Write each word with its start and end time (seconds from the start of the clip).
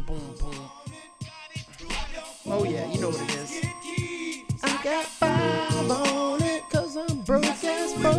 boom, 0.00 0.34
boom. 0.40 0.70
Oh 2.46 2.64
yeah, 2.64 2.90
you 2.90 3.00
know 3.00 3.08
what 3.08 3.20
it 3.20 3.34
is. 3.34 3.64
I 4.62 4.80
got 4.82 5.04
five 5.04 5.90
on 5.90 6.42
it 6.42 6.62
cause 6.70 6.96
I'm 6.96 7.20
broke 7.22 7.44
as 7.44 7.92
fuck. 7.94 8.16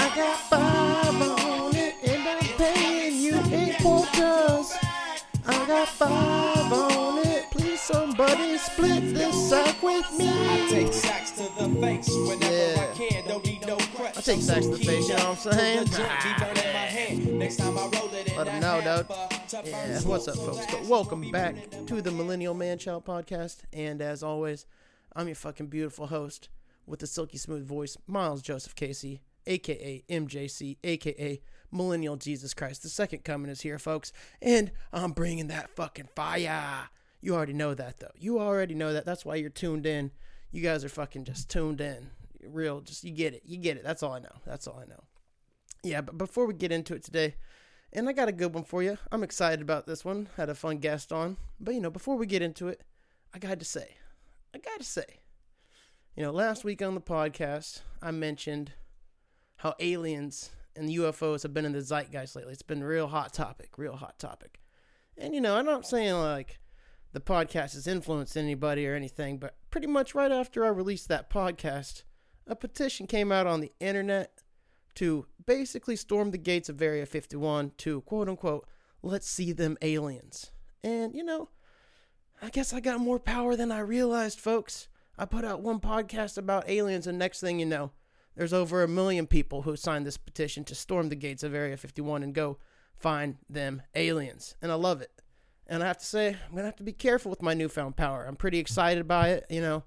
I 0.00 0.12
got 0.16 0.38
five 0.50 1.22
on 1.22 1.76
it 1.76 1.94
and 2.04 2.28
I'm 2.28 2.48
paying 2.56 3.20
you 3.20 3.40
eight 3.54 3.76
quarters. 3.78 4.72
I 5.46 5.66
got 5.66 5.88
five 5.88 6.72
on 6.72 7.26
it. 7.26 7.50
Please 7.50 7.80
somebody 7.80 8.58
split 8.58 9.14
this 9.14 9.48
sack 9.48 9.82
with 9.82 10.10
me. 10.18 10.28
I 10.28 10.66
take 10.68 10.92
sacks 10.92 11.30
to 11.32 11.42
the 11.58 11.68
face 11.80 12.08
Yeah. 12.08 12.34
I 12.34 12.47
take 14.28 14.42
sacks 14.42 14.66
to 14.66 14.72
the 14.72 14.84
face, 14.84 15.08
you 15.08 15.16
know 15.16 15.30
what 15.30 15.46
I'm 15.46 15.52
saying? 15.52 15.84
The 15.84 15.96
joint 15.96 16.22
be 16.22 16.44
burning 16.44 16.72
my 16.74 16.80
hand. 16.80 17.38
Next 17.38 17.56
time 17.56 17.78
I 17.78 17.80
roll 17.80 18.12
it 18.12 18.28
in 18.28 18.36
Let 18.36 18.46
'em 18.46 18.60
that 18.60 18.84
know, 18.84 18.96
dude. 18.98 19.06
hamper, 19.06 19.46
to 19.48 19.56
burn 19.56 19.66
Yeah, 19.66 20.00
what's 20.02 20.28
up, 20.28 20.36
folks? 20.36 20.66
But 20.70 20.84
welcome 20.84 21.30
back 21.30 21.56
to 21.86 22.02
the 22.02 22.10
Millennial 22.10 22.52
Man 22.52 22.76
Child 22.76 23.06
podcast. 23.06 23.62
And 23.72 24.02
as 24.02 24.22
always, 24.22 24.66
I'm 25.16 25.28
your 25.28 25.34
fucking 25.34 25.68
beautiful 25.68 26.08
host 26.08 26.50
with 26.84 27.00
the 27.00 27.06
silky 27.06 27.38
smooth 27.38 27.66
voice, 27.66 27.96
Miles 28.06 28.42
Joseph 28.42 28.74
Casey, 28.74 29.22
aka 29.46 30.04
MJC, 30.10 30.76
aka 30.84 31.40
Millennial 31.72 32.16
Jesus 32.16 32.52
Christ. 32.52 32.82
The 32.82 32.90
second 32.90 33.24
coming 33.24 33.50
is 33.50 33.62
here, 33.62 33.78
folks, 33.78 34.12
and 34.42 34.72
I'm 34.92 35.12
bringing 35.12 35.46
that 35.46 35.70
fucking 35.70 36.10
fire. 36.14 36.90
You 37.22 37.34
already 37.34 37.54
know 37.54 37.72
that, 37.72 37.98
though. 37.98 38.12
You 38.14 38.40
already 38.40 38.74
know 38.74 38.92
that. 38.92 39.06
That's 39.06 39.24
why 39.24 39.36
you're 39.36 39.48
tuned 39.48 39.86
in. 39.86 40.10
You 40.50 40.60
guys 40.60 40.84
are 40.84 40.90
fucking 40.90 41.24
just 41.24 41.48
tuned 41.48 41.80
in. 41.80 42.10
Real, 42.44 42.80
just 42.80 43.04
you 43.04 43.12
get 43.12 43.34
it. 43.34 43.42
You 43.44 43.56
get 43.56 43.76
it. 43.76 43.84
That's 43.84 44.02
all 44.02 44.12
I 44.12 44.20
know. 44.20 44.36
That's 44.46 44.66
all 44.66 44.78
I 44.80 44.88
know. 44.88 45.04
Yeah, 45.82 46.00
but 46.00 46.18
before 46.18 46.46
we 46.46 46.54
get 46.54 46.72
into 46.72 46.94
it 46.94 47.04
today, 47.04 47.36
and 47.92 48.08
I 48.08 48.12
got 48.12 48.28
a 48.28 48.32
good 48.32 48.54
one 48.54 48.64
for 48.64 48.82
you. 48.82 48.98
I'm 49.10 49.22
excited 49.22 49.62
about 49.62 49.86
this 49.86 50.04
one. 50.04 50.28
Had 50.36 50.50
a 50.50 50.54
fun 50.54 50.78
guest 50.78 51.12
on. 51.12 51.38
But, 51.58 51.74
you 51.74 51.80
know, 51.80 51.90
before 51.90 52.16
we 52.16 52.26
get 52.26 52.42
into 52.42 52.68
it, 52.68 52.82
I 53.32 53.38
got 53.38 53.58
to 53.58 53.64
say, 53.64 53.96
I 54.54 54.58
got 54.58 54.78
to 54.78 54.84
say, 54.84 55.20
you 56.14 56.22
know, 56.22 56.30
last 56.30 56.64
week 56.64 56.82
on 56.82 56.94
the 56.94 57.00
podcast, 57.00 57.80
I 58.02 58.10
mentioned 58.10 58.72
how 59.56 59.74
aliens 59.80 60.50
and 60.76 60.90
UFOs 60.90 61.42
have 61.42 61.54
been 61.54 61.64
in 61.64 61.72
the 61.72 61.80
zeitgeist 61.80 62.36
lately. 62.36 62.52
It's 62.52 62.62
been 62.62 62.82
a 62.82 62.86
real 62.86 63.08
hot 63.08 63.32
topic, 63.32 63.78
real 63.78 63.96
hot 63.96 64.18
topic. 64.18 64.60
And, 65.16 65.34
you 65.34 65.40
know, 65.40 65.56
I'm 65.56 65.66
not 65.66 65.86
saying 65.86 66.14
like 66.14 66.58
the 67.12 67.20
podcast 67.20 67.74
has 67.74 67.86
influenced 67.86 68.36
anybody 68.36 68.86
or 68.86 68.94
anything, 68.94 69.38
but 69.38 69.56
pretty 69.70 69.86
much 69.86 70.14
right 70.14 70.30
after 70.30 70.64
I 70.64 70.68
released 70.68 71.08
that 71.08 71.30
podcast, 71.30 72.02
a 72.48 72.56
petition 72.56 73.06
came 73.06 73.30
out 73.30 73.46
on 73.46 73.60
the 73.60 73.72
internet 73.78 74.42
to 74.96 75.26
basically 75.46 75.94
storm 75.94 76.30
the 76.30 76.38
gates 76.38 76.68
of 76.68 76.82
Area 76.82 77.06
51 77.06 77.72
to 77.78 78.00
quote 78.00 78.28
unquote, 78.28 78.66
let's 79.02 79.28
see 79.28 79.52
them 79.52 79.76
aliens. 79.82 80.50
And, 80.82 81.14
you 81.14 81.22
know, 81.22 81.50
I 82.42 82.50
guess 82.50 82.72
I 82.72 82.80
got 82.80 83.00
more 83.00 83.20
power 83.20 83.54
than 83.54 83.70
I 83.70 83.80
realized, 83.80 84.40
folks. 84.40 84.88
I 85.16 85.24
put 85.24 85.44
out 85.44 85.60
one 85.60 85.80
podcast 85.80 86.38
about 86.38 86.68
aliens, 86.68 87.06
and 87.06 87.18
next 87.18 87.40
thing 87.40 87.58
you 87.58 87.66
know, 87.66 87.90
there's 88.36 88.52
over 88.52 88.82
a 88.82 88.88
million 88.88 89.26
people 89.26 89.62
who 89.62 89.74
signed 89.74 90.06
this 90.06 90.16
petition 90.16 90.64
to 90.64 90.74
storm 90.74 91.08
the 91.08 91.16
gates 91.16 91.42
of 91.42 91.54
Area 91.54 91.76
51 91.76 92.22
and 92.22 92.34
go 92.34 92.58
find 92.96 93.36
them 93.50 93.82
aliens. 93.94 94.54
And 94.62 94.70
I 94.70 94.76
love 94.76 95.00
it. 95.00 95.10
And 95.66 95.82
I 95.82 95.86
have 95.86 95.98
to 95.98 96.06
say, 96.06 96.28
I'm 96.28 96.52
going 96.52 96.62
to 96.62 96.66
have 96.66 96.76
to 96.76 96.84
be 96.84 96.92
careful 96.92 97.30
with 97.30 97.42
my 97.42 97.52
newfound 97.52 97.96
power. 97.96 98.24
I'm 98.26 98.36
pretty 98.36 98.58
excited 98.58 99.06
by 99.08 99.30
it, 99.30 99.46
you 99.50 99.60
know. 99.60 99.82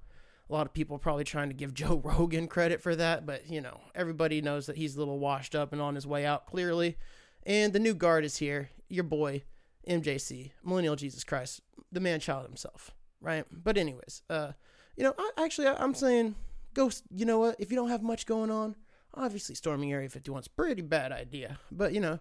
A 0.52 0.54
lot 0.54 0.68
of 0.68 0.74
people 0.74 0.98
probably 0.98 1.24
trying 1.24 1.48
to 1.48 1.56
give 1.56 1.74
Joe 1.82 2.02
Rogan 2.04 2.48
credit 2.48 2.82
for 2.82 2.96
that, 2.96 3.26
but 3.26 3.50
you 3.50 3.62
know, 3.62 3.80
everybody 3.96 4.42
knows 4.42 4.66
that 4.66 4.76
he's 4.76 4.96
a 4.96 5.00
little 5.00 5.18
washed 5.18 5.56
up 5.56 5.72
and 5.72 5.82
on 5.82 5.96
his 5.96 6.06
way 6.06 6.26
out 6.26 6.46
clearly. 6.46 6.98
And 7.44 7.72
the 7.72 7.80
new 7.80 7.94
guard 7.94 8.26
is 8.26 8.38
here, 8.38 8.70
your 8.90 9.06
boy, 9.06 9.44
MJC, 9.88 10.52
Millennial 10.64 10.98
Jesus 10.98 11.24
Christ, 11.24 11.62
the 11.92 12.02
man 12.02 12.20
child 12.20 12.46
himself, 12.46 12.92
right? 13.22 13.46
But 13.50 13.78
anyways, 13.78 14.24
uh, 14.30 14.52
you 14.98 15.04
know, 15.04 15.16
I 15.18 15.32
actually 15.38 15.68
I, 15.68 15.82
I'm 15.82 15.96
saying 15.96 16.36
go 16.74 16.92
you 17.16 17.26
know 17.26 17.40
what, 17.40 17.56
if 17.58 17.72
you 17.72 17.78
don't 17.78 17.90
have 17.90 18.04
much 18.04 18.26
going 18.26 18.52
on, 18.52 18.76
obviously 19.16 19.56
storming 19.56 19.94
Area 19.94 20.10
51 20.10 20.42
is 20.42 20.48
a 20.48 20.50
pretty 20.50 20.82
bad 20.82 21.14
idea. 21.14 21.60
But 21.72 21.94
you 21.94 22.02
know, 22.02 22.20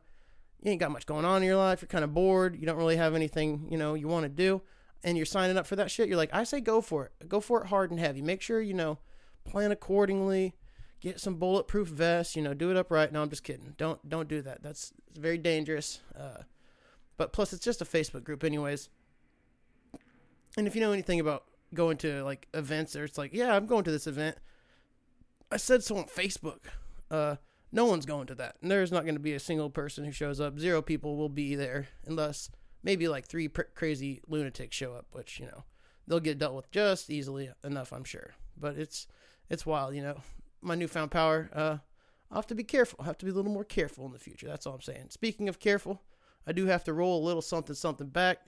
you 0.62 0.70
ain't 0.70 0.80
got 0.80 0.92
much 0.92 1.04
going 1.04 1.24
on 1.24 1.42
in 1.42 1.48
your 1.48 1.56
life, 1.56 1.82
you're 1.82 1.88
kind 1.88 2.04
of 2.04 2.14
bored, 2.14 2.56
you 2.56 2.64
don't 2.64 2.76
really 2.76 2.96
have 2.96 3.16
anything, 3.16 3.66
you 3.70 3.76
know, 3.76 3.94
you 3.94 4.06
want 4.06 4.22
to 4.22 4.28
do 4.28 4.62
and 5.02 5.16
you're 5.16 5.26
signing 5.26 5.56
up 5.56 5.66
for 5.66 5.76
that 5.76 5.90
shit, 5.90 6.08
you're 6.08 6.16
like, 6.16 6.32
I 6.32 6.44
say 6.44 6.60
go 6.60 6.80
for 6.80 7.06
it. 7.06 7.28
Go 7.28 7.40
for 7.40 7.62
it 7.62 7.68
hard 7.68 7.90
and 7.90 7.98
heavy. 7.98 8.22
Make 8.22 8.42
sure, 8.42 8.60
you 8.60 8.74
know, 8.74 8.98
plan 9.44 9.72
accordingly. 9.72 10.54
Get 11.00 11.18
some 11.18 11.36
bulletproof 11.36 11.88
vests, 11.88 12.36
you 12.36 12.42
know, 12.42 12.52
do 12.52 12.70
it 12.70 12.76
upright. 12.76 13.10
No, 13.10 13.22
I'm 13.22 13.30
just 13.30 13.42
kidding. 13.42 13.74
Don't 13.78 14.06
don't 14.06 14.28
do 14.28 14.42
that. 14.42 14.62
That's 14.62 14.92
very 15.16 15.38
dangerous. 15.38 16.00
Uh, 16.14 16.42
but 17.16 17.32
plus 17.32 17.54
it's 17.54 17.64
just 17.64 17.80
a 17.80 17.86
Facebook 17.86 18.22
group 18.22 18.44
anyways. 18.44 18.90
And 20.58 20.66
if 20.66 20.74
you 20.74 20.82
know 20.82 20.92
anything 20.92 21.20
about 21.20 21.44
going 21.72 21.96
to 21.98 22.22
like 22.24 22.48
events 22.52 22.96
or 22.96 23.04
it's 23.04 23.16
like, 23.16 23.32
yeah, 23.32 23.54
I'm 23.54 23.66
going 23.66 23.84
to 23.84 23.90
this 23.90 24.06
event. 24.06 24.36
I 25.50 25.56
said 25.56 25.82
so 25.82 25.96
on 25.96 26.04
Facebook. 26.04 26.60
Uh 27.10 27.36
no 27.72 27.84
one's 27.84 28.04
going 28.04 28.26
to 28.26 28.34
that. 28.34 28.56
And 28.60 28.70
there's 28.70 28.92
not 28.92 29.04
going 29.04 29.14
to 29.14 29.20
be 29.20 29.32
a 29.32 29.40
single 29.40 29.70
person 29.70 30.04
who 30.04 30.12
shows 30.12 30.40
up. 30.40 30.58
Zero 30.58 30.82
people 30.82 31.16
will 31.16 31.28
be 31.28 31.54
there 31.54 31.88
unless 32.04 32.50
maybe 32.82 33.08
like 33.08 33.26
three 33.26 33.48
pr- 33.48 33.62
crazy 33.74 34.20
lunatics 34.28 34.76
show 34.76 34.94
up, 34.94 35.06
which 35.12 35.38
you 35.38 35.46
know 35.46 35.64
they'll 36.06 36.20
get 36.20 36.38
dealt 36.38 36.54
with 36.54 36.70
just 36.70 37.10
easily 37.10 37.50
enough, 37.64 37.92
I'm 37.92 38.04
sure. 38.04 38.34
But 38.56 38.76
it's 38.76 39.06
it's 39.48 39.66
wild, 39.66 39.94
you 39.94 40.02
know. 40.02 40.20
My 40.62 40.74
newfound 40.74 41.10
power. 41.10 41.48
Uh, 41.54 41.78
I'll 42.30 42.38
have 42.38 42.46
to 42.48 42.54
be 42.54 42.64
careful. 42.64 42.98
I'll 43.00 43.06
have 43.06 43.18
to 43.18 43.24
be 43.24 43.32
a 43.32 43.34
little 43.34 43.50
more 43.50 43.64
careful 43.64 44.06
in 44.06 44.12
the 44.12 44.18
future. 44.18 44.46
That's 44.46 44.66
all 44.66 44.74
I'm 44.74 44.80
saying. 44.82 45.06
Speaking 45.10 45.48
of 45.48 45.58
careful, 45.58 46.02
I 46.46 46.52
do 46.52 46.66
have 46.66 46.84
to 46.84 46.92
roll 46.92 47.22
a 47.22 47.26
little 47.26 47.42
something 47.42 47.74
something 47.74 48.08
back. 48.08 48.38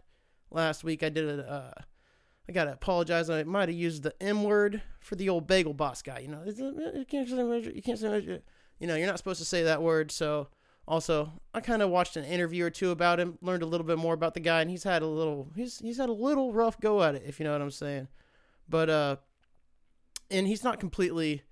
Last 0.50 0.84
week 0.84 1.02
I 1.02 1.08
did 1.08 1.40
a. 1.40 1.50
Uh, 1.50 1.82
I 2.48 2.52
gotta 2.52 2.72
apologize. 2.72 3.30
I 3.30 3.44
might 3.44 3.68
have 3.68 3.78
used 3.78 4.02
the 4.02 4.14
M 4.20 4.42
word 4.42 4.82
for 5.00 5.14
the 5.14 5.28
old 5.28 5.46
bagel 5.46 5.74
boss 5.74 6.02
guy. 6.02 6.18
You 6.20 6.28
know, 6.28 6.42
you 6.44 7.04
can't 7.08 7.28
say 7.28 7.72
you 7.74 7.82
can't 7.82 7.98
say 7.98 8.40
you 8.78 8.86
know 8.86 8.96
you're 8.96 9.06
not 9.06 9.18
supposed 9.18 9.38
to 9.38 9.44
say 9.44 9.62
that 9.62 9.82
word. 9.82 10.10
So 10.10 10.48
also, 10.86 11.32
I 11.54 11.60
kind 11.60 11.80
of 11.80 11.90
watched 11.90 12.16
an 12.16 12.24
interview 12.24 12.64
or 12.64 12.70
two 12.70 12.90
about 12.90 13.20
him, 13.20 13.38
learned 13.40 13.62
a 13.62 13.66
little 13.66 13.86
bit 13.86 13.98
more 13.98 14.14
about 14.14 14.34
the 14.34 14.40
guy, 14.40 14.60
and 14.60 14.70
he's 14.70 14.82
had 14.82 15.02
a 15.02 15.06
little 15.06 15.48
he's 15.54 15.78
he's 15.78 15.98
had 15.98 16.08
a 16.08 16.12
little 16.12 16.52
rough 16.52 16.80
go 16.80 17.02
at 17.02 17.14
it, 17.14 17.22
if 17.26 17.38
you 17.38 17.44
know 17.44 17.52
what 17.52 17.62
I'm 17.62 17.70
saying. 17.70 18.08
But 18.68 18.90
uh, 18.90 19.16
and 20.30 20.46
he's 20.46 20.64
not 20.64 20.80
completely 20.80 21.42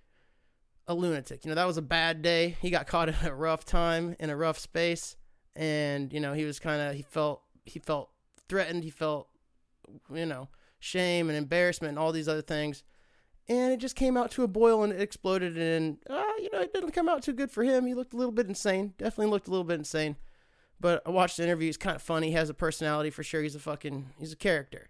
a 0.88 0.94
lunatic. 0.94 1.44
You 1.44 1.50
know, 1.50 1.54
that 1.54 1.66
was 1.66 1.76
a 1.76 1.82
bad 1.82 2.22
day. 2.22 2.56
He 2.60 2.70
got 2.70 2.86
caught 2.86 3.08
in 3.08 3.14
a 3.24 3.34
rough 3.34 3.64
time 3.64 4.16
in 4.18 4.30
a 4.30 4.36
rough 4.36 4.58
space, 4.58 5.16
and 5.54 6.12
you 6.12 6.18
know 6.20 6.32
he 6.32 6.44
was 6.44 6.58
kind 6.58 6.80
of 6.82 6.96
he 6.96 7.02
felt 7.02 7.42
he 7.64 7.78
felt 7.78 8.10
threatened. 8.48 8.82
He 8.82 8.90
felt 8.90 9.28
you 10.12 10.26
know 10.26 10.48
shame 10.80 11.28
and 11.28 11.38
embarrassment 11.38 11.90
and 11.90 11.98
all 11.98 12.10
these 12.10 12.28
other 12.28 12.42
things 12.42 12.82
and 13.50 13.72
it 13.72 13.78
just 13.78 13.96
came 13.96 14.16
out 14.16 14.30
to 14.30 14.44
a 14.44 14.48
boil 14.48 14.82
and 14.84 14.92
it 14.92 15.00
exploded 15.00 15.58
and 15.58 15.98
uh, 16.08 16.22
you 16.38 16.48
know 16.52 16.60
it 16.60 16.72
didn't 16.72 16.92
come 16.92 17.08
out 17.08 17.22
too 17.22 17.32
good 17.32 17.50
for 17.50 17.64
him. 17.64 17.84
He 17.84 17.94
looked 17.94 18.14
a 18.14 18.16
little 18.16 18.32
bit 18.32 18.46
insane. 18.46 18.94
Definitely 18.96 19.26
looked 19.26 19.48
a 19.48 19.50
little 19.50 19.64
bit 19.64 19.78
insane. 19.78 20.16
But 20.78 21.02
i 21.04 21.10
watched 21.10 21.36
the 21.36 21.42
interview. 21.42 21.66
He's 21.66 21.76
kind 21.76 21.96
of 21.96 22.00
funny. 22.00 22.28
He 22.28 22.32
has 22.34 22.48
a 22.48 22.54
personality 22.54 23.10
for 23.10 23.22
sure. 23.22 23.42
He's 23.42 23.56
a 23.56 23.60
fucking 23.60 24.10
he's 24.18 24.32
a 24.32 24.36
character. 24.36 24.88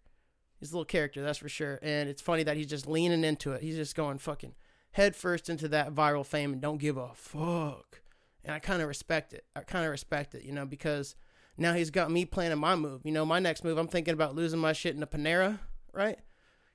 He's 0.60 0.70
a 0.70 0.74
little 0.74 0.84
character 0.84 1.22
that's 1.22 1.38
for 1.38 1.48
sure. 1.48 1.78
And 1.82 2.08
it's 2.08 2.22
funny 2.22 2.42
that 2.42 2.56
he's 2.56 2.66
just 2.66 2.86
leaning 2.86 3.24
into 3.24 3.52
it. 3.52 3.62
He's 3.62 3.76
just 3.76 3.96
going 3.96 4.18
fucking 4.18 4.54
head 4.92 5.16
first 5.16 5.48
into 5.48 5.66
that 5.68 5.94
viral 5.94 6.26
fame 6.26 6.52
and 6.52 6.60
don't 6.60 6.78
give 6.78 6.98
a 6.98 7.10
fuck. 7.14 8.02
And 8.44 8.54
i 8.54 8.58
kind 8.58 8.82
of 8.82 8.88
respect 8.88 9.32
it. 9.32 9.44
I 9.56 9.60
kind 9.60 9.84
of 9.84 9.90
respect 9.90 10.34
it 10.34 10.44
you 10.44 10.52
know 10.52 10.66
because 10.66 11.16
now 11.56 11.72
he's 11.72 11.90
got 11.90 12.10
me 12.10 12.24
planning 12.24 12.58
my 12.58 12.76
move. 12.76 13.02
You 13.04 13.12
know 13.12 13.24
my 13.24 13.38
next 13.38 13.64
move 13.64 13.78
i'm 13.78 13.88
thinking 13.88 14.14
about 14.14 14.34
losing 14.34 14.60
my 14.60 14.74
shit 14.74 14.94
in 14.94 15.02
a 15.02 15.06
panera 15.06 15.60
right? 15.92 16.18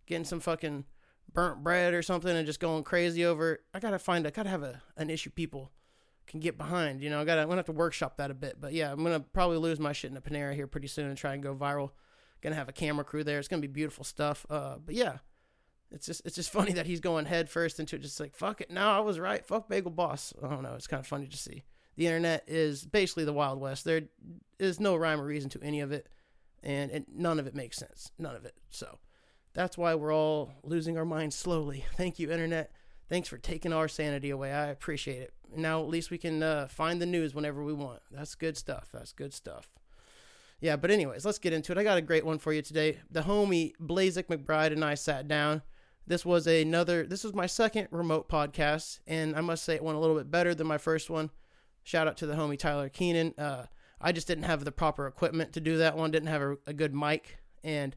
Getting 0.05 0.25
some 0.25 0.39
fucking 0.39 0.85
burnt 1.35 1.63
bread 1.63 1.93
or 1.93 2.01
something 2.01 2.35
and 2.35 2.47
just 2.47 2.59
going 2.59 2.83
crazy 2.83 3.25
over 3.25 3.53
it. 3.53 3.61
I 3.73 3.79
gotta 3.79 3.99
find 3.99 4.25
I 4.25 4.31
gotta 4.31 4.49
have 4.49 4.63
a 4.63 4.81
an 4.97 5.09
issue 5.09 5.29
people 5.29 5.71
can 6.25 6.39
get 6.39 6.57
behind. 6.57 7.01
You 7.01 7.09
know, 7.09 7.21
I 7.21 7.25
gotta 7.25 7.41
I'm 7.41 7.47
gonna 7.47 7.59
have 7.59 7.67
to 7.67 7.73
workshop 7.73 8.17
that 8.17 8.31
a 8.31 8.33
bit. 8.33 8.59
But 8.59 8.73
yeah, 8.73 8.91
I'm 8.91 9.03
gonna 9.03 9.19
probably 9.19 9.57
lose 9.57 9.79
my 9.79 9.91
shit 9.91 10.09
in 10.09 10.17
a 10.17 10.21
Panera 10.21 10.55
here 10.55 10.65
pretty 10.65 10.87
soon 10.87 11.07
and 11.07 11.17
try 11.17 11.33
and 11.33 11.43
go 11.43 11.53
viral. 11.53 11.91
Gonna 12.41 12.55
have 12.55 12.69
a 12.69 12.73
camera 12.73 13.03
crew 13.03 13.23
there. 13.23 13.37
It's 13.37 13.47
gonna 13.47 13.61
be 13.61 13.67
beautiful 13.67 14.03
stuff. 14.03 14.45
Uh, 14.49 14.77
but 14.83 14.95
yeah, 14.95 15.17
it's 15.91 16.07
just 16.07 16.21
it's 16.25 16.35
just 16.35 16.49
funny 16.51 16.73
that 16.73 16.87
he's 16.87 17.01
going 17.01 17.25
head 17.25 17.49
first 17.49 17.79
into 17.79 17.97
it. 17.97 18.01
Just 18.01 18.19
like 18.19 18.33
fuck 18.33 18.61
it. 18.61 18.71
No, 18.71 18.87
I 18.87 18.99
was 19.01 19.19
right. 19.19 19.45
Fuck 19.45 19.69
Bagel 19.69 19.91
Boss. 19.91 20.33
I 20.41 20.47
don't 20.47 20.63
know. 20.63 20.73
It's 20.73 20.87
kind 20.87 20.99
of 20.99 21.07
funny 21.07 21.27
to 21.27 21.37
see. 21.37 21.63
The 21.97 22.07
internet 22.07 22.43
is 22.47 22.85
basically 22.85 23.25
the 23.25 23.33
Wild 23.33 23.59
West. 23.59 23.85
There 23.85 24.01
is 24.59 24.79
no 24.79 24.95
rhyme 24.95 25.21
or 25.21 25.25
reason 25.25 25.49
to 25.51 25.61
any 25.63 25.79
of 25.79 25.93
it, 25.93 26.09
and, 26.61 26.91
and 26.91 27.05
none 27.09 27.39
of 27.39 27.47
it 27.47 27.55
makes 27.55 27.77
sense. 27.77 28.11
None 28.19 28.35
of 28.35 28.43
it. 28.43 28.53
So 28.69 28.99
that's 29.55 29.77
why 29.77 29.95
we're 29.95 30.13
all 30.13 30.51
losing 30.63 30.97
our 30.97 31.05
minds 31.05 31.35
slowly. 31.35 31.85
Thank 31.95 32.19
you, 32.19 32.29
internet. 32.29 32.71
Thanks 33.09 33.27
for 33.29 33.37
taking 33.37 33.73
our 33.73 33.87
sanity 33.87 34.29
away. 34.29 34.51
I 34.51 34.67
appreciate 34.67 35.21
it. 35.21 35.33
Now 35.55 35.79
at 35.79 35.87
least 35.87 36.11
we 36.11 36.17
can 36.17 36.43
uh, 36.43 36.67
find 36.67 37.01
the 37.01 37.05
news 37.05 37.33
whenever 37.33 37.63
we 37.63 37.73
want. 37.73 38.01
That's 38.11 38.35
good 38.35 38.57
stuff. 38.57 38.89
That's 38.93 39.13
good 39.13 39.33
stuff. 39.33 39.69
Yeah, 40.59 40.75
but 40.75 40.91
anyways, 40.91 41.25
let's 41.25 41.37
get 41.37 41.53
into 41.53 41.71
it. 41.71 41.77
I 41.77 41.83
got 41.83 41.97
a 41.97 42.01
great 42.01 42.25
one 42.25 42.39
for 42.39 42.51
you 42.51 42.61
today. 42.61 42.99
The 43.11 43.21
homie 43.21 43.73
Blazik 43.81 44.27
McBride 44.27 44.71
and 44.71 44.83
I 44.83 44.95
sat 44.95 45.27
down. 45.27 45.61
This 46.07 46.25
was 46.25 46.47
another. 46.47 47.05
This 47.05 47.23
was 47.23 47.33
my 47.33 47.45
second 47.45 47.87
remote 47.91 48.29
podcast, 48.29 48.99
and 49.07 49.35
I 49.35 49.41
must 49.41 49.63
say 49.63 49.75
it 49.75 49.83
went 49.83 49.97
a 49.97 50.01
little 50.01 50.15
bit 50.15 50.29
better 50.29 50.53
than 50.53 50.67
my 50.67 50.77
first 50.77 51.09
one. 51.09 51.29
Shout 51.83 52.07
out 52.07 52.17
to 52.17 52.25
the 52.25 52.35
homie 52.35 52.59
Tyler 52.59 52.89
Keenan. 52.89 53.33
Uh, 53.37 53.65
I 53.99 54.11
just 54.11 54.27
didn't 54.27 54.43
have 54.43 54.65
the 54.65 54.71
proper 54.71 55.07
equipment 55.07 55.53
to 55.53 55.61
do 55.61 55.77
that 55.77 55.97
one. 55.97 56.11
Didn't 56.11 56.29
have 56.29 56.41
a, 56.41 56.57
a 56.67 56.73
good 56.73 56.93
mic, 56.93 57.37
and 57.63 57.95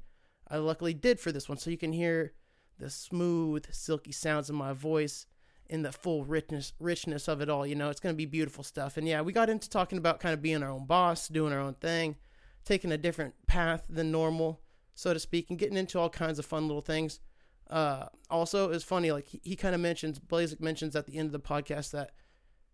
I 0.51 0.57
luckily 0.59 0.95
did 0.95 1.21
for 1.21 1.33
this 1.33 1.49
one. 1.49 1.59
So 1.59 1.71
you 1.71 1.79
can 1.79 1.93
hear 1.93 2.33
the 2.79 2.91
smooth, 2.91 3.67
silky 3.71 4.13
sounds 4.13 4.49
of 4.49 4.57
my 4.57 4.73
voice 4.73 5.27
in 5.69 5.83
the 5.83 5.93
full 5.93 6.25
richness 6.25 6.73
richness 6.81 7.29
of 7.29 7.41
it 7.41 7.51
all. 7.51 7.67
You 7.67 7.75
know, 7.75 7.91
it's 7.91 8.01
gonna 8.01 8.15
be 8.15 8.27
beautiful 8.27 8.65
stuff. 8.65 8.97
And 8.97 9.07
yeah, 9.07 9.21
we 9.21 9.33
got 9.33 9.51
into 9.51 9.69
talking 9.69 9.99
about 9.99 10.21
kind 10.21 10.33
of 10.33 10.43
being 10.43 10.63
our 10.63 10.71
own 10.71 10.87
boss, 10.87 11.29
doing 11.29 11.53
our 11.53 11.61
own 11.61 11.75
thing, 11.75 12.17
taking 12.65 12.93
a 12.93 12.99
different 12.99 13.35
path 13.47 13.85
than 13.89 14.11
normal, 14.11 14.61
so 14.95 15.13
to 15.13 15.19
speak, 15.19 15.51
and 15.51 15.59
getting 15.59 15.77
into 15.77 15.99
all 15.99 16.11
kinds 16.11 16.39
of 16.39 16.47
fun 16.47 16.67
little 16.67 16.83
things. 16.83 17.21
Uh, 17.69 18.07
also, 18.31 18.71
it's 18.71 18.85
funny. 18.85 19.13
Like 19.13 19.27
he, 19.27 19.41
he 19.43 19.57
kind 19.57 19.75
of 19.75 19.81
mentions, 19.81 20.19
Blazik 20.19 20.61
mentions 20.61 20.97
at 20.97 21.07
the 21.07 21.19
end 21.19 21.27
of 21.27 21.33
the 21.33 21.41
podcast 21.41 21.91
that 21.91 22.13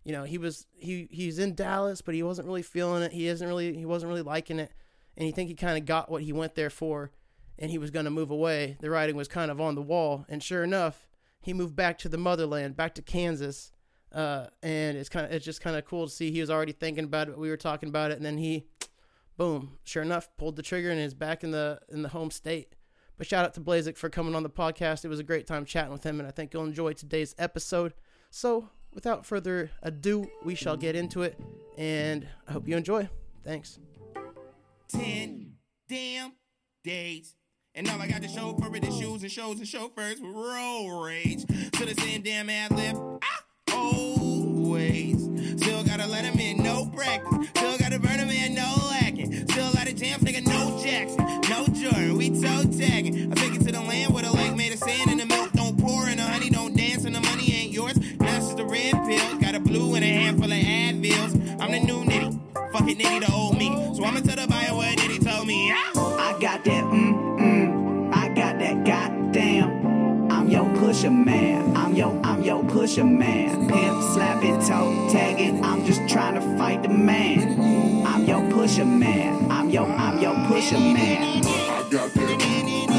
you 0.05 0.13
know 0.13 0.25
he 0.25 0.39
was 0.39 0.67
he 0.75 1.09
he's 1.11 1.39
in 1.39 1.55
Dallas, 1.55 2.01
but 2.01 2.15
he 2.15 2.23
wasn't 2.23 2.47
really 2.47 2.63
feeling 2.63 3.03
it. 3.03 3.13
He 3.13 3.27
isn't 3.27 3.47
really 3.47 3.77
he 3.77 3.87
wasn't 3.87 4.11
really 4.11 4.23
liking 4.23 4.61
it, 4.61 4.73
and 5.17 5.27
he 5.27 5.33
think 5.33 5.49
he 5.49 5.55
kind 5.55 5.79
of 5.79 5.85
got 5.85 6.11
what 6.11 6.23
he 6.23 6.33
went 6.33 6.55
there 6.55 6.71
for, 6.71 7.11
and 7.59 7.71
he 7.71 7.79
was 7.79 7.91
going 7.91 8.05
to 8.05 8.11
move 8.11 8.31
away. 8.31 8.77
The 8.81 8.91
writing 8.91 9.17
was 9.17 9.29
kind 9.29 9.51
of 9.51 9.61
on 9.61 9.75
the 9.75 9.83
wall, 9.83 10.25
and 10.29 10.43
sure 10.43 10.65
enough, 10.65 11.07
he 11.41 11.53
moved 11.53 11.77
back 11.77 11.99
to 11.99 12.09
the 12.09 12.19
motherland, 12.19 12.77
back 12.77 12.95
to 12.95 13.03
Kansas. 13.03 13.71
Uh, 14.13 14.47
and 14.63 14.97
it's 14.97 15.09
kind 15.09 15.27
of 15.27 15.33
it's 15.33 15.45
just 15.45 15.61
kind 15.61 15.77
of 15.77 15.85
cool 15.85 16.07
to 16.07 16.13
see 16.13 16.31
he 16.31 16.41
was 16.41 16.51
already 16.51 16.73
thinking 16.73 17.05
about 17.05 17.29
it. 17.29 17.37
We 17.37 17.51
were 17.51 17.57
talking 17.57 17.89
about 17.89 18.11
it, 18.13 18.17
and 18.17 18.25
then 18.25 18.39
he, 18.39 18.67
boom, 19.37 19.79
sure 19.85 20.03
enough, 20.03 20.29
pulled 20.37 20.57
the 20.57 20.63
trigger 20.63 20.91
and 20.91 21.01
is 21.01 21.15
back 21.15 21.43
in 21.43 21.51
the 21.51 21.81
in 21.89 22.03
the 22.03 22.09
home 22.09 22.31
state. 22.31 22.77
But 23.17 23.27
shout 23.27 23.45
out 23.45 23.55
to 23.55 23.61
Blazik 23.61 23.97
for 23.97 24.09
coming 24.09 24.35
on 24.35 24.43
the 24.43 24.51
podcast. 24.51 25.05
It 25.05 25.09
was 25.09 25.21
a 25.21 25.25
great 25.25 25.47
time 25.47 25.65
chatting 25.65 25.93
with 25.93 26.05
him, 26.05 26.19
and 26.19 26.29
I 26.29 26.33
think 26.33 26.53
you'll 26.53 26.65
enjoy 26.65 26.95
today's 26.95 27.35
episode. 27.39 27.95
So, 28.31 28.69
without 28.93 29.25
further 29.25 29.71
ado, 29.83 30.27
we 30.45 30.55
shall 30.55 30.77
get 30.77 30.97
into 30.97 31.23
it, 31.23 31.39
and 31.79 32.27
I 32.49 32.53
hope 32.53 32.67
you 32.67 32.77
enjoy. 32.77 33.09
Thanks. 33.45 33.79
Ten 34.89 35.53
damn 35.89 36.33
days. 36.83 37.37
And 37.77 37.91
all 37.91 38.01
I 38.01 38.07
got 38.07 38.23
to 38.23 38.29
show 38.29 38.55
for 38.55 38.75
it 38.77 38.85
is 38.85 38.97
shoes 38.97 39.23
and 39.23 39.33
shows 39.33 39.59
and 39.59 39.67
chauffeurs 39.67 40.21
with 40.21 40.33
road 40.33 41.05
rage. 41.05 41.45
To 41.73 41.85
the 41.85 41.95
same 42.01 42.23
damn 42.23 42.49
ad 42.49 42.71
lib. 42.71 42.97
Ah, 42.97 43.45
always. 43.73 45.25
Still 45.61 45.83
gotta 45.83 46.07
let 46.07 46.25
him 46.25 46.39
in, 46.39 46.63
no 46.63 46.87
practice. 46.95 47.49
Still 47.49 47.77
gotta 47.79 47.99
burn 47.99 48.21
him 48.21 48.31
in, 48.31 48.55
no 48.55 48.84
pusher 71.05 71.11
man. 71.11 71.77
I'm 71.77 71.95
your 71.95 72.19
I'm 72.25 72.43
your 72.43 72.65
pusher 72.65 73.05
man. 73.05 73.69
Pimp 73.69 74.03
slapping, 74.15 74.59
toe 74.61 75.09
tagging. 75.13 75.63
I'm 75.63 75.85
just 75.85 76.01
trying 76.09 76.35
to 76.35 76.41
fight 76.57 76.83
the 76.83 76.89
man. 76.89 78.07
I'm 78.07 78.25
your 78.25 78.41
pusher 78.51 78.87
man. 78.87 79.51
I'm 79.51 79.69
your 79.69 79.87
I'm 79.87 80.19
your 80.23 80.35
pusher 80.49 80.79
man. 80.79 81.45
I 81.45 81.89
got 81.91 82.11
that. 82.15 82.94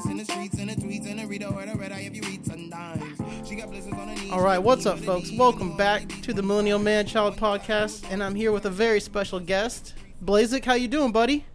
Sometimes. 0.00 0.26
See 0.26 0.34
my 0.34 0.44
face 0.44 0.50
in 0.50 0.50
the 0.50 0.50
streets 0.50 0.58
and 0.58 0.70
the 0.70 0.74
tweets 0.74 1.10
and 1.10 1.18
the 1.18 1.26
read 1.26 1.44
or 1.44 1.66
the 1.66 1.74
red 1.76 1.92
eye 1.92 2.00
if 2.00 2.14
you 2.14 2.22
read 2.22 2.44
sometimes. 2.44 3.48
She 3.48 3.56
got 3.56 3.70
blisters 3.70 3.92
on 3.92 4.08
her 4.08 4.14
knees. 4.14 4.30
All 4.32 4.40
right, 4.40 4.58
what's 4.58 4.86
up, 4.86 4.98
folks? 5.00 5.30
Welcome 5.32 5.76
back 5.76 6.08
to 6.22 6.32
the 6.32 6.42
Millennial 6.42 6.78
Man 6.78 7.06
Child 7.06 7.36
Podcast, 7.36 8.04
and 8.10 8.22
I'm 8.22 8.34
here 8.34 8.52
with 8.52 8.64
a 8.64 8.70
very 8.70 9.00
special 9.00 9.40
guest, 9.40 9.94
Blazik. 10.24 10.64
How 10.64 10.74
you 10.74 10.88
doing, 10.88 11.12
buddy? 11.12 11.46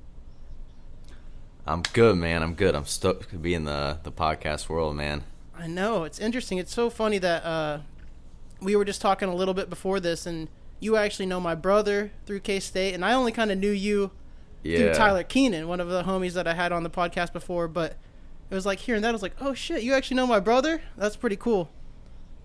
I'm 1.66 1.84
good, 1.94 2.18
man. 2.18 2.42
I'm 2.42 2.56
good. 2.56 2.76
I'm 2.76 2.86
stoked 2.86 3.30
to 3.30 3.38
be 3.38 3.54
in 3.54 3.66
the 3.66 4.00
the 4.04 4.12
podcast 4.12 4.70
world, 4.70 4.96
man. 4.96 5.24
I 5.58 5.68
know 5.68 6.04
it's 6.04 6.20
interesting. 6.20 6.58
It's 6.58 6.74
so 6.74 6.90
funny 6.90 7.18
that 7.18 7.44
uh, 7.44 7.80
we 8.62 8.76
were 8.76 8.86
just 8.86 9.02
talking 9.02 9.30
a 9.30 9.36
little 9.36 9.54
bit 9.54 9.70
before 9.70 10.00
this, 10.00 10.26
and 10.26 10.48
you 10.80 10.96
actually 10.96 11.26
know 11.26 11.40
my 11.40 11.56
brother 11.56 12.12
through 12.26 12.40
K 12.40 12.60
State, 12.60 12.94
and 12.94 13.04
I 13.04 13.14
only 13.14 13.32
kind 13.32 13.52
of 13.52 13.58
knew 13.58 13.72
you 13.72 14.12
through 14.64 14.94
Tyler 14.94 15.24
Keenan, 15.24 15.68
one 15.68 15.80
of 15.80 15.90
the 15.90 16.04
homies 16.04 16.34
that 16.34 16.48
I 16.48 16.54
had 16.54 16.72
on 16.72 16.84
the 16.84 16.90
podcast 16.90 17.34
before. 17.34 17.68
But 17.68 17.98
it 18.50 18.56
was 18.56 18.66
like 18.66 18.80
hearing 18.80 19.02
that, 19.04 19.10
I 19.10 19.12
was 19.12 19.22
like, 19.22 19.36
oh 19.40 19.54
shit, 19.54 19.84
you 19.84 19.94
actually 19.94 20.18
know 20.18 20.28
my 20.28 20.40
brother? 20.40 20.82
That's 20.98 21.16
pretty 21.16 21.36
cool. 21.36 21.70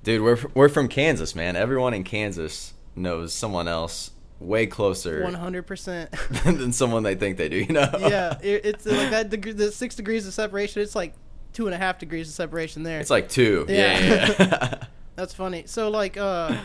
Dude, 0.03 0.23
we're 0.23 0.39
we're 0.55 0.69
from 0.69 0.89
Kansas, 0.89 1.35
man. 1.35 1.57
Everyone 1.57 1.95
in 1.95 2.05
Kansas 2.05 2.75
knows 2.95 3.33
someone 3.33 3.67
else 3.67 4.11
way 4.39 4.67
closer 4.67 5.23
One 5.23 5.35
hundred 5.35 5.67
percent. 5.67 6.11
than 6.45 6.73
someone 6.73 7.03
they 7.03 7.15
think 7.15 7.39
they 7.39 7.49
do. 7.49 7.57
You 7.57 7.73
know? 7.73 7.91
Yeah, 7.99 8.39
it, 8.43 8.67
it's 8.67 8.87
like 8.87 9.11
that. 9.11 9.31
The 9.31 9.73
six 9.73 9.95
degrees 9.95 10.27
of 10.27 10.35
separation. 10.35 10.83
It's 10.83 10.95
like 10.95 11.15
two 11.53 11.67
and 11.67 11.75
a 11.75 11.79
half 11.79 11.99
degrees 11.99 12.29
of 12.29 12.35
separation 12.35 12.83
there. 12.83 13.01
It's 13.01 13.11
like 13.11 13.29
two. 13.29 13.65
Yeah. 13.69 13.99
Yeah. 13.99 14.35
yeah. 14.39 14.75
That's 15.17 15.33
funny. 15.33 15.63
So 15.67 15.89
like, 15.89 16.17
uh, 16.17 16.57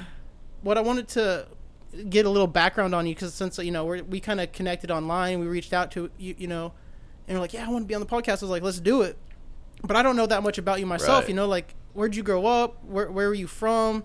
what 0.63 0.77
I 0.77 0.81
wanted 0.81 1.07
to 1.09 1.47
get 2.09 2.25
a 2.25 2.29
little 2.29 2.47
background 2.47 2.93
on 2.93 3.07
you 3.07 3.15
because 3.15 3.33
since 3.33 3.57
you 3.59 3.71
know 3.71 3.85
we're, 3.85 4.03
we 4.03 4.19
kind 4.19 4.41
of 4.41 4.51
connected 4.51 4.91
online, 4.91 5.39
we 5.39 5.47
reached 5.47 5.71
out 5.71 5.91
to 5.91 6.09
you, 6.17 6.35
you 6.37 6.47
know, 6.47 6.73
and 7.27 7.35
you're 7.35 7.39
like, 7.39 7.53
yeah, 7.53 7.65
I 7.65 7.69
want 7.69 7.83
to 7.83 7.87
be 7.87 7.95
on 7.95 8.01
the 8.01 8.07
podcast. 8.07 8.29
I 8.29 8.33
was 8.33 8.43
like, 8.43 8.63
let's 8.63 8.79
do 8.79 9.03
it. 9.03 9.17
But 9.81 9.95
I 9.95 10.03
don't 10.03 10.15
know 10.15 10.25
that 10.25 10.43
much 10.43 10.57
about 10.57 10.79
you 10.79 10.85
myself. 10.85 11.21
Right. 11.21 11.29
You 11.29 11.35
know, 11.35 11.47
like 11.47 11.73
where'd 11.93 12.15
you 12.15 12.23
grow 12.23 12.45
up? 12.45 12.83
Where 12.83 13.09
where 13.11 13.27
were 13.27 13.33
you 13.33 13.47
from? 13.47 14.03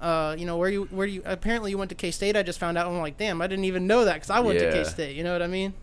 Uh, 0.00 0.34
you 0.38 0.46
know, 0.46 0.56
where 0.56 0.70
you 0.70 0.84
where 0.84 1.06
you 1.06 1.22
apparently 1.24 1.70
you 1.70 1.78
went 1.78 1.90
to 1.90 1.94
K 1.94 2.10
State. 2.10 2.36
I 2.36 2.42
just 2.42 2.58
found 2.58 2.78
out. 2.78 2.86
I'm 2.86 2.98
like, 3.00 3.18
damn, 3.18 3.42
I 3.42 3.46
didn't 3.46 3.66
even 3.66 3.86
know 3.86 4.04
that 4.06 4.14
because 4.14 4.30
I 4.30 4.40
went 4.40 4.58
to 4.58 4.72
K 4.72 4.84
State. 4.84 5.16
You 5.16 5.24
know 5.24 5.32
what 5.32 5.42
I 5.42 5.46
mean? 5.46 5.74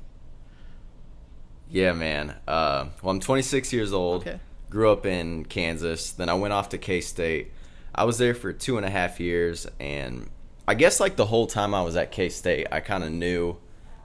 Yeah, 1.70 1.92
man. 1.92 2.36
Uh, 2.48 2.88
well, 3.02 3.12
I'm 3.12 3.20
26 3.20 3.74
years 3.74 3.92
old. 3.94 4.22
Okay. 4.22 4.40
Grew 4.70 4.92
up 4.92 5.06
in 5.06 5.46
Kansas. 5.46 6.12
Then 6.12 6.30
I 6.30 6.34
went 6.34 6.54
off 6.54 6.70
to 6.70 6.78
K 6.78 7.02
State. 7.02 7.52
I 7.94 8.06
was 8.06 8.18
there 8.18 8.34
for 8.34 8.54
two 8.54 8.78
and 8.78 8.86
a 8.86 8.90
half 8.90 9.20
years, 9.20 9.68
and 9.80 10.30
I 10.68 10.74
guess 10.76 11.00
like 11.00 11.16
the 11.16 11.26
whole 11.26 11.48
time 11.48 11.74
I 11.74 11.82
was 11.82 11.96
at 11.96 12.12
K 12.12 12.30
State, 12.30 12.68
I 12.72 12.80
kind 12.80 13.04
of 13.04 13.12
knew 13.12 13.58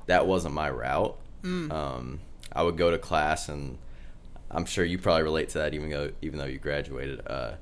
that 0.07 0.27
wasn't 0.27 0.55
my 0.55 0.71
route. 0.71 1.17
Um, 1.73 2.21
I 2.53 2.63
would 2.63 2.77
go 2.77 2.91
to 2.91 2.99
class, 2.99 3.49
and 3.49 3.79
I'm 4.53 4.67
sure 4.67 4.85
you 4.85 4.99
probably 4.99 5.23
relate 5.23 5.49
to 5.51 5.59
that, 5.59 5.75
even 5.75 5.91
though 5.91 6.13
even 6.21 6.39
though 6.39 6.47
you 6.47 6.59
graduated. 6.59 7.27
Uh, 7.27 7.53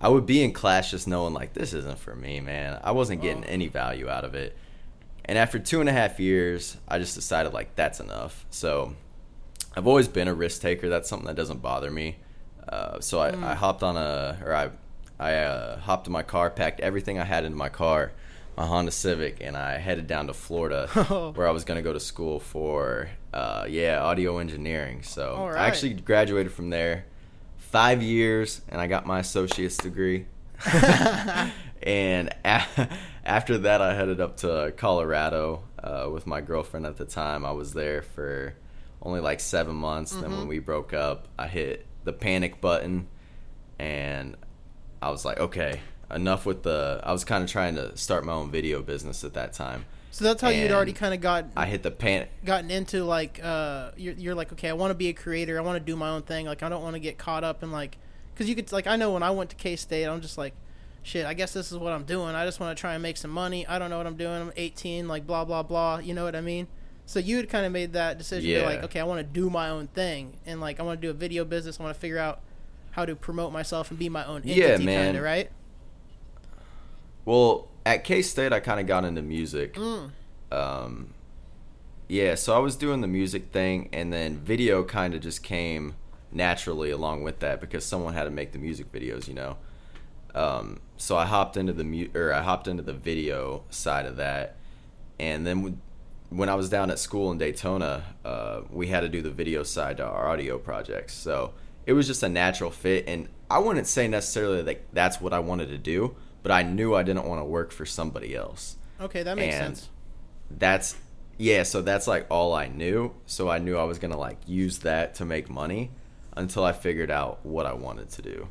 I 0.00 0.08
would 0.08 0.26
be 0.26 0.44
in 0.44 0.52
class 0.52 0.90
just 0.90 1.08
knowing 1.08 1.34
like 1.34 1.54
this 1.54 1.72
isn't 1.72 1.98
for 1.98 2.14
me, 2.14 2.40
man. 2.40 2.80
I 2.84 2.92
wasn't 2.92 3.20
getting 3.20 3.44
any 3.44 3.66
value 3.66 4.08
out 4.08 4.24
of 4.24 4.34
it. 4.34 4.56
And 5.24 5.36
after 5.36 5.58
two 5.58 5.80
and 5.80 5.88
a 5.88 5.92
half 5.92 6.20
years, 6.20 6.76
I 6.86 6.98
just 6.98 7.14
decided 7.14 7.52
like 7.52 7.74
that's 7.74 7.98
enough. 7.98 8.46
So 8.50 8.94
I've 9.76 9.86
always 9.86 10.08
been 10.08 10.28
a 10.28 10.34
risk 10.34 10.62
taker. 10.62 10.88
That's 10.88 11.08
something 11.08 11.26
that 11.26 11.36
doesn't 11.36 11.62
bother 11.62 11.90
me. 11.90 12.16
Uh, 12.68 13.00
so 13.00 13.18
I, 13.18 13.28
I 13.50 13.54
hopped 13.54 13.82
on 13.82 13.96
a, 13.96 14.38
or 14.44 14.54
I, 14.54 14.70
I 15.18 15.34
uh, 15.34 15.78
hopped 15.80 16.06
in 16.06 16.12
my 16.12 16.22
car, 16.22 16.50
packed 16.50 16.80
everything 16.80 17.18
I 17.18 17.24
had 17.24 17.44
into 17.44 17.56
my 17.56 17.68
car, 17.68 18.12
my 18.56 18.66
Honda 18.66 18.90
Civic, 18.90 19.38
and 19.40 19.56
I 19.56 19.78
headed 19.78 20.06
down 20.06 20.26
to 20.26 20.34
Florida, 20.34 20.86
where 21.34 21.48
I 21.48 21.50
was 21.50 21.64
going 21.64 21.76
to 21.76 21.82
go 21.82 21.92
to 21.92 22.00
school 22.00 22.40
for, 22.40 23.08
uh, 23.32 23.66
yeah, 23.68 24.00
audio 24.02 24.38
engineering. 24.38 25.02
So 25.02 25.34
All 25.34 25.48
I 25.50 25.66
actually 25.66 25.94
graduated 25.94 26.52
from 26.52 26.70
there, 26.70 27.04
five 27.58 28.02
years, 28.02 28.60
and 28.68 28.80
I 28.80 28.86
got 28.86 29.06
my 29.06 29.20
associate's 29.20 29.76
degree. 29.76 30.26
and 31.82 32.30
a- 32.44 32.88
after 33.24 33.58
that, 33.58 33.80
I 33.82 33.94
headed 33.94 34.20
up 34.20 34.38
to 34.38 34.72
Colorado 34.76 35.62
uh, 35.82 36.08
with 36.12 36.26
my 36.26 36.40
girlfriend 36.40 36.86
at 36.86 36.96
the 36.96 37.04
time. 37.04 37.44
I 37.44 37.52
was 37.52 37.72
there 37.72 38.02
for 38.02 38.54
only 39.02 39.20
like 39.20 39.40
seven 39.40 39.76
months. 39.76 40.12
Then 40.12 40.30
when 40.30 40.48
we 40.48 40.58
broke 40.58 40.92
up, 40.92 41.28
I 41.38 41.46
hit 41.46 41.86
the 42.04 42.12
panic 42.12 42.60
button, 42.60 43.06
and 43.78 44.36
I 45.00 45.10
was 45.10 45.24
like, 45.24 45.38
okay, 45.38 45.80
enough 46.10 46.46
with 46.46 46.62
the. 46.62 47.00
I 47.04 47.12
was 47.12 47.24
kind 47.24 47.44
of 47.44 47.50
trying 47.50 47.76
to 47.76 47.96
start 47.96 48.24
my 48.24 48.32
own 48.32 48.50
video 48.50 48.82
business 48.82 49.22
at 49.24 49.34
that 49.34 49.52
time. 49.52 49.84
So 50.10 50.24
that's 50.24 50.40
how 50.42 50.48
you'd 50.48 50.72
already 50.72 50.92
kind 50.92 51.14
of 51.14 51.20
got 51.20 51.44
I 51.56 51.66
hit 51.66 51.82
the 51.82 51.90
panic. 51.90 52.30
gotten 52.44 52.70
into 52.70 53.04
like 53.04 53.40
uh 53.42 53.90
you're, 53.96 54.14
you're 54.14 54.34
like 54.34 54.52
okay 54.52 54.68
i 54.68 54.72
want 54.72 54.90
to 54.90 54.94
be 54.94 55.08
a 55.08 55.12
creator 55.12 55.58
i 55.58 55.60
want 55.60 55.76
to 55.78 55.84
do 55.84 55.96
my 55.96 56.08
own 56.08 56.22
thing 56.22 56.46
like 56.46 56.62
i 56.62 56.68
don't 56.68 56.82
want 56.82 56.94
to 56.94 57.00
get 57.00 57.18
caught 57.18 57.44
up 57.44 57.62
in 57.62 57.70
like 57.70 57.98
because 58.34 58.48
you 58.48 58.54
could 58.56 58.72
like 58.72 58.86
i 58.86 58.96
know 58.96 59.12
when 59.12 59.22
i 59.22 59.30
went 59.30 59.50
to 59.50 59.56
k-state 59.56 60.04
i'm 60.06 60.20
just 60.20 60.36
like 60.38 60.54
shit 61.02 61.24
i 61.26 61.34
guess 61.34 61.52
this 61.52 61.70
is 61.70 61.78
what 61.78 61.92
i'm 61.92 62.04
doing 62.04 62.34
i 62.34 62.44
just 62.44 62.58
want 62.58 62.76
to 62.76 62.80
try 62.80 62.94
and 62.94 63.02
make 63.02 63.16
some 63.16 63.30
money 63.30 63.66
i 63.68 63.78
don't 63.78 63.90
know 63.90 63.98
what 63.98 64.06
i'm 64.06 64.16
doing 64.16 64.32
i'm 64.40 64.52
18 64.56 65.06
like 65.06 65.26
blah 65.26 65.44
blah 65.44 65.62
blah 65.62 65.98
you 65.98 66.14
know 66.14 66.24
what 66.24 66.34
i 66.34 66.40
mean 66.40 66.66
So 67.06 67.18
you 67.20 67.36
had 67.36 67.48
kind 67.48 67.64
of 67.64 67.72
made 67.72 67.92
that 67.94 68.18
decision. 68.18 68.50
You're 68.50 68.66
like, 68.66 68.82
okay, 68.84 69.00
I 69.00 69.04
want 69.04 69.20
to 69.20 69.24
do 69.40 69.48
my 69.48 69.70
own 69.70 69.86
thing, 69.86 70.36
and 70.44 70.60
like 70.60 70.78
I 70.78 70.82
want 70.82 71.00
to 71.00 71.06
do 71.06 71.10
a 71.10 71.14
video 71.14 71.42
business. 71.46 71.80
I 71.80 71.82
want 71.82 71.94
to 71.96 72.00
figure 72.00 72.18
out 72.18 72.40
how 72.90 73.06
to 73.06 73.16
promote 73.16 73.50
myself 73.50 73.88
and 73.90 73.98
be 73.98 74.10
my 74.10 74.26
own 74.26 74.42
entity, 74.42 74.60
Yeah, 74.60 74.76
man. 74.76 75.04
kind 75.06 75.16
of 75.16 75.22
right. 75.24 75.48
Well, 77.24 77.68
at 77.88 78.04
K 78.04 78.20
State, 78.20 78.52
I 78.52 78.60
kind 78.60 78.78
of 78.78 78.86
got 78.86 79.04
into 79.06 79.22
music. 79.22 79.74
Mm. 79.74 80.10
Um, 80.52 81.14
yeah, 82.06 82.34
so 82.34 82.54
I 82.54 82.58
was 82.58 82.76
doing 82.76 83.00
the 83.00 83.06
music 83.06 83.50
thing, 83.50 83.88
and 83.92 84.12
then 84.12 84.36
video 84.36 84.84
kind 84.84 85.14
of 85.14 85.22
just 85.22 85.42
came 85.42 85.94
naturally 86.30 86.90
along 86.90 87.22
with 87.22 87.38
that 87.40 87.60
because 87.60 87.86
someone 87.86 88.12
had 88.12 88.24
to 88.24 88.30
make 88.30 88.52
the 88.52 88.58
music 88.58 88.92
videos, 88.92 89.26
you 89.26 89.34
know. 89.34 89.56
Um, 90.34 90.80
so 90.98 91.16
I 91.16 91.24
hopped 91.24 91.56
into 91.56 91.72
the 91.72 91.84
mu- 91.84 92.10
or 92.14 92.32
I 92.32 92.42
hopped 92.42 92.68
into 92.68 92.82
the 92.82 92.92
video 92.92 93.64
side 93.70 94.04
of 94.04 94.16
that, 94.16 94.56
and 95.18 95.46
then 95.46 95.62
when- 95.62 95.80
when 96.28 96.50
I 96.50 96.54
was 96.56 96.68
down 96.68 96.90
at 96.90 96.98
school 96.98 97.32
in 97.32 97.38
Daytona, 97.38 98.04
uh, 98.22 98.60
we 98.70 98.88
had 98.88 99.00
to 99.00 99.08
do 99.08 99.22
the 99.22 99.30
video 99.30 99.62
side 99.62 99.96
to 99.96 100.04
our 100.04 100.28
audio 100.28 100.58
projects. 100.58 101.14
So 101.14 101.54
it 101.86 101.94
was 101.94 102.06
just 102.06 102.22
a 102.22 102.28
natural 102.28 102.70
fit, 102.70 103.04
and 103.08 103.28
I 103.50 103.58
wouldn't 103.60 103.86
say 103.86 104.08
necessarily 104.08 104.60
that 104.60 104.82
that's 104.92 105.22
what 105.22 105.32
I 105.32 105.38
wanted 105.38 105.70
to 105.70 105.78
do, 105.78 106.16
but 106.42 106.52
I 106.52 106.62
knew 106.62 106.94
I 106.94 107.02
didn't 107.02 107.24
want 107.26 107.40
to 107.40 107.44
work 107.44 107.72
for 107.72 107.84
somebody 107.86 108.34
else 108.34 108.76
Okay, 109.00 109.22
that 109.22 109.36
makes 109.36 109.54
And- 109.54 109.76
sense. 109.76 109.88
that's 110.50 110.96
yeah 111.40 111.62
so 111.62 111.80
that's 111.82 112.08
like 112.08 112.26
all 112.30 112.52
i 112.52 112.66
knew 112.66 113.14
so 113.26 113.48
i 113.48 113.58
knew 113.58 113.76
i 113.76 113.84
was 113.84 114.00
gonna 114.00 114.16
like 114.16 114.38
use 114.44 114.78
that 114.78 115.14
to 115.14 115.24
make 115.24 115.48
money 115.48 115.88
until 116.36 116.64
i 116.64 116.72
figured 116.72 117.12
out 117.12 117.38
what 117.46 117.64
i 117.64 117.72
wanted 117.72 118.08
to 118.10 118.22
do 118.22 118.48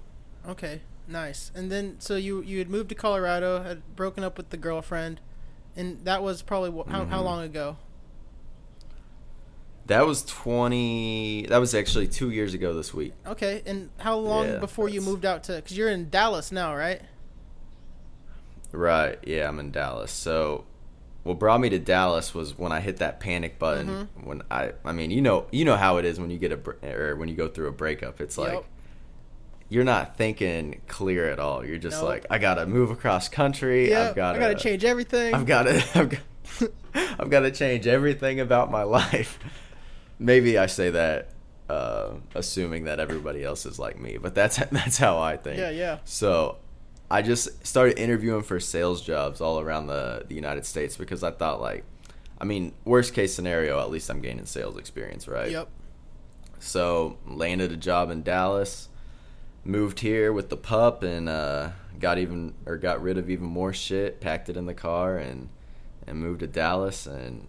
Okay, 0.47 0.79
nice. 1.09 1.51
And 1.53 1.69
then 1.69 1.97
so 1.99 2.15
you 2.15 2.41
you 2.41 2.59
had 2.59 2.69
moved 2.69 2.87
to 2.89 2.95
Colorado, 2.95 3.61
had 3.63 3.81
broken 3.97 4.23
up 4.23 4.37
with 4.37 4.49
the 4.51 4.55
girlfriend, 4.55 5.19
and 5.75 6.05
that 6.05 6.23
was 6.23 6.41
probably 6.41 6.69
wh- 6.71 6.89
how 6.89 7.01
Mm-hmm. 7.01 7.11
how 7.11 7.21
long 7.21 7.41
ago? 7.43 7.75
that 9.87 10.05
was 10.05 10.23
20 10.25 11.47
that 11.49 11.57
was 11.57 11.73
actually 11.73 12.07
two 12.07 12.29
years 12.29 12.53
ago 12.53 12.73
this 12.73 12.93
week 12.93 13.13
Okay, 13.25 13.61
and 13.65 13.89
how 13.97 14.17
long 14.17 14.47
Yeah, 14.47 14.57
before 14.59 14.87
you 14.89 15.01
moved 15.01 15.25
out 15.25 15.43
to? 15.45 15.53
Because 15.57 15.77
you're 15.77 15.89
in 15.89 16.09
Dallas 16.09 16.51
now, 16.51 16.75
right? 16.75 17.01
Right 18.71 19.19
yeah 19.25 19.47
i'm 19.47 19.59
in 19.59 19.71
dallas 19.71 20.11
so 20.11 20.65
what 21.23 21.39
brought 21.39 21.59
me 21.59 21.69
to 21.69 21.79
dallas 21.79 22.33
was 22.33 22.57
when 22.57 22.71
i 22.71 22.79
hit 22.79 22.97
that 22.97 23.19
panic 23.19 23.57
button 23.59 23.87
Mm-hmm. 23.87 24.25
when 24.27 24.41
i 24.51 24.71
i 24.85 24.91
mean 24.91 25.11
you 25.11 25.21
know 25.21 25.45
you 25.51 25.65
know 25.65 25.75
how 25.77 25.97
it 25.97 26.05
is 26.05 26.19
when 26.19 26.29
you 26.29 26.37
get 26.37 26.51
a 26.51 26.87
or 26.95 27.15
when 27.15 27.27
you 27.29 27.35
go 27.35 27.47
through 27.47 27.67
a 27.67 27.71
breakup 27.71 28.19
it's 28.21 28.37
like 28.37 28.53
Yep. 28.53 28.65
you're 29.69 29.83
not 29.83 30.17
thinking 30.17 30.81
clear 30.87 31.29
at 31.29 31.39
all 31.39 31.65
you're 31.65 31.77
just 31.77 31.97
Nope. 32.01 32.09
like 32.09 32.25
i 32.29 32.37
gotta 32.37 32.65
move 32.65 32.91
across 32.91 33.27
country 33.29 33.89
Yeah, 33.91 34.09
i've 34.09 34.15
gotta 34.15 34.37
I 34.37 34.41
gotta 34.41 34.55
change 34.55 34.83
everything. 34.85 35.33
I've 35.33 35.45
got 35.45 35.63
to. 35.63 35.83
I've 35.95 36.09
got, 36.09 36.19
I've 37.19 37.29
got 37.29 37.41
to 37.41 37.51
change 37.51 37.85
everything 37.87 38.39
about 38.39 38.71
my 38.71 38.83
life. 38.99 39.37
Maybe 40.17 40.57
I 40.57 40.65
say 40.67 40.89
that, 40.91 41.29
uh, 41.69 42.13
assuming 42.33 42.85
that 42.85 42.99
everybody 42.99 43.43
else 43.43 43.65
is 43.67 43.77
like 43.77 43.99
me, 43.99 44.17
but 44.17 44.33
that's 44.33 44.57
that's 44.71 44.97
how 44.97 45.19
I 45.19 45.35
think. 45.37 45.59
Yeah, 45.59 45.69
yeah. 45.69 45.97
So, 46.05 46.57
I 47.09 47.21
just 47.21 47.65
started 47.65 47.97
interviewing 47.97 48.43
for 48.43 48.59
sales 48.59 49.01
jobs 49.01 49.39
all 49.39 49.59
around 49.59 49.87
the 49.87 50.25
the 50.27 50.35
United 50.35 50.65
States 50.65 50.97
because 50.97 51.23
I 51.23 51.31
thought 51.31 51.61
like, 51.61 51.85
I 52.39 52.45
mean, 52.45 52.73
worst 52.83 53.13
case 53.13 53.33
scenario, 53.33 53.79
at 53.79 53.89
least 53.89 54.09
I'm 54.09 54.21
gaining 54.21 54.45
sales 54.45 54.77
experience, 54.77 55.27
right? 55.27 55.49
Yep. 55.51 55.69
So 56.59 57.17
landed 57.25 57.71
a 57.71 57.77
job 57.77 58.09
in 58.09 58.23
Dallas, 58.23 58.89
moved 59.63 59.99
here 59.99 60.33
with 60.33 60.49
the 60.49 60.57
pup, 60.57 61.03
and 61.03 61.29
uh, 61.29 61.69
got 61.99 62.17
even 62.17 62.55
or 62.65 62.77
got 62.77 63.01
rid 63.01 63.17
of 63.17 63.29
even 63.29 63.45
more 63.45 63.73
shit, 63.73 64.19
packed 64.19 64.49
it 64.49 64.57
in 64.57 64.65
the 64.65 64.73
car, 64.73 65.17
and 65.17 65.49
and 66.05 66.19
moved 66.19 66.41
to 66.41 66.47
Dallas. 66.47 67.05
And 67.05 67.47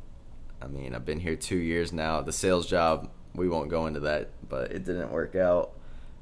I 0.62 0.66
mean, 0.68 0.94
I've 0.94 1.04
been 1.04 1.20
here 1.20 1.36
two 1.36 1.56
years 1.56 1.92
now. 1.92 2.20
The 2.20 2.32
sales 2.32 2.66
job, 2.66 3.10
we 3.34 3.48
won't 3.48 3.70
go 3.70 3.86
into 3.86 4.00
that, 4.00 4.30
but 4.48 4.70
it 4.70 4.84
didn't 4.84 5.10
work 5.10 5.34
out. 5.34 5.72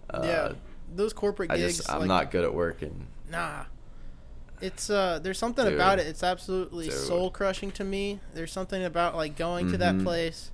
Uh, 0.08 0.22
yeah. 0.24 0.52
Those 0.94 1.12
corporate 1.12 1.50
I 1.50 1.58
gigs. 1.58 1.78
just 1.78 1.90
I'm 1.90 2.00
like, 2.00 2.08
not 2.08 2.30
good 2.30 2.44
at 2.44 2.54
working. 2.54 3.08
Nah. 3.30 3.64
It's 4.60 4.88
uh 4.88 5.18
there's 5.22 5.38
something 5.38 5.64
Dude. 5.66 5.74
about 5.74 5.98
it. 5.98 6.06
It's 6.06 6.22
absolutely 6.22 6.86
Dude. 6.86 6.94
soul 6.94 7.30
crushing 7.30 7.70
to 7.72 7.84
me. 7.84 8.20
There's 8.34 8.52
something 8.52 8.82
about 8.84 9.14
like 9.14 9.36
going 9.36 9.70
to 9.70 9.76
that 9.78 9.96
Mhm. 9.96 10.02
place, 10.04 10.50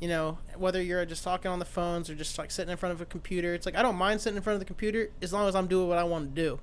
you 0.00 0.08
know, 0.08 0.38
whether 0.56 0.80
you're 0.82 1.04
just 1.04 1.22
talking 1.22 1.50
on 1.50 1.58
the 1.58 1.64
phones 1.66 2.08
or 2.08 2.14
just 2.14 2.38
like 2.38 2.50
sitting 2.50 2.70
in 2.72 2.78
front 2.78 2.94
of 2.94 3.00
a 3.02 3.04
computer. 3.06 3.52
It's 3.52 3.66
like 3.66 3.76
I 3.76 3.82
don't 3.82 3.96
mind 3.96 4.22
sitting 4.22 4.36
in 4.38 4.42
front 4.42 4.54
of 4.54 4.60
the 4.60 4.64
computer 4.66 5.10
as 5.20 5.32
long 5.32 5.46
as 5.46 5.54
I'm 5.54 5.66
doing 5.66 5.88
what 5.88 5.98
I 5.98 6.04
want 6.04 6.34
to 6.34 6.42
do. 6.42 6.60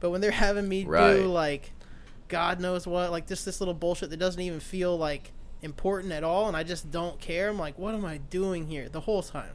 But 0.00 0.10
when 0.10 0.20
they're 0.20 0.30
having 0.48 0.68
me 0.68 0.84
Right. 0.84 1.14
do 1.18 1.26
like 1.26 1.70
God 2.26 2.58
knows 2.58 2.84
what, 2.86 3.12
like 3.12 3.28
just 3.28 3.44
this 3.44 3.60
little 3.60 3.74
bullshit 3.74 4.10
that 4.10 4.16
doesn't 4.16 4.40
even 4.40 4.58
feel 4.58 4.96
like 4.96 5.30
important 5.62 6.12
at 6.12 6.24
all 6.24 6.48
and 6.48 6.56
I 6.56 6.64
just 6.64 6.90
don't 6.90 7.20
care. 7.20 7.48
I'm 7.48 7.58
like, 7.60 7.78
what 7.78 7.94
am 7.94 8.04
I 8.04 8.18
doing 8.18 8.66
here 8.66 8.88
the 8.88 9.00
whole 9.00 9.22
time? 9.22 9.52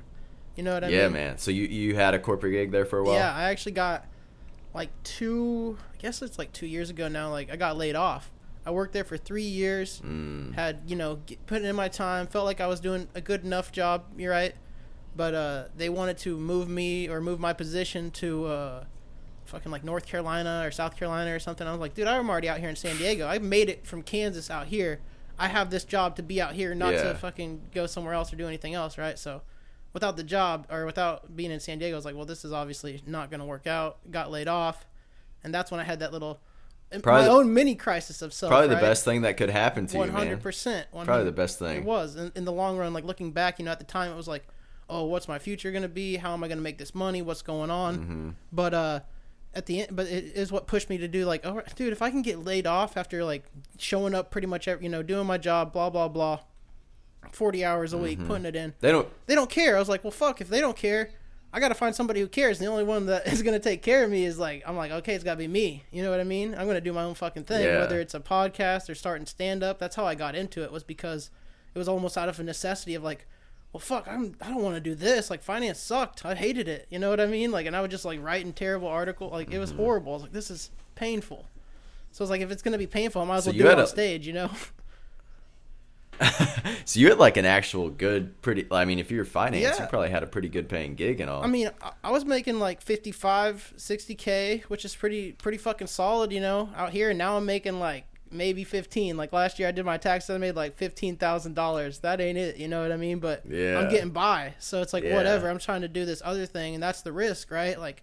You 0.56 0.64
know 0.64 0.74
what 0.76 0.84
I 0.86 0.88
yeah, 0.88 1.08
mean? 1.08 1.16
Yeah, 1.16 1.26
man. 1.28 1.38
So 1.40 1.52
you 1.52 1.64
you 1.64 1.96
had 1.96 2.14
a 2.14 2.20
corporate 2.20 2.54
gig 2.54 2.72
there 2.72 2.86
for 2.86 3.00
a 3.00 3.04
while. 3.04 3.16
Yeah, 3.16 3.34
I 3.36 3.50
actually 3.50 3.74
got 3.74 4.06
like 4.74 4.90
two. 5.04 5.78
I 5.94 5.98
guess 5.98 6.22
it's 6.22 6.38
like 6.38 6.52
two 6.54 6.68
years 6.68 6.90
ago 6.90 7.08
now. 7.08 7.30
Like 7.32 7.52
I 7.52 7.56
got 7.56 7.78
laid 7.78 7.96
off. 7.96 8.32
I 8.66 8.72
worked 8.72 8.94
there 8.94 9.04
for 9.04 9.18
three 9.18 9.44
years. 9.44 10.02
Mm. 10.06 10.54
Had 10.54 10.82
you 10.86 10.96
know 10.96 11.18
get, 11.26 11.46
put 11.48 11.62
in 11.64 11.76
my 11.76 11.88
time. 11.88 12.28
Felt 12.28 12.46
like 12.46 12.62
I 12.62 12.68
was 12.68 12.80
doing 12.80 13.08
a 13.16 13.22
good 13.22 13.44
enough 13.44 13.72
job. 13.72 14.06
You're 14.18 14.32
right. 14.32 14.54
But 15.16 15.34
uh, 15.34 15.64
they 15.76 15.90
wanted 15.90 16.18
to 16.20 16.38
move 16.38 16.70
me 16.70 17.10
or 17.10 17.20
move 17.20 17.40
my 17.40 17.52
position 17.52 18.12
to 18.12 18.46
uh, 18.46 18.84
fucking 19.46 19.72
like 19.72 19.84
North 19.84 20.06
Carolina 20.06 20.62
or 20.64 20.72
South 20.72 20.96
Carolina 20.96 21.34
or 21.36 21.40
something. 21.40 21.68
I 21.68 21.72
was 21.72 21.80
like, 21.82 21.94
dude, 21.96 22.08
I'm 22.08 22.30
already 22.30 22.48
out 22.48 22.60
here 22.60 22.70
in 22.70 22.76
San 22.76 22.96
Diego. 22.98 23.28
I 23.28 23.40
made 23.40 23.70
it 23.70 23.86
from 23.86 24.02
Kansas 24.04 24.50
out 24.50 24.68
here. 24.68 25.00
I 25.38 25.48
have 25.48 25.70
this 25.72 25.84
job 25.84 26.16
to 26.18 26.24
be 26.24 26.42
out 26.42 26.54
here, 26.54 26.76
not 26.76 26.94
Yeah. 26.94 27.04
to 27.04 27.16
fucking 27.16 27.62
go 27.74 27.86
somewhere 27.88 28.14
else 28.14 28.32
or 28.32 28.36
do 28.36 28.48
anything 28.48 28.76
else, 28.76 28.98
right? 28.98 29.18
So 29.18 29.42
without 29.94 30.18
the 30.18 30.24
job 30.24 30.68
or 30.70 30.86
without 30.86 31.36
being 31.36 31.52
in 31.52 31.60
San 31.60 31.80
Diego, 31.80 31.96
I 31.96 31.98
was 31.98 32.06
like, 32.06 32.16
well, 32.16 32.26
this 32.26 32.44
is 32.46 32.52
obviously 32.52 33.02
not 33.06 33.30
going 33.30 33.40
to 33.40 33.46
work 33.46 33.68
out. 33.68 33.98
Got 34.12 34.32
laid 34.32 34.48
off, 34.48 34.86
and 35.44 35.54
that's 35.54 35.72
when 35.72 35.80
I 35.80 35.84
had 35.84 36.00
that 36.00 36.12
little 36.14 36.40
Probably 37.04 37.22
my 37.22 37.26
the- 37.26 37.32
own 37.32 37.54
mini 37.54 37.76
crisis 37.76 38.22
of 38.22 38.34
self. 38.34 38.50
Probably 38.50 38.68
the 38.70 38.76
best 38.82 39.06
thing 39.06 39.22
that 39.22 39.38
could 39.38 39.50
happen 39.52 39.86
to 39.88 39.98
One 39.98 40.08
you, 40.08 40.14
man. 40.14 40.22
hundred 40.24 40.42
percent. 40.42 40.88
Probably 40.92 41.24
the 41.26 41.32
best 41.32 41.60
thing. 41.60 41.78
It 41.78 41.84
was 41.84 42.16
in, 42.16 42.32
in 42.36 42.46
the 42.46 42.52
long 42.52 42.78
run. 42.78 42.94
Like 42.94 43.04
looking 43.04 43.32
back, 43.32 43.60
you 43.60 43.66
know, 43.66 43.72
at 43.72 43.80
the 43.80 43.86
time 43.86 44.12
it 44.12 44.16
was 44.16 44.28
like, 44.28 44.48
oh, 44.90 45.06
what's 45.06 45.28
my 45.28 45.38
future 45.38 45.72
gonna 45.72 45.88
be? 45.88 46.16
How 46.18 46.34
am 46.34 46.44
I 46.44 46.48
gonna 46.48 46.62
make 46.62 46.80
this 46.80 46.96
money? 46.96 47.22
What's 47.22 47.44
going 47.44 47.70
on? 47.70 47.98
Mm-hmm. 47.98 48.30
But 48.52 48.74
uh, 48.74 49.00
at 49.54 49.68
the 49.68 49.82
end, 49.82 49.96
but 49.96 50.08
it 50.08 50.36
is 50.36 50.52
what 50.52 50.66
pushed 50.66 50.90
me 50.90 50.98
to 50.98 51.08
do 51.08 51.26
like, 51.26 51.46
oh, 51.46 51.62
dude, 51.76 51.94
if 51.94 52.02
I 52.02 52.10
can 52.10 52.24
get 52.24 52.44
laid 52.44 52.66
off 52.66 52.98
after 52.98 53.24
like 53.24 53.44
showing 53.78 54.16
up 54.16 54.32
pretty 54.32 54.48
much, 54.48 54.68
every, 54.68 54.84
you 54.86 54.90
know, 54.90 55.04
doing 55.04 55.28
my 55.28 55.38
job, 55.38 55.72
blah 55.72 55.92
blah 55.92 56.08
blah, 56.08 56.40
forty 57.32 57.64
hours 57.66 57.94
a 57.94 57.96
Mm-hmm. 57.96 58.04
week, 58.06 58.28
putting 58.28 58.46
it 58.46 58.56
in 58.56 58.74
They 58.80 58.92
don't. 58.92 59.08
they 59.28 59.36
don't 59.36 59.50
care. 59.50 59.76
I 59.76 59.80
was 59.80 59.90
like, 59.90 60.04
well, 60.04 60.12
fuck, 60.12 60.42
if 60.42 60.50
they 60.50 60.60
don't 60.62 60.76
care, 60.78 61.12
I 61.52 61.60
got 61.60 61.70
to 61.70 61.76
find 61.76 61.96
somebody 61.96 62.20
who 62.20 62.28
cares. 62.28 62.60
And 62.60 62.68
the 62.68 62.72
only 62.72 62.84
one 62.84 63.08
that 63.08 63.28
is 63.34 63.42
going 63.42 63.54
to 63.60 63.64
take 63.64 63.82
care 63.82 64.04
of 64.04 64.10
me 64.12 64.24
is 64.26 64.38
like, 64.38 64.64
I'm 64.68 64.78
like, 64.78 64.92
okay, 64.92 65.16
it's 65.16 65.24
got 65.24 65.34
to 65.34 65.38
be 65.38 65.48
me. 65.48 65.84
You 65.92 66.04
know 66.04 66.12
what 66.12 66.20
I 66.20 66.24
mean? 66.24 66.54
I'm 66.54 66.66
going 66.66 66.76
to 66.76 66.82
do 66.82 66.94
my 66.94 67.04
own 67.04 67.16
fucking 67.16 67.46
thing, 67.46 67.64
Yeah. 67.66 67.80
whether 67.80 68.00
it's 68.00 68.14
a 68.14 68.20
podcast 68.20 68.90
or 68.90 68.96
starting 68.96 69.26
stand 69.26 69.64
up. 69.64 69.80
That's 69.80 69.96
how 69.96 70.06
I 70.06 70.16
got 70.16 70.36
into 70.36 70.64
it 70.64 70.72
was 70.72 70.84
because 70.84 71.30
it 71.74 71.78
was 71.80 71.88
almost 71.88 72.18
out 72.18 72.30
of 72.30 72.40
a 72.40 72.44
necessity 72.44 72.94
of 72.96 73.04
like, 73.04 73.26
well, 73.74 73.80
fuck, 73.82 74.08
I'm, 74.08 74.36
I 74.42 74.48
don't 74.50 74.64
want 74.64 74.76
to 74.76 74.82
do 74.82 74.96
this. 74.96 75.30
Like 75.30 75.44
finance 75.44 75.80
sucked. 75.80 76.26
I 76.26 76.34
hated 76.36 76.68
it. 76.68 76.88
You 76.90 76.98
know 77.00 77.10
what 77.12 77.20
I 77.20 77.26
mean? 77.28 77.52
Like, 77.52 77.66
and 77.68 77.76
I 77.76 77.82
would 77.82 77.92
just 77.92 78.06
like 78.06 78.22
writing 78.22 78.54
terrible 78.54 78.88
article. 78.88 79.30
Like 79.30 79.52
it 79.52 79.60
was 79.60 79.72
Mm-hmm. 79.72 79.80
horrible. 79.82 80.12
I 80.12 80.16
was 80.16 80.22
like, 80.24 80.32
this 80.34 80.50
is 80.52 80.72
painful. 80.96 81.46
So 82.12 82.24
it's 82.24 82.32
like, 82.32 82.42
if 82.42 82.50
it's 82.52 82.64
going 82.64 82.72
to 82.72 82.80
be 82.80 82.88
painful, 82.88 83.22
I 83.22 83.26
might 83.26 83.38
as 83.38 83.44
So 83.44 83.52
well 83.52 83.58
do 83.60 83.68
it 83.68 83.74
on 83.74 83.80
a- 83.84 83.88
stage, 83.88 84.26
you 84.26 84.34
know? 84.34 84.50
So 86.86 87.00
you 87.00 87.10
had 87.10 87.20
like 87.20 87.38
an 87.38 87.46
actual 87.46 87.90
good, 87.92 88.42
pretty. 88.42 88.66
I 88.72 88.84
mean, 88.86 88.98
if 88.98 89.12
you 89.12 89.18
were 89.20 89.26
finance, 89.26 89.62
Yeah. 89.78 89.84
you 89.84 89.90
probably 89.90 90.10
had 90.10 90.24
a 90.24 90.28
pretty 90.28 90.50
good 90.50 90.68
paying 90.70 90.96
gig 90.96 91.20
and 91.22 91.30
all. 91.30 91.44
I 91.44 91.48
mean, 91.48 91.70
I- 92.04 92.12
was 92.12 92.26
making 92.26 92.58
like 92.60 92.82
55, 92.82 93.74
60k, 93.78 94.64
which 94.64 94.86
is 94.86 94.96
pretty 94.96 95.34
pretty 95.34 95.58
fucking 95.60 95.86
solid, 95.88 96.32
you 96.32 96.40
know, 96.42 96.70
out 96.76 96.92
here. 96.92 97.10
And 97.12 97.18
now 97.20 97.38
I'm 97.38 97.46
making 97.46 97.80
like 97.80 98.06
maybe 98.32 98.64
15. 98.64 99.18
Like 99.18 99.32
last 99.34 99.60
year, 99.60 99.68
I 99.68 99.72
did 99.72 99.86
my 99.86 99.98
taxes, 99.98 100.32
I 100.32 100.38
made 100.40 100.56
like 100.56 100.76
fifteen 100.78 101.16
thousand 101.16 101.54
dollars. 101.54 102.00
That 102.00 102.20
ain't 102.20 102.38
it, 102.38 102.58
you 102.58 102.68
know 102.68 102.82
what 102.82 102.92
I 102.92 102.98
mean? 102.98 103.20
But 103.20 103.44
Yeah. 103.48 103.78
I'm 103.80 103.90
getting 103.90 104.10
by, 104.12 104.56
so 104.60 104.82
it's 104.82 104.94
like 104.94 105.04
Yeah. 105.04 105.16
whatever. 105.16 105.48
I'm 105.50 105.60
trying 105.60 105.82
to 105.82 105.88
do 105.88 106.06
this 106.06 106.22
other 106.26 106.46
thing, 106.48 106.74
and 106.74 106.82
that's 106.82 107.02
the 107.04 107.12
risk, 107.12 107.52
right? 107.52 107.80
Like, 107.80 108.02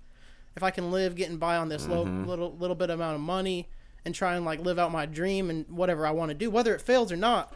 if 0.56 0.62
I 0.62 0.70
can 0.70 0.92
live 0.92 1.16
getting 1.16 1.38
by 1.38 1.56
on 1.56 1.68
this 1.68 1.86
low, 1.88 2.04
Mm-hmm. 2.04 2.24
little 2.28 2.56
little 2.56 2.76
bit 2.76 2.90
amount 2.90 3.16
of 3.16 3.20
money 3.20 3.68
and 4.04 4.14
try 4.14 4.36
and 4.36 4.44
like 4.44 4.60
live 4.60 4.78
out 4.78 4.92
my 4.92 5.06
dream 5.06 5.50
and 5.50 5.66
whatever 5.68 6.06
I 6.06 6.12
want 6.12 6.28
to 6.30 6.34
do, 6.36 6.50
whether 6.50 6.72
it 6.74 6.80
fails 6.80 7.10
or 7.10 7.16
not, 7.16 7.52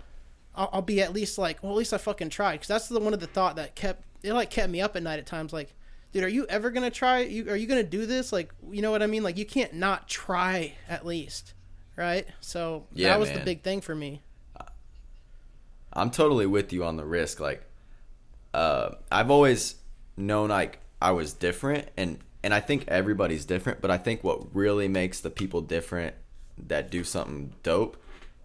I'll, 0.55 0.71
I'll 0.73 0.83
be 0.83 1.01
at 1.01 1.13
least 1.13 1.39
like, 1.39 1.63
well, 1.63 1.73
at 1.73 1.79
least 1.79 1.93
I 1.93 1.99
fucking 1.99 2.31
tried. 2.31 2.55
Because 2.55 2.69
that's 2.69 2.89
the 2.89 3.01
one 3.01 3.15
of 3.15 3.21
the 3.21 3.27
thought 3.27 3.57
that 3.57 3.75
kept 3.75 4.05
it 4.23 4.33
like 4.33 4.51
kept 4.51 4.71
me 4.71 4.81
up 4.81 4.97
at 4.97 5.03
night 5.03 5.19
at 5.19 5.27
times. 5.27 5.53
Like, 5.53 5.75
dude, 6.13 6.25
are 6.25 6.29
you 6.29 6.47
ever 6.49 6.71
gonna 6.71 6.91
try? 6.91 7.21
You 7.21 7.51
are 7.51 7.57
you 7.57 7.67
gonna 7.67 7.83
do 7.83 8.07
this? 8.07 8.33
Like, 8.33 8.53
you 8.71 8.83
know 8.83 8.91
what 8.91 9.03
I 9.03 9.07
mean? 9.07 9.23
Like, 9.23 9.37
you 9.39 9.47
can't 9.47 9.75
not 9.75 10.09
try 10.09 10.75
at 10.89 11.07
least, 11.07 11.55
right? 11.97 12.27
So 12.41 12.87
Yeah, 12.93 13.09
that 13.09 13.21
was 13.21 13.31
the 13.31 13.41
big 13.41 13.63
thing 13.63 13.81
for 13.81 13.95
me. 13.95 14.23
I'm 15.93 16.11
totally 16.11 16.47
with 16.47 16.73
you 16.73 16.85
on 16.85 16.97
the 16.97 17.05
risk. 17.05 17.41
Like, 17.41 17.65
uh, 18.55 18.95
I've 19.11 19.31
always 19.31 19.77
known 20.17 20.51
like 20.51 20.79
I 21.01 21.11
was 21.13 21.33
different, 21.33 21.89
and 21.97 22.19
and 22.43 22.55
I 22.55 22.61
think 22.61 22.85
everybody's 22.89 23.45
different. 23.45 23.81
But 23.81 23.91
I 23.91 23.99
think 23.99 24.23
what 24.23 24.55
really 24.55 24.89
makes 24.89 25.21
the 25.21 25.31
people 25.31 25.61
different 25.61 26.15
that 26.59 26.91
do 26.91 27.05
something 27.05 27.55
dope 27.63 27.97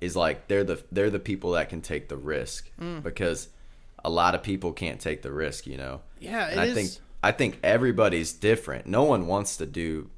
is 0.02 0.16
like 0.16 0.48
they're 0.48 0.64
the 0.64 0.84
they're 0.92 1.10
the 1.10 1.20
people 1.20 1.52
that 1.52 1.70
can 1.70 1.82
take 1.82 2.10
the 2.10 2.18
risk 2.18 2.70
Mm. 2.80 3.02
because 3.04 3.50
a 4.04 4.10
lot 4.10 4.36
of 4.36 4.44
people 4.44 4.72
can't 4.74 5.00
take 5.00 5.22
the 5.24 5.32
risk, 5.32 5.66
you 5.66 5.78
know. 5.78 6.02
Yeah, 6.20 6.48
and 6.50 6.60
it 6.60 6.64
I 6.64 6.66
is- 6.66 6.74
think 6.76 6.92
I 7.24 7.32
think 7.32 7.60
everybody's 7.64 8.34
different. 8.34 8.86
No 8.86 9.04
one 9.04 9.26
wants 9.28 9.58
to 9.58 9.66
do, 9.66 10.10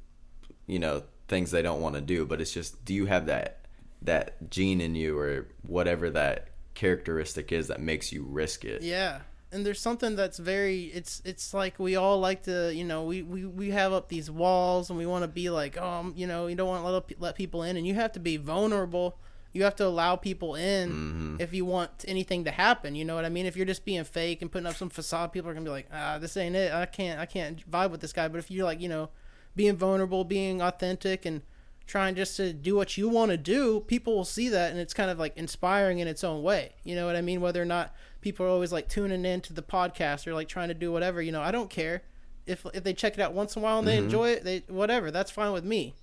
you 0.66 0.78
know, 0.78 1.04
things 1.26 1.50
they 1.50 1.62
don't 1.62 1.80
want 1.80 1.94
to 1.94 2.02
do. 2.02 2.26
But 2.26 2.40
it's 2.42 2.52
just, 2.52 2.84
do 2.84 2.92
you 2.92 3.06
have 3.06 3.26
that 3.26 3.60
that 4.02 4.50
gene 4.50 4.80
in 4.82 4.94
you 4.94 5.18
or 5.18 5.46
whatever 5.66 6.10
that 6.10 6.48
characteristic 6.74 7.50
is 7.52 7.68
that 7.68 7.80
makes 7.80 8.12
you 8.12 8.22
risk 8.24 8.64
it? 8.64 8.82
Yeah. 8.82 9.20
And 9.50 9.64
there's 9.64 9.80
something 9.80 10.14
that's 10.16 10.38
very 10.38 10.84
it's 10.86 11.22
it's 11.24 11.54
like 11.54 11.78
we 11.78 11.96
all 11.96 12.20
like 12.20 12.42
to 12.42 12.70
you 12.74 12.84
know 12.84 13.04
we, 13.04 13.22
we, 13.22 13.46
we 13.46 13.70
have 13.70 13.94
up 13.94 14.08
these 14.10 14.30
walls 14.30 14.90
and 14.90 14.98
we 14.98 15.06
want 15.06 15.22
to 15.24 15.28
be 15.28 15.48
like 15.48 15.78
um 15.80 16.12
you 16.16 16.26
know 16.26 16.46
you 16.48 16.54
don't 16.54 16.68
want 16.68 16.84
to 16.84 16.90
let, 16.90 17.20
let 17.20 17.34
people 17.34 17.62
in 17.62 17.78
and 17.78 17.86
you 17.86 17.94
have 17.94 18.12
to 18.12 18.20
be 18.20 18.36
vulnerable 18.36 19.16
you 19.52 19.62
have 19.64 19.74
to 19.76 19.84
allow 19.86 20.14
people 20.16 20.54
in 20.54 20.90
Mm-hmm. 20.90 21.36
if 21.40 21.52
you 21.54 21.64
want 21.64 22.04
anything 22.06 22.44
to 22.44 22.50
happen 22.50 22.94
you 22.94 23.04
know 23.04 23.14
what 23.14 23.24
I 23.24 23.28
mean 23.28 23.46
if 23.46 23.56
you're 23.56 23.66
just 23.66 23.84
being 23.84 24.04
fake 24.04 24.42
and 24.42 24.50
putting 24.52 24.66
up 24.66 24.76
some 24.76 24.90
facade 24.90 25.32
people 25.32 25.50
are 25.50 25.54
gonna 25.54 25.64
be 25.64 25.70
like 25.70 25.88
ah 25.92 26.18
this 26.18 26.36
ain't 26.36 26.54
it 26.56 26.72
I 26.72 26.86
can't 26.86 27.18
I 27.20 27.26
can't 27.26 27.68
vibe 27.70 27.90
with 27.90 28.00
this 28.00 28.12
guy 28.12 28.28
but 28.28 28.38
if 28.38 28.50
you're 28.50 28.64
like 28.64 28.80
you 28.80 28.88
know 28.88 29.10
being 29.56 29.76
vulnerable 29.76 30.24
being 30.24 30.60
authentic 30.62 31.24
and 31.26 31.42
trying 31.86 32.14
just 32.14 32.36
to 32.36 32.52
do 32.52 32.76
what 32.76 32.98
you 32.98 33.08
want 33.08 33.30
to 33.30 33.38
do, 33.38 33.80
people 33.80 34.14
will 34.14 34.24
see 34.26 34.50
that 34.50 34.70
and 34.70 34.78
it's 34.78 34.92
kind 34.92 35.10
of 35.10 35.18
like 35.18 35.34
inspiring 35.38 36.00
in 36.00 36.06
its 36.06 36.22
own 36.22 36.42
way. 36.42 36.74
You 36.84 36.94
know 36.94 37.06
what 37.06 37.16
I 37.16 37.22
mean? 37.22 37.40
Whether 37.40 37.62
or 37.62 37.64
not 37.64 37.94
people 38.20 38.44
are 38.44 38.50
always 38.50 38.70
like 38.72 38.90
tuning 38.90 39.24
in 39.24 39.40
to 39.40 39.54
the 39.54 39.62
podcast 39.62 40.26
or 40.26 40.34
like 40.34 40.48
trying 40.48 40.68
to 40.68 40.74
do 40.74 40.92
whatever, 40.92 41.22
you 41.22 41.32
know, 41.32 41.40
I 41.40 41.50
don't 41.50 41.70
care. 41.70 42.02
If 42.46 42.66
if 42.74 42.84
they 42.84 42.92
check 42.92 43.14
it 43.14 43.20
out 43.22 43.32
once 43.32 43.56
in 43.56 43.62
a 43.62 43.64
while 43.64 43.78
and 43.78 43.88
Mm-hmm. 43.88 43.96
they 43.96 44.04
enjoy 44.04 44.28
it, 44.32 44.44
they 44.44 44.58
whatever, 44.68 45.10
that's 45.10 45.30
fine 45.30 45.50
with 45.52 45.64
me. 45.64 45.94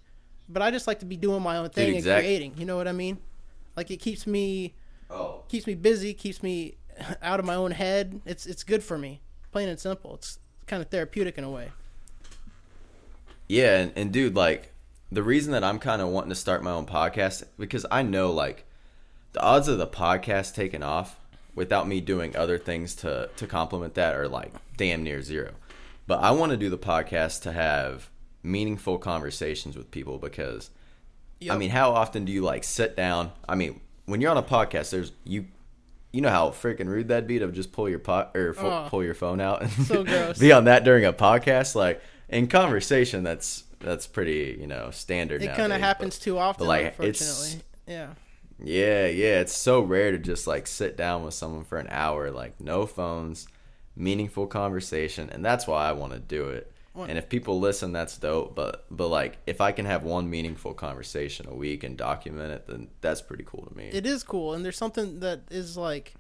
But 0.49 0.63
I 0.63 0.71
just 0.71 0.87
like 0.87 0.99
to 1.01 1.05
be 1.05 1.17
doing 1.17 1.43
my 1.43 1.57
own 1.57 1.69
thing 1.69 1.93
exact- 1.95 2.17
and 2.17 2.25
creating. 2.25 2.53
You 2.57 2.65
know 2.65 2.77
what 2.77 2.87
I 2.87 2.91
mean? 2.91 3.19
Like 3.75 3.91
it 3.91 3.97
keeps 3.97 4.25
me 4.25 4.75
Oh, 5.09 5.43
keeps 5.47 5.67
me 5.67 5.75
busy, 5.75 6.13
keeps 6.13 6.41
me 6.41 6.77
out 7.21 7.39
of 7.39 7.45
my 7.45 7.55
own 7.55 7.71
head. 7.71 8.21
It's 8.25 8.45
it's 8.45 8.63
good 8.63 8.83
for 8.83 8.97
me. 8.97 9.21
Plain 9.51 9.69
and 9.69 9.79
simple. 9.79 10.15
It's 10.15 10.39
kind 10.67 10.81
of 10.81 10.89
therapeutic 10.89 11.37
in 11.37 11.43
a 11.43 11.49
way. 11.49 11.71
Yeah, 13.47 13.77
and, 13.77 13.93
and 13.95 14.11
dude, 14.11 14.35
like 14.35 14.71
the 15.11 15.23
reason 15.23 15.51
that 15.53 15.63
I'm 15.63 15.79
kind 15.79 16.01
of 16.01 16.09
wanting 16.09 16.29
to 16.29 16.35
start 16.35 16.63
my 16.63 16.71
own 16.71 16.85
podcast 16.85 17.43
because 17.59 17.85
I 17.91 18.01
know 18.01 18.31
like 18.31 18.65
the 19.33 19.41
odds 19.41 19.67
of 19.67 19.77
the 19.77 19.87
podcast 19.87 20.55
taking 20.55 20.83
off 20.83 21.19
without 21.53 21.87
me 21.87 22.01
doing 22.01 22.35
other 22.35 22.57
things 22.57 22.95
to 22.95 23.29
to 23.37 23.47
complement 23.47 23.93
that 23.93 24.15
are 24.15 24.27
like 24.27 24.51
damn 24.77 25.03
near 25.03 25.21
zero. 25.21 25.51
But 26.07 26.21
I 26.21 26.31
want 26.31 26.51
to 26.51 26.57
do 26.57 26.69
the 26.69 26.77
podcast 26.77 27.41
to 27.43 27.51
have 27.51 28.09
meaningful 28.43 28.97
conversations 28.97 29.75
with 29.75 29.89
people 29.89 30.17
because 30.19 30.69
I 31.49 31.57
mean, 31.57 31.69
how 31.69 31.91
often 31.91 32.25
do 32.25 32.31
you 32.31 32.41
like 32.41 32.63
sit 32.63 32.95
down? 32.95 33.31
I 33.47 33.55
mean, 33.55 33.79
when 34.05 34.21
you're 34.21 34.31
on 34.31 34.37
a 34.37 34.43
podcast, 34.43 34.89
there's 34.91 35.11
you 35.23 35.45
you 36.11 36.21
know 36.21 36.29
how 36.29 36.49
freaking 36.49 36.87
rude 36.87 37.09
that'd 37.09 37.27
be 37.27 37.39
to 37.39 37.51
just 37.51 37.71
pull 37.71 37.89
your 37.89 37.99
pot 37.99 38.31
or 38.35 38.53
fo- 38.53 38.87
pull 38.89 39.03
your 39.03 39.13
phone 39.13 39.41
out 39.41 39.61
and 39.61 39.71
So 39.71 40.03
gross. 40.05 40.39
be 40.39 40.51
on 40.51 40.63
that 40.65 40.83
during 40.83 41.05
a 41.05 41.13
podcast. 41.13 41.75
Like 41.75 42.01
in 42.29 42.47
conversation, 42.47 43.23
that's 43.23 43.63
that's 43.79 44.07
pretty 44.07 44.57
you 44.59 44.65
know 44.67 44.89
standard. 44.91 45.43
It 45.43 45.53
kind 45.55 45.73
of 45.73 45.79
happens 45.81 46.17
but- 46.17 46.23
too 46.23 46.37
often, 46.37 46.65
like, 46.67 46.85
unfortunately. 46.87 47.09
it's- 47.09 47.63
Yeah. 47.87 48.07
Yeah, 48.57 49.07
yeah, 49.07 49.41
it's 49.41 49.53
so 49.53 49.81
rare 49.81 50.11
to 50.11 50.17
just 50.17 50.47
like 50.47 50.65
sit 50.65 50.95
down 50.95 51.23
with 51.23 51.33
someone 51.33 51.65
for 51.65 51.77
an 51.77 51.87
hour, 51.89 52.31
like 52.31 52.61
no 52.61 52.85
phones, 52.85 53.47
meaningful 53.97 54.47
conversation, 54.47 55.29
and 55.29 55.43
that's 55.43 55.67
why 55.67 55.89
I 55.89 55.91
want 55.91 56.13
to 56.13 56.19
do 56.19 56.47
it. 56.49 56.71
What- 56.95 57.09
And 57.09 57.17
if 57.17 57.29
people 57.29 57.59
listen, 57.59 57.91
that's 57.91 58.17
dope. 58.17 58.55
But 58.55 58.85
but 58.89 59.09
like 59.09 59.37
if 59.45 59.61
I 59.61 59.71
can 59.71 59.85
have 59.85 60.03
one 60.03 60.29
meaningful 60.29 60.73
conversation 60.73 61.47
a 61.47 61.53
week 61.53 61.83
and 61.83 61.97
document 61.97 62.51
it, 62.51 62.67
then 62.67 62.87
that's 63.01 63.21
pretty 63.21 63.43
cool 63.45 63.65
to 63.65 63.75
me. 63.75 63.89
It 63.91 64.05
is 64.05 64.23
cool, 64.23 64.53
and 64.53 64.63
there's 64.63 64.77
something 64.77 65.19
that 65.19 65.41
is 65.51 65.77
like, 65.77 66.13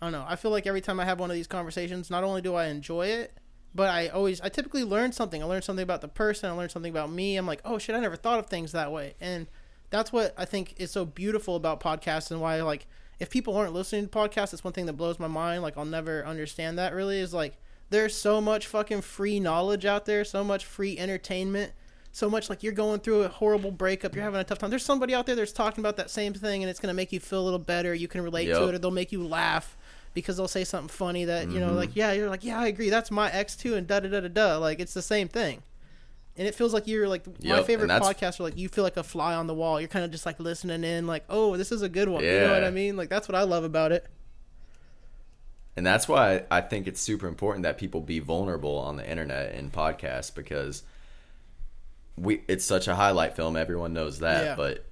I 0.00 0.06
don't 0.06 0.12
know. 0.12 0.24
I 0.26 0.36
feel 0.36 0.50
like 0.50 0.66
every 0.66 0.80
time 0.80 1.00
I 1.00 1.04
have 1.04 1.18
one 1.20 1.30
of 1.30 1.34
these 1.34 1.46
conversations, 1.46 2.10
not 2.10 2.24
only 2.24 2.40
do 2.40 2.54
I 2.54 2.66
enjoy 2.66 3.06
it, 3.08 3.32
but 3.74 3.88
I 3.90 4.08
always, 4.08 4.40
I 4.40 4.48
typically 4.48 4.84
learn 4.84 5.12
something. 5.12 5.42
I 5.42 5.46
learn 5.46 5.62
something 5.62 5.82
about 5.82 6.00
the 6.00 6.08
person. 6.08 6.48
I 6.48 6.52
learn 6.52 6.68
something 6.68 6.90
about 6.90 7.10
me. 7.12 7.36
I'm 7.36 7.46
like, 7.46 7.60
oh 7.64 7.78
shit, 7.78 7.94
I 7.94 8.00
never 8.00 8.16
thought 8.16 8.38
of 8.38 8.46
things 8.46 8.72
that 8.72 8.92
way, 8.92 9.14
and 9.20 9.46
that's 9.90 10.12
what 10.12 10.32
I 10.38 10.44
think 10.44 10.74
is 10.78 10.92
so 10.92 11.04
beautiful 11.04 11.56
about 11.56 11.80
podcasts 11.80 12.30
and 12.30 12.40
why 12.40 12.62
like 12.62 12.86
if 13.18 13.28
people 13.28 13.56
aren't 13.56 13.74
listening 13.74 14.04
to 14.04 14.08
podcasts, 14.08 14.52
it's 14.52 14.62
one 14.64 14.72
thing 14.72 14.86
that 14.86 14.92
blows 14.94 15.18
my 15.18 15.26
mind. 15.26 15.62
Like 15.62 15.76
I'll 15.76 15.84
never 15.84 16.24
understand 16.24 16.78
that 16.78 16.94
really 16.94 17.18
is 17.18 17.34
like 17.34 17.58
there's 17.90 18.16
so 18.16 18.40
much 18.40 18.66
fucking 18.66 19.02
free 19.02 19.38
knowledge 19.40 19.84
out 19.84 20.06
there, 20.06 20.24
so 20.24 20.42
much 20.42 20.64
free 20.64 20.96
entertainment 20.98 21.72
so 22.12 22.28
much 22.28 22.50
like 22.50 22.62
you're 22.64 22.72
going 22.72 22.98
through 22.98 23.22
a 23.22 23.28
horrible 23.28 23.70
breakup, 23.70 24.14
you're 24.16 24.24
having 24.24 24.40
a 24.40 24.44
tough 24.44 24.58
time. 24.58 24.68
There's 24.70 24.84
somebody 24.84 25.14
out 25.14 25.26
there 25.26 25.36
that's 25.36 25.52
talking 25.52 25.80
about 25.80 25.96
that 25.98 26.10
same 26.10 26.34
thing, 26.34 26.62
and 26.62 26.68
it's 26.68 26.80
gonna 26.80 26.92
make 26.94 27.12
you 27.12 27.20
feel 27.20 27.40
a 27.40 27.44
little 27.44 27.58
better. 27.60 27.94
You 27.94 28.08
can 28.08 28.20
relate 28.22 28.46
to 28.46 28.68
it, 28.68 28.74
or 28.74 28.78
they'll 28.78 28.90
make 28.90 29.12
you 29.12 29.24
laugh 29.24 29.76
because 30.12 30.36
they'll 30.36 30.48
say 30.48 30.64
something 30.64 30.88
funny 30.88 31.24
that 31.26 31.46
you 31.46 31.60
Mm-hmm. 31.60 31.68
know, 31.68 31.72
like 31.72 31.94
yeah, 31.94 32.10
you're 32.10 32.28
like 32.28 32.42
yeah, 32.42 32.58
I 32.58 32.66
agree, 32.66 32.90
that's 32.90 33.12
my 33.12 33.30
ex 33.30 33.54
too, 33.54 33.76
and 33.76 33.86
da 33.86 34.00
da 34.00 34.08
da 34.08 34.20
da 34.22 34.28
da. 34.28 34.56
Like 34.58 34.80
it's 34.80 34.92
the 34.92 35.02
same 35.02 35.28
thing, 35.28 35.62
and 36.36 36.48
it 36.48 36.54
feels 36.56 36.74
like 36.74 36.88
you're 36.88 37.06
like 37.06 37.24
my 37.44 37.62
favorite 37.62 37.86
podcasts 38.02 38.40
are 38.40 38.42
like 38.42 38.56
you 38.58 38.68
feel 38.68 38.82
like 38.82 38.96
a 38.96 39.04
fly 39.04 39.36
on 39.36 39.46
the 39.46 39.54
wall. 39.54 39.80
You're 39.80 39.88
kind 39.88 40.04
of 40.04 40.10
just 40.10 40.26
like 40.26 40.40
listening 40.40 40.82
in, 40.82 41.06
like 41.06 41.22
oh, 41.28 41.56
this 41.56 41.70
is 41.70 41.82
a 41.82 41.88
good 41.88 42.08
one. 42.08 42.24
You 42.24 42.40
know 42.40 42.52
what 42.54 42.64
I 42.64 42.70
mean? 42.70 42.96
Like 42.96 43.08
that's 43.08 43.28
what 43.28 43.36
I 43.36 43.42
love 43.44 43.62
about 43.62 43.92
it. 43.92 44.04
And 45.80 45.86
that's 45.86 46.06
why 46.06 46.42
I 46.50 46.60
think 46.60 46.86
it's 46.86 47.00
super 47.00 47.26
important 47.26 47.62
that 47.62 47.78
people 47.78 48.02
be 48.02 48.18
vulnerable 48.18 48.76
on 48.76 48.96
the 48.96 49.10
internet 49.10 49.54
and 49.54 49.72
podcasts 49.72 50.34
because 50.34 50.82
we 52.18 52.42
it's 52.48 52.66
such 52.66 52.86
a 52.86 52.94
highlight 52.94 53.34
film, 53.34 53.56
everyone 53.56 53.94
knows 53.94 54.18
that, 54.18 54.44
Yeah. 54.44 54.54
but 54.56 54.84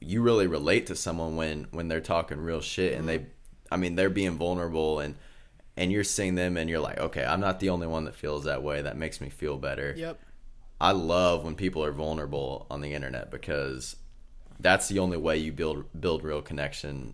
you 0.00 0.22
really 0.22 0.46
relate 0.46 0.86
to 0.86 0.96
someone 0.96 1.36
when 1.36 1.66
when 1.72 1.88
they're 1.88 2.00
talking 2.00 2.38
real 2.38 2.62
shit 2.62 2.94
and 2.94 3.06
they 3.06 3.18
mm-hmm. 3.18 3.28
I 3.70 3.76
mean 3.76 3.96
they're 3.96 4.08
being 4.08 4.38
vulnerable 4.38 5.00
and 5.00 5.16
and 5.76 5.92
you're 5.92 6.04
seeing 6.04 6.36
them 6.36 6.56
and 6.56 6.70
you're 6.70 6.80
like, 6.80 6.96
"Okay, 6.98 7.22
I'm 7.22 7.40
not 7.40 7.60
the 7.60 7.68
only 7.68 7.86
one 7.86 8.06
that 8.06 8.14
feels 8.14 8.44
that 8.44 8.62
way. 8.62 8.80
That 8.80 8.96
makes 8.96 9.20
me 9.20 9.28
feel 9.28 9.58
better." 9.58 9.92
Yep. 9.94 10.20
I 10.80 10.92
love 10.92 11.44
when 11.44 11.54
people 11.54 11.84
are 11.84 11.92
vulnerable 11.92 12.66
on 12.70 12.80
the 12.80 12.94
internet 12.94 13.30
because 13.30 13.96
that's 14.58 14.88
the 14.88 15.00
only 15.00 15.18
way 15.18 15.36
you 15.36 15.52
build 15.52 15.84
build 16.00 16.24
real 16.24 16.40
connection 16.40 17.12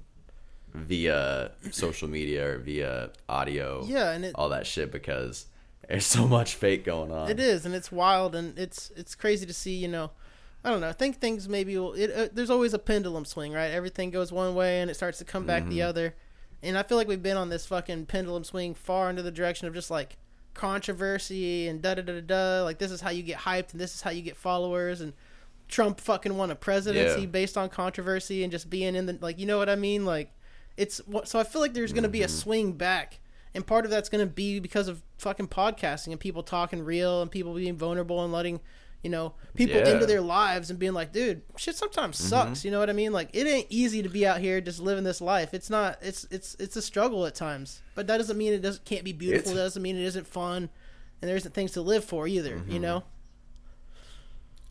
via 0.76 1.50
social 1.70 2.08
media 2.08 2.48
or 2.54 2.58
via 2.58 3.10
audio. 3.28 3.84
Yeah, 3.86 4.10
and 4.12 4.24
it- 4.24 4.32
all 4.34 4.48
that 4.50 4.66
shit 4.66 4.92
because 4.92 5.46
there's 5.88 6.06
so 6.06 6.26
much 6.26 6.54
fake 6.54 6.84
going 6.84 7.10
on. 7.12 7.30
It 7.30 7.40
is, 7.40 7.64
and 7.66 7.74
it's 7.74 7.90
wild, 7.92 8.34
and 8.34 8.58
it's 8.58 8.90
it's 8.96 9.14
crazy 9.14 9.46
to 9.46 9.52
see. 9.54 9.74
You 9.74 9.88
know, 9.88 10.10
I 10.64 10.70
don't 10.70 10.80
know. 10.80 10.88
I 10.88 10.92
think 10.92 11.16
things 11.16 11.48
maybe 11.48 11.76
will. 11.78 11.92
It, 11.94 12.10
uh, 12.10 12.28
there's 12.32 12.50
always 12.50 12.74
a 12.74 12.78
pendulum 12.78 13.24
swing, 13.24 13.52
right? 13.52 13.68
Everything 13.70 14.10
goes 14.10 14.32
one 14.32 14.54
way, 14.54 14.80
and 14.80 14.90
it 14.90 14.94
starts 14.94 15.18
to 15.18 15.24
come 15.24 15.46
back 15.46 15.62
Mm-hmm. 15.62 15.70
the 15.70 15.82
other. 15.82 16.14
And 16.62 16.76
I 16.76 16.82
feel 16.82 16.98
like 16.98 17.06
we've 17.06 17.22
been 17.22 17.36
on 17.36 17.48
this 17.50 17.66
fucking 17.66 18.06
pendulum 18.06 18.42
swing 18.42 18.74
far 18.74 19.08
into 19.10 19.22
the 19.22 19.30
direction 19.30 19.68
of 19.68 19.74
just 19.74 19.90
like 19.90 20.16
controversy 20.54 21.68
and 21.68 21.80
da 21.82 21.94
da 21.94 22.02
da 22.02 22.20
da 22.20 22.20
da. 22.20 22.64
Like 22.64 22.78
this 22.78 22.90
is 22.90 23.00
how 23.00 23.10
you 23.10 23.22
get 23.22 23.38
hyped, 23.38 23.72
and 23.72 23.80
this 23.80 23.94
is 23.94 24.02
how 24.02 24.10
you 24.10 24.22
get 24.22 24.36
followers, 24.36 25.00
and 25.00 25.12
Trump 25.68 26.00
fucking 26.00 26.36
won 26.36 26.50
a 26.50 26.54
presidency 26.54 27.22
Yeah. 27.22 27.26
based 27.26 27.56
on 27.58 27.68
controversy 27.68 28.42
and 28.42 28.50
just 28.52 28.68
being 28.70 28.94
in 28.94 29.06
the 29.06 29.18
like, 29.20 29.38
you 29.38 29.46
know 29.46 29.58
what 29.58 29.68
I 29.68 29.76
mean? 29.76 30.04
Like, 30.04 30.30
it's 30.76 30.98
what. 31.06 31.28
So 31.28 31.38
I 31.38 31.44
feel 31.44 31.60
like 31.60 31.74
there's 31.74 31.92
gonna 31.92 32.08
be 32.08 32.22
a 32.22 32.26
Mm-hmm. 32.26 32.36
swing 32.36 32.72
back 32.72 33.20
and 33.54 33.66
part 33.66 33.84
of 33.86 33.90
that's 33.90 34.10
going 34.10 34.20
to 34.26 34.30
be 34.30 34.60
because 34.60 34.86
of 34.86 35.02
fucking 35.16 35.48
podcasting 35.48 36.08
and 36.08 36.20
people 36.20 36.42
talking 36.42 36.82
real 36.84 37.22
and 37.22 37.30
people 37.30 37.54
being 37.54 37.74
vulnerable 37.74 38.22
and 38.22 38.30
letting 38.30 38.60
you 39.02 39.08
know 39.08 39.32
people 39.54 39.76
Yeah. 39.76 39.84
Mm-hmm. 39.84 39.94
into 39.94 40.06
their 40.06 40.20
lives 40.20 40.68
and 40.68 40.78
being 40.78 40.92
like 40.92 41.10
dude 41.12 41.40
shit 41.56 41.74
sometimes 41.76 42.18
sucks 42.18 42.64
you 42.66 42.70
know 42.70 42.78
what 42.80 42.90
i 42.90 42.92
mean 42.92 43.12
like 43.12 43.30
it 43.32 43.46
ain't 43.46 43.66
easy 43.70 44.02
to 44.02 44.08
be 44.10 44.26
out 44.26 44.40
here 44.40 44.60
just 44.60 44.80
living 44.80 45.04
this 45.04 45.20
life 45.22 45.54
it's 45.54 45.70
not 45.70 45.96
it's 46.02 46.26
it's 46.30 46.54
it's 46.58 46.76
a 46.76 46.82
struggle 46.82 47.24
at 47.24 47.34
times 47.34 47.80
but 47.94 48.06
that 48.08 48.18
doesn't 48.18 48.36
mean 48.36 48.52
it 48.52 48.60
doesn't 48.62 48.84
can't 48.84 49.04
be 49.04 49.12
beautiful 49.12 49.52
It's- 49.52 49.54
that 49.56 49.62
doesn't 49.62 49.82
mean 49.82 49.96
it 49.96 50.02
isn't 50.04 50.26
fun 50.26 50.68
and 51.22 51.28
there 51.28 51.36
isn't 51.36 51.54
things 51.54 51.70
to 51.72 51.80
live 51.82 52.04
for 52.04 52.26
either 52.28 52.56
Mm-hmm. 52.56 52.70
you 52.72 52.80
know 52.80 53.04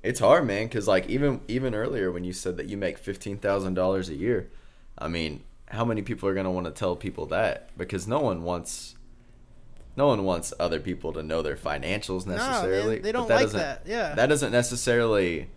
It's 0.04 0.20
hard, 0.20 0.46
man, 0.46 0.66
because 0.68 0.88
like 0.88 1.08
even 1.10 1.42
even 1.48 1.74
earlier 1.74 2.12
when 2.12 2.24
you 2.24 2.34
said 2.34 2.58
that 2.58 2.68
you 2.70 2.78
make 2.78 2.98
fifteen 3.00 3.38
thousand 3.38 3.74
dollars 3.74 4.10
a 4.10 4.16
year, 4.16 4.50
I 4.98 5.08
mean, 5.08 5.42
how 5.76 5.86
many 5.86 6.02
people 6.02 6.28
are 6.30 6.34
gonna 6.34 6.52
want 6.52 6.66
to 6.66 6.72
tell 6.72 6.96
people 6.96 7.28
that? 7.28 7.70
Because 7.78 8.08
no 8.08 8.20
one 8.20 8.44
wants, 8.44 8.96
no 9.96 10.08
one 10.08 10.24
wants 10.24 10.54
other 10.60 10.80
people 10.80 11.14
to 11.14 11.24
know 11.24 11.42
their 11.42 11.56
financials 11.56 12.26
necessarily. 12.26 13.00
they 13.00 13.12
but 13.12 13.20
don't 13.20 13.30
like 13.30 13.52
that, 13.52 13.84
yeah. 13.86 14.16
that 14.16 14.28
doesn't 14.28 14.52
necessarily 14.52 15.50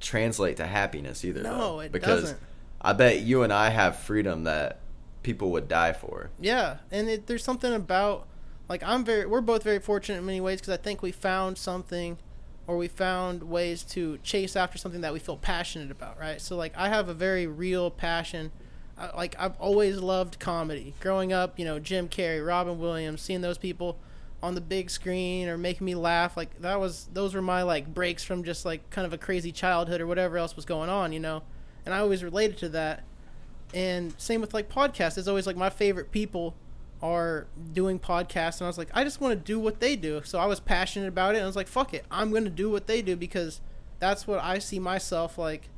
translate 0.00 0.56
to 0.58 0.66
happiness 0.66 1.24
either. 1.24 1.42
No, 1.42 1.58
though, 1.58 1.80
it 1.80 1.92
because 1.92 2.22
doesn't. 2.22 2.40
I 2.80 2.92
bet 2.92 3.20
you 3.20 3.42
and 3.42 3.52
I 3.52 3.70
have 3.70 3.96
freedom 3.96 4.44
that 4.44 4.80
people 5.22 5.50
would 5.52 5.68
die 5.68 5.92
for. 5.92 6.30
Yeah, 6.40 6.78
and 6.90 7.08
it, 7.08 7.26
there's 7.26 7.44
something 7.44 7.72
about 7.72 8.28
like 8.68 8.82
I'm 8.82 9.04
very 9.04 9.26
we're 9.26 9.40
both 9.40 9.62
very 9.62 9.78
fortunate 9.78 10.18
in 10.18 10.26
many 10.26 10.40
ways 10.40 10.60
because 10.60 10.74
I 10.74 10.76
think 10.76 11.02
we 11.02 11.12
found 11.12 11.58
something 11.58 12.18
or 12.66 12.76
we 12.76 12.88
found 12.88 13.44
ways 13.44 13.82
to 13.84 14.18
chase 14.18 14.56
after 14.56 14.76
something 14.78 15.00
that 15.02 15.12
we 15.12 15.18
feel 15.18 15.36
passionate 15.36 15.90
about, 15.90 16.18
right? 16.18 16.40
So 16.40 16.56
like 16.56 16.72
I 16.76 16.88
have 16.88 17.08
a 17.08 17.14
very 17.14 17.46
real 17.46 17.90
passion. 17.90 18.52
Like 19.14 19.36
I've 19.38 19.58
always 19.60 19.98
loved 19.98 20.38
comedy. 20.38 20.94
Growing 21.00 21.32
up, 21.32 21.58
you 21.58 21.64
know, 21.64 21.78
Jim 21.78 22.08
Carrey, 22.08 22.46
Robin 22.46 22.78
Williams, 22.78 23.20
seeing 23.22 23.42
those 23.42 23.58
people 23.58 23.98
on 24.42 24.54
the 24.54 24.60
big 24.60 24.90
screen 24.90 25.48
or 25.48 25.58
making 25.58 25.84
me 25.84 25.94
laugh, 25.94 26.36
like 26.36 26.60
that 26.60 26.78
was 26.80 27.08
those 27.12 27.34
were 27.34 27.42
my 27.42 27.62
like 27.62 27.92
breaks 27.92 28.24
from 28.24 28.44
just 28.44 28.64
like 28.64 28.88
kind 28.90 29.06
of 29.06 29.12
a 29.12 29.18
crazy 29.18 29.52
childhood 29.52 30.00
or 30.00 30.06
whatever 30.06 30.38
else 30.38 30.56
was 30.56 30.64
going 30.64 30.88
on, 30.90 31.12
you 31.12 31.20
know. 31.20 31.42
And 31.84 31.94
I 31.94 31.98
always 31.98 32.24
related 32.24 32.58
to 32.58 32.68
that 32.70 33.04
And 33.74 34.14
same 34.18 34.40
with 34.40 34.54
like 34.54 34.68
podcasts. 34.68 35.18
It's 35.18 35.28
always 35.28 35.46
like 35.46 35.56
my 35.56 35.70
favorite 35.70 36.10
people 36.12 36.54
are 37.02 37.46
doing 37.72 37.98
podcasts, 37.98 38.58
and 38.60 38.66
I 38.66 38.68
was 38.68 38.78
like, 38.78 38.88
I 38.94 39.04
just 39.04 39.20
want 39.20 39.32
to 39.32 39.44
do 39.44 39.58
what 39.60 39.80
they 39.80 39.96
do. 39.96 40.22
So 40.24 40.38
I 40.38 40.46
was 40.46 40.60
passionate 40.60 41.08
about 41.08 41.34
it, 41.34 41.38
and 41.38 41.44
I 41.44 41.46
was 41.46 41.56
like, 41.56 41.68
fuck 41.68 41.92
it, 41.92 42.04
I'm 42.10 42.30
going 42.30 42.44
to 42.44 42.50
do 42.50 42.70
what 42.70 42.86
they 42.86 43.02
do 43.02 43.16
because 43.16 43.60
that's 43.98 44.26
what 44.26 44.42
I 44.42 44.58
see 44.58 44.78
myself 44.78 45.36
like 45.38 45.68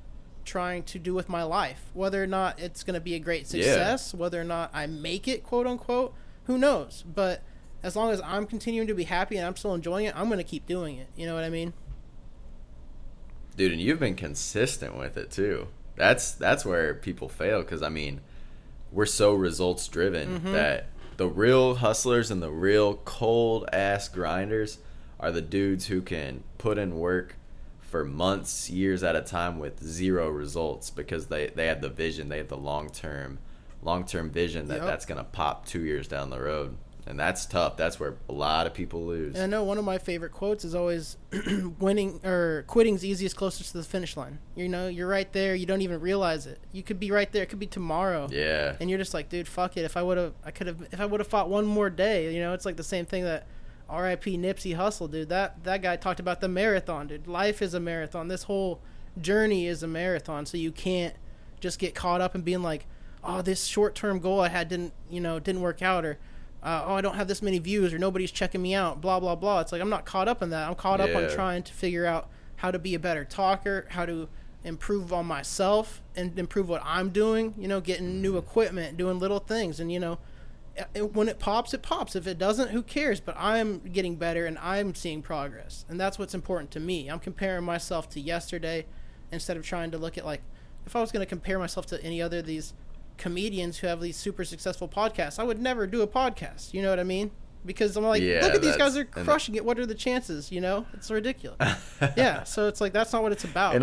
trying 0.48 0.82
to 0.84 0.98
do 0.98 1.14
with 1.14 1.28
my 1.28 1.42
life. 1.42 1.80
Whether 1.94 2.22
or 2.22 2.26
not 2.26 2.58
it's 2.58 2.82
going 2.82 2.94
to 2.94 3.00
be 3.00 3.14
a 3.14 3.18
great 3.18 3.42
Yeah. 3.42 3.62
success, 3.62 4.14
whether 4.14 4.40
or 4.40 4.44
not 4.44 4.70
I 4.74 4.86
make 4.86 5.28
it, 5.28 5.44
quote 5.44 5.66
unquote, 5.66 6.14
who 6.44 6.58
knows? 6.58 7.04
But 7.14 7.42
as 7.82 7.94
long 7.94 8.10
as 8.10 8.20
I'm 8.22 8.46
continuing 8.46 8.88
to 8.88 8.94
be 8.94 9.04
happy 9.04 9.36
and 9.36 9.46
I'm 9.46 9.54
still 9.56 9.74
enjoying 9.74 10.06
it, 10.06 10.16
I'm 10.16 10.26
going 10.26 10.38
to 10.38 10.44
keep 10.44 10.66
doing 10.66 10.96
it. 10.96 11.08
You 11.16 11.26
know 11.26 11.34
what 11.34 11.44
I 11.44 11.50
mean? 11.50 11.72
dude 13.56 13.72
and 13.72 13.80
you've 13.80 13.98
been 13.98 14.14
consistent 14.14 14.96
with 14.96 15.16
it 15.16 15.32
too 15.32 15.66
that's 15.96 16.30
that's 16.30 16.64
where 16.64 16.94
people 16.94 17.28
fail 17.28 17.60
because 17.60 17.82
i 17.82 17.88
mean 17.88 18.20
we're 18.92 19.04
so 19.04 19.34
results 19.34 19.88
driven 19.88 20.38
Mm-hmm. 20.38 20.52
that 20.52 20.86
the 21.16 21.26
real 21.26 21.74
hustlers 21.74 22.30
and 22.30 22.40
the 22.40 22.52
real 22.52 22.94
cold 23.04 23.68
ass 23.72 24.08
grinders 24.08 24.78
are 25.18 25.32
the 25.32 25.42
dudes 25.42 25.86
who 25.86 26.00
can 26.00 26.44
put 26.58 26.78
in 26.78 26.96
work 26.96 27.34
for 27.88 28.04
months 28.04 28.68
years 28.70 29.02
at 29.02 29.16
a 29.16 29.22
time 29.22 29.58
with 29.58 29.82
zero 29.82 30.28
results 30.28 30.90
because 30.90 31.26
they 31.28 31.46
they 31.48 31.66
have 31.66 31.80
the 31.80 31.88
vision 31.88 32.28
they 32.28 32.38
have 32.38 32.48
the 32.48 32.56
long 32.56 32.90
term 32.90 33.38
long 33.82 34.04
term 34.04 34.30
vision 34.30 34.68
that 34.68 34.76
Yep. 34.78 34.84
that's 34.86 35.06
gonna 35.06 35.24
pop 35.24 35.64
two 35.66 35.80
years 35.80 36.06
down 36.06 36.28
the 36.30 36.40
road 36.40 36.76
and 37.06 37.18
that's 37.18 37.46
tough 37.46 37.78
that's 37.78 37.98
where 37.98 38.16
a 38.28 38.32
lot 38.32 38.66
of 38.66 38.74
people 38.74 39.06
lose 39.06 39.34
And 39.34 39.44
I 39.44 39.46
know 39.46 39.64
one 39.64 39.78
of 39.78 39.84
my 39.86 39.96
favorite 39.96 40.32
quotes 40.32 40.62
is 40.66 40.74
always 40.74 41.16
winning 41.78 42.20
or 42.24 42.64
quitting's 42.66 43.02
easiest 43.04 43.36
closest 43.36 43.72
to 43.72 43.78
the 43.78 43.84
finish 43.84 44.14
line. 44.16 44.38
You 44.54 44.68
know, 44.68 44.88
you're 44.88 45.08
right 45.08 45.32
there, 45.32 45.54
you 45.54 45.64
don't 45.64 45.80
even 45.80 46.00
realize 46.00 46.46
it. 46.46 46.58
You 46.72 46.82
could 46.82 47.00
be 47.00 47.10
right 47.10 47.30
there, 47.32 47.42
it 47.44 47.48
could 47.48 47.58
be 47.58 47.66
tomorrow. 47.66 48.28
yeah 48.30 48.76
And 48.80 48.90
you're 48.90 48.98
just 48.98 49.14
like, 49.14 49.30
dude, 49.30 49.48
fuck 49.48 49.76
it. 49.78 49.84
If 49.86 49.96
I 49.96 50.02
would 50.02 50.18
have 50.18 50.34
I 50.44 50.50
could 50.50 50.66
have 50.66 50.82
if 50.92 51.00
I 51.00 51.06
would 51.06 51.20
have 51.20 51.28
fought 51.28 51.48
one 51.48 51.64
more 51.64 51.88
day, 51.88 52.34
you 52.34 52.40
know, 52.40 52.52
it's 52.52 52.66
like 52.66 52.76
the 52.76 52.84
same 52.84 53.06
thing 53.06 53.24
that 53.24 53.46
RIP 53.90 54.24
Nipsey 54.24 54.76
Hussle, 54.76 55.10
dude. 55.10 55.28
That 55.28 55.64
that 55.64 55.82
guy 55.82 55.96
talked 55.96 56.20
about 56.20 56.40
the 56.40 56.48
marathon, 56.48 57.06
dude. 57.06 57.26
Life 57.26 57.62
is 57.62 57.74
a 57.74 57.80
marathon. 57.80 58.28
This 58.28 58.44
whole 58.44 58.80
journey 59.20 59.66
is 59.66 59.82
a 59.82 59.88
marathon, 59.88 60.46
so 60.46 60.56
you 60.56 60.72
can't 60.72 61.14
just 61.60 61.78
get 61.78 61.94
caught 61.94 62.20
up 62.20 62.34
in 62.34 62.42
being 62.42 62.62
like, 62.62 62.86
oh, 63.24 63.42
this 63.42 63.64
short-term 63.64 64.20
goal 64.20 64.40
I 64.40 64.48
had 64.48 64.68
didn't, 64.68 64.92
you 65.10 65.20
know, 65.20 65.40
didn't 65.40 65.60
work 65.60 65.82
out 65.82 66.04
or 66.04 66.18
uh, 66.62 66.84
oh, 66.86 66.94
I 66.94 67.00
don't 67.00 67.14
have 67.14 67.28
this 67.28 67.40
many 67.40 67.58
views 67.58 67.94
or 67.94 67.98
nobody's 67.98 68.30
checking 68.30 68.60
me 68.60 68.74
out, 68.74 69.00
blah 69.00 69.20
blah 69.20 69.36
blah. 69.36 69.60
It's 69.60 69.72
like 69.72 69.80
I'm 69.80 69.90
not 69.90 70.04
caught 70.04 70.28
up 70.28 70.42
in 70.42 70.50
that. 70.50 70.68
I'm 70.68 70.74
caught 70.74 71.00
up 71.00 71.14
on 71.14 71.30
trying 71.30 71.62
to 71.62 71.72
figure 71.72 72.04
out 72.04 72.28
how 72.56 72.70
to 72.70 72.78
be 72.78 72.94
a 72.94 72.98
better 72.98 73.24
talker, 73.24 73.86
how 73.90 74.04
to 74.06 74.28
improve 74.64 75.12
on 75.12 75.24
myself 75.24 76.02
and 76.16 76.36
improve 76.38 76.68
what 76.68 76.82
I'm 76.84 77.10
doing, 77.10 77.54
you 77.56 77.68
know, 77.68 77.80
getting 77.80 78.20
new 78.20 78.36
equipment, 78.36 78.96
doing 78.96 79.18
little 79.18 79.38
things 79.38 79.78
and 79.78 79.92
you 79.92 80.00
know, 80.00 80.18
it, 80.94 81.14
when 81.14 81.28
it 81.28 81.38
pops, 81.38 81.74
it 81.74 81.82
pops. 81.82 82.16
If 82.16 82.26
it 82.26 82.38
doesn't, 82.38 82.70
who 82.70 82.82
cares? 82.82 83.20
But 83.20 83.36
I'm 83.38 83.78
getting 83.80 84.16
better 84.16 84.46
and 84.46 84.58
I'm 84.58 84.94
seeing 84.94 85.22
progress. 85.22 85.84
And 85.88 86.00
that's 86.00 86.18
what's 86.18 86.34
important 86.34 86.70
to 86.72 86.80
me. 86.80 87.08
I'm 87.08 87.18
comparing 87.18 87.64
myself 87.64 88.08
to 88.10 88.20
yesterday 88.20 88.86
instead 89.32 89.56
of 89.56 89.64
trying 89.64 89.90
to 89.90 89.98
look 89.98 90.16
at 90.16 90.24
like 90.24 90.42
if 90.86 90.96
I 90.96 91.00
was 91.00 91.12
going 91.12 91.20
to 91.20 91.28
compare 91.28 91.58
myself 91.58 91.86
to 91.86 92.02
any 92.02 92.22
other 92.22 92.38
of 92.38 92.46
these 92.46 92.72
comedians 93.18 93.78
who 93.78 93.86
have 93.86 94.00
these 94.00 94.16
super 94.16 94.44
successful 94.44 94.88
podcasts, 94.88 95.38
I 95.38 95.42
would 95.42 95.60
never 95.60 95.86
do 95.86 96.02
a 96.02 96.06
podcast. 96.06 96.72
You 96.72 96.82
know 96.82 96.90
what 96.90 97.00
I 97.00 97.04
mean? 97.04 97.30
Because 97.66 97.96
I'm 97.96 98.04
like, 98.04 98.22
Yeah, 98.22 98.40
look 98.42 98.54
at 98.54 98.62
these 98.62 98.76
guys 98.76 98.96
are 98.96 99.04
crushing 99.04 99.56
it. 99.56 99.64
What 99.64 99.78
are 99.78 99.86
the 99.86 99.94
chances? 99.94 100.50
You 100.50 100.60
know, 100.60 100.86
it's 100.94 101.10
ridiculous. 101.10 101.58
yeah, 102.16 102.44
so 102.44 102.68
it's 102.68 102.80
like 102.80 102.92
that's 102.92 103.12
not 103.12 103.22
what 103.22 103.32
it's 103.32 103.44
about. 103.44 103.74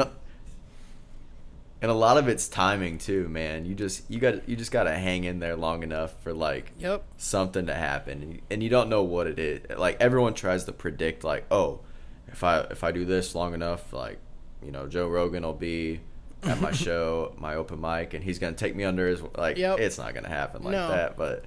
And 1.81 1.91
a, 1.91 1.93
lot 1.93 2.17
of 2.17 2.27
it's 2.27 2.47
timing 2.47 2.97
too, 2.97 3.27
man. 3.29 3.65
You 3.65 3.75
just 3.75 4.09
you 4.09 4.19
got 4.19 4.47
you 4.47 4.55
just 4.55 4.71
got 4.71 4.83
to 4.83 4.95
hang 4.95 5.23
in 5.23 5.39
there 5.39 5.55
long 5.55 5.83
enough 5.83 6.21
for 6.23 6.33
like 6.33 6.71
yep. 6.79 7.03
something 7.17 7.67
to 7.67 7.73
happen, 7.73 8.21
and 8.21 8.33
you, 8.33 8.41
and 8.49 8.63
you 8.63 8.69
don't 8.69 8.89
know 8.89 9.03
what 9.03 9.27
it 9.27 9.39
is. 9.39 9.61
Like 9.77 9.97
everyone 9.99 10.33
tries 10.33 10.63
to 10.65 10.71
predict, 10.71 11.23
like, 11.23 11.45
oh, 11.51 11.81
if 12.27 12.43
I 12.43 12.61
if 12.61 12.83
I 12.83 12.91
do 12.91 13.05
this 13.05 13.35
long 13.35 13.53
enough, 13.53 13.93
like, 13.93 14.19
you 14.63 14.71
know, 14.71 14.87
Joe 14.87 15.07
Rogan 15.07 15.43
will 15.43 15.53
be 15.53 16.01
at 16.43 16.59
my 16.61 16.71
show, 16.85 17.33
my 17.37 17.55
open 17.55 17.79
mic, 17.81 18.13
and 18.13 18.23
he's 18.23 18.39
gonna 18.39 18.55
take 18.55 18.75
me 18.75 18.83
under 18.83 19.07
his 19.07 19.21
like. 19.37 19.57
Yep. 19.57 19.79
It's 19.79 19.97
not 19.97 20.13
gonna 20.13 20.29
happen 20.29 20.63
like 20.63 20.71
No. 20.73 20.87
that, 20.87 21.17
but 21.17 21.45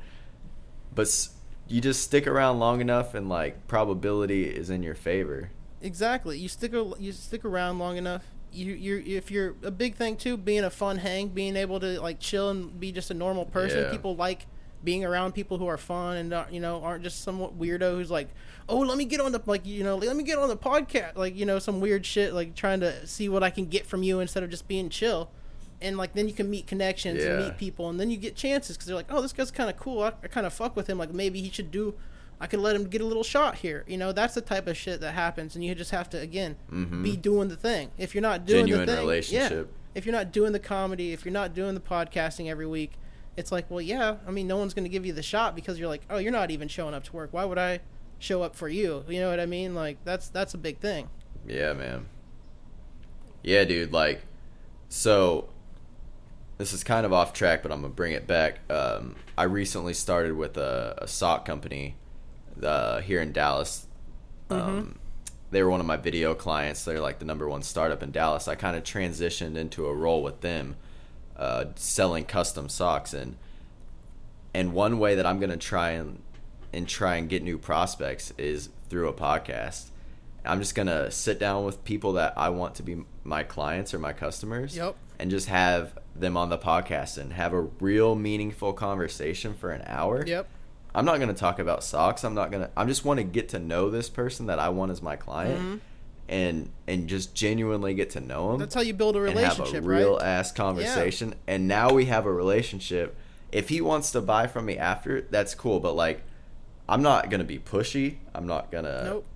but 0.95 1.29
you 1.69 1.81
just 1.81 2.03
stick 2.03 2.27
around 2.27 2.59
long 2.59 2.81
enough, 2.81 3.15
and 3.15 3.29
like 3.29 3.67
probability 3.67 4.45
is 4.45 4.71
in 4.71 4.83
your 4.83 4.95
favor. 4.95 5.51
Exactly. 5.81 6.39
You 6.39 6.49
stick 6.49 6.73
a, 6.75 6.93
you 6.99 7.13
stick 7.13 7.45
around 7.45 7.79
long 7.79 7.97
enough. 7.97 8.25
You 8.53 8.75
you 8.75 9.03
if 9.17 9.31
you're 9.31 9.55
a 9.63 9.71
big 9.71 9.95
thing 9.97 10.17
too, 10.17 10.37
being 10.37 10.65
a 10.65 10.71
fun 10.71 10.99
hang, 10.99 11.29
being 11.29 11.57
able 11.57 11.81
to 11.81 12.01
like 12.01 12.19
chill 12.21 12.51
and 12.51 12.79
be 12.79 12.93
just 12.93 13.11
a 13.11 13.15
normal 13.15 13.45
person. 13.45 13.85
Yeah. 13.85 13.91
People 13.91 14.17
like 14.17 14.47
being 14.85 15.05
around 15.05 15.33
people 15.33 15.59
who 15.59 15.67
are 15.67 15.77
fun 15.77 16.17
and 16.17 16.31
not, 16.31 16.53
you 16.53 16.61
know 16.61 16.83
aren't 16.83 17.03
just 17.03 17.23
some 17.23 17.41
weirdo 17.41 17.97
who's 17.97 18.11
like, 18.11 18.29
oh, 18.69 18.79
let 18.79 18.97
me 18.97 19.05
get 19.05 19.21
on 19.21 19.33
the 19.33 19.43
like 19.47 19.67
you 19.67 19.85
know 19.85 19.97
let 19.97 20.17
me 20.17 20.23
get 20.23 20.39
on 20.39 20.49
the 20.49 20.57
podcast 20.57 21.17
like 21.17 21.37
you 21.37 21.45
know 21.45 21.59
some 21.59 21.81
weird 21.81 22.07
shit 22.07 22.33
like 22.33 22.55
trying 22.55 22.81
to 22.81 23.07
see 23.07 23.29
what 23.29 23.43
I 23.43 23.51
can 23.51 23.67
get 23.67 23.87
from 23.87 24.03
you 24.03 24.21
instead 24.21 24.43
of 24.43 24.51
just 24.51 24.69
being 24.69 24.89
chill. 24.89 25.31
And 25.81 25.97
like 25.97 26.15
then 26.15 26.27
you 26.27 26.35
can 26.35 26.51
meet 26.51 26.67
connections 26.67 27.23
and 27.23 27.45
meet 27.45 27.57
people, 27.57 27.89
and 27.89 28.01
then 28.01 28.11
you 28.11 28.17
get 28.17 28.35
chances 28.35 28.77
because 28.77 28.87
they're 28.89 28.97
like, 28.97 29.07
oh, 29.11 29.23
this 29.23 29.33
guy's 29.33 29.53
kind 29.53 29.71
of 29.71 29.77
cool. 29.77 30.03
I, 30.03 30.13
I 30.25 30.27
kind 30.27 30.45
of 30.47 30.53
fuck 30.53 30.75
with 30.75 30.89
him. 30.89 30.99
Like 30.99 31.13
maybe 31.13 31.41
he 31.41 31.51
should 31.51 31.71
do 31.71 31.95
I 32.41 32.47
could 32.47 32.61
let 32.61 32.77
him 32.77 32.85
get 32.85 33.01
a 33.01 33.05
little 33.05 33.25
shot 33.25 33.57
here. 33.57 33.85
You 33.89 33.97
know, 33.99 34.13
that's 34.13 34.35
the 34.35 34.41
type 34.41 34.67
of 34.69 34.77
shit 34.77 35.01
that 35.01 35.13
happens, 35.15 35.55
and 35.57 35.65
you 35.65 35.75
just 35.75 35.91
have 35.91 36.09
to 36.11 36.19
again 36.21 36.57
be 37.03 37.17
doing 37.17 37.49
the 37.49 37.57
thing. 37.57 37.91
If 37.99 38.15
you're 38.15 38.23
not 38.23 38.47
doing 38.47 38.67
Mm-hmm. 38.67 38.69
Genuine 38.69 38.87
the 38.87 38.93
thing, 38.97 39.01
relationship. 39.07 39.69
yeah. 39.71 39.79
If 39.95 40.07
you're 40.07 40.15
not 40.15 40.31
doing 40.33 40.53
the 40.53 40.61
comedy, 40.61 41.13
if 41.13 41.25
you're 41.25 41.33
not 41.33 41.55
doing 41.55 41.75
the 41.75 41.81
podcasting 41.81 42.49
every 42.49 42.67
week, 42.67 42.93
it's 43.37 43.51
like, 43.51 43.69
well, 43.71 43.81
yeah. 43.81 44.17
I 44.27 44.31
mean, 44.31 44.47
no 44.47 44.57
one's 44.57 44.75
going 44.75 44.85
to 44.85 44.89
give 44.89 45.05
you 45.05 45.13
the 45.13 45.23
shot 45.23 45.57
because 45.57 45.79
you're 45.79 45.89
like, 45.89 46.03
oh, 46.11 46.19
you're 46.19 46.31
not 46.33 46.51
even 46.53 46.69
showing 46.69 46.95
up 46.95 47.05
to 47.05 47.13
work. 47.17 47.31
Why 47.33 47.45
would 47.45 47.59
I 47.59 47.81
show 48.21 48.43
up 48.43 48.55
for 48.55 48.69
you? 48.69 49.05
You 49.09 49.21
know 49.21 49.31
what 49.31 49.41
I 49.41 49.47
mean? 49.47 49.75
Like 49.75 49.97
that's 50.05 50.29
that's 50.29 50.55
a 50.55 50.59
big 50.59 50.79
thing. 50.79 51.09
Yeah, 51.47 51.73
man. 51.73 52.07
Yeah, 53.43 53.65
dude. 53.65 53.93
Like, 53.93 54.23
so 54.89 55.49
this 56.59 56.73
is 56.73 56.85
kind 56.85 57.05
of 57.07 57.13
off 57.13 57.33
track, 57.33 57.63
but 57.63 57.73
I'm 57.73 57.81
gonna 57.83 57.93
bring 57.95 58.13
it 58.13 58.27
back. 58.27 58.61
Um, 58.71 59.17
I 59.37 59.45
recently 59.45 59.95
started 59.95 60.35
with 60.37 60.57
a, 60.57 60.95
a 60.99 61.09
sock 61.09 61.45
company 61.45 61.95
uh, 62.63 63.01
here 63.01 63.21
in 63.21 63.33
Dallas. 63.33 63.87
Um, 64.51 64.99
they 65.51 65.63
were 65.63 65.71
one 65.71 65.81
of 65.81 65.87
my 65.87 65.97
video 65.97 66.35
clients. 66.35 66.85
They're 66.85 67.01
like 67.01 67.19
the 67.19 67.25
number 67.25 67.49
one 67.49 67.63
startup 67.63 68.03
in 68.03 68.11
Dallas. 68.13 68.49
I 68.49 68.55
kind 68.55 68.77
of 68.77 68.83
transitioned 68.85 69.57
into 69.57 69.87
a 69.87 69.95
role 69.95 70.23
with 70.23 70.41
them, 70.41 70.77
uh, 71.37 71.67
selling 71.77 72.25
custom 72.25 72.69
socks, 72.69 73.13
and 73.15 73.37
and 74.55 74.73
one 74.73 74.99
way 74.99 75.15
that 75.15 75.27
I'm 75.27 75.41
gonna 75.41 75.57
try 75.57 75.91
and 75.91 76.23
and 76.73 76.87
try 76.89 77.17
and 77.17 77.29
get 77.29 77.43
new 77.43 77.59
prospects 77.59 78.33
is 78.39 78.69
through 78.91 79.09
a 79.09 79.13
podcast. 79.13 79.87
I'm 80.45 80.61
just 80.61 80.75
gonna 80.75 81.11
sit 81.11 81.39
down 81.39 81.65
with 81.65 81.85
people 81.85 82.15
that 82.15 82.35
I 82.37 82.49
want 82.51 82.75
to 82.77 82.83
be 82.83 83.05
my 83.25 83.43
clients 83.43 83.93
or 83.93 83.99
my 83.99 84.13
customers, 84.13 84.77
Yep. 84.77 84.97
and 85.19 85.31
just 85.31 85.49
have 85.49 85.99
them 86.15 86.37
on 86.37 86.49
the 86.49 86.59
podcast 86.59 87.19
and 87.19 87.33
have 87.35 87.53
a 87.53 87.61
real 87.61 88.15
meaningful 88.15 88.73
conversation 88.73 89.55
for 89.55 89.71
an 89.73 89.83
hour. 89.87 90.25
Yep. 90.27 90.49
I'm 90.95 91.05
not 91.05 91.21
gonna 91.21 91.35
talk 91.35 91.59
about 91.59 91.85
socks. 91.85 92.25
I'm 92.25 92.35
not 92.35 92.51
gonna. 92.51 92.71
I 92.77 92.85
just 92.85 93.05
want 93.05 93.19
to 93.19 93.25
get 93.25 93.51
to 93.51 93.59
know 93.59 93.91
this 93.91 94.09
person 94.09 94.47
that 94.47 94.59
I 94.59 94.71
want 94.71 94.91
as 94.91 95.03
my 95.03 95.17
client, 95.17 95.83
and 96.29 96.71
and 96.87 97.09
just 97.09 97.35
genuinely 97.35 97.95
get 97.95 98.11
to 98.11 98.21
know 98.21 98.47
him 98.47 98.51
Mm-hmm. 98.53 98.61
That's 98.61 98.75
how 98.75 98.81
you 98.81 98.95
build 98.95 99.17
a 99.17 99.21
relationship, 99.21 99.75
have 99.75 99.85
a 99.85 99.89
real 99.89 100.17
right? 100.17 100.25
ass 100.27 100.53
conversation. 100.53 101.35
And 101.47 101.69
now 101.69 101.93
we 101.93 102.07
have 102.07 102.27
a 102.27 102.33
relationship. 102.33 103.17
If 103.53 103.69
he 103.69 103.81
wants 103.81 104.11
to 104.13 104.21
buy 104.21 104.47
from 104.47 104.67
me 104.67 104.77
after, 104.77 105.21
that's 105.23 105.55
cool. 105.55 105.81
But 105.81 105.95
like, 105.95 106.23
I'm 106.89 107.03
not 107.03 107.31
gonna 107.31 107.45
be 107.45 107.59
pushy. 107.59 108.17
I'm 108.35 108.47
not 108.47 108.71
gonna 108.71 109.05
Nope. 109.05 109.27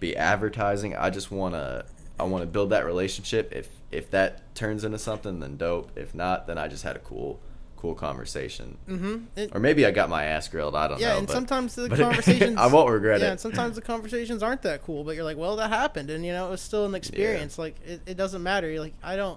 be 0.00 0.16
advertising. 0.16 0.96
I 0.96 1.10
just 1.10 1.30
wanna 1.30 1.84
I 2.18 2.24
want 2.24 2.42
to 2.42 2.46
build 2.46 2.70
that 2.70 2.84
relationship. 2.84 3.52
If 3.52 3.68
if 3.90 4.10
that 4.10 4.54
turns 4.54 4.84
into 4.84 4.98
something, 4.98 5.40
then 5.40 5.56
dope. 5.56 5.90
If 5.96 6.14
not, 6.14 6.46
then 6.46 6.56
I 6.58 6.68
just 6.68 6.84
had 6.84 6.96
a 6.96 7.00
cool 7.00 7.40
cool 7.82 7.94
conversation. 7.96 8.78
Mm-hmm. 8.88 9.56
Or 9.56 9.58
maybe 9.58 9.84
I 9.84 9.90
got 9.90 10.08
my 10.08 10.24
ass 10.24 10.46
grilled. 10.46 10.76
I 10.76 10.86
don't 10.86 11.00
know. 11.00 11.06
Yeah, 11.06 11.16
and 11.18 11.26
but- 11.26 11.32
sometimes 11.32 11.74
the 11.74 11.88
conversations 11.96 12.56
I 12.56 12.66
won't 12.66 12.88
regret 12.88 13.20
yeah, 13.20 13.26
it. 13.26 13.30
and 13.32 13.40
sometimes 13.40 13.74
the 13.74 13.82
conversations 13.82 14.40
aren't 14.40 14.62
that 14.62 14.82
cool, 14.82 15.02
but 15.02 15.16
you're 15.16 15.24
like, 15.24 15.36
well, 15.36 15.56
that 15.56 15.68
happened, 15.68 16.08
and 16.08 16.24
you 16.24 16.32
know, 16.32 16.46
it 16.46 16.50
was 16.50 16.60
still 16.60 16.86
an 16.86 16.94
experience. 16.94 17.58
Like, 17.58 17.74
it, 17.84 18.00
it 18.06 18.16
doesn't 18.16 18.40
matter. 18.42 18.70
You're 18.70 18.80
like, 18.82 18.94
I 19.02 19.16
don't, 19.16 19.36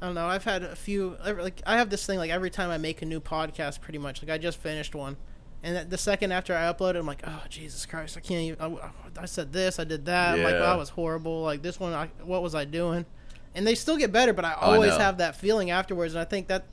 I 0.00 0.06
don't 0.06 0.14
know. 0.14 0.26
I've 0.26 0.44
had 0.44 0.62
a 0.62 0.74
few. 0.74 1.18
Like, 1.26 1.60
I 1.66 1.76
have 1.76 1.90
this 1.90 2.06
thing. 2.06 2.18
Like, 2.18 2.30
every 2.30 2.48
time 2.48 2.70
I 2.70 2.78
make 2.78 3.02
a 3.02 3.04
new 3.04 3.20
podcast, 3.20 3.82
pretty 3.82 3.98
much. 3.98 4.22
Like, 4.22 4.30
I 4.30 4.38
just 4.38 4.56
finished 4.58 4.94
one, 4.94 5.18
and 5.62 5.90
the 5.90 5.98
second 5.98 6.32
after 6.32 6.54
I 6.56 6.72
upload 6.72 6.94
it, 6.94 6.96
I'm 6.96 7.06
like, 7.06 7.24
oh 7.26 7.42
Jesus 7.50 7.84
Christ, 7.84 8.16
I 8.16 8.20
can't 8.20 8.40
even. 8.40 8.58
I, 8.58 8.90
I 9.20 9.26
said 9.26 9.52
this, 9.52 9.78
I 9.78 9.84
did 9.84 10.06
that. 10.06 10.34
I'm 10.36 10.42
like, 10.42 10.54
Yeah. 10.54 10.60
well, 10.60 10.70
that 10.70 10.78
was 10.78 10.88
horrible. 10.88 11.42
Like 11.42 11.60
this 11.60 11.78
one, 11.78 11.92
I, 11.92 12.08
what 12.24 12.42
was 12.42 12.54
I 12.54 12.64
doing? 12.64 13.04
And 13.54 13.66
they 13.66 13.74
still 13.74 13.98
get 13.98 14.12
better, 14.12 14.32
but 14.32 14.44
I 14.46 14.52
Oh, 14.60 14.72
I 14.72 14.74
always 14.76 14.96
have 14.96 15.18
that 15.18 15.36
feeling 15.36 15.70
afterwards, 15.70 16.14
and 16.14 16.22
I 16.22 16.24
think 16.24 16.48
that. 16.48 16.64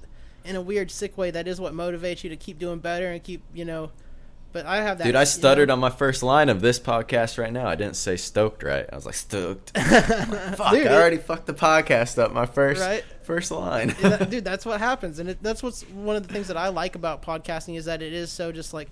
In 0.45 0.55
a 0.55 0.61
weird, 0.61 0.91
sick 0.91 1.17
way, 1.17 1.31
that 1.31 1.47
is 1.47 1.59
what 1.61 1.73
motivates 1.73 2.23
you 2.23 2.29
to 2.29 2.35
keep 2.35 2.59
doing 2.59 2.79
better 2.79 3.11
and 3.11 3.23
keep, 3.23 3.43
you 3.53 3.65
know. 3.65 3.91
But 4.51 4.67
I 4.67 4.77
have 4.77 4.99
that. 4.99 5.05
Dude, 5.05 5.15
I 5.15 5.21
know- 5.21 5.25
stuttered 5.25 5.71
on 5.71 5.79
my 5.79 5.89
first 5.89 6.21
line 6.21 6.47
of 6.47 6.61
this 6.61 6.79
podcast 6.79 7.39
right 7.39 7.51
now. 7.51 7.67
I 7.67 7.75
didn't 7.75 7.95
say 7.95 8.15
stoked 8.17 8.61
right. 8.61 8.85
I 8.91 8.95
was 8.95 9.05
like 9.05 9.15
stoked. 9.15 9.71
Fuck, 9.77 10.71
Dude, 10.73 10.87
I 10.87 10.93
already 10.93 11.17
fucked 11.17 11.47
the 11.47 11.55
podcast 11.55 12.19
up. 12.19 12.31
My 12.31 12.45
first 12.45 12.79
Right. 12.79 13.03
First 13.23 13.49
line. 13.49 13.95
Yeah, 14.01 14.09
that- 14.09 14.29
dude, 14.29 14.45
that's 14.45 14.65
what 14.65 14.79
happens, 14.79 15.17
and 15.19 15.29
it, 15.29 15.39
that's 15.41 15.63
what's 15.63 15.81
one 15.89 16.15
of 16.15 16.27
the 16.27 16.33
things 16.33 16.47
that 16.49 16.57
I 16.57 16.67
like 16.67 16.95
about 16.95 17.23
podcasting 17.23 17.77
is 17.77 17.85
that 17.85 18.01
it 18.03 18.13
is 18.13 18.31
so 18.31 18.51
just 18.51 18.73
like 18.73 18.89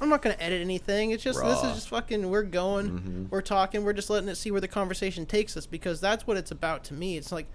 I'm 0.00 0.08
not 0.08 0.22
gonna 0.22 0.36
edit 0.38 0.60
anything. 0.60 1.10
It's 1.10 1.24
just 1.24 1.42
this 1.42 1.62
is 1.62 1.74
just 1.74 1.88
fucking. 1.88 2.30
We're 2.30 2.42
going, 2.42 2.90
mm-hmm. 2.90 3.24
we're 3.30 3.42
talking, 3.42 3.84
we're 3.84 3.92
just 3.92 4.10
letting 4.10 4.28
it 4.28 4.36
see 4.36 4.50
where 4.50 4.60
the 4.60 4.68
conversation 4.68 5.26
takes 5.26 5.56
us 5.56 5.66
because 5.66 6.00
that's 6.00 6.26
what 6.26 6.36
it's 6.36 6.50
about 6.50 6.84
to 6.84 6.94
me. 6.94 7.16
It's 7.16 7.32
like 7.32 7.46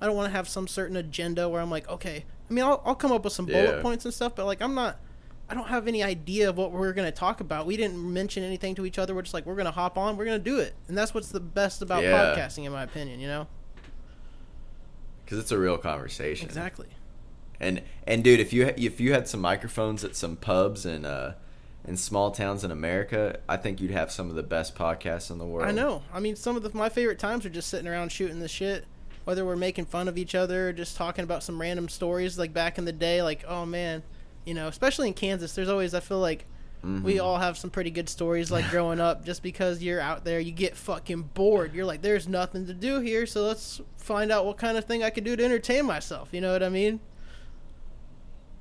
I 0.00 0.06
don't 0.06 0.16
want 0.16 0.26
to 0.26 0.36
have 0.36 0.48
some 0.48 0.66
certain 0.66 0.96
agenda 0.96 1.48
where 1.48 1.62
I'm 1.62 1.70
like, 1.70 1.88
okay. 1.88 2.24
I 2.48 2.52
mean, 2.52 2.64
I'll, 2.64 2.82
I'll 2.84 2.94
come 2.94 3.12
up 3.12 3.24
with 3.24 3.32
some 3.32 3.46
bullet 3.46 3.76
Yeah. 3.76 3.82
points 3.82 4.04
and 4.04 4.12
stuff, 4.12 4.34
but 4.34 4.46
like 4.46 4.60
I'm 4.62 4.74
not. 4.74 4.98
I 5.48 5.54
don't 5.54 5.68
have 5.68 5.86
any 5.86 6.02
idea 6.02 6.48
of 6.48 6.56
what 6.56 6.72
we're 6.72 6.92
gonna 6.94 7.12
talk 7.12 7.40
about. 7.40 7.66
We 7.66 7.76
didn't 7.76 7.96
mention 8.12 8.42
anything 8.44 8.74
to 8.76 8.86
each 8.86 8.98
other. 8.98 9.14
We're 9.14 9.22
just 9.22 9.34
like 9.34 9.44
we're 9.46 9.56
gonna 9.56 9.70
hop 9.70 9.98
on, 9.98 10.16
we're 10.16 10.24
gonna 10.24 10.38
do 10.38 10.58
it, 10.58 10.74
and 10.88 10.96
that's 10.96 11.12
what's 11.12 11.28
the 11.28 11.40
best 11.40 11.82
about 11.82 12.02
Yeah. 12.02 12.34
podcasting, 12.34 12.64
in 12.64 12.72
my 12.72 12.82
opinion. 12.82 13.20
You 13.20 13.26
know, 13.28 13.46
Because 15.24 15.38
it's 15.38 15.52
a 15.52 15.58
real 15.58 15.78
conversation. 15.78 16.46
exactly. 16.46 16.88
And 17.60 17.82
and 18.06 18.24
dude, 18.24 18.40
if 18.40 18.52
you 18.52 18.72
if 18.76 19.00
you 19.00 19.12
had 19.12 19.28
some 19.28 19.40
microphones 19.40 20.02
at 20.04 20.16
some 20.16 20.36
pubs 20.36 20.84
and 20.86 21.06
uh 21.06 21.32
in 21.86 21.96
small 21.98 22.30
towns 22.30 22.64
in 22.64 22.70
America, 22.70 23.38
I 23.46 23.58
think 23.58 23.78
you'd 23.80 23.90
have 23.90 24.10
some 24.10 24.30
of 24.30 24.36
the 24.36 24.42
best 24.42 24.74
podcasts 24.74 25.30
in 25.30 25.36
the 25.36 25.44
world. 25.44 25.68
I 25.68 25.72
know. 25.72 26.02
I 26.14 26.18
mean, 26.20 26.34
some 26.34 26.56
of 26.56 26.62
the, 26.62 26.70
my 26.72 26.88
favorite 26.88 27.18
times 27.18 27.44
are 27.44 27.50
just 27.50 27.68
sitting 27.68 27.86
around 27.86 28.10
shooting 28.10 28.40
the 28.40 28.48
shit. 28.48 28.86
Whether 29.24 29.44
we're 29.44 29.56
making 29.56 29.86
fun 29.86 30.08
of 30.08 30.18
each 30.18 30.34
other 30.34 30.68
or 30.68 30.72
just 30.72 30.96
talking 30.96 31.24
about 31.24 31.42
some 31.42 31.60
random 31.60 31.88
stories, 31.88 32.38
like 32.38 32.52
back 32.52 32.78
in 32.78 32.84
the 32.84 32.92
day, 32.92 33.22
like 33.22 33.44
oh 33.48 33.64
man, 33.66 34.02
you 34.44 34.54
know, 34.54 34.68
especially 34.68 35.08
in 35.08 35.14
Kansas, 35.14 35.54
there's 35.54 35.68
always 35.68 35.94
I 35.94 36.00
feel 36.00 36.20
like 36.20 36.46
we 37.02 37.18
all 37.18 37.38
have 37.38 37.56
some 37.56 37.70
pretty 37.70 37.90
good 37.90 38.08
stories 38.08 38.50
like 38.50 38.68
growing 38.70 39.00
up. 39.00 39.24
Just 39.24 39.42
because 39.42 39.82
you're 39.82 40.00
out 40.00 40.24
there, 40.24 40.38
you 40.38 40.52
get 40.52 40.76
fucking 40.76 41.30
bored. 41.34 41.74
You're 41.74 41.86
like, 41.86 42.02
there's 42.02 42.28
nothing 42.28 42.66
to 42.66 42.74
do 42.74 43.00
here, 43.00 43.26
so 43.26 43.46
let's 43.46 43.80
find 43.96 44.30
out 44.30 44.44
what 44.44 44.58
kind 44.58 44.76
of 44.76 44.84
thing 44.84 45.02
I 45.02 45.10
could 45.10 45.24
do 45.24 45.34
to 45.34 45.44
entertain 45.44 45.86
myself. 45.86 46.28
You 46.32 46.40
know 46.40 46.52
what 46.52 46.62
I 46.62 46.68
mean? 46.68 47.00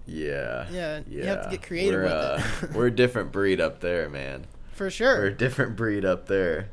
Yeah. 0.06 0.68
Yeah, 0.72 1.02
you 1.08 1.24
have 1.24 1.44
to 1.44 1.50
get 1.50 1.64
creative 1.64 1.96
we're, 1.96 2.04
with 2.04 2.14
uh, 2.14 2.42
it. 2.62 2.72
we're 2.74 2.88
a 2.88 2.96
different 2.96 3.32
breed 3.32 3.60
up 3.60 3.82
there, 3.82 4.10
man. 4.10 4.46
For 4.74 4.90
sure. 4.90 5.20
We're 5.20 5.28
a 5.28 5.34
different 5.34 5.76
breed 5.76 6.06
up 6.06 6.28
there. 6.28 6.70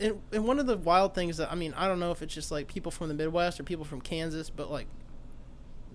And, 0.00 0.20
and 0.32 0.44
one 0.46 0.58
of 0.58 0.66
the 0.66 0.76
wild 0.76 1.14
things 1.14 1.36
that 1.38 1.50
I 1.50 1.54
mean, 1.54 1.74
I 1.76 1.88
don't 1.88 1.98
know 2.00 2.10
if 2.10 2.22
it's 2.22 2.34
just 2.34 2.50
like 2.50 2.68
people 2.68 2.90
from 2.92 3.08
the 3.08 3.14
Midwest 3.14 3.58
or 3.60 3.62
people 3.64 3.84
from 3.84 4.00
Kansas, 4.00 4.50
but 4.50 4.70
like, 4.70 4.86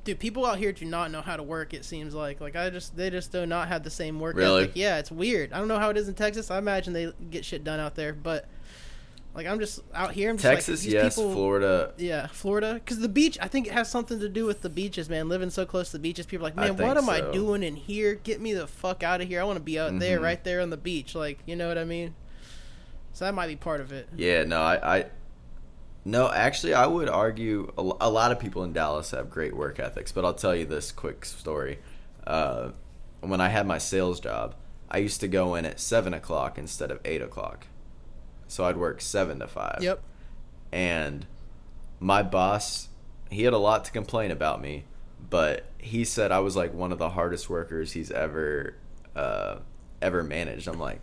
dude, 0.04 0.20
people 0.20 0.46
out 0.46 0.58
here 0.58 0.72
do 0.72 0.86
not 0.86 1.12
know 1.12 1.22
how 1.22 1.38
to 1.38 1.44
work. 1.44 1.74
It 1.74 1.86
seems 1.86 2.14
like 2.14 2.42
like 2.42 2.56
I 2.56 2.70
just 2.70 2.96
they 2.98 3.10
just 3.10 3.32
do 3.32 3.46
not 3.46 3.68
have 3.70 3.84
the 3.84 3.90
same 3.90 4.20
work 4.20 4.36
Really? 4.36 4.64
ethic. 4.64 4.72
Yeah, 4.76 4.98
it's 4.98 5.12
weird. 5.12 5.54
I 5.54 5.60
don't 5.60 5.68
know 5.68 5.80
how 5.80 5.90
it 5.90 5.98
is 5.98 6.08
in 6.08 6.16
Texas. 6.16 6.52
I 6.52 6.58
imagine 6.58 6.94
they 6.94 7.12
get 7.30 7.46
shit 7.46 7.64
done 7.64 7.80
out 7.80 7.96
there, 7.96 8.14
but 8.14 8.48
like 9.36 9.48
I'm 9.48 9.60
just 9.60 9.80
out 9.96 10.12
here. 10.12 10.30
I'm 10.30 10.38
just 10.38 10.46
Texas, 10.46 10.82
these 10.82 10.94
yes. 10.94 11.16
people- 11.16 11.32
Florida, 11.34 11.94
Yeah, 11.98 12.28
Florida, 12.28 12.76
because 12.76 13.00
the 13.00 13.10
beach. 13.10 13.38
I 13.42 13.48
think 13.48 13.66
it 13.68 13.74
has 13.74 13.90
something 13.90 14.20
to 14.20 14.30
do 14.30 14.46
with 14.46 14.62
the 14.62 14.70
beaches, 14.70 15.10
man. 15.10 15.28
Living 15.30 15.50
so 15.50 15.66
close 15.66 15.88
to 15.88 15.94
the 15.98 16.02
beaches, 16.02 16.26
people 16.28 16.46
are 16.46 16.50
like, 16.50 16.56
man, 16.56 16.78
what 16.78 16.98
am 16.98 17.10
I 17.10 17.22
doing 17.32 17.64
in 17.64 17.76
here? 17.76 18.14
Get 18.16 18.40
me 18.42 18.54
the 18.54 18.68
fuck 18.68 19.02
out 19.02 19.22
of 19.22 19.28
here. 19.28 19.42
I 19.42 19.44
want 19.44 19.58
to 19.58 19.64
be 19.64 19.80
out 19.80 19.98
there, 19.98 20.20
Mhm. 20.20 20.24
right 20.24 20.44
there 20.44 20.62
on 20.62 20.70
the 20.70 20.78
beach. 20.78 21.16
Like, 21.16 21.40
you 21.48 21.56
know 21.56 21.68
what 21.68 21.78
I 21.80 21.84
mean? 21.86 22.14
So 23.14 23.26
that 23.26 23.34
might 23.34 23.48
be 23.48 23.56
part 23.56 23.80
of 23.80 23.92
it. 23.92 24.10
Yeah, 24.16 24.44
no, 24.44 24.62
I, 24.62 24.98
I 24.98 25.06
no, 26.06 26.30
actually, 26.30 26.74
I 26.74 26.86
would 26.86 27.08
argue 27.08 27.72
a, 27.78 27.82
a 27.82 28.10
lot 28.10 28.32
of 28.32 28.40
people 28.40 28.64
in 28.64 28.74
Dallas 28.74 29.12
have 29.12 29.30
great 29.30 29.56
work 29.56 29.80
ethics. 29.80 30.12
But 30.12 30.26
I'll 30.26 30.34
tell 30.34 30.56
you 30.56 30.66
this 30.66 30.92
quick 30.92 31.24
story. 31.26 31.80
Uh, 32.26 32.72
when 33.22 33.40
I 33.40 33.50
had 33.50 33.66
my 33.66 33.78
sales 33.78 34.20
job, 34.20 34.56
I 34.90 34.98
used 34.98 35.22
to 35.22 35.28
go 35.28 35.56
in 35.56 35.66
at 35.66 35.80
seven 35.80 36.14
o'clock 36.14 36.58
instead 36.58 36.92
of 36.92 37.00
eight 37.06 37.22
o'clock, 37.22 37.68
so 38.48 38.66
I'd 38.66 38.78
work 38.78 39.00
seven 39.00 39.40
to 39.40 39.48
five. 39.48 39.80
Yep. 39.82 40.02
And 40.72 41.26
my 42.00 42.22
boss, 42.22 42.90
he 43.30 43.44
had 43.44 43.54
a 43.54 43.58
lot 43.58 43.86
to 43.86 43.92
complain 43.92 44.32
about 44.32 44.62
me, 44.62 44.86
but 45.30 45.66
he 45.78 46.04
said 46.04 46.32
I 46.32 46.40
was 46.40 46.56
like 46.56 46.74
one 46.74 46.92
of 46.92 47.00
the 47.00 47.10
hardest 47.10 47.50
workers 47.50 47.94
he's 47.94 48.12
ever 48.12 48.76
uh, 49.16 49.58
ever 50.02 50.24
managed. 50.24 50.68
I'm 50.68 50.80
like, 50.80 51.00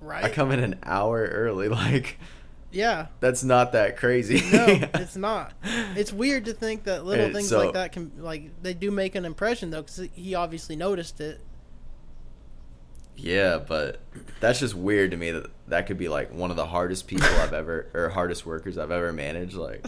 Right. 0.00 0.24
I 0.24 0.28
come 0.30 0.50
in 0.52 0.60
an 0.60 0.78
hour 0.82 1.24
early, 1.26 1.68
like. 1.82 2.18
yeah. 2.72 3.06
That's 3.20 3.42
not 3.44 3.72
that 3.72 3.96
crazy. 3.96 4.40
No, 4.50 4.66
it's 4.94 5.16
not. 5.16 5.52
It's 5.96 6.12
weird 6.12 6.46
to 6.46 6.52
think 6.54 6.84
that 6.84 7.04
little 7.04 7.30
things 7.32 7.48
so- 7.48 7.58
like 7.64 7.74
that 7.74 7.92
can 7.92 8.12
like 8.18 8.62
they 8.62 8.74
do 8.74 8.90
make 8.90 9.14
an 9.14 9.24
impression 9.24 9.70
though, 9.70 9.82
because 9.82 10.08
he 10.14 10.34
obviously 10.34 10.76
noticed 10.76 11.20
it. 11.20 11.40
yeah, 13.16 13.58
but 13.58 14.00
that's 14.40 14.60
just 14.60 14.74
weird 14.74 15.10
to 15.10 15.16
me 15.16 15.30
that 15.32 15.50
that 15.68 15.86
could 15.86 15.98
be 15.98 16.08
like 16.08 16.32
one 16.32 16.50
of 16.50 16.56
the 16.56 16.66
hardest 16.66 17.06
people 17.06 17.28
I've 17.28 17.52
ever 17.52 17.88
or 17.92 18.08
hardest 18.08 18.46
workers 18.46 18.78
I've 18.78 18.90
ever 18.90 19.12
managed. 19.12 19.54
Like 19.54 19.86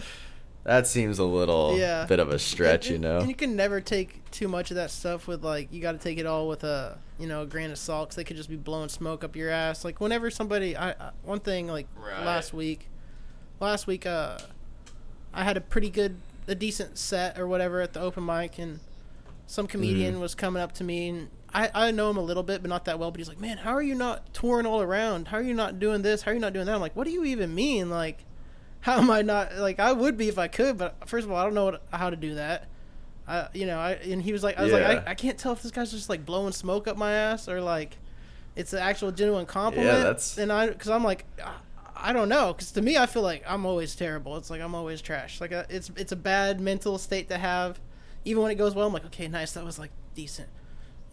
that 0.63 0.87
seems 0.87 1.19
a 1.19 1.23
little 1.25 1.77
Yeah. 1.77 2.05
bit 2.05 2.19
of 2.19 2.29
a 2.29 2.39
stretch, 2.39 2.87
And- 2.87 2.93
you 2.93 2.99
know. 2.99 3.19
And 3.19 3.29
you 3.29 3.35
can 3.35 3.55
never 3.55 3.81
take 3.81 4.29
too 4.31 4.47
much 4.47 4.71
of 4.71 4.75
that 4.75 4.91
stuff 4.91 5.27
with 5.27 5.43
like 5.43 5.71
you 5.71 5.81
got 5.81 5.91
to 5.93 5.97
take 5.97 6.17
it 6.17 6.25
all 6.25 6.47
with 6.47 6.63
a 6.63 6.97
you 7.19 7.27
know 7.27 7.41
a 7.43 7.45
grain 7.45 7.69
of 7.71 7.77
salt 7.77 8.09
because 8.09 8.15
they 8.15 8.23
could 8.23 8.37
just 8.37 8.49
be 8.49 8.55
blowing 8.55 8.89
smoke 8.89 9.23
up 9.23 9.35
your 9.35 9.49
ass. 9.49 9.83
Like 9.85 9.99
whenever 10.01 10.29
somebody, 10.31 10.75
I, 10.75 10.91
I 10.91 11.11
one 11.23 11.39
thing 11.39 11.67
like 11.67 11.87
Right. 11.97 12.25
last 12.25 12.53
week, 12.53 12.87
last 13.59 13.87
week 13.87 14.05
uh, 14.05 14.37
I 15.33 15.43
had 15.43 15.57
a 15.57 15.61
pretty 15.61 15.89
good, 15.89 16.15
a 16.47 16.55
decent 16.55 16.97
set 16.97 17.37
or 17.39 17.47
whatever 17.47 17.81
at 17.81 17.93
the 17.93 17.99
open 17.99 18.25
mic, 18.25 18.57
and 18.59 18.79
some 19.47 19.67
comedian 19.67 20.19
was 20.19 20.35
coming 20.35 20.61
up 20.61 20.71
to 20.73 20.83
me 20.83 21.09
and. 21.09 21.29
I, 21.55 21.69
I 21.75 21.91
know 21.91 22.09
him 22.09 22.17
a 22.17 22.21
little 22.23 22.41
bit, 22.41 22.63
but 22.63 22.69
not 22.69 22.85
that 22.85 22.97
well. 22.97 23.11
But 23.11 23.19
he's 23.19 23.29
like, 23.29 23.39
"Man, 23.39 23.57
how 23.59 23.73
are 23.75 23.81
you 23.83 23.93
not 23.93 24.33
touring 24.33 24.65
all 24.65 24.81
around? 24.81 25.27
How 25.27 25.37
are 25.37 25.43
you 25.43 25.53
not 25.53 25.77
doing 25.77 26.01
this? 26.01 26.23
How 26.23 26.31
are 26.31 26.33
you 26.33 26.39
not 26.39 26.51
doing 26.51 26.65
that?" 26.65 26.73
I'm 26.73 26.81
like, 26.81 26.95
"What 26.95 27.03
do 27.03 27.11
you 27.11 27.23
even 27.25 27.53
mean? 27.53 27.91
Like, 27.91 28.25
how 28.83 28.97
am 28.99 29.09
I 29.09 29.21
not 29.21 29.55
like 29.57 29.79
I 29.79 29.91
would 29.93 30.17
be 30.17 30.27
if 30.27 30.37
I 30.37 30.47
could, 30.47 30.77
but 30.77 30.95
first 31.07 31.25
of 31.25 31.31
all, 31.31 31.37
I 31.37 31.43
don't 31.43 31.53
know 31.53 31.65
what, 31.65 31.81
how 31.91 32.09
to 32.09 32.15
do 32.15 32.35
that. 32.35 32.67
I, 33.27 33.47
you 33.53 33.65
know, 33.65 33.79
I 33.79 33.93
and 33.93 34.21
he 34.21 34.33
was 34.33 34.43
like, 34.43 34.57
I 34.59 34.63
was 34.63 34.73
like, 34.73 35.07
I, 35.07 35.11
I 35.11 35.15
can't 35.15 35.37
tell 35.37 35.53
if 35.53 35.61
this 35.63 35.71
guy's 35.71 35.91
just 35.91 36.09
like 36.09 36.25
blowing 36.25 36.51
smoke 36.51 36.87
up 36.87 36.97
my 36.97 37.11
ass 37.13 37.47
or 37.47 37.61
like 37.61 37.97
it's 38.55 38.73
an 38.73 38.79
actual 38.79 39.11
genuine 39.11 39.45
compliment. 39.45 39.97
that's- 40.03 40.37
and 40.37 40.51
I 40.51 40.67
because 40.67 40.89
I'm 40.89 41.03
like, 41.03 41.25
I, 41.43 41.53
I 41.95 42.13
don't 42.13 42.27
know, 42.27 42.51
because 42.53 42.71
to 42.73 42.81
me, 42.81 42.97
I 42.97 43.05
feel 43.05 43.21
like 43.21 43.43
I'm 43.47 43.65
always 43.65 43.95
terrible. 43.95 44.35
It's 44.35 44.49
like 44.49 44.59
I'm 44.61 44.75
always 44.75 45.01
trash. 45.01 45.39
Like 45.39 45.53
uh 45.53 45.63
it's 45.69 45.89
it's 45.95 46.11
a 46.11 46.17
bad 46.17 46.59
mental 46.59 46.97
state 46.97 47.29
to 47.29 47.37
have. 47.37 47.79
Even 48.25 48.43
when 48.43 48.51
it 48.51 48.55
goes 48.55 48.75
well, 48.75 48.87
I'm 48.87 48.93
like, 48.93 49.05
okay, 49.05 49.27
nice, 49.29 49.53
that 49.53 49.63
was 49.63 49.79
like 49.79 49.91
decent. 50.15 50.49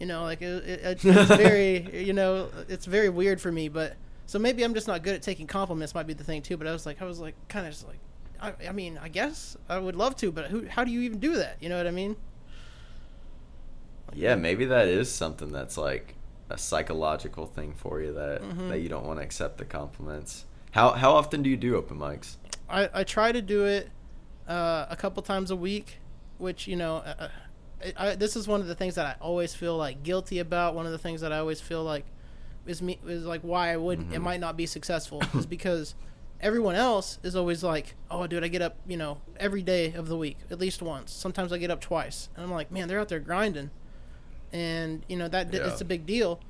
You 0.00 0.06
know, 0.06 0.22
like 0.24 0.42
it, 0.42 0.64
it, 0.68 0.80
it's 0.85 1.04
very, 1.37 2.04
you 2.04 2.12
know, 2.12 2.48
it's 2.68 2.87
very 2.87 3.09
weird 3.09 3.40
for 3.40 3.52
me. 3.52 3.68
But 3.68 3.94
so 4.31 4.38
maybe 4.38 4.62
I'm 4.62 4.75
just 4.75 4.87
not 4.87 5.03
good 5.03 5.16
at 5.16 5.23
taking 5.23 5.49
compliments. 5.49 5.93
Might 5.93 6.07
be 6.07 6.12
the 6.12 6.23
thing 6.23 6.40
too. 6.40 6.57
But 6.57 6.69
I 6.69 6.73
was 6.73 6.87
like, 6.87 7.03
I 7.03 7.05
was 7.05 7.19
like, 7.19 7.35
kind 7.49 7.66
of 7.66 7.73
just 7.73 7.85
like, 7.88 7.99
I, 8.40 8.69
I 8.69 8.71
mean, 8.71 8.97
I 8.97 9.09
guess 9.09 9.57
I 9.69 9.77
would 9.77 9.97
love 9.97 10.14
to, 10.19 10.31
but 10.31 10.47
who? 10.53 10.66
How 10.69 10.85
do 10.85 10.93
you 10.93 11.01
even 11.01 11.19
do 11.19 11.35
that? 11.35 11.57
You 11.61 11.69
know 11.69 11.77
what 11.77 11.88
I 11.88 11.90
mean? 11.90 12.14
yeah, 14.14 14.37
maybe 14.37 14.66
that 14.66 14.87
is 14.87 15.11
something 15.11 15.51
that's 15.51 15.77
like 15.77 16.14
a 16.49 16.57
psychological 16.57 17.45
thing 17.47 17.75
for 17.75 18.01
you 18.01 18.12
that 18.12 18.43
Mm-hmm. 18.43 18.69
that 18.69 18.79
you 18.79 18.88
don't 18.88 19.05
want 19.05 19.19
to 19.19 19.25
accept 19.25 19.59
the 19.59 19.64
compliments. 19.64 20.45
How 20.71 20.93
how 20.93 21.11
often 21.12 21.43
do 21.43 21.51
you 21.51 21.57
do 21.57 21.75
open 21.75 21.99
mics? 21.99 22.37
I, 22.69 22.88
I 22.95 23.03
try 23.03 23.33
to 23.33 23.43
do 23.43 23.64
it 23.64 23.90
uh, 24.47 24.87
a 24.88 24.95
couple 24.97 25.25
times 25.25 25.51
a 25.51 25.57
week, 25.57 25.99
which 26.38 26.69
you 26.69 26.77
know, 26.77 26.99
uh, 26.99 27.29
I, 27.85 28.11
I, 28.11 28.14
this 28.14 28.37
is 28.37 28.47
one 28.47 28.61
of 28.61 28.69
the 28.69 28.77
things 28.77 28.95
that 28.95 29.07
I 29.07 29.16
always 29.21 29.57
feel 29.57 29.77
like 29.77 30.05
guilty 30.05 30.38
about. 30.38 30.77
One 30.77 30.87
of 30.87 30.93
the 30.93 30.99
things 30.99 31.21
that 31.23 31.33
I 31.33 31.38
always 31.38 31.61
feel 31.61 31.83
like 31.83 32.05
is 32.66 32.81
me 32.83 32.99
is 33.07 33.25
like 33.25 33.40
why 33.42 33.73
I 33.73 33.77
wouldn't 33.77 34.12
it 34.14 34.20
might 34.20 34.40
not 34.40 34.57
be 34.57 34.66
successful 34.66 35.23
is 35.35 35.46
because 35.46 35.94
everyone 36.40 36.75
else 36.75 37.18
is 37.23 37.37
always 37.37 37.62
like, 37.62 37.94
oh, 38.11 38.27
dude, 38.27 38.42
I 38.42 38.49
get 38.49 38.62
up, 38.62 38.77
you 38.87 38.96
know, 38.96 39.18
every 39.38 39.62
day 39.62 39.92
of 39.92 40.09
the 40.09 40.16
week 40.16 40.38
at 40.51 40.59
least 40.59 40.81
once. 40.81 41.12
Sometimes 41.12 41.53
I 41.53 41.59
get 41.59 41.70
up 41.70 41.81
twice, 41.83 42.29
and 42.35 42.42
I'm 42.44 42.51
like, 42.51 42.70
man, 42.73 42.88
they're 42.88 42.99
out 43.01 43.09
there 43.11 43.20
grinding, 43.20 43.70
and 44.53 45.05
you 45.09 45.16
know 45.16 45.29
that 45.29 45.53
Yeah. 45.53 45.66
it's 45.66 45.81
a 45.81 45.85
big 45.85 46.07
deal. 46.07 46.40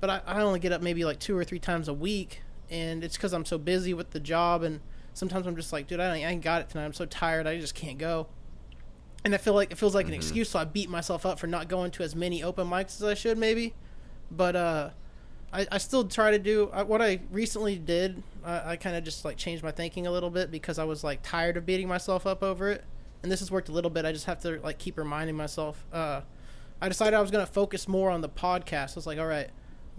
But 0.00 0.10
I, 0.10 0.20
I 0.26 0.40
only 0.42 0.58
get 0.58 0.72
up 0.72 0.82
maybe 0.82 1.04
like 1.04 1.18
two 1.20 1.36
or 1.36 1.44
three 1.44 1.58
times 1.60 1.86
a 1.88 1.94
week, 1.94 2.42
and 2.70 3.04
it's 3.04 3.16
because 3.16 3.32
I'm 3.32 3.44
so 3.44 3.58
busy 3.58 3.94
with 3.94 4.10
the 4.10 4.20
job, 4.20 4.62
and 4.62 4.80
sometimes 5.14 5.46
I'm 5.46 5.54
just 5.56 5.72
like, 5.72 5.86
dude, 5.86 6.00
I 6.00 6.14
I 6.14 6.16
ain't 6.18 6.42
got 6.42 6.60
it 6.62 6.70
tonight. 6.70 6.84
I'm 6.84 6.92
so 6.92 7.04
tired, 7.06 7.46
I 7.46 7.58
just 7.58 7.74
can't 7.74 7.98
go. 7.98 8.26
And 9.24 9.34
I 9.34 9.38
feel 9.38 9.54
like 9.54 9.70
it 9.70 9.78
feels 9.78 9.94
like 9.94 10.08
an 10.08 10.14
excuse, 10.14 10.48
so 10.50 10.58
I 10.58 10.64
beat 10.64 10.90
myself 10.90 11.24
up 11.24 11.38
for 11.38 11.46
not 11.46 11.68
going 11.68 11.92
to 11.92 12.02
as 12.02 12.16
many 12.16 12.42
open 12.42 12.66
mics 12.68 12.96
as 12.96 13.04
I 13.04 13.14
should, 13.14 13.38
maybe. 13.38 13.74
But 14.32 14.56
uh, 14.56 14.90
I, 15.52 15.66
I 15.70 15.78
still 15.78 16.04
try 16.04 16.30
to 16.30 16.38
do 16.38 16.70
I, 16.72 16.82
what 16.82 17.02
I 17.02 17.20
recently 17.30 17.76
did. 17.76 18.22
I, 18.44 18.72
I 18.72 18.76
kind 18.76 18.96
of 18.96 19.04
just 19.04 19.24
like 19.24 19.36
changed 19.36 19.62
my 19.62 19.70
thinking 19.70 20.06
a 20.06 20.10
little 20.10 20.30
bit 20.30 20.50
because 20.50 20.78
I 20.78 20.84
was 20.84 21.04
like 21.04 21.20
tired 21.22 21.56
of 21.56 21.66
beating 21.66 21.88
myself 21.88 22.26
up 22.26 22.42
over 22.42 22.70
it, 22.70 22.84
and 23.22 23.30
this 23.30 23.40
has 23.40 23.50
worked 23.50 23.68
a 23.68 23.72
little 23.72 23.90
bit. 23.90 24.04
I 24.04 24.12
just 24.12 24.26
have 24.26 24.40
to 24.40 24.60
like 24.62 24.78
keep 24.78 24.96
reminding 24.96 25.36
myself. 25.36 25.84
Uh, 25.92 26.22
I 26.80 26.88
decided 26.88 27.14
I 27.14 27.20
was 27.20 27.30
going 27.30 27.44
to 27.46 27.52
focus 27.52 27.86
more 27.86 28.10
on 28.10 28.22
the 28.22 28.28
podcast. 28.28 28.92
I 28.92 28.96
was 28.96 29.06
like, 29.06 29.18
all 29.18 29.26
right, 29.26 29.50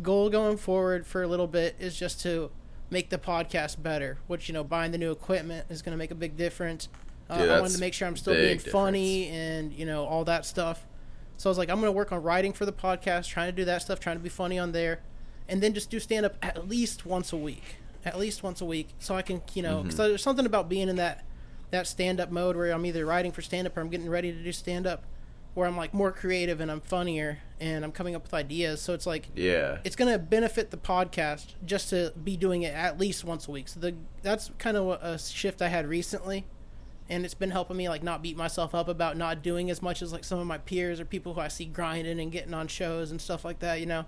goal 0.02 0.30
going 0.30 0.58
forward 0.58 1.06
for 1.06 1.24
a 1.24 1.28
little 1.28 1.48
bit 1.48 1.76
is 1.80 1.98
just 1.98 2.22
to 2.22 2.52
make 2.90 3.10
the 3.10 3.18
podcast 3.18 3.82
better. 3.82 4.18
Which 4.28 4.50
you 4.50 4.54
know, 4.54 4.64
buying 4.64 4.92
the 4.92 4.98
new 4.98 5.12
equipment 5.12 5.68
is 5.70 5.82
going 5.82 5.92
to 5.92 5.98
make 5.98 6.12
a 6.12 6.16
big 6.16 6.36
difference. 6.36 6.90
Uh, 7.30 7.38
Dude, 7.38 7.50
I 7.50 7.62
wanted 7.62 7.76
to 7.76 7.80
make 7.80 7.94
sure 7.94 8.08
I'm 8.08 8.18
still 8.18 8.34
being 8.34 8.60
funny 8.60 9.30
and 9.30 9.72
you 9.72 9.86
know 9.86 10.06
all 10.06 10.26
that 10.26 10.46
stuff. 10.46 10.86
So 11.38 11.50
I 11.50 11.52
was 11.52 11.58
like, 11.58 11.70
I'm 11.70 11.80
going 11.80 11.88
to 11.88 11.96
work 11.96 12.12
on 12.12 12.22
writing 12.22 12.54
for 12.54 12.66
the 12.66 12.74
podcast, 12.74 13.28
trying 13.28 13.48
to 13.48 13.56
do 13.56 13.66
that 13.66 13.82
stuff, 13.82 14.00
trying 14.00 14.18
to 14.18 14.24
be 14.24 14.30
funny 14.30 14.60
on 14.60 14.72
there, 14.72 15.02
and 15.48 15.62
then 15.62 15.74
just 15.74 15.90
do 15.90 16.00
stand 16.00 16.26
up 16.26 16.36
at 16.42 16.68
least 16.68 17.06
once 17.06 17.34
a 17.34 17.38
week, 17.38 17.78
at 18.06 18.18
least 18.18 18.44
once 18.44 18.62
a 18.62 18.66
week, 18.66 18.90
so 19.00 19.16
I 19.16 19.22
can, 19.22 19.42
you 19.54 19.62
know, 19.64 19.82
because 19.82 19.96
mm-hmm. 19.96 20.10
there's 20.10 20.24
something 20.24 20.46
about 20.46 20.70
being 20.70 20.90
in 20.90 20.96
that 20.98 21.26
that 21.72 21.88
stand 21.88 22.20
up 22.20 22.30
mode 22.30 22.56
where 22.56 22.72
I'm 22.72 22.86
either 22.86 23.06
writing 23.06 23.32
for 23.32 23.42
stand 23.42 23.66
up 23.66 23.76
or 23.76 23.82
I'm 23.82 23.90
getting 23.90 24.08
ready 24.08 24.32
to 24.32 24.44
do 24.44 24.52
stand 24.52 24.86
up, 24.86 25.06
where 25.56 25.68
I'm 25.68 25.76
like 25.76 25.94
more 25.94 26.12
creative 26.12 26.60
and 26.60 26.72
I'm 26.72 26.82
funnier 26.82 27.40
and 27.60 27.84
I'm 27.84 27.92
coming 27.92 28.16
up 28.16 28.24
with 28.24 28.34
ideas. 28.34 28.82
So 28.82 28.94
it's 28.94 29.06
like 29.06 29.28
Yeah. 29.36 29.80
it's 29.84 29.96
going 29.96 30.12
to 30.12 30.20
benefit 30.20 30.72
the 30.72 30.78
podcast 30.78 31.54
just 31.66 31.90
to 31.90 32.14
be 32.24 32.38
doing 32.38 32.64
it 32.64 32.74
at 32.74 33.00
least 33.00 33.24
once 33.24 33.48
a 33.48 33.52
week. 33.52 33.68
So 33.68 33.80
the 33.80 33.96
that's 34.22 34.52
kind 34.58 34.78
of 34.78 34.88
a 35.02 35.18
shift 35.18 35.62
I 35.62 35.70
had 35.70 35.88
recently, 35.88 36.46
and 37.10 37.26
it's 37.26 37.34
been 37.34 37.52
helping 37.52 37.78
me 37.78 37.90
like 37.90 38.04
not 38.04 38.22
beat 38.22 38.38
myself 38.38 38.76
up 38.76 38.88
about 38.88 39.18
not 39.18 39.42
doing 39.42 39.70
as 39.70 39.82
much 39.82 40.02
as 40.02 40.12
like 40.12 40.24
some 40.24 40.40
of 40.40 40.46
my 40.48 40.58
peers 40.60 41.00
or 41.00 41.06
people 41.06 41.34
who 41.34 41.42
I 41.42 41.48
see 41.48 41.66
grinding 41.66 42.20
and 42.20 42.32
getting 42.32 42.54
on 42.54 42.68
shows 42.68 43.12
and 43.12 43.20
stuff 43.20 43.44
like 43.44 43.60
that. 43.60 43.80
You 43.80 43.86
know, 43.86 44.06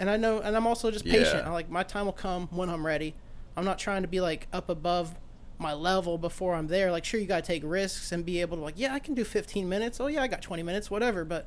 and 0.00 0.08
I 0.08 0.16
know, 0.16 0.40
and 0.40 0.56
I'm 0.56 0.66
also 0.66 0.90
just 0.90 1.04
patient. 1.04 1.44
Yeah. 1.44 1.48
I 1.48 1.52
like 1.52 1.70
my 1.70 1.82
time 1.82 2.06
will 2.06 2.12
come 2.12 2.48
when 2.50 2.70
I'm 2.70 2.84
ready. 2.84 3.14
I'm 3.54 3.66
not 3.66 3.78
trying 3.78 4.00
to 4.00 4.08
be 4.08 4.20
like 4.20 4.48
up 4.50 4.70
above 4.70 5.14
my 5.58 5.74
level 5.74 6.16
before 6.16 6.54
I'm 6.54 6.68
there. 6.68 6.90
Like, 6.90 7.04
sure, 7.04 7.20
you 7.20 7.26
gotta 7.26 7.42
take 7.42 7.62
risks 7.64 8.10
and 8.10 8.24
be 8.24 8.40
able 8.40 8.56
to 8.56 8.62
like, 8.62 8.74
yeah, 8.78 8.94
I 8.94 8.98
can 8.98 9.14
do 9.14 9.24
15 9.24 9.68
minutes. 9.68 10.00
Oh 10.00 10.06
yeah, 10.06 10.22
I 10.22 10.26
got 10.26 10.40
20 10.40 10.62
minutes, 10.62 10.90
whatever. 10.90 11.22
But 11.24 11.46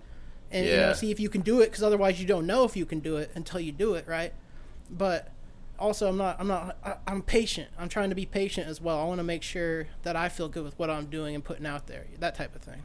and 0.52 0.68
you 0.68 0.76
know, 0.76 0.94
see 0.94 1.10
if 1.10 1.20
you 1.20 1.30
can 1.30 1.42
do 1.42 1.62
it 1.62 1.66
because 1.66 1.82
otherwise 1.82 2.22
you 2.22 2.28
don't 2.28 2.46
know 2.46 2.64
if 2.64 2.78
you 2.78 2.86
can 2.86 3.00
do 3.00 3.18
it 3.18 3.32
until 3.34 3.60
you 3.60 3.72
do 3.72 3.96
it, 3.96 4.08
right? 4.08 4.34
But 4.88 5.32
also, 5.80 6.08
I'm 6.08 6.18
not. 6.18 6.40
I'm 6.40 6.48
not. 6.48 6.78
I, 6.86 6.98
I'm 7.08 7.24
patient. 7.24 7.70
I'm 7.80 7.90
trying 7.90 8.10
to 8.10 8.16
be 8.16 8.28
patient 8.28 8.68
as 8.68 8.80
well. 8.80 9.00
I 9.00 9.06
want 9.06 9.18
to 9.18 9.24
make 9.24 9.42
sure 9.42 9.88
that 10.04 10.16
I 10.16 10.30
feel 10.30 10.48
good 10.48 10.64
with 10.64 10.78
what 10.78 10.92
I'm 10.92 11.08
doing 11.08 11.34
and 11.34 11.44
putting 11.44 11.66
out 11.66 11.88
there. 11.88 12.06
That 12.20 12.36
type 12.36 12.56
of 12.56 12.62
thing. 12.62 12.84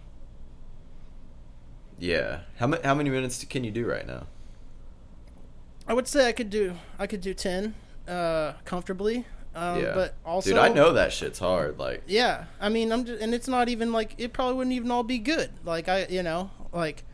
Yeah. 1.99 2.41
How 2.57 2.69
many 2.69 2.83
how 2.83 2.95
many 2.95 3.11
minutes 3.11 3.45
can 3.45 3.65
you 3.65 3.71
do 3.71 3.85
right 3.87 4.07
now? 4.07 4.29
I 5.89 5.95
would 5.95 6.07
say 6.07 6.29
I 6.29 6.33
could 6.33 6.51
do. 6.51 6.75
I 6.99 7.07
could 7.07 7.23
do 7.23 7.33
10 7.35 7.75
uh, 8.07 8.53
comfortably. 8.65 9.25
Um, 9.55 9.83
yeah. 9.83 9.95
But 9.95 10.15
also, 10.25 10.51
Dude, 10.51 10.59
I 10.59 10.69
know 10.69 10.93
that 10.93 11.13
shit's 11.13 11.39
hard. 11.39 11.79
Like 11.79 12.05
Yeah, 12.07 12.45
I 12.61 12.69
mean, 12.69 12.93
I'm 12.93 13.05
just, 13.05 13.21
and 13.21 13.35
it's 13.35 13.49
not 13.49 13.69
even 13.69 13.93
like 13.93 14.15
it 14.19 14.33
probably 14.33 14.55
wouldn't 14.55 14.75
even 14.75 14.91
all 14.91 15.03
be 15.03 15.19
good. 15.19 15.51
Like 15.65 15.89
I, 15.89 16.07
you 16.09 16.23
know, 16.23 16.51
like 16.73 17.05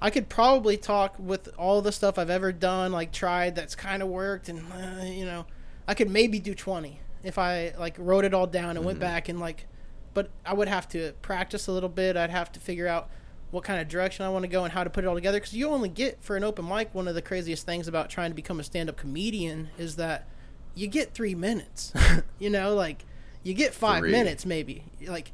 I 0.00 0.10
could 0.10 0.28
probably 0.28 0.76
talk 0.76 1.14
with 1.18 1.48
all 1.56 1.80
the 1.80 1.92
stuff 1.92 2.18
I've 2.18 2.30
ever 2.30 2.50
done, 2.50 2.90
like 2.90 3.12
tried 3.12 3.54
that's 3.54 3.76
kind 3.76 4.02
of 4.02 4.08
worked, 4.08 4.48
and 4.48 4.64
uh, 4.72 5.04
you 5.04 5.24
know, 5.24 5.46
I 5.86 5.94
could 5.94 6.10
maybe 6.10 6.40
do 6.40 6.54
20 6.54 6.98
if 7.22 7.38
I 7.38 7.72
like 7.78 7.94
wrote 7.98 8.24
it 8.24 8.34
all 8.34 8.48
down 8.48 8.76
and 8.76 8.84
went 8.84 8.98
back 8.98 9.28
and 9.28 9.38
like, 9.38 9.66
but 10.12 10.30
I 10.44 10.54
would 10.54 10.68
have 10.68 10.88
to 10.88 11.12
practice 11.22 11.68
a 11.68 11.72
little 11.72 11.88
bit. 11.88 12.16
I'd 12.16 12.30
have 12.30 12.50
to 12.52 12.60
figure 12.60 12.88
out 12.88 13.10
what 13.52 13.62
kind 13.64 13.80
of 13.80 13.86
direction 13.86 14.24
I 14.26 14.30
want 14.30 14.42
to 14.42 14.48
go 14.48 14.64
and 14.64 14.72
how 14.72 14.82
to 14.82 14.90
put 14.90 15.04
it 15.04 15.06
all 15.06 15.14
together 15.14 15.38
because 15.38 15.54
you 15.54 15.68
only 15.68 15.88
get 15.88 16.22
for 16.24 16.36
an 16.36 16.42
open 16.42 16.66
mic. 16.68 16.92
One 16.94 17.06
of 17.06 17.14
the 17.14 17.22
craziest 17.22 17.64
things 17.64 17.86
about 17.86 18.10
trying 18.10 18.30
to 18.30 18.34
become 18.34 18.58
a 18.58 18.64
stand-up 18.64 18.96
comedian 18.96 19.68
is 19.78 19.96
that 19.96 20.26
you 20.74 20.86
get 20.88 21.12
three 21.14 21.34
minutes. 21.36 21.92
you 22.40 22.50
know, 22.50 22.74
like 22.74 23.04
you 23.44 23.54
get 23.54 23.72
five 23.74 24.00
Three. 24.00 24.10
minutes 24.10 24.44
maybe. 24.46 24.84
Like, 25.06 25.32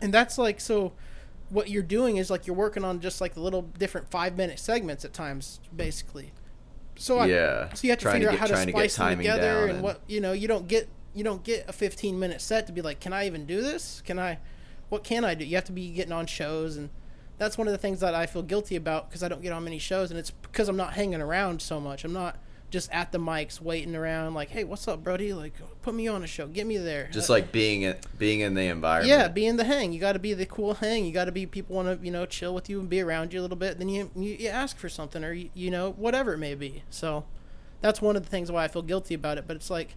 and 0.00 0.12
that's 0.12 0.36
like 0.36 0.60
so. 0.60 0.92
What 1.50 1.68
you're 1.70 1.82
doing 1.82 2.16
is 2.16 2.30
like 2.30 2.46
you're 2.46 2.56
working 2.56 2.84
on 2.84 3.00
just 3.00 3.20
like 3.20 3.34
the 3.34 3.40
little 3.40 3.62
different 3.62 4.10
five 4.10 4.36
minute 4.36 4.58
segments 4.58 5.04
at 5.04 5.12
times, 5.12 5.60
basically. 5.74 6.32
So 6.96 7.18
I, 7.18 7.26
Yeah. 7.26 7.72
so 7.74 7.84
you 7.86 7.90
have 7.90 7.98
to 8.00 8.02
Trying 8.04 8.20
to 8.22 8.26
figure 8.26 8.30
out 8.30 8.38
how 8.38 8.46
to 8.46 8.52
trying 8.52 8.66
to 8.66 8.72
splice 8.72 8.96
them 8.96 9.18
together 9.18 9.62
and, 9.62 9.70
and- 9.72 9.82
what 9.82 10.00
you 10.08 10.20
know. 10.20 10.32
You 10.32 10.48
don't 10.48 10.66
get 10.66 10.88
you 11.14 11.22
don't 11.22 11.44
get 11.44 11.68
a 11.68 11.72
15 11.72 12.18
minute 12.18 12.40
set 12.40 12.66
to 12.66 12.72
be 12.72 12.82
like, 12.82 12.98
can 12.98 13.12
I 13.12 13.26
even 13.26 13.46
do 13.46 13.62
this? 13.62 14.02
Can 14.04 14.18
I? 14.18 14.38
What 14.88 15.04
can 15.04 15.24
I 15.24 15.34
do? 15.34 15.44
You 15.44 15.56
have 15.56 15.64
to 15.64 15.72
be 15.72 15.90
getting 15.90 16.12
on 16.12 16.26
shows 16.26 16.76
and. 16.76 16.90
That's 17.36 17.58
one 17.58 17.66
of 17.66 17.72
the 17.72 17.78
things 17.78 17.98
that 17.98 18.14
I 18.14 18.26
feel 18.26 18.42
guilty 18.42 18.76
about 18.76 19.08
because 19.08 19.24
I 19.24 19.28
don't 19.28 19.42
get 19.42 19.50
on 19.52 19.64
many 19.64 19.80
shows, 19.80 20.12
and 20.12 20.20
it's 20.20 20.30
because 20.30 20.68
I'm 20.68 20.76
not 20.76 20.92
hanging 20.92 21.20
around 21.20 21.60
so 21.60 21.80
much. 21.80 22.04
I'm 22.04 22.12
not 22.12 22.38
just 22.70 22.90
at 22.92 23.12
the 23.12 23.18
mics 23.18 23.60
waiting 23.60 23.94
around, 23.94 24.34
like, 24.34 24.50
"Hey, 24.50 24.64
what's 24.64 24.86
up, 24.88 25.02
Brody? 25.02 25.32
Like, 25.32 25.52
put 25.82 25.94
me 25.94 26.08
on 26.08 26.22
a 26.22 26.26
show, 26.26 26.46
get 26.46 26.66
me 26.66 26.76
there." 26.76 27.08
just 27.12 27.28
like 27.30 27.52
being 27.52 27.82
in, 27.82 27.96
being 28.18 28.40
in 28.40 28.54
the 28.54 28.62
environment. 28.62 29.08
yeah, 29.08 29.28
being 29.28 29.50
in 29.50 29.56
the 29.56 29.64
hang. 29.64 29.92
You 29.92 30.00
got 30.00 30.12
to 30.12 30.18
be 30.20 30.32
the 30.32 30.46
cool 30.46 30.74
hang. 30.74 31.04
You 31.04 31.12
got 31.12 31.26
to 31.26 31.32
be 31.32 31.46
people 31.46 31.76
want 31.76 32.00
to 32.00 32.04
you 32.04 32.12
know 32.12 32.26
chill 32.26 32.54
with 32.54 32.68
you 32.70 32.80
and 32.80 32.88
be 32.88 33.00
around 33.00 33.32
you 33.32 33.40
a 33.40 33.42
little 33.42 33.56
bit. 33.56 33.78
Then 33.78 33.88
you 33.88 34.10
you, 34.16 34.34
you 34.34 34.48
ask 34.48 34.76
for 34.76 34.88
something 34.88 35.24
or 35.24 35.32
you, 35.32 35.50
you 35.54 35.70
know 35.70 35.90
whatever 35.90 36.34
it 36.34 36.38
may 36.38 36.54
be. 36.54 36.82
So 36.90 37.24
that's 37.80 38.00
one 38.00 38.16
of 38.16 38.22
the 38.22 38.30
things 38.30 38.50
why 38.50 38.64
I 38.64 38.68
feel 38.68 38.82
guilty 38.82 39.14
about 39.14 39.38
it. 39.38 39.44
But 39.46 39.56
it's 39.56 39.70
like 39.70 39.96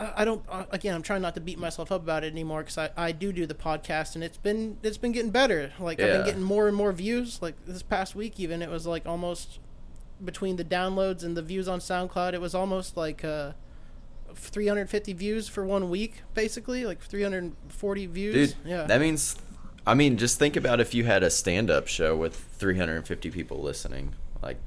I, 0.00 0.24
don't. 0.24 0.42
Uh, 0.48 0.64
again, 0.70 0.94
I'm 0.94 1.02
trying 1.02 1.22
not 1.22 1.34
to 1.34 1.40
beat 1.40 1.58
myself 1.58 1.92
up 1.92 2.02
about 2.02 2.24
it 2.24 2.32
anymore 2.32 2.60
because 2.60 2.78
I, 2.78 2.90
I 2.96 3.12
do 3.12 3.32
do 3.32 3.46
the 3.46 3.54
podcast 3.54 4.14
and 4.14 4.24
it's 4.24 4.38
been 4.38 4.78
it's 4.82 4.98
been 4.98 5.12
getting 5.12 5.30
better. 5.30 5.72
Like 5.78 6.00
I've 6.00 6.12
been 6.12 6.24
getting 6.24 6.42
more 6.42 6.68
and 6.68 6.76
more 6.76 6.92
views. 6.92 7.40
Like 7.42 7.54
this 7.66 7.82
past 7.82 8.14
week, 8.14 8.40
even 8.40 8.62
it 8.62 8.70
was 8.70 8.86
like 8.86 9.06
almost 9.06 9.58
between 10.24 10.56
the 10.56 10.64
downloads 10.64 11.22
and 11.22 11.36
the 11.36 11.42
views 11.42 11.68
on 11.68 11.80
SoundCloud, 11.80 12.34
it 12.34 12.40
was 12.40 12.54
almost 12.54 12.96
like. 12.96 13.24
Uh, 13.24 13.52
350 14.32 15.12
views 15.14 15.48
for 15.48 15.66
one 15.66 15.90
week, 15.90 16.22
basically, 16.34 16.86
like 16.86 17.00
340 17.00 18.06
views. 18.06 18.54
Dude, 18.54 18.64
yeah, 18.64 18.84
that 18.84 19.00
means 19.00 19.36
I 19.86 19.94
mean, 19.94 20.16
just 20.18 20.38
think 20.38 20.56
about 20.56 20.80
if 20.80 20.94
you 20.94 21.04
had 21.04 21.22
a 21.22 21.30
stand-up 21.30 21.88
show 21.88 22.16
with 22.16 22.36
350 22.36 23.30
people 23.30 23.60
listening. 23.60 24.14
Like 24.42 24.58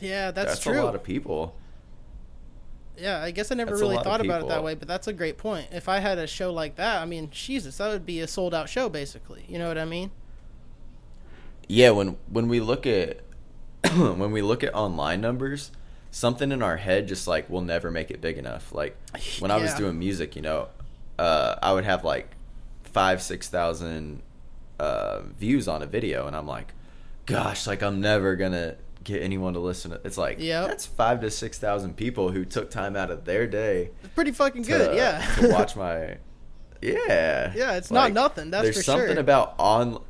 yeah, 0.00 0.30
that's, 0.30 0.52
that's, 0.52 0.62
true. 0.62 0.80
a 0.80 0.84
lot 0.84 0.94
of 0.94 1.02
people. 1.02 1.54
Yeah, 3.00 3.22
I 3.22 3.30
guess 3.30 3.50
I 3.50 3.54
never 3.54 3.70
That's 3.72 3.80
really 3.80 3.96
thought 3.96 4.20
about 4.20 4.42
it 4.42 4.48
that 4.48 4.62
way, 4.62 4.74
but 4.74 4.86
that's 4.86 5.08
a 5.08 5.12
great 5.12 5.38
point. 5.38 5.68
If 5.72 5.88
I 5.88 5.98
had 5.98 6.18
a 6.18 6.26
show 6.26 6.52
like 6.52 6.76
that, 6.76 7.00
I 7.00 7.06
mean, 7.06 7.30
Jesus, 7.30 7.78
that 7.78 7.88
would 7.88 8.06
be 8.06 8.20
a 8.20 8.26
sold 8.26 8.54
out 8.54 8.68
show, 8.68 8.88
basically. 8.88 9.44
You 9.48 9.58
know 9.58 9.68
what 9.68 9.78
I 9.78 9.84
mean? 9.84 10.10
Yeah, 11.68 11.90
when 11.90 12.16
when 12.28 12.48
we 12.48 12.60
look 12.60 12.86
at 12.86 13.20
when 13.94 14.32
we 14.32 14.42
look 14.42 14.64
at 14.64 14.74
online 14.74 15.20
numbers, 15.20 15.70
something 16.10 16.52
in 16.52 16.62
our 16.62 16.76
head 16.76 17.08
just 17.08 17.26
like 17.28 17.48
we'll 17.48 17.62
never 17.62 17.90
make 17.90 18.10
it 18.10 18.20
big 18.20 18.38
enough. 18.38 18.72
Like 18.74 18.96
when 19.38 19.50
I 19.50 19.56
was 19.56 19.74
doing 19.74 19.98
music, 19.98 20.36
you 20.36 20.42
know, 20.42 20.68
uh, 21.18 21.56
I 21.62 21.72
would 21.72 21.84
have 21.84 22.04
like 22.04 22.36
five, 22.82 23.22
six 23.22 23.48
thousand 23.48 24.22
uh, 24.78 25.20
views 25.38 25.68
on 25.68 25.82
a 25.82 25.86
video, 25.86 26.26
and 26.26 26.34
I'm 26.34 26.46
like, 26.46 26.72
gosh, 27.26 27.66
like 27.66 27.82
I'm 27.82 28.00
never 28.00 28.36
gonna 28.36 28.76
get 29.04 29.22
anyone 29.22 29.54
to 29.54 29.60
listen. 29.60 29.96
It's 30.04 30.18
like, 30.18 30.38
Yep. 30.40 30.68
that's 30.68 30.86
five 30.86 31.20
to 31.22 31.30
six 31.30 31.58
thousand 31.58 31.96
people 31.96 32.30
who 32.30 32.44
took 32.44 32.70
time 32.70 32.96
out 32.96 33.10
of 33.10 33.24
their 33.24 33.46
day 33.46 33.90
It's 34.02 34.14
pretty 34.14 34.32
fucking 34.32 34.64
to, 34.64 34.68
good, 34.68 34.96
yeah. 34.96 35.26
to 35.38 35.48
watch 35.52 35.76
my. 35.76 36.18
Yeah, 36.82 37.52
Yeah, 37.54 37.72
it's 37.74 37.90
not 37.90 38.12
nothing, 38.12 38.50
that's 38.50 38.64
there's 38.64 38.86
something 38.86 39.12
sure. 39.12 39.20
about 39.20 39.54
on, 39.58 40.02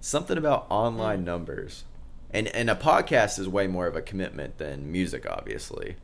something 0.00 0.36
about 0.36 0.66
online 0.68 1.22
mm. 1.22 1.24
numbers, 1.24 1.84
and 2.30 2.48
and 2.48 2.68
a 2.68 2.74
podcast 2.74 3.38
is 3.38 3.48
way 3.48 3.66
more 3.66 3.86
of 3.86 3.96
a 3.96 4.02
commitment 4.02 4.58
than 4.58 4.92
music, 4.92 5.24
obviously. 5.26 5.96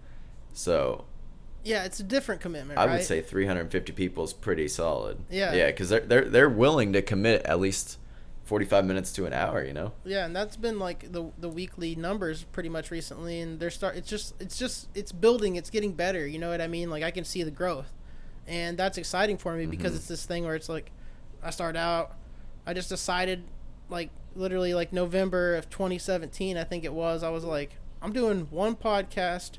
So 0.55 1.05
yeah, 1.65 1.85
it's 1.85 2.01
a 2.01 2.05
different 2.05 2.41
commitment, 2.41 2.79
I 2.79 2.87
right? 2.87 2.95
would 2.95 3.05
say 3.05 3.21
350 3.21 3.93
people 3.93 4.25
is 4.25 4.33
pretty 4.33 4.69
solid. 4.69 5.19
Yeah. 5.29 5.53
yeah, 5.53 5.67
because 5.67 5.91
they're 5.91 6.01
they're 6.01 6.25
they're 6.25 6.49
willing 6.49 6.95
to 6.95 7.03
commit 7.03 7.43
at 7.43 7.61
least 7.61 7.99
45 8.49 8.87
minutes 8.87 9.13
to 9.13 9.27
an 9.27 9.35
hour. 9.35 9.63
You 9.63 9.75
know. 9.75 9.93
Yeah, 10.05 10.25
and 10.25 10.35
that's 10.35 10.57
been 10.57 10.79
like 10.79 11.13
the 11.13 11.31
the 11.39 11.51
weekly 11.51 11.95
numbers 11.95 12.45
pretty 12.45 12.71
much 12.71 12.91
recently, 12.91 13.41
and 13.41 13.61
they're 13.61 13.71
start. 13.71 13.97
It's 13.97 14.09
just 14.09 14.35
it's 14.41 14.59
just 14.59 14.89
it's 14.95 15.13
building. 15.13 15.57
It's 15.57 15.69
getting 15.69 15.93
better. 15.93 16.27
You 16.27 16.39
know 16.39 16.49
what 16.49 16.63
I 16.63 16.67
mean? 16.67 16.89
Like 16.89 17.03
I 17.03 17.11
can 17.11 17.25
see 17.25 17.43
the 17.43 17.51
growth, 17.51 17.93
and 18.47 18.79
that's 18.79 18.97
exciting 18.97 19.37
for 19.37 19.55
me 19.55 19.67
because 19.67 19.93
mm-hmm. 19.93 19.99
it's 19.99 20.09
this 20.09 20.25
thing 20.25 20.45
where 20.45 20.55
it's 20.55 20.71
like, 20.71 20.91
I 21.43 21.51
start 21.51 21.77
out, 21.77 22.17
I 22.67 22.73
just 22.73 22.89
decided, 22.89 23.45
like 23.91 24.09
literally 24.35 24.73
like 24.73 24.95
November 24.95 25.55
of 25.55 25.69
2017, 25.69 26.57
I 26.57 26.65
think 26.65 26.85
it 26.85 26.95
was. 26.95 27.23
I 27.23 27.29
was 27.29 27.45
like, 27.45 27.77
I'm 28.01 28.13
doing 28.13 28.49
one 28.51 28.77
podcast 28.77 29.59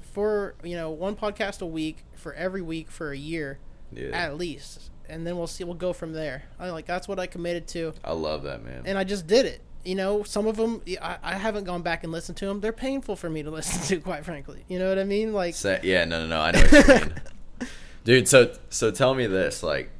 for 0.00 0.56
you 0.64 0.74
know 0.74 0.90
one 0.90 1.14
podcast 1.14 1.62
a 1.62 1.66
week 1.66 2.04
for 2.16 2.34
every 2.34 2.62
week 2.62 2.90
for 2.90 3.12
a 3.12 3.16
year 3.16 3.60
Yeah. 3.92 4.10
at 4.12 4.36
least, 4.36 4.90
and 5.10 5.26
then 5.26 5.36
we'll 5.36 5.46
see. 5.46 5.64
We'll 5.64 5.74
go 5.74 5.92
from 5.92 6.12
there. 6.12 6.44
I 6.58 6.70
like 6.70 6.86
that's 6.86 7.06
what 7.08 7.18
I 7.18 7.26
committed 7.26 7.66
to 7.68 7.92
I 8.04 8.12
love 8.12 8.42
that 8.44 8.64
man. 8.64 8.82
and 8.86 8.96
I 8.96 9.04
just 9.04 9.26
did 9.26 9.46
it. 9.46 9.60
You 9.84 9.94
know, 9.94 10.22
some 10.24 10.46
of 10.46 10.56
them 10.56 10.82
I, 11.00 11.16
I 11.22 11.34
haven't 11.36 11.64
gone 11.64 11.82
back 11.82 12.04
and 12.04 12.12
listened 12.12 12.36
to 12.38 12.46
them. 12.46 12.60
They're 12.60 12.72
painful 12.72 13.16
for 13.16 13.30
me 13.30 13.42
to 13.42 13.50
listen 13.58 13.82
to, 13.88 14.02
quite 14.02 14.24
frankly. 14.24 14.64
You 14.68 14.78
know 14.78 14.88
what 14.88 14.98
I 14.98 15.04
mean? 15.04 15.32
Like, 15.32 15.54
Sa- 15.54 15.78
yeah, 15.82 16.04
no, 16.04 16.20
no, 16.20 16.26
no. 16.26 16.40
I 16.40 16.50
know 16.52 16.60
what 16.60 16.88
you 16.88 16.94
mean, 16.94 17.14
dude. 18.04 18.28
So, 18.28 18.54
so 18.68 18.90
tell 18.90 19.14
me 19.14 19.26
this: 19.26 19.62
like, 19.62 19.90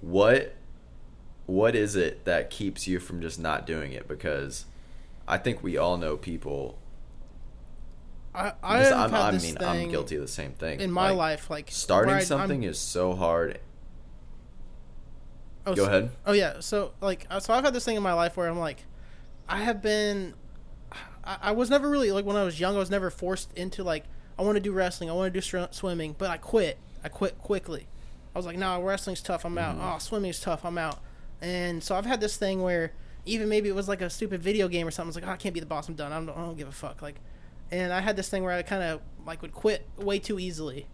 what, 0.00 0.54
what 1.46 1.76
is 1.76 1.94
it 1.96 2.24
that 2.24 2.50
keeps 2.50 2.86
you 2.88 2.98
from 2.98 3.20
just 3.20 3.38
not 3.38 3.64
doing 3.66 3.92
it? 3.92 4.08
Because 4.08 4.66
I 5.28 5.38
think 5.38 5.62
we 5.62 5.76
all 5.78 5.96
know 5.98 6.16
people. 6.16 6.78
I, 8.34 8.52
I, 8.62 8.90
I'm, 8.92 9.14
I 9.14 9.30
mean, 9.32 9.40
thing 9.40 9.56
I'm 9.66 9.88
guilty 9.90 10.14
of 10.16 10.20
the 10.22 10.28
same 10.28 10.52
thing 10.52 10.80
in 10.80 10.92
my 10.92 11.08
Like, 11.10 11.16
life. 11.16 11.50
Like 11.50 11.70
Starting 11.70 12.14
I- 12.14 12.20
something 12.20 12.62
I'm- 12.62 12.70
is 12.70 12.78
so 12.78 13.14
hard. 13.14 13.58
Oh, 15.68 15.74
Go 15.74 15.84
so- 15.84 15.88
ahead. 15.88 16.10
Oh 16.26 16.32
yeah. 16.32 16.60
So 16.60 16.92
like, 17.00 17.26
uh, 17.30 17.40
so 17.40 17.54
I've 17.54 17.64
had 17.64 17.74
this 17.74 17.84
thing 17.84 17.96
in 17.96 18.02
my 18.02 18.12
life 18.12 18.36
where 18.36 18.48
I'm 18.48 18.58
like, 18.58 18.84
I 19.48 19.58
have 19.58 19.80
been, 19.82 20.34
I, 21.24 21.38
I 21.42 21.52
was 21.52 21.70
never 21.70 21.88
really 21.88 22.12
like 22.12 22.24
when 22.24 22.36
I 22.36 22.44
was 22.44 22.58
young. 22.60 22.76
I 22.76 22.78
was 22.78 22.90
never 22.90 23.10
forced 23.10 23.52
into 23.56 23.82
like 23.82 24.04
I 24.38 24.42
want 24.42 24.56
to 24.56 24.60
do 24.60 24.72
wrestling. 24.72 25.10
I 25.10 25.12
want 25.14 25.32
to 25.32 25.36
do 25.38 25.42
str- 25.42 25.64
swimming, 25.70 26.14
but 26.16 26.30
I 26.30 26.36
quit. 26.36 26.78
I 27.02 27.08
quit 27.08 27.38
quickly. 27.38 27.86
I 28.34 28.38
was 28.38 28.46
like, 28.46 28.56
no, 28.56 28.80
wrestling's 28.82 29.22
tough. 29.22 29.44
I'm 29.44 29.58
out. 29.58 29.76
Mm-hmm. 29.76 29.88
Oh, 29.94 29.98
swimming's 29.98 30.40
tough. 30.40 30.64
I'm 30.64 30.78
out. 30.78 30.98
And 31.40 31.82
so 31.82 31.94
I've 31.96 32.06
had 32.06 32.20
this 32.20 32.36
thing 32.36 32.62
where 32.62 32.92
even 33.26 33.48
maybe 33.48 33.68
it 33.68 33.74
was 33.74 33.88
like 33.88 34.00
a 34.00 34.10
stupid 34.10 34.42
video 34.42 34.68
game 34.68 34.86
or 34.86 34.90
something. 34.90 35.06
I 35.08 35.10
was 35.10 35.16
like, 35.16 35.26
oh, 35.26 35.30
I 35.30 35.36
can't 35.36 35.54
be 35.54 35.60
the 35.60 35.66
boss. 35.66 35.88
I'm 35.88 35.94
done. 35.94 36.12
I 36.12 36.16
don't, 36.16 36.30
I 36.30 36.44
don't 36.44 36.56
give 36.56 36.68
a 36.68 36.72
fuck. 36.72 37.02
Like, 37.02 37.16
and 37.70 37.92
I 37.92 38.00
had 38.00 38.16
this 38.16 38.28
thing 38.28 38.42
where 38.44 38.52
I 38.52 38.62
kind 38.62 38.82
of 38.82 39.00
like 39.26 39.42
would 39.42 39.52
quit 39.52 39.86
way 39.96 40.18
too 40.18 40.38
easily, 40.38 40.86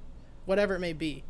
whatever 0.47 0.75
it 0.75 0.81
may 0.81 0.93
be. 0.93 1.23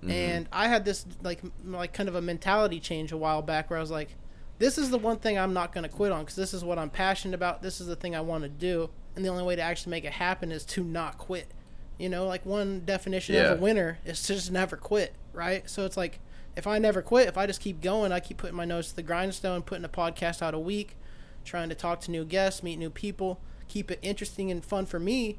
Mm-hmm. 0.00 0.10
And 0.10 0.48
I 0.52 0.68
had 0.68 0.84
this 0.84 1.04
like 1.22 1.40
m- 1.42 1.52
like 1.72 1.92
kind 1.92 2.08
of 2.08 2.14
a 2.14 2.20
mentality 2.22 2.78
change 2.80 3.10
a 3.12 3.16
while 3.16 3.42
back 3.42 3.68
where 3.70 3.78
I 3.78 3.82
was 3.82 3.90
like, 3.90 4.14
this 4.58 4.78
is 4.78 4.90
the 4.90 4.98
one 4.98 5.18
thing 5.18 5.38
I'm 5.38 5.52
not 5.52 5.72
going 5.72 5.82
to 5.82 5.88
quit 5.88 6.12
on 6.12 6.20
because 6.20 6.36
this 6.36 6.54
is 6.54 6.64
what 6.64 6.78
I'm 6.78 6.90
passionate 6.90 7.34
about. 7.34 7.62
This 7.62 7.80
is 7.80 7.86
the 7.86 7.96
thing 7.96 8.14
I 8.16 8.20
want 8.20 8.42
to 8.44 8.48
do, 8.48 8.90
and 9.16 9.24
the 9.24 9.28
only 9.28 9.44
way 9.44 9.56
to 9.56 9.62
actually 9.62 9.90
make 9.90 10.04
it 10.04 10.12
happen 10.12 10.50
is 10.52 10.64
to 10.66 10.84
not 10.84 11.18
quit. 11.18 11.48
You 11.98 12.08
know, 12.08 12.26
like 12.26 12.46
one 12.46 12.82
definition 12.84 13.34
Yeah. 13.34 13.52
of 13.52 13.58
a 13.58 13.62
winner 13.62 13.98
is 14.04 14.22
to 14.24 14.34
just 14.34 14.52
never 14.52 14.76
quit, 14.76 15.14
right? 15.32 15.68
So 15.68 15.84
it's 15.84 15.96
like 15.96 16.20
if 16.56 16.66
I 16.66 16.78
never 16.78 17.02
quit, 17.02 17.28
if 17.28 17.36
I 17.38 17.46
just 17.46 17.60
keep 17.60 17.80
going, 17.80 18.12
I 18.12 18.20
keep 18.20 18.36
putting 18.36 18.56
my 18.56 18.64
nose 18.64 18.90
to 18.90 18.96
the 18.96 19.02
grindstone, 19.02 19.62
putting 19.62 19.84
a 19.84 19.88
podcast 19.88 20.42
out 20.42 20.54
a 20.54 20.58
week, 20.60 20.96
trying 21.44 21.68
to 21.68 21.74
talk 21.74 22.00
to 22.02 22.10
new 22.12 22.24
guests, 22.24 22.62
meet 22.62 22.78
new 22.78 22.90
people, 22.90 23.40
keep 23.66 23.90
it 23.90 23.98
interesting 24.02 24.50
and 24.50 24.64
fun 24.64 24.86
for 24.86 24.98
me, 25.00 25.38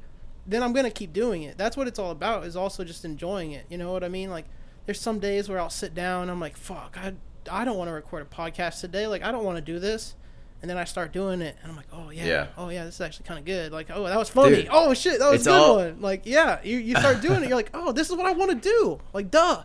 then 0.50 0.62
I'm 0.62 0.72
gonna 0.72 0.90
keep 0.90 1.12
doing 1.12 1.42
it. 1.42 1.56
That's 1.56 1.76
what 1.76 1.86
it's 1.88 1.98
all 1.98 2.10
about. 2.10 2.44
Is 2.44 2.56
also 2.56 2.84
just 2.84 3.04
enjoying 3.04 3.52
it. 3.52 3.64
You 3.68 3.78
know 3.78 3.92
what 3.92 4.04
I 4.04 4.08
mean? 4.08 4.30
Like, 4.30 4.46
there's 4.86 5.00
some 5.00 5.18
days 5.18 5.48
where 5.48 5.58
I'll 5.60 5.70
sit 5.70 5.94
down 5.94 6.22
and 6.22 6.30
I'm 6.30 6.40
like, 6.40 6.56
fuck, 6.56 6.96
I 6.98 7.14
I 7.50 7.64
don't 7.64 7.76
want 7.78 7.88
to 7.88 7.94
record 7.94 8.22
a 8.22 8.26
podcast 8.26 8.80
today. 8.80 9.06
Like, 9.06 9.22
I 9.22 9.32
don't 9.32 9.44
want 9.44 9.56
to 9.56 9.62
do 9.62 9.78
this. 9.78 10.14
And 10.62 10.68
then 10.68 10.76
I 10.76 10.84
start 10.84 11.12
doing 11.14 11.40
it, 11.40 11.56
and 11.62 11.70
I'm 11.70 11.76
like, 11.76 11.86
oh 11.90 12.10
yeah, 12.10 12.24
Yeah. 12.26 12.46
oh 12.58 12.68
yeah, 12.68 12.84
this 12.84 12.96
is 12.96 13.00
actually 13.00 13.24
kind 13.24 13.38
of 13.38 13.46
good. 13.46 13.72
Like, 13.72 13.88
oh 13.90 14.04
that 14.04 14.18
was 14.18 14.28
funny. 14.28 14.56
Dude, 14.56 14.68
oh 14.70 14.92
shit, 14.92 15.18
that 15.18 15.30
was 15.30 15.46
a 15.46 15.50
good 15.50 15.56
all- 15.58 15.76
one. 15.76 16.00
Like, 16.02 16.22
yeah, 16.26 16.58
you 16.62 16.76
you 16.76 16.94
start 16.96 17.20
doing 17.22 17.42
it, 17.42 17.48
you're 17.48 17.56
like, 17.56 17.70
oh, 17.72 17.92
this 17.92 18.10
is 18.10 18.16
what 18.16 18.26
I 18.26 18.32
want 18.32 18.50
to 18.50 18.56
do. 18.68 19.00
Like, 19.14 19.30
duh, 19.30 19.62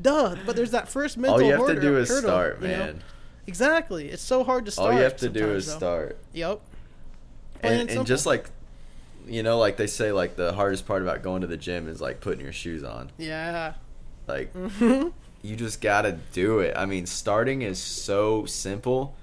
duh. 0.00 0.34
But 0.44 0.56
there's 0.56 0.72
that 0.72 0.88
first 0.88 1.16
mental. 1.16 1.38
All 1.38 1.46
you 1.46 1.52
have 1.54 1.66
to 1.66 1.80
do 1.80 1.96
is 1.96 2.08
hurdle, 2.08 2.28
start, 2.30 2.60
you 2.60 2.68
know? 2.68 2.76
man. 2.78 3.02
Exactly. 3.46 4.08
It's 4.08 4.22
so 4.22 4.42
hard 4.42 4.64
to 4.64 4.72
start. 4.72 4.90
All 4.92 4.96
you 4.98 5.04
have 5.04 5.16
to 5.18 5.28
do 5.28 5.50
is 5.52 5.66
though. 5.68 5.76
start. 5.76 6.18
Yep. 6.32 6.60
Plain 7.60 7.72
And, 7.72 7.80
and 7.90 7.98
and 7.98 8.06
just 8.06 8.26
like, 8.26 8.50
you 9.32 9.42
know, 9.42 9.58
like 9.58 9.76
they 9.76 9.86
say, 9.86 10.12
like 10.12 10.36
the 10.36 10.52
hardest 10.52 10.86
part 10.86 11.02
about 11.02 11.22
going 11.22 11.40
to 11.40 11.46
the 11.46 11.56
gym 11.56 11.88
is 11.88 12.00
like 12.00 12.20
putting 12.20 12.40
your 12.42 12.52
shoes 12.52 12.84
on. 12.84 13.10
Yeah. 13.18 13.74
Like, 14.26 14.52
Mm-hmm. 14.54 15.08
you 15.42 15.56
just 15.56 15.80
gotta 15.80 16.18
do 16.32 16.60
it. 16.60 16.74
I 16.76 16.86
mean, 16.86 17.06
starting 17.06 17.62
is 17.62 17.78
so 17.78 18.44
simple. 18.46 19.16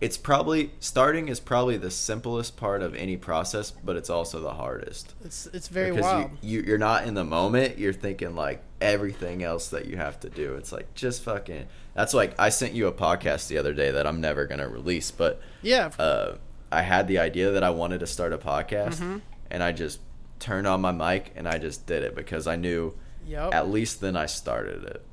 It's 0.00 0.16
probably 0.16 0.72
starting 0.80 1.28
is 1.28 1.38
probably 1.38 1.76
the 1.76 1.90
simplest 1.90 2.56
part 2.56 2.82
of 2.82 2.92
any 2.96 3.16
process, 3.16 3.70
but 3.70 3.94
it's 3.94 4.10
also 4.10 4.40
the 4.40 4.54
hardest. 4.54 5.14
It's 5.24 5.46
it's 5.52 5.68
very 5.68 5.90
because 5.90 6.02
wild. 6.04 6.30
You, 6.42 6.58
you 6.58 6.66
you're 6.66 6.78
not 6.78 7.04
in 7.06 7.14
the 7.14 7.22
moment. 7.22 7.78
You're 7.78 7.92
thinking 7.92 8.34
like 8.34 8.62
everything 8.80 9.44
else 9.44 9.68
that 9.68 9.86
you 9.86 9.96
have 9.98 10.18
to 10.20 10.28
do. 10.28 10.54
It's 10.56 10.72
like 10.72 10.92
just 10.94 11.22
fucking. 11.22 11.66
That's 11.94 12.14
like 12.14 12.34
I 12.36 12.48
sent 12.48 12.72
you 12.72 12.88
a 12.88 12.92
podcast 12.92 13.46
the 13.46 13.58
other 13.58 13.72
day 13.74 13.92
that 13.92 14.04
I'm 14.04 14.20
never 14.20 14.44
gonna 14.46 14.66
release, 14.68 15.12
but 15.12 15.40
yeah. 15.62 15.92
uh, 16.00 16.32
I 16.72 16.82
had 16.82 17.06
the 17.08 17.18
idea 17.18 17.50
that 17.52 17.62
I 17.62 17.70
wanted 17.70 18.00
to 18.00 18.06
start 18.06 18.32
a 18.32 18.38
podcast, 18.38 18.94
Mm-hmm. 18.96 19.18
and 19.50 19.62
I 19.62 19.72
just 19.72 20.00
turned 20.38 20.66
on 20.66 20.80
my 20.80 20.90
mic 20.92 21.32
and 21.36 21.46
I 21.46 21.58
just 21.58 21.86
did 21.86 22.02
it 22.02 22.14
because 22.16 22.46
I 22.48 22.56
knew 22.56 22.94
yep. 23.26 23.54
at 23.54 23.68
least 23.70 24.00
then 24.00 24.16
I 24.16 24.26
started 24.26 24.82
it. 24.84 25.04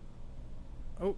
Oh, 1.02 1.16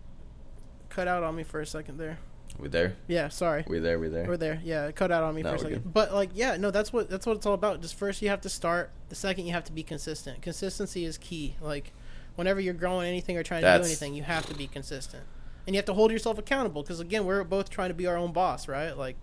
cut 0.89 1.07
out 1.07 1.23
on 1.23 1.35
me 1.35 1.43
for 1.43 1.61
a 1.61 1.65
second 1.65 1.97
there. 1.97 2.19
We 2.59 2.67
there? 2.67 2.95
Yeah, 3.07 3.29
sorry. 3.29 3.63
We 3.67 3.79
there? 3.79 3.97
We 3.97 4.09
there? 4.09 4.27
We're 4.27 4.35
there. 4.35 4.59
Yeah, 4.63 4.87
it 4.87 4.95
cut 4.97 5.11
out 5.11 5.23
on 5.23 5.33
me 5.33 5.41
No, 5.41 5.51
for 5.51 5.55
a 5.55 5.59
second. 5.59 5.73
good. 5.83 5.93
But 5.93 6.13
like, 6.13 6.31
yeah, 6.33 6.57
no, 6.57 6.69
that's 6.71 6.91
what 6.91 7.09
that's 7.09 7.25
what 7.25 7.37
it's 7.37 7.45
all 7.45 7.53
about. 7.53 7.81
Just 7.81 7.95
first 7.95 8.21
you 8.21 8.27
have 8.29 8.41
to 8.41 8.49
start. 8.49 8.91
The 9.09 9.15
second 9.15 9.45
you 9.45 9.53
have 9.53 9.63
to 9.65 9.71
be 9.71 9.83
consistent. 9.83 10.41
Consistency 10.41 11.05
is 11.05 11.17
key. 11.17 11.55
Like, 11.61 11.93
whenever 12.35 12.59
you're 12.59 12.73
growing 12.73 13.07
anything 13.07 13.37
or 13.37 13.43
trying 13.43 13.61
to 13.61 13.77
do 13.77 13.83
anything, 13.85 14.13
you 14.13 14.23
have 14.23 14.45
to 14.47 14.53
be 14.55 14.67
consistent, 14.67 15.23
and 15.65 15.73
you 15.73 15.77
have 15.79 15.85
to 15.85 15.93
hold 15.93 16.11
yourself 16.11 16.37
accountable. 16.37 16.81
Because 16.83 16.99
again, 16.99 17.25
we're 17.25 17.43
both 17.45 17.69
trying 17.69 17.89
to 17.89 17.95
be 17.95 18.05
our 18.07 18.17
own 18.17 18.33
boss, 18.33 18.67
right? 18.67 18.97
Like, 18.97 19.15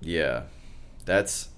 Yeah, 0.00 0.44
that's 1.04 1.48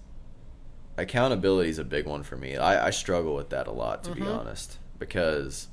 accountability 0.97 1.71
is 1.71 1.79
a 1.79 1.85
big 1.85 2.07
one 2.07 2.23
for 2.23 2.37
me. 2.37 2.57
I, 2.57 2.89
I 2.89 2.91
struggle 2.91 3.35
with 3.35 3.51
that 3.51 3.67
a 3.67 3.73
lot, 3.73 4.05
to 4.05 4.13
be 4.13 4.23
Mhm. 4.23 4.39
honest, 4.39 4.79
because 4.99 5.69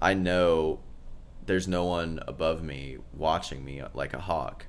I 0.00 0.14
know 0.14 0.80
there's 1.46 1.66
no 1.66 1.84
one 1.84 2.20
above 2.28 2.62
me 2.62 2.98
watching 3.14 3.64
me 3.64 3.82
like 3.94 4.12
a 4.14 4.20
hawk 4.20 4.66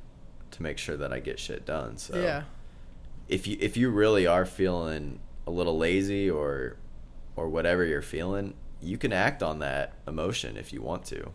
to 0.51 0.63
make 0.63 0.77
sure 0.77 0.97
that 0.97 1.11
I 1.13 1.19
get 1.19 1.39
shit 1.39 1.65
done. 1.65 1.97
So 1.97 2.15
yeah, 2.19 2.43
if 3.27 3.45
you 3.47 3.57
if 3.59 3.77
you 3.77 3.89
really 3.89 4.25
are 4.25 4.45
feeling 4.45 5.19
a 5.45 5.51
little 5.51 5.77
lazy 5.77 6.29
or 6.29 6.77
or 7.35 7.47
whatever 7.49 7.83
you're 7.85 8.01
feeling, 8.01 8.53
you 8.81 8.97
can 8.97 9.13
act 9.13 9.43
on 9.43 9.59
that 9.59 9.93
emotion 10.07 10.57
if 10.57 10.71
you 10.73 10.81
want 10.81 11.05
to. 11.05 11.31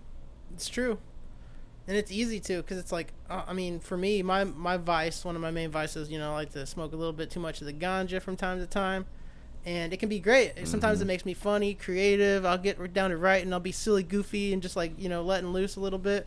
it's 0.53 0.69
true. 0.69 0.99
And 1.87 1.97
it's 1.97 2.11
easy 2.11 2.41
to, 2.41 2.59
because 2.59 2.79
it's 2.79 2.93
like, 2.93 3.13
uh, 3.29 3.43
I 3.47 3.53
mean, 3.53 3.79
for 3.79 3.97
me, 3.97 4.23
my 4.23 4.45
my 4.45 4.77
vice, 4.79 5.25
one 5.25 5.37
of 5.37 5.43
my 5.43 5.51
main 5.51 5.71
vices, 5.71 6.11
you 6.11 6.19
know, 6.19 6.33
I 6.33 6.35
like 6.35 6.53
to 6.53 6.67
smoke 6.67 6.93
a 6.93 6.97
little 6.97 7.13
bit 7.13 7.31
too 7.31 7.41
much 7.41 7.61
of 7.61 7.67
the 7.67 7.75
ganja 7.75 8.23
from 8.23 8.37
time 8.37 8.59
to 8.61 8.67
time, 8.67 9.05
and 9.67 9.93
it 9.93 9.99
can 9.99 10.09
be 10.09 10.19
great. 10.19 10.67
Sometimes 10.67 11.03
it 11.03 11.05
makes 11.05 11.27
me 11.27 11.35
funny, 11.35 11.75
creative. 11.75 12.47
I'll 12.47 12.57
get 12.57 12.95
down 12.95 13.11
to 13.11 13.19
writing. 13.19 13.53
I'll 13.53 13.61
be 13.61 13.73
silly, 13.73 14.03
goofy, 14.03 14.55
and 14.55 14.63
just 14.63 14.77
like 14.77 14.93
you 14.99 15.11
know, 15.11 15.23
letting 15.23 15.53
loose 15.53 15.77
a 15.77 15.81
little 15.81 15.99
bit. 15.99 16.27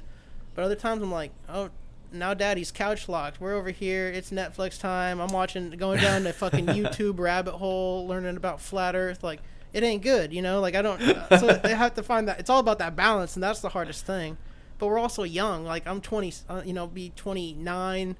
But 0.53 0.63
other 0.63 0.75
times 0.75 1.01
I'm 1.01 1.11
like, 1.11 1.31
oh, 1.49 1.69
now 2.11 2.33
Daddy's 2.33 2.71
couch 2.71 3.09
locked. 3.09 3.41
We're 3.41 3.55
over 3.55 3.69
here. 3.69 4.07
It's 4.07 4.31
Netflix 4.31 4.79
time. 4.79 5.19
I'm 5.19 5.29
watching, 5.29 5.71
going 5.71 5.99
down 5.99 6.23
the 6.23 6.33
fucking 6.33 6.65
YouTube 6.67 7.19
rabbit 7.19 7.53
hole, 7.53 8.07
learning 8.07 8.37
about 8.37 8.61
flat 8.61 8.95
Earth. 8.95 9.23
Like, 9.23 9.41
it 9.73 9.83
ain't 9.83 10.01
good, 10.01 10.33
you 10.33 10.41
know. 10.41 10.59
Like 10.61 10.75
I 10.75 10.81
don't. 10.81 10.99
So 11.39 11.47
they 11.63 11.75
have 11.75 11.95
to 11.95 12.03
find 12.03 12.27
that. 12.27 12.39
It's 12.39 12.49
all 12.49 12.59
about 12.59 12.79
that 12.79 12.95
balance, 12.95 13.35
and 13.35 13.43
that's 13.43 13.59
the 13.59 13.69
hardest 13.69 14.05
thing. 14.05 14.37
But 14.77 14.87
we're 14.87 14.99
also 14.99 15.23
young. 15.23 15.65
Like 15.65 15.87
I'm 15.87 16.01
20, 16.01 16.33
uh, 16.49 16.61
you 16.65 16.73
know, 16.73 16.87
be 16.87 17.11
29, 17.15 18.15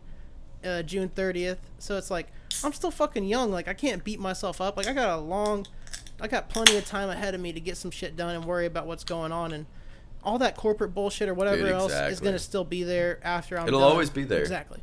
uh, 0.65 0.81
June 0.83 1.09
30th. 1.09 1.57
So 1.79 1.97
it's 1.97 2.09
like 2.09 2.27
I'm 2.63 2.73
still 2.73 2.91
fucking 2.91 3.25
young. 3.25 3.51
Like 3.51 3.67
I 3.67 3.73
can't 3.73 4.03
beat 4.03 4.19
myself 4.19 4.59
up. 4.61 4.77
Like 4.77 4.87
I 4.87 4.93
got 4.93 5.17
a 5.17 5.21
long, 5.21 5.67
I 6.19 6.27
got 6.27 6.49
plenty 6.49 6.77
of 6.77 6.85
time 6.85 7.09
ahead 7.09 7.35
of 7.35 7.41
me 7.41 7.53
to 7.53 7.59
get 7.59 7.77
some 7.77 7.91
shit 7.91 8.15
done 8.15 8.35
and 8.35 8.45
worry 8.45 8.65
about 8.65 8.87
what's 8.87 9.03
going 9.03 9.31
on 9.31 9.51
and 9.53 9.65
all 10.23 10.39
that 10.39 10.57
corporate 10.57 10.93
bullshit 10.93 11.29
or 11.29 11.33
whatever 11.33 11.57
Dude, 11.57 11.71
else 11.71 11.93
is 11.93 12.19
gonna 12.19 12.39
still 12.39 12.63
be 12.63 12.83
there 12.83 13.19
after 13.23 13.57
I'm. 13.59 13.67
It'll 13.67 13.79
done. 13.81 13.91
always 13.91 14.09
be 14.09 14.23
there. 14.23 14.41
Exactly. 14.41 14.81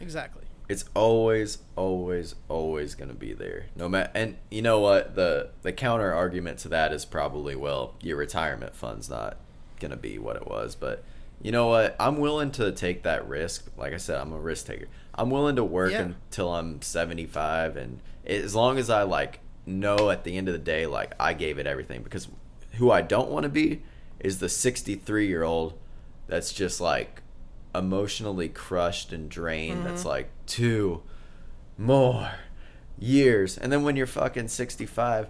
Exactly. 0.00 0.42
it's 0.68 0.84
always 0.94 1.58
always 1.76 2.34
always 2.48 2.94
going 2.94 3.08
to 3.08 3.14
be 3.14 3.32
there 3.32 3.66
no 3.76 3.88
matter 3.88 4.10
and 4.14 4.36
you 4.50 4.60
know 4.60 4.80
what 4.80 5.14
the 5.14 5.50
the 5.62 5.72
counter 5.72 6.12
argument 6.12 6.58
to 6.58 6.68
that 6.68 6.92
is 6.92 7.04
probably 7.04 7.54
well 7.54 7.94
your 8.02 8.16
retirement 8.16 8.74
fund's 8.74 9.08
not 9.08 9.38
to 9.90 9.96
be 9.96 10.18
what 10.18 10.36
it 10.36 10.46
was 10.46 10.74
but 10.74 11.04
you 11.42 11.52
know 11.52 11.66
what? 11.66 11.94
I'm 12.00 12.18
willing 12.18 12.52
to 12.52 12.72
take 12.72 13.02
that 13.02 13.28
risk. 13.28 13.66
Like 13.76 13.92
i 13.92 13.98
said 13.98 14.18
i'm 14.18 14.32
a 14.32 14.38
risk 14.38 14.66
taker. 14.66 14.86
I'm 15.14 15.30
willing 15.30 15.56
to 15.56 15.64
work 15.64 15.92
Yeah. 15.92 16.02
until 16.02 16.54
i'm 16.54 16.80
75 16.82 17.76
and 17.76 18.00
as 18.26 18.54
long 18.54 18.78
as 18.78 18.88
i 18.88 19.02
like 19.02 19.40
know 19.66 20.10
at 20.10 20.24
the 20.24 20.36
end 20.36 20.48
of 20.48 20.52
the 20.52 20.58
day 20.58 20.86
like 20.86 21.12
i 21.18 21.32
gave 21.32 21.58
it 21.58 21.66
everything 21.66 22.02
because 22.02 22.28
who 22.72 22.90
i 22.90 23.00
don't 23.00 23.30
want 23.30 23.44
to 23.44 23.48
be 23.48 23.82
is 24.20 24.38
the 24.38 24.48
63 24.48 25.26
year 25.26 25.42
old 25.42 25.78
that's 26.26 26.52
just 26.52 26.80
like 26.80 27.22
emotionally 27.74 28.48
crushed 28.48 29.12
and 29.12 29.28
drained 29.28 29.84
that's 29.84 30.00
mm-hmm. 30.00 30.08
like 30.08 30.30
two 30.46 31.02
more 31.76 32.30
years. 32.98 33.58
And 33.58 33.72
then 33.72 33.82
when 33.82 33.96
you're 33.96 34.06
fucking 34.06 34.48
65 34.48 35.28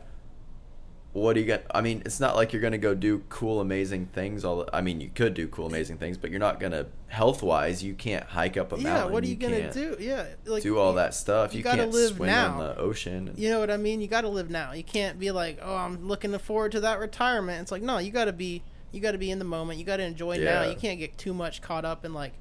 what 1.15 1.33
do 1.35 1.41
you 1.41 1.47
get 1.47 1.65
i 1.73 1.81
mean 1.81 2.03
it's 2.05 2.19
not 2.21 2.35
like 2.37 2.53
you're 2.53 2.61
gonna 2.61 2.77
go 2.77 2.93
do 2.95 3.23
cool 3.29 3.61
amazing 3.61 4.05
things 4.07 4.45
all 4.45 4.65
the, 4.65 4.77
i 4.77 4.81
mean 4.81 5.01
you 5.01 5.09
could 5.15 5.33
do 5.33 5.47
cool 5.49 5.67
amazing 5.67 5.97
things 5.97 6.19
but 6.19 6.29
you're 6.29 6.41
not 6.41 6.59
gonna 6.61 6.85
health 7.07 7.41
wise 7.43 7.83
you 7.85 7.95
can't 7.95 8.25
hike 8.25 8.57
up 8.57 8.73
a 8.73 8.77
mountain. 8.77 9.07
Yeah. 9.07 9.13
What 9.13 9.23
are 9.23 9.27
you, 9.29 9.37
gonna 9.37 9.73
do? 9.73 9.97
Yeah. 10.01 10.27
Like 10.45 10.65
do 10.65 10.77
all 10.77 10.91
you- 10.91 10.97
that 10.97 11.15
stuff 11.15 11.55
you 11.55 11.59
you, 11.59 11.65
gotta 11.65 11.83
can't 11.83 11.93
live 11.93 12.17
swim 12.17 12.29
now. 12.29 12.53
in 12.53 12.59
the 12.67 12.77
ocean 12.77 13.33
You 13.37 13.51
know 13.51 13.61
what 13.61 13.71
I 13.71 13.77
mean? 13.77 14.01
You 14.01 14.09
got 14.09 14.23
to 14.23 14.29
live 14.29 14.51
now. 14.51 14.73
You 14.73 14.83
can't 14.83 15.17
be 15.21 15.31
like, 15.31 15.61
"Oh, 15.63 15.77
I'm 15.77 16.09
looking 16.09 16.37
forward 16.39 16.73
to 16.73 16.81
that 16.81 16.99
retirement." 16.99 17.63
It's 17.63 17.71
like, 17.71 17.83
no, 17.83 17.99
you 17.99 18.11
got 18.11 18.25
to 18.25 18.33
be 18.33 18.65
you 18.91 19.01
got 19.01 19.13
to 19.13 19.19
be 19.19 19.31
in 19.31 19.39
the 19.39 19.45
moment. 19.45 19.79
You 19.79 19.85
got 19.85 19.99
to 19.99 20.03
enjoy 20.03 20.39
now. 20.39 20.65
You 20.65 20.75
can't 20.75 20.99
get 20.99 21.17
too 21.17 21.33
much 21.33 21.63
caught 21.63 21.85
up 21.85 22.05
in 22.05 22.13
like 22.13 22.33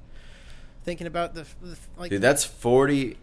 thinking 0.82 1.06
about 1.06 1.34
the, 1.34 1.46
the 1.62 1.78
like 1.96 2.10
dude 2.10 2.20
that's 2.20 2.44
40 2.44 3.16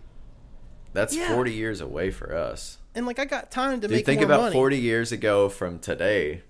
that's 0.94 1.14
Yeah. 1.16 1.34
40 1.36 1.52
years 1.54 1.82
away 1.82 2.12
for 2.12 2.34
us 2.34 2.78
and 2.96 3.06
like 3.06 3.20
I 3.20 3.26
got 3.26 3.52
time 3.52 3.82
to 3.82 3.88
Dude, 3.88 3.98
make 3.98 4.06
think 4.06 4.22
about 4.22 4.42
money. 4.42 4.54
40 4.54 4.78
years 4.78 5.12
ago 5.12 5.50
from 5.50 5.80
today. 5.80 6.44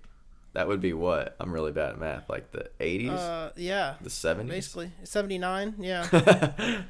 That 0.53 0.67
would 0.67 0.81
be 0.81 0.91
what? 0.91 1.35
I'm 1.39 1.53
really 1.53 1.71
bad 1.71 1.91
at 1.91 1.99
math. 1.99 2.29
Like 2.29 2.51
the 2.51 2.69
80s? 2.79 3.09
uh 3.09 3.51
yeah. 3.55 3.95
the 4.01 4.09
70s? 4.09 4.47
Basically, 4.49 4.91
79, 5.03 5.75
yeah. 5.79 6.07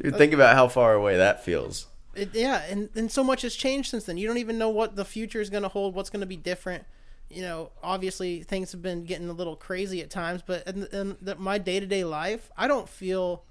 Dude, 0.00 0.16
think 0.16 0.32
about 0.32 0.54
how 0.54 0.68
far 0.68 0.94
away 0.94 1.16
that 1.16 1.44
feels. 1.44 1.86
It, 2.14 2.34
yeah, 2.34 2.62
and, 2.68 2.88
and 2.94 3.10
so 3.10 3.22
much 3.22 3.42
has 3.42 3.54
changed 3.54 3.90
since 3.90 4.04
then. 4.04 4.16
You 4.16 4.26
don't 4.26 4.38
even 4.38 4.58
know 4.58 4.68
what 4.68 4.96
the 4.96 5.04
future 5.04 5.40
is 5.40 5.50
going 5.50 5.62
to 5.62 5.68
hold, 5.68 5.94
what's 5.94 6.10
going 6.10 6.20
to 6.20 6.26
be 6.26 6.36
different. 6.36 6.84
You 7.28 7.42
know, 7.42 7.70
obviously 7.82 8.42
things 8.42 8.72
have 8.72 8.82
been 8.82 9.04
getting 9.04 9.28
a 9.28 9.32
little 9.32 9.54
crazy 9.54 10.00
at 10.00 10.10
times, 10.10 10.42
but 10.44 10.66
in, 10.66 10.86
in 10.92 11.16
the, 11.20 11.36
my 11.36 11.58
day 11.58 11.78
to 11.78 11.86
day 11.86 12.04
life, 12.04 12.50
I 12.56 12.66
don't 12.66 12.88
feel 12.88 13.44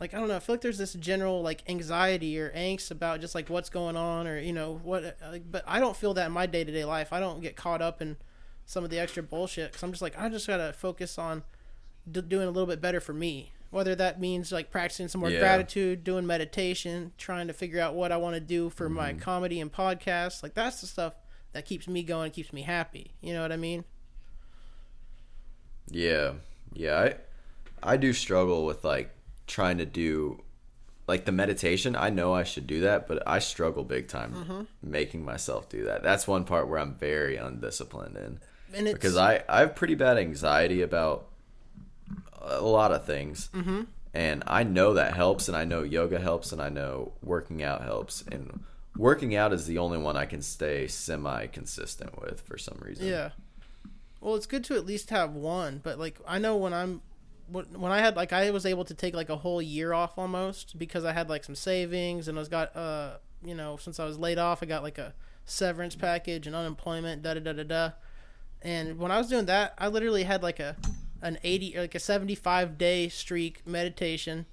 like 0.00 0.12
I 0.14 0.18
don't 0.18 0.28
know. 0.28 0.36
I 0.36 0.40
feel 0.40 0.54
like 0.54 0.60
there's 0.60 0.78
this 0.78 0.92
general 0.94 1.42
like 1.42 1.62
anxiety 1.68 2.38
or 2.38 2.50
angst 2.50 2.90
about 2.90 3.20
just 3.20 3.34
like 3.34 3.48
what's 3.48 3.70
going 3.70 3.96
on 3.96 4.26
or 4.26 4.38
you 4.38 4.52
know 4.52 4.80
what. 4.82 5.04
uh, 5.22 5.38
But 5.50 5.64
I 5.66 5.80
don't 5.80 5.96
feel 5.96 6.14
that 6.14 6.26
in 6.26 6.32
my 6.32 6.46
day 6.46 6.64
to 6.64 6.72
day 6.72 6.84
life. 6.84 7.12
I 7.12 7.20
don't 7.20 7.40
get 7.40 7.56
caught 7.56 7.80
up 7.82 8.02
in 8.02 8.16
some 8.66 8.84
of 8.84 8.90
the 8.90 8.98
extra 8.98 9.22
bullshit 9.22 9.70
because 9.72 9.82
I'm 9.82 9.90
just 9.92 10.02
like 10.02 10.18
I 10.18 10.28
just 10.28 10.46
gotta 10.46 10.72
focus 10.72 11.18
on 11.18 11.44
d- 12.10 12.20
doing 12.22 12.46
a 12.48 12.50
little 12.50 12.66
bit 12.66 12.80
better 12.80 13.00
for 13.00 13.12
me. 13.14 13.52
Whether 13.70 13.94
that 13.96 14.20
means 14.20 14.52
like 14.52 14.70
practicing 14.70 15.08
some 15.08 15.20
more 15.20 15.30
Yeah. 15.30 15.40
gratitude, 15.40 16.04
doing 16.04 16.26
meditation, 16.26 17.12
trying 17.18 17.46
to 17.48 17.52
figure 17.52 17.80
out 17.80 17.94
what 17.94 18.12
I 18.12 18.16
want 18.16 18.34
to 18.34 18.40
do 18.40 18.70
for 18.70 18.88
my 18.88 19.10
Mm-hmm. 19.12 19.20
comedy 19.20 19.60
and 19.60 19.72
podcast, 19.72 20.42
like 20.42 20.54
that's 20.54 20.80
the 20.80 20.86
stuff 20.86 21.14
that 21.52 21.64
keeps 21.64 21.88
me 21.88 22.02
going, 22.02 22.30
keeps 22.32 22.52
me 22.52 22.62
happy. 22.62 23.14
You 23.20 23.32
know 23.34 23.42
what 23.42 23.50
I 23.52 23.56
mean? 23.56 23.84
Yeah, 25.90 26.32
yeah. 26.74 26.98
I 26.98 27.14
I 27.92 27.96
do 27.96 28.12
struggle 28.12 28.64
with 28.66 28.84
like 28.84 29.10
trying 29.46 29.78
to 29.78 29.86
do 29.86 30.42
like 31.06 31.24
the 31.24 31.32
meditation. 31.32 31.94
I 31.94 32.10
know 32.10 32.34
I 32.34 32.42
should 32.42 32.66
do 32.66 32.80
that, 32.80 33.06
but 33.06 33.22
I 33.26 33.38
struggle 33.38 33.84
big 33.84 34.08
time 34.08 34.32
Mm-hmm. 34.34 34.62
making 34.82 35.24
myself 35.24 35.68
do 35.68 35.84
that. 35.84 36.02
That's 36.02 36.26
one 36.26 36.44
part 36.44 36.68
where 36.68 36.78
I'm 36.80 36.94
very 36.94 37.36
undisciplined 37.36 38.16
in 38.16 38.40
And 38.74 38.88
it's 38.88 38.94
because 38.94 39.16
I 39.16 39.44
I 39.48 39.60
have 39.60 39.76
pretty 39.76 39.94
bad 39.94 40.18
anxiety 40.18 40.82
about 40.82 41.28
a 42.42 42.60
lot 42.60 42.92
of 42.92 43.04
things. 43.04 43.48
Mm-hmm. 43.54 43.82
And 44.14 44.42
I 44.46 44.62
know 44.62 44.94
that 44.94 45.14
helps, 45.14 45.46
and 45.48 45.56
I 45.56 45.64
know 45.64 45.82
yoga 45.82 46.18
helps, 46.18 46.50
and 46.50 46.62
I 46.62 46.70
know 46.70 47.12
working 47.22 47.62
out 47.62 47.82
helps. 47.82 48.22
And 48.22 48.60
working 48.96 49.36
out 49.36 49.52
is 49.52 49.66
the 49.66 49.76
only 49.76 49.98
one 49.98 50.16
I 50.16 50.24
can 50.24 50.40
stay 50.40 50.88
semi 50.88 51.46
consistent 51.48 52.18
with 52.20 52.40
for 52.40 52.56
some 52.56 52.78
reason. 52.80 53.06
Yeah. 53.06 53.30
Well, 54.22 54.34
it's 54.34 54.46
good 54.46 54.64
to 54.64 54.74
at 54.74 54.86
least 54.86 55.10
have 55.10 55.34
one, 55.34 55.80
but 55.84 55.98
like 55.98 56.18
I 56.26 56.38
know 56.38 56.56
when 56.56 56.72
I'm 56.72 57.02
when 57.48 57.64
when 57.80 57.92
I 57.92 58.00
had 58.00 58.16
like 58.16 58.32
I 58.32 58.50
was 58.50 58.66
able 58.66 58.84
to 58.84 58.94
take 58.94 59.14
like 59.14 59.28
a 59.28 59.36
whole 59.36 59.62
year 59.62 59.92
off 59.92 60.18
almost 60.18 60.78
because 60.78 61.04
I 61.04 61.12
had 61.12 61.28
like 61.28 61.44
some 61.44 61.54
savings 61.54 62.28
and 62.28 62.38
I 62.38 62.40
was 62.40 62.48
got 62.48 62.74
uh 62.76 63.16
you 63.44 63.54
know 63.54 63.76
since 63.76 64.00
I 64.00 64.04
was 64.04 64.18
laid 64.18 64.38
off 64.38 64.62
I 64.62 64.66
got 64.66 64.82
like 64.82 64.98
a 64.98 65.14
severance 65.44 65.94
package 65.94 66.46
and 66.46 66.56
unemployment 66.56 67.22
da 67.22 67.34
da 67.34 67.40
da 67.40 67.52
da 67.52 67.62
da, 67.62 67.90
and 68.62 68.98
when 68.98 69.12
I 69.12 69.18
was 69.18 69.28
doing 69.28 69.46
that 69.46 69.74
I 69.78 69.88
literally 69.88 70.24
had 70.24 70.42
like 70.42 70.60
a 70.60 70.76
an 71.22 71.38
eighty 71.42 71.76
or 71.76 71.82
like 71.82 71.94
a 71.94 72.00
seventy 72.00 72.34
five 72.34 72.78
day 72.78 73.08
streak 73.08 73.66
meditation. 73.66 74.46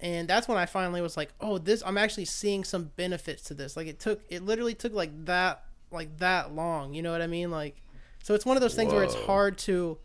And 0.00 0.28
that's 0.28 0.46
when 0.46 0.56
I 0.56 0.66
finally 0.66 1.00
was 1.00 1.16
like, 1.16 1.32
"Oh, 1.40 1.58
this! 1.58 1.82
I'm 1.84 1.98
actually 1.98 2.26
seeing 2.26 2.62
some 2.62 2.92
benefits 2.94 3.42
to 3.44 3.54
this. 3.54 3.76
Like, 3.76 3.88
it 3.88 3.98
took, 3.98 4.20
it 4.28 4.44
literally 4.44 4.74
took 4.74 4.92
like 4.92 5.24
that, 5.24 5.64
like 5.90 6.18
that 6.18 6.54
long. 6.54 6.94
You 6.94 7.02
know 7.02 7.10
what 7.10 7.20
I 7.20 7.26
mean? 7.26 7.50
Like, 7.50 7.82
so 8.22 8.34
it's 8.34 8.46
one 8.46 8.56
of 8.56 8.60
those 8.60 8.76
things 8.76 8.92
where 8.92 9.02
it's 9.02 9.16
hard 9.16 9.58
to 9.58 9.98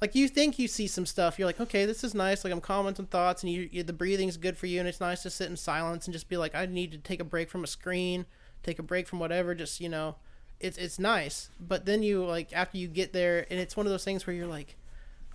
like 0.00 0.14
you 0.14 0.28
think 0.28 0.58
you 0.58 0.68
see 0.68 0.86
some 0.86 1.06
stuff. 1.06 1.38
You're 1.38 1.46
like 1.46 1.60
okay 1.60 1.84
this 1.84 2.04
is 2.04 2.14
nice. 2.14 2.44
Like 2.44 2.52
i'm 2.52 2.60
calming 2.60 2.94
some 2.94 3.06
thoughts 3.06 3.42
and 3.42 3.52
you, 3.52 3.68
you 3.70 3.82
the 3.82 3.92
breathing's 3.92 4.36
good 4.36 4.56
for 4.56 4.66
you 4.66 4.78
and 4.78 4.88
it's 4.88 5.00
nice 5.00 5.22
to 5.22 5.30
sit 5.30 5.50
in 5.50 5.56
silence 5.56 6.06
and 6.06 6.12
just 6.12 6.28
be 6.28 6.36
like 6.36 6.54
i 6.54 6.66
need 6.66 6.92
to 6.92 6.98
take 6.98 7.20
a 7.20 7.24
break 7.24 7.50
from 7.50 7.64
a 7.64 7.66
screen 7.66 8.26
take 8.62 8.78
a 8.78 8.82
break 8.82 9.06
from 9.06 9.18
whatever 9.18 9.54
just 9.54 9.80
you 9.80 9.88
know 9.88 10.16
it's 10.60 10.76
it's 10.76 10.98
nice. 10.98 11.50
But 11.60 11.86
then 11.86 12.02
you 12.02 12.24
like 12.24 12.52
after 12.52 12.78
you 12.78 12.88
get 12.88 13.12
there 13.12 13.46
and 13.50 13.60
it's 13.60 13.76
one 13.76 13.86
of 13.86 13.92
those 13.92 14.04
things 14.04 14.26
where 14.26 14.34
you're 14.34 14.46
like 14.46 14.76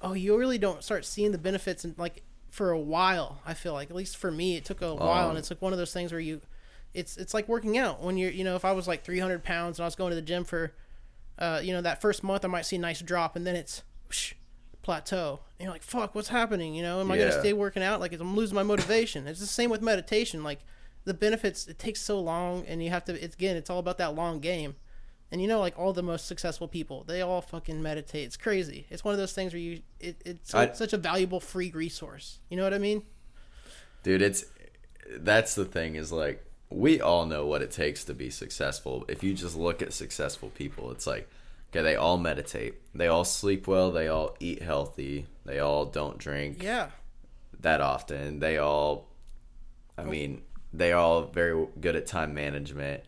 oh 0.01 0.13
you 0.13 0.37
really 0.37 0.57
don't 0.57 0.83
start 0.83 1.05
seeing 1.05 1.31
the 1.31 1.37
benefits 1.37 1.85
and 1.85 1.97
like 1.97 2.23
for 2.49 2.71
a 2.71 2.79
while 2.79 3.41
i 3.45 3.53
feel 3.53 3.73
like. 3.73 3.89
At 3.89 3.95
least 3.95 4.17
for 4.17 4.31
me 4.31 4.57
it 4.57 4.65
took 4.65 4.81
a 4.81 4.93
while 4.93 5.29
and 5.29 5.37
it's 5.37 5.49
like 5.49 5.61
one 5.61 5.73
of 5.73 5.79
those 5.79 5.93
things 5.93 6.11
where 6.11 6.21
you 6.21 6.41
it's 6.93 7.17
it's 7.17 7.33
like 7.33 7.47
working 7.47 7.77
out 7.77 8.03
when 8.03 8.17
you're 8.17 8.29
you 8.29 8.43
know 8.43 8.55
if 8.55 8.65
i 8.65 8.71
was 8.71 8.87
like 8.87 9.03
300 9.03 9.43
pounds 9.43 9.79
and 9.79 9.83
i 9.83 9.87
was 9.87 9.95
going 9.95 10.11
to 10.11 10.15
the 10.15 10.21
gym 10.21 10.43
for 10.43 10.73
uh, 11.37 11.59
you 11.63 11.73
know, 11.73 11.81
that 11.81 12.01
first 12.01 12.23
month 12.23 12.45
I 12.45 12.47
might 12.47 12.65
see 12.65 12.75
a 12.75 12.79
nice 12.79 13.01
drop, 13.01 13.35
and 13.35 13.45
then 13.45 13.55
it's 13.55 13.83
whoosh, 14.07 14.33
plateau. 14.83 15.39
And 15.57 15.65
you're 15.65 15.73
like, 15.73 15.81
"Fuck, 15.83 16.13
what's 16.13 16.27
happening?" 16.27 16.75
You 16.75 16.83
know, 16.83 16.99
am 17.01 17.11
I 17.11 17.17
gonna 17.17 17.39
stay 17.39 17.53
working 17.53 17.81
out? 17.81 17.99
Like, 17.99 18.13
I'm 18.13 18.35
losing 18.35 18.55
my 18.55 18.63
motivation. 18.63 19.27
it's 19.27 19.39
the 19.39 19.45
same 19.47 19.69
with 19.71 19.81
meditation. 19.81 20.43
Like, 20.43 20.59
the 21.05 21.13
benefits 21.13 21.67
it 21.67 21.79
takes 21.79 22.01
so 22.01 22.19
long, 22.19 22.65
and 22.67 22.83
you 22.83 22.89
have 22.91 23.03
to. 23.05 23.23
It's 23.23 23.35
again, 23.35 23.55
it's 23.57 23.69
all 23.69 23.79
about 23.79 23.97
that 23.97 24.13
long 24.15 24.39
game. 24.39 24.75
And 25.31 25.41
you 25.41 25.47
know, 25.47 25.59
like 25.59 25.79
all 25.79 25.93
the 25.93 26.03
most 26.03 26.27
successful 26.27 26.67
people, 26.67 27.03
they 27.07 27.21
all 27.21 27.41
fucking 27.41 27.81
meditate. 27.81 28.25
It's 28.25 28.37
crazy. 28.37 28.85
It's 28.91 29.03
one 29.03 29.13
of 29.15 29.17
those 29.17 29.33
things 29.33 29.51
where 29.51 29.59
you, 29.59 29.81
it, 29.99 30.21
it's 30.23 30.53
I- 30.53 30.73
such 30.73 30.93
a 30.93 30.97
valuable 30.97 31.39
free 31.39 31.71
resource. 31.71 32.39
You 32.49 32.57
know 32.57 32.63
what 32.63 32.73
I 32.73 32.77
mean? 32.77 33.01
dude 34.03 34.21
it's 34.21 34.43
that's 35.19 35.55
the 35.55 35.63
thing 35.65 35.95
is 35.95 36.11
like 36.11 36.45
we 36.69 36.99
all 36.99 37.25
know 37.25 37.45
what 37.45 37.61
it 37.61 37.71
takes 37.71 38.03
to 38.03 38.13
be 38.13 38.29
successful 38.29 39.05
if 39.07 39.23
you 39.23 39.33
just 39.33 39.55
look 39.55 39.81
at 39.81 39.93
successful 39.93 40.49
people 40.49 40.91
it's 40.91 41.07
like 41.07 41.29
okay 41.73 41.81
they 41.81 41.95
all 41.95 42.17
meditate. 42.17 42.75
They 42.93 43.07
all 43.07 43.25
sleep 43.25 43.67
well. 43.67 43.91
They 43.91 44.07
all 44.07 44.35
eat 44.39 44.61
healthy. 44.61 45.25
They 45.45 45.59
all 45.59 45.85
don't 45.85 46.17
drink 46.19 46.61
Yeah. 46.61 46.89
that 47.59 47.81
often. 47.81 48.39
They 48.39 48.57
all 48.57 49.07
i 49.97 50.01
oh. 50.01 50.05
mean 50.05 50.41
they 50.71 50.91
all 50.91 51.23
very 51.25 51.67
good 51.79 51.95
at 51.95 52.07
time 52.07 52.33
management 52.33 53.03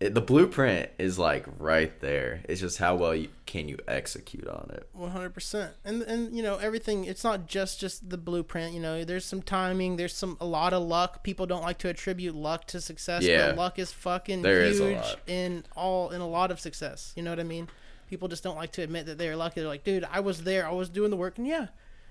it, 0.00 0.14
the 0.14 0.20
blueprint 0.20 0.90
is 0.98 1.18
like 1.18 1.44
right 1.58 1.98
there 2.00 2.40
it's 2.48 2.60
just 2.60 2.78
how 2.78 2.94
well 2.94 3.14
you, 3.16 3.28
can 3.46 3.68
you 3.68 3.76
execute 3.88 4.46
on 4.46 4.70
it 4.72 4.88
One 4.92 5.10
hundred 5.10 5.34
percent, 5.34 5.72
and 5.84 6.02
and 6.02 6.36
you 6.36 6.42
know 6.42 6.56
everything. 6.58 7.04
It's 7.04 7.24
not 7.24 7.46
just 7.48 7.80
just 7.80 8.08
the 8.08 8.16
blueprint. 8.18 8.74
You 8.74 8.80
know, 8.80 9.04
there's 9.04 9.24
some 9.24 9.42
timing. 9.42 9.96
There's 9.96 10.14
some 10.14 10.36
a 10.40 10.46
lot 10.46 10.72
of 10.72 10.82
luck. 10.82 11.24
People 11.24 11.46
don't 11.46 11.62
like 11.62 11.78
to 11.78 11.88
attribute 11.88 12.34
luck 12.34 12.66
to 12.68 12.80
success, 12.80 13.22
Yeah. 13.24 13.48
but 13.48 13.56
luck 13.56 13.78
is 13.78 13.90
fucking 13.92 14.42
There 14.42 14.62
is 14.62 14.78
huge 14.78 14.96
lot. 14.96 15.20
in 15.26 15.64
all 15.76 16.10
in 16.10 16.20
a 16.20 16.28
lot 16.28 16.50
of 16.50 16.60
success. 16.60 17.12
You 17.16 17.22
know 17.22 17.30
what 17.30 17.40
I 17.40 17.44
mean? 17.44 17.68
People 18.08 18.28
just 18.28 18.42
don't 18.44 18.56
like 18.56 18.72
to 18.72 18.82
admit 18.82 19.06
that 19.06 19.18
they're 19.18 19.36
lucky. 19.36 19.60
They're 19.60 19.68
like, 19.68 19.84
dude, 19.84 20.04
I 20.10 20.20
was 20.20 20.42
there. 20.44 20.66
I 20.66 20.72
was 20.72 20.88
doing 20.88 21.10
the 21.10 21.16
work, 21.16 21.38
and 21.38 21.46
yeah. 21.46 21.66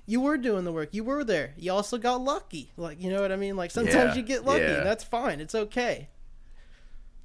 You 0.10 0.22
were 0.22 0.38
doing 0.38 0.64
the 0.64 0.72
work. 0.72 0.90
You 0.94 1.04
were 1.04 1.24
there. 1.26 1.54
You 1.58 1.74
also 1.74 1.98
got 1.98 2.22
lucky. 2.22 2.72
Like, 2.78 3.02
you 3.02 3.10
know 3.12 3.22
what 3.22 3.32
I 3.32 3.36
mean? 3.36 3.58
Like 3.58 3.72
sometimes 3.72 4.12
Yeah, 4.12 4.16
you 4.16 4.22
get 4.24 4.46
lucky. 4.46 4.62
yeah. 4.64 4.82
That's 4.84 5.04
fine. 5.04 5.42
It's 5.42 5.54
okay. 5.54 6.08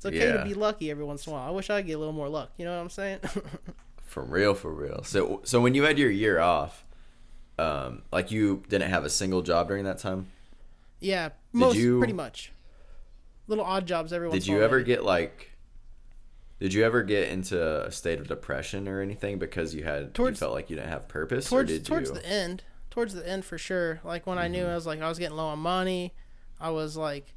It's 0.04 0.16
okay 0.16 0.28
Yeah. 0.28 0.38
to 0.38 0.44
be 0.44 0.54
lucky 0.54 0.90
every 0.90 1.04
once 1.04 1.26
in 1.26 1.32
a 1.32 1.36
while. 1.36 1.46
I 1.46 1.50
wish 1.50 1.70
I 1.70 1.80
get 1.82 1.92
a 1.94 1.98
little 1.98 2.12
more 2.12 2.28
luck. 2.28 2.50
You 2.56 2.64
know 2.64 2.74
what 2.74 2.82
I'm 2.82 2.90
saying? 2.90 3.20
For 4.04 4.22
real, 4.22 4.52
for 4.54 4.70
real. 4.70 5.02
So, 5.04 5.40
so 5.44 5.58
when 5.58 5.74
you 5.74 5.84
had 5.84 5.98
your 5.98 6.10
year 6.10 6.38
off, 6.38 6.84
um, 7.58 8.02
like 8.12 8.30
you 8.30 8.62
didn't 8.68 8.90
have 8.90 9.06
a 9.06 9.10
single 9.10 9.40
job 9.40 9.68
during 9.68 9.84
that 9.84 9.96
time. 9.98 10.26
Yeah, 11.00 11.30
most 11.54 11.76
you- 11.78 11.96
pretty 11.98 12.12
much. 12.12 12.52
Little 13.48 13.64
odd 13.64 13.86
jobs 13.86 14.12
every 14.12 14.28
once. 14.28 14.44
Did 14.44 14.52
you 14.52 14.62
ever 14.62 14.76
maybe. 14.76 14.86
get 14.88 15.04
like? 15.04 15.52
Did 16.60 16.74
you 16.74 16.84
ever 16.84 17.02
get 17.02 17.28
into 17.30 17.84
a 17.86 17.90
state 17.90 18.20
of 18.20 18.28
depression 18.28 18.86
or 18.86 19.00
anything 19.00 19.38
because 19.38 19.74
you 19.74 19.82
had 19.82 20.12
Towards- 20.14 20.36
you 20.36 20.40
felt 20.44 20.52
like 20.52 20.68
you 20.68 20.76
didn't 20.76 20.90
have 20.90 21.08
purpose? 21.08 21.48
towards 21.48 21.72
towards 21.80 22.10
you? 22.10 22.14
Mm-hmm. 22.16 22.22
the 22.22 22.28
end? 22.28 22.64
Towards 22.90 23.14
the 23.14 23.26
end 23.26 23.44
for 23.46 23.56
sure. 23.56 24.00
Like 24.04 24.26
when 24.26 24.36
I 24.38 24.46
knew 24.48 24.64
I 24.66 24.74
was 24.74 24.84
like 24.86 25.00
I 25.00 25.08
was 25.08 25.18
getting 25.18 25.36
low 25.38 25.46
on 25.46 25.58
money, 25.58 26.12
I 26.60 26.68
was 26.70 26.96
like 26.98 27.32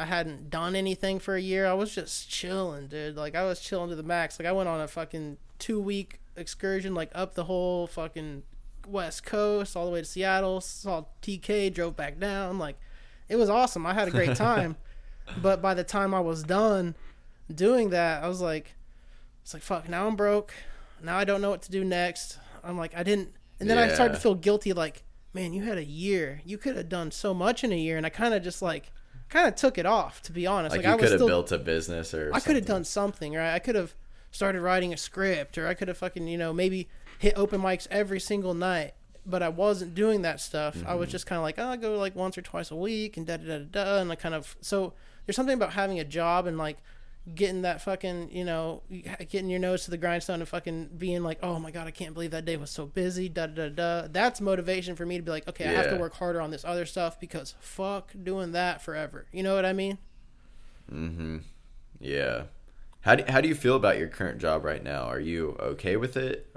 I 0.00 0.06
hadn't 0.06 0.48
done 0.48 0.74
anything 0.74 1.18
for 1.18 1.36
a 1.36 1.40
year. 1.40 1.66
I 1.66 1.74
was 1.74 1.94
just 1.94 2.30
chilling, 2.30 2.86
dude. 2.86 3.16
Like 3.16 3.34
I 3.34 3.44
was 3.44 3.60
chilling 3.60 3.90
to 3.90 3.96
the 3.96 4.02
max. 4.02 4.38
Like 4.38 4.48
I 4.48 4.52
went 4.52 4.66
on 4.66 4.80
a 4.80 4.88
fucking 4.88 5.36
two 5.58 5.78
week 5.78 6.20
excursion, 6.36 6.94
like 6.94 7.10
up 7.14 7.34
the 7.34 7.44
whole 7.44 7.86
fucking 7.86 8.44
west 8.88 9.26
coast, 9.26 9.76
all 9.76 9.84
the 9.84 9.92
way 9.92 10.00
to 10.00 10.06
Seattle. 10.06 10.62
Saw 10.62 11.04
TK, 11.20 11.74
drove 11.74 11.96
back 11.96 12.18
down. 12.18 12.58
Like 12.58 12.78
it 13.28 13.36
was 13.36 13.50
awesome. 13.50 13.84
I 13.84 13.92
had 13.92 14.08
a 14.08 14.10
great 14.10 14.36
time. 14.36 14.76
but 15.42 15.60
by 15.60 15.74
the 15.74 15.84
time 15.84 16.14
I 16.14 16.20
was 16.20 16.44
done 16.44 16.94
doing 17.54 17.90
that, 17.90 18.24
I 18.24 18.28
was 18.28 18.40
like, 18.40 18.72
it's 19.42 19.52
like 19.52 19.62
fuck. 19.62 19.86
Now 19.86 20.06
I'm 20.06 20.16
broke. 20.16 20.54
Now 21.02 21.18
I 21.18 21.24
don't 21.24 21.42
know 21.42 21.50
what 21.50 21.60
to 21.62 21.70
do 21.70 21.84
next. 21.84 22.38
I'm 22.64 22.78
like 22.78 22.96
I 22.96 23.02
didn't. 23.02 23.34
And 23.60 23.68
then 23.68 23.76
I 23.76 23.92
started 23.92 24.14
to 24.14 24.20
feel 24.20 24.34
guilty. 24.34 24.72
Like 24.72 25.02
man, 25.34 25.52
you 25.52 25.62
had 25.62 25.76
a 25.76 25.84
year. 25.84 26.40
You 26.46 26.56
could 26.56 26.74
have 26.74 26.88
done 26.88 27.10
so 27.10 27.34
much 27.34 27.64
in 27.64 27.70
a 27.70 27.76
year. 27.76 27.98
And 27.98 28.06
I 28.06 28.08
kind 28.08 28.32
of 28.32 28.42
just 28.42 28.62
like 28.62 28.92
kind 29.30 29.48
of 29.48 29.54
took 29.54 29.78
it 29.78 29.86
off. 29.86 30.20
To 30.22 30.32
be 30.32 30.46
honest, 30.46 30.76
like, 30.76 30.84
like, 30.84 30.88
I 30.88 30.92
you 30.96 30.98
could 31.08 31.12
have 31.20 31.26
built 31.26 31.52
a 31.52 31.58
business 31.58 32.12
or 32.12 32.30
I 32.34 32.40
could 32.40 32.56
have 32.56 32.66
done 32.66 32.84
something, 32.84 33.32
right? 33.34 33.54
I 33.54 33.58
could 33.58 33.74
have 33.76 33.94
started 34.30 34.60
writing 34.60 34.92
a 34.92 34.96
script, 34.96 35.56
or 35.58 35.66
I 35.66 35.74
could 35.74 35.88
have 35.88 35.98
fucking, 35.98 36.28
you 36.28 36.38
know, 36.38 36.52
maybe 36.52 36.88
hit 37.18 37.34
open 37.36 37.60
mics 37.60 37.86
every 37.90 38.20
single 38.20 38.54
night. 38.54 38.92
But 39.26 39.42
I 39.42 39.48
wasn't 39.48 39.94
doing 39.94 40.22
that 40.22 40.40
stuff. 40.40 40.76
I 40.86 40.94
was 40.94 41.06
Mm-hmm. 41.06 41.12
just 41.12 41.26
kind 41.26 41.36
of 41.38 41.42
like, 41.42 41.56
oh, 41.58 41.68
I 41.68 41.76
go 41.76 41.96
like 41.98 42.14
once 42.16 42.36
or 42.38 42.42
twice 42.42 42.70
a 42.70 42.76
week, 42.76 43.16
and 43.16 43.26
da 43.26 43.36
da 43.36 43.44
da 43.46 43.58
da 43.58 43.84
da, 43.84 43.98
and 44.00 44.10
I 44.10 44.14
kind 44.14 44.34
of. 44.34 44.56
So 44.60 44.94
there's 45.26 45.36
something 45.36 45.54
about 45.54 45.72
having 45.74 46.00
a 46.00 46.04
job 46.04 46.46
and 46.46 46.56
like 46.58 46.78
getting 47.34 47.62
that 47.62 47.80
fucking, 47.82 48.30
you 48.32 48.44
know, 48.44 48.82
getting 49.28 49.50
your 49.50 49.60
nose 49.60 49.84
to 49.84 49.90
the 49.90 49.98
grindstone 49.98 50.40
and 50.40 50.48
fucking 50.48 50.90
being 50.96 51.22
like, 51.22 51.38
oh 51.42 51.58
my 51.58 51.70
god, 51.70 51.86
I 51.86 51.90
can't 51.90 52.14
believe 52.14 52.30
that 52.32 52.44
day 52.44 52.56
was 52.56 52.70
so 52.70 52.86
busy, 52.86 53.28
da 53.28 53.46
da 53.46 53.68
da. 53.68 54.08
That's 54.10 54.40
motivation 54.40 54.96
for 54.96 55.06
me 55.06 55.16
to 55.16 55.22
be 55.22 55.30
like, 55.30 55.48
okay, 55.48 55.66
I 55.66 55.72
have 55.72 55.90
to 55.90 55.96
work 55.96 56.14
harder 56.14 56.40
on 56.40 56.50
this 56.50 56.64
other 56.64 56.86
stuff 56.86 57.20
because 57.20 57.54
fuck 57.60 58.12
doing 58.22 58.52
that 58.52 58.82
forever. 58.82 59.26
You 59.32 59.42
know 59.42 59.54
what 59.54 59.64
I 59.64 59.72
mean? 59.72 59.98
Mm-hmm. 60.92 61.38
Yeah. 62.00 62.44
How 63.02 63.14
do, 63.14 63.24
how 63.30 63.40
do 63.40 63.48
you 63.48 63.54
feel 63.54 63.76
about 63.76 63.98
your 63.98 64.08
current 64.08 64.38
job 64.38 64.64
right 64.64 64.82
now? 64.82 65.04
Are 65.04 65.20
you 65.20 65.56
okay 65.60 65.96
with 65.96 66.16
it? 66.16 66.54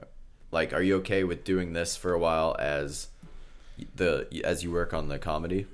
Like, 0.52 0.74
are 0.74 0.82
you 0.82 0.96
okay 0.98 1.24
with 1.24 1.44
doing 1.44 1.74
this 1.74 1.96
for 1.96 2.14
a 2.14 2.20
while 2.20 2.56
as 2.60 3.08
the 3.96 4.28
as 4.44 4.64
you 4.64 4.72
work 4.72 4.94
on 4.94 5.08
the 5.08 5.18
comedy? 5.18 5.68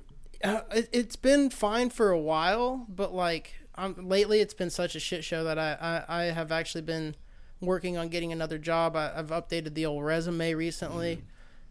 uh, 0.44 0.62
it, 0.72 0.90
it's 0.92 1.16
been 1.16 1.50
fine 1.50 1.90
for 1.90 2.12
a 2.12 2.20
while, 2.20 2.86
but 2.88 3.14
like 3.14 3.59
um, 3.80 3.96
lately, 3.98 4.42
it's 4.42 4.54
been 4.54 4.70
such 4.70 4.96
a 4.96 5.00
shit 5.00 5.24
show 5.24 5.44
that 5.46 5.58
I, 5.58 6.04
I, 6.08 6.22
I 6.22 6.24
have 6.26 6.52
actually 6.52 6.82
been 6.82 7.16
working 7.62 7.98
on 7.98 8.10
getting 8.10 8.32
another 8.32 8.58
job. 8.58 8.96
I, 8.96 9.12
I've 9.16 9.30
updated 9.30 9.74
the 9.74 9.86
old 9.86 10.04
resume 10.04 10.54
recently, 10.54 11.24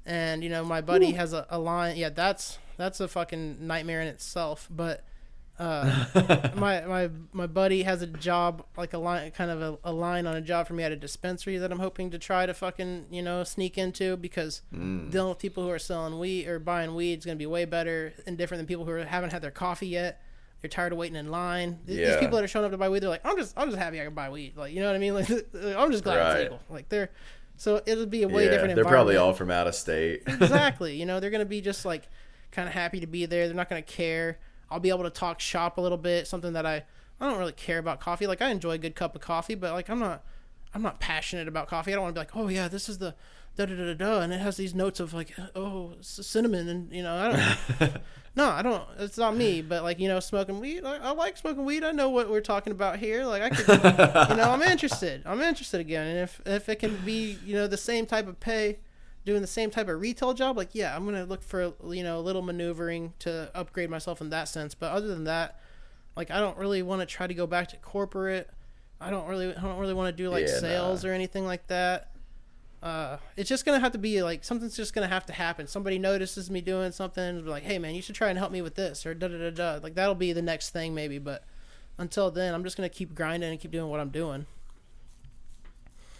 and 0.07 0.43
you 0.43 0.51
know 0.51 0.65
my 0.65 0.81
buddy 0.81 1.13
has 1.13 1.33
a, 1.33 1.47
a 1.51 1.59
line. 1.59 1.97
Yeah, 1.97 2.09
that's 2.09 2.59
that's 2.77 3.01
a 3.01 3.09
fucking 3.09 3.67
nightmare 3.67 4.01
in 4.01 4.09
itself. 4.09 4.69
But 4.71 5.05
uh, 5.59 6.53
my 6.57 6.81
my 6.83 7.11
my 7.33 7.47
buddy 7.47 7.83
has 7.83 8.01
a 8.01 8.07
job 8.07 8.65
like 8.77 8.95
a 8.95 8.99
line, 8.99 9.31
kind 9.33 9.51
of 9.51 9.61
a, 9.61 9.79
a 9.85 9.93
line 9.93 10.27
on 10.27 10.37
a 10.37 10.41
job 10.41 10.67
for 10.67 10.75
me 10.75 10.85
at 10.85 10.93
a 10.93 10.97
dispensary 10.97 11.59
that 11.59 11.71
I'm 11.71 11.81
hoping 11.81 12.11
to 12.13 12.19
try 12.19 12.47
to 12.47 12.55
fucking 12.55 13.07
you 13.11 13.23
know 13.23 13.45
sneak 13.45 13.77
into 13.77 14.17
because 14.17 14.63
dealing 15.11 15.29
with 15.29 15.39
people 15.39 15.63
who 15.63 15.71
are 15.71 15.79
selling 15.79 16.19
weed 16.19 16.47
or 16.47 16.59
buying 16.59 16.95
weed 16.95 17.19
is 17.19 17.27
gonna 17.27 17.37
be 17.37 17.47
way 17.47 17.65
better 17.65 18.15
and 18.27 18.39
different 18.39 18.61
than 18.61 18.67
people 18.67 18.85
who 18.85 18.93
are, 18.93 19.05
haven't 19.05 19.31
had 19.31 19.43
their 19.43 19.51
coffee 19.51 19.89
yet. 19.89 20.23
They're 20.61 20.69
tired 20.69 20.93
of 20.93 20.99
waiting 20.99 21.17
in 21.17 21.31
line. 21.31 21.79
Th- 21.87 21.99
These 21.99 22.09
Yeah. 22.09 22.21
people 22.21 22.37
that 22.37 22.45
are 22.45 22.49
showing 22.49 22.65
up 22.65 22.71
to 22.73 22.79
buy 22.79 22.89
weed, 22.89 23.01
they're 23.01 23.09
like, 23.11 23.25
I'm 23.25 23.37
just, 23.37 23.55
I'm 23.57 23.69
just 23.69 23.79
happy 23.79 24.01
I 24.01 24.05
can 24.05 24.15
buy 24.15 24.29
weed. 24.31 24.57
Like, 24.57 24.73
you 24.73 24.81
know 24.81 24.87
what 24.87 24.97
I 24.97 24.99
mean? 24.99 25.15
Like, 25.15 25.31
I'm 25.77 25.91
just 25.93 26.05
glad 26.05 26.37
it's 26.37 26.43
legal. 26.45 26.61
Like, 26.69 26.89
they're, 26.89 27.11
so 27.57 27.83
it'll 27.87 28.07
be 28.07 28.23
a 28.23 28.29
way 28.29 28.45
yeah, 28.45 28.51
different 28.53 28.75
they're 28.77 28.85
probably 28.85 29.17
all 29.17 29.33
from 29.35 29.51
out 29.51 29.67
of 29.67 29.75
state. 29.75 30.23
exactly. 30.27 30.95
You 30.97 31.07
know, 31.07 31.19
they're 31.21 31.31
gonna 31.31 31.45
be 31.45 31.61
just 31.61 31.85
like 31.85 32.09
kind 32.53 32.69
of 32.69 32.75
happy 32.75 33.01
to 33.01 33.07
be 33.09 33.27
there. 33.27 33.47
They're 33.47 33.57
not 33.57 33.69
gonna 33.69 33.83
care. 33.83 34.39
I'll 34.71 34.79
be 34.79 34.91
able 34.91 35.03
to 35.03 35.11
talk 35.11 35.41
shop 35.41 35.77
a 35.77 35.81
little 35.81 35.99
bit. 35.99 36.29
Something 36.29 36.53
that 36.53 36.65
I 36.65 36.85
I 37.21 37.29
don't 37.29 37.37
really 37.39 37.51
care 37.53 37.79
about 37.79 37.99
coffee. 37.99 38.29
Like 38.29 38.41
I 38.41 38.51
enjoy 38.51 38.73
a 38.73 38.79
good 38.79 38.95
cup 38.95 39.17
of 39.17 39.23
coffee, 39.23 39.57
but 39.57 39.73
like 39.73 39.89
I'm 39.91 39.99
not 39.99 40.25
I'm 40.73 40.83
not 40.83 41.01
passionate 41.01 41.49
about 41.49 41.67
coffee. 41.67 41.91
I 41.91 41.95
don't 41.97 42.05
want 42.05 42.15
to 42.15 42.21
be 42.21 42.27
like, 42.27 42.37
oh 42.37 42.47
yeah, 42.49 42.69
this 42.69 42.89
is 42.89 42.99
the 42.99 43.17
da 43.57 43.67
da 43.67 43.75
da 43.75 43.87
da 43.87 43.95
da, 43.95 44.21
and 44.21 44.33
it 44.33 44.39
has 44.39 44.57
these 44.57 44.73
notes 44.73 45.01
of 45.01 45.13
like 45.13 45.35
oh 45.57 45.95
cinnamon 46.01 46.69
and 46.69 46.93
you 46.93 47.03
know 47.03 47.15
I 47.17 47.77
don't. 47.81 47.93
No, 48.39 48.49
I 48.49 48.63
don't. 48.63 48.83
It's 49.01 49.19
not 49.19 49.35
me. 49.37 49.63
But 49.63 49.83
like 49.83 49.99
you 49.99 50.07
know, 50.07 50.21
smoking 50.21 50.61
weed. 50.61 50.85
I, 50.85 50.97
I 50.99 51.11
like 51.11 51.37
smoking 51.37 51.65
weed. 51.65 51.83
I 51.83 51.91
know 51.91 52.09
what 52.09 52.31
we're 52.31 52.41
talking 52.41 52.71
about 52.71 53.01
here. 53.01 53.25
Like 53.25 53.43
I 53.43 53.51
could, 53.51 53.67
you 54.31 54.37
know, 54.37 54.51
I'm 54.51 54.63
interested. 54.63 55.23
I'm 55.27 55.41
interested 55.43 55.81
again. 55.81 56.07
And 56.07 56.19
if 56.21 56.41
if 56.47 56.69
it 56.69 56.77
can 56.77 56.97
be, 57.05 57.37
you 57.45 57.55
know, 57.57 57.67
the 57.67 57.77
same 57.77 58.07
type 58.07 58.29
of 58.29 58.39
pay, 58.39 58.79
doing 59.27 59.41
the 59.41 59.49
same 59.49 59.71
type 59.71 59.89
of 59.89 60.01
retail 60.01 60.35
job, 60.35 60.57
like 60.57 60.71
yeah, 60.73 60.95
I'm 60.95 61.05
gonna 61.05 61.25
look 61.25 61.43
for 61.43 61.73
you 61.91 62.05
know 62.05 62.21
a 62.21 62.23
little 62.23 62.43
maneuvering 62.43 63.13
to 63.21 63.51
upgrade 63.57 63.91
myself 63.91 64.21
in 64.21 64.31
that 64.31 64.47
sense. 64.47 64.73
But 64.73 64.93
other 64.93 65.09
than 65.09 65.25
that, 65.25 65.59
like 66.17 66.31
I 66.31 66.39
don't 66.39 66.57
really 66.57 66.83
want 66.83 67.01
to 67.01 67.07
try 67.07 67.27
to 67.27 67.35
go 67.35 67.47
back 67.49 67.69
to 67.71 67.77
corporate. 67.79 68.49
I 69.01 69.11
don't 69.11 69.27
really, 69.29 69.55
I 69.55 69.61
don't 69.61 69.79
really 69.79 69.95
want 69.95 70.17
to 70.17 70.23
do 70.23 70.31
like 70.31 70.47
Yeah, 70.47 70.59
sales 70.59 71.03
nah. 71.05 71.11
or 71.11 71.13
anything 71.13 71.45
like 71.45 71.67
that. 71.69 72.13
Uh, 72.83 73.17
it's 73.37 73.49
just 73.49 73.65
gonna 73.65 73.81
have 73.81 73.91
to 73.93 73.99
be 73.99 74.23
like 74.23 74.45
something's 74.45 74.77
just 74.77 74.95
gonna 74.95 75.09
have 75.09 75.27
to 75.27 75.33
happen. 75.33 75.67
Somebody 75.67 75.99
notices 75.99 76.49
me 76.51 76.61
doing 76.61 76.93
something, 76.93 77.43
be 77.43 77.51
like, 77.51 77.65
"Hey, 77.65 77.79
man, 77.79 77.95
you 77.97 78.03
should 78.03 78.15
try 78.15 78.29
and 78.29 78.39
help 78.39 78.53
me 78.53 78.63
with 78.63 78.77
this," 78.77 79.05
or 79.05 79.15
da 79.15 79.27
da 79.29 79.37
da 79.37 79.51
da. 79.51 79.81
Like 79.83 79.95
that'll 79.97 80.15
be 80.15 80.33
the 80.33 80.43
next 80.43 80.71
thing, 80.71 80.95
maybe. 80.95 81.19
But 81.19 81.43
until 81.99 82.31
then, 82.31 82.55
I'm 82.55 82.63
just 82.63 82.77
gonna 82.77 82.89
keep 82.89 83.15
grinding 83.17 83.51
and 83.51 83.59
keep 83.59 83.73
doing 83.73 83.91
what 83.91 83.99
I'm 83.99 84.11
doing. 84.11 84.47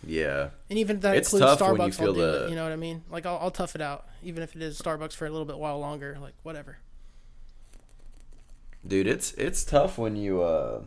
yeah. 0.05 0.51
And 0.71 0.79
even 0.79 0.97
if 0.97 1.03
that 1.03 1.17
It's 1.17 1.33
includes 1.33 1.61
Starbucks, 1.61 2.01
I'll 2.01 2.13
do 2.13 2.21
the- 2.21 2.47
it. 2.47 2.51
You 2.51 2.57
know 2.57 2.65
what 2.65 2.73
I 2.73 2.77
mean? 2.77 3.05
Like 3.11 3.25
I'll, 3.27 3.39
I'll 3.39 3.51
tough 3.53 3.75
it 3.77 3.81
out, 3.81 4.07
even 4.25 4.43
if 4.43 4.57
it 4.57 4.63
is 4.63 4.81
Starbucks 4.81 5.13
for 5.13 5.27
a 5.27 5.31
little 5.31 5.45
bit 5.47 5.59
while 5.59 5.79
longer. 5.79 6.19
Like 6.21 6.35
whatever. 6.43 6.79
Dude, 8.87 9.07
it's 9.07 9.33
it's 9.35 9.65
tough 9.65 9.97
when 9.99 10.17
you 10.17 10.43
uh 10.43 10.83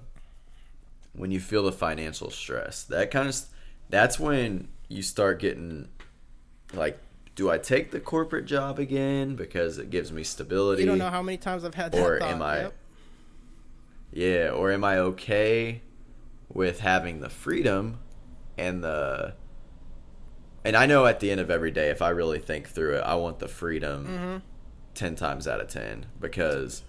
when 1.13 1.31
you 1.31 1.39
feel 1.39 1.63
the 1.63 1.71
financial 1.71 2.29
stress. 2.29 2.83
That 2.83 3.11
kind 3.11 3.27
of 3.29 3.39
that's 3.89 4.19
when 4.19 4.69
you 4.91 5.01
start 5.01 5.39
getting 5.39 5.87
like 6.73 6.99
do 7.35 7.49
I 7.49 7.57
take 7.57 7.91
the 7.91 7.99
corporate 8.01 8.45
job 8.45 8.77
again 8.77 9.35
because 9.35 9.77
it 9.77 9.89
gives 9.89 10.11
me 10.11 10.23
stability? 10.23 10.83
You 10.83 10.87
don't 10.89 10.97
know 10.97 11.09
how 11.09 11.21
many 11.21 11.37
times 11.37 11.63
I've 11.63 11.75
had 11.75 11.93
that 11.93 12.01
or 12.01 12.19
thought. 12.19 12.29
am 12.29 12.41
I 12.41 12.57
Yep. 12.61 12.73
Yeah, 14.13 14.49
or 14.49 14.71
am 14.71 14.83
I 14.83 14.97
okay 14.99 15.81
with 16.49 16.81
having 16.81 17.21
the 17.21 17.29
freedom 17.29 17.99
and 18.57 18.83
the 18.83 19.35
and 20.65 20.75
I 20.75 20.85
know 20.85 21.05
at 21.05 21.19
the 21.21 21.31
end 21.31 21.39
of 21.39 21.49
every 21.49 21.71
day 21.71 21.89
if 21.89 22.01
I 22.01 22.09
really 22.09 22.39
think 22.39 22.67
through 22.67 22.97
it, 22.97 23.01
I 23.01 23.15
want 23.15 23.39
the 23.39 23.47
freedom 23.47 24.05
Mm-hmm. 24.05 24.37
10 24.93 25.15
times 25.15 25.47
out 25.47 25.61
of 25.61 25.69
10 25.69 26.07
because 26.19 26.83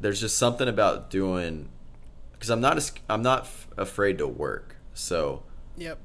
there's 0.00 0.20
just 0.20 0.36
something 0.36 0.68
about 0.68 1.08
doing 1.08 1.70
cuz 2.38 2.50
I'm 2.50 2.60
not 2.60 2.76
as, 2.76 2.92
I'm 3.08 3.22
not 3.22 3.44
f- 3.44 3.68
afraid 3.78 4.18
to 4.18 4.28
work. 4.28 4.76
So 4.92 5.42
Yep. 5.78 5.98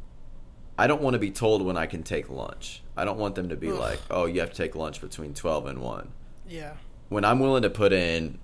I 0.82 0.88
don't 0.88 1.02
want 1.04 1.14
to 1.14 1.20
be 1.20 1.30
told 1.30 1.62
when 1.62 1.78
I 1.78 1.86
can 1.86 2.02
take 2.02 2.28
lunch. 2.28 2.82
I 2.98 3.06
don't 3.06 3.20
want 3.20 3.36
them 3.36 3.50
to 3.50 3.56
be 3.56 3.72
like, 3.72 4.00
"Oh, 4.10 4.26
you 4.26 4.40
have 4.40 4.50
to 4.50 4.56
take 4.56 4.76
lunch 4.76 5.00
between 5.00 5.36
12 5.36 5.68
and 5.68 5.80
1." 5.80 6.12
Yeah. 6.50 6.74
when 7.10 7.24
I'm 7.24 7.40
willing 7.40 7.62
to 7.62 7.70
put 7.70 7.94
in, 7.94 8.40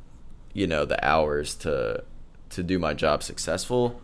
you 0.53 0.67
know, 0.67 0.85
the 0.85 1.03
hours 1.03 1.55
to 1.55 2.03
to 2.51 2.63
do 2.63 2.77
my 2.79 2.93
job 2.93 3.23
successful, 3.23 3.99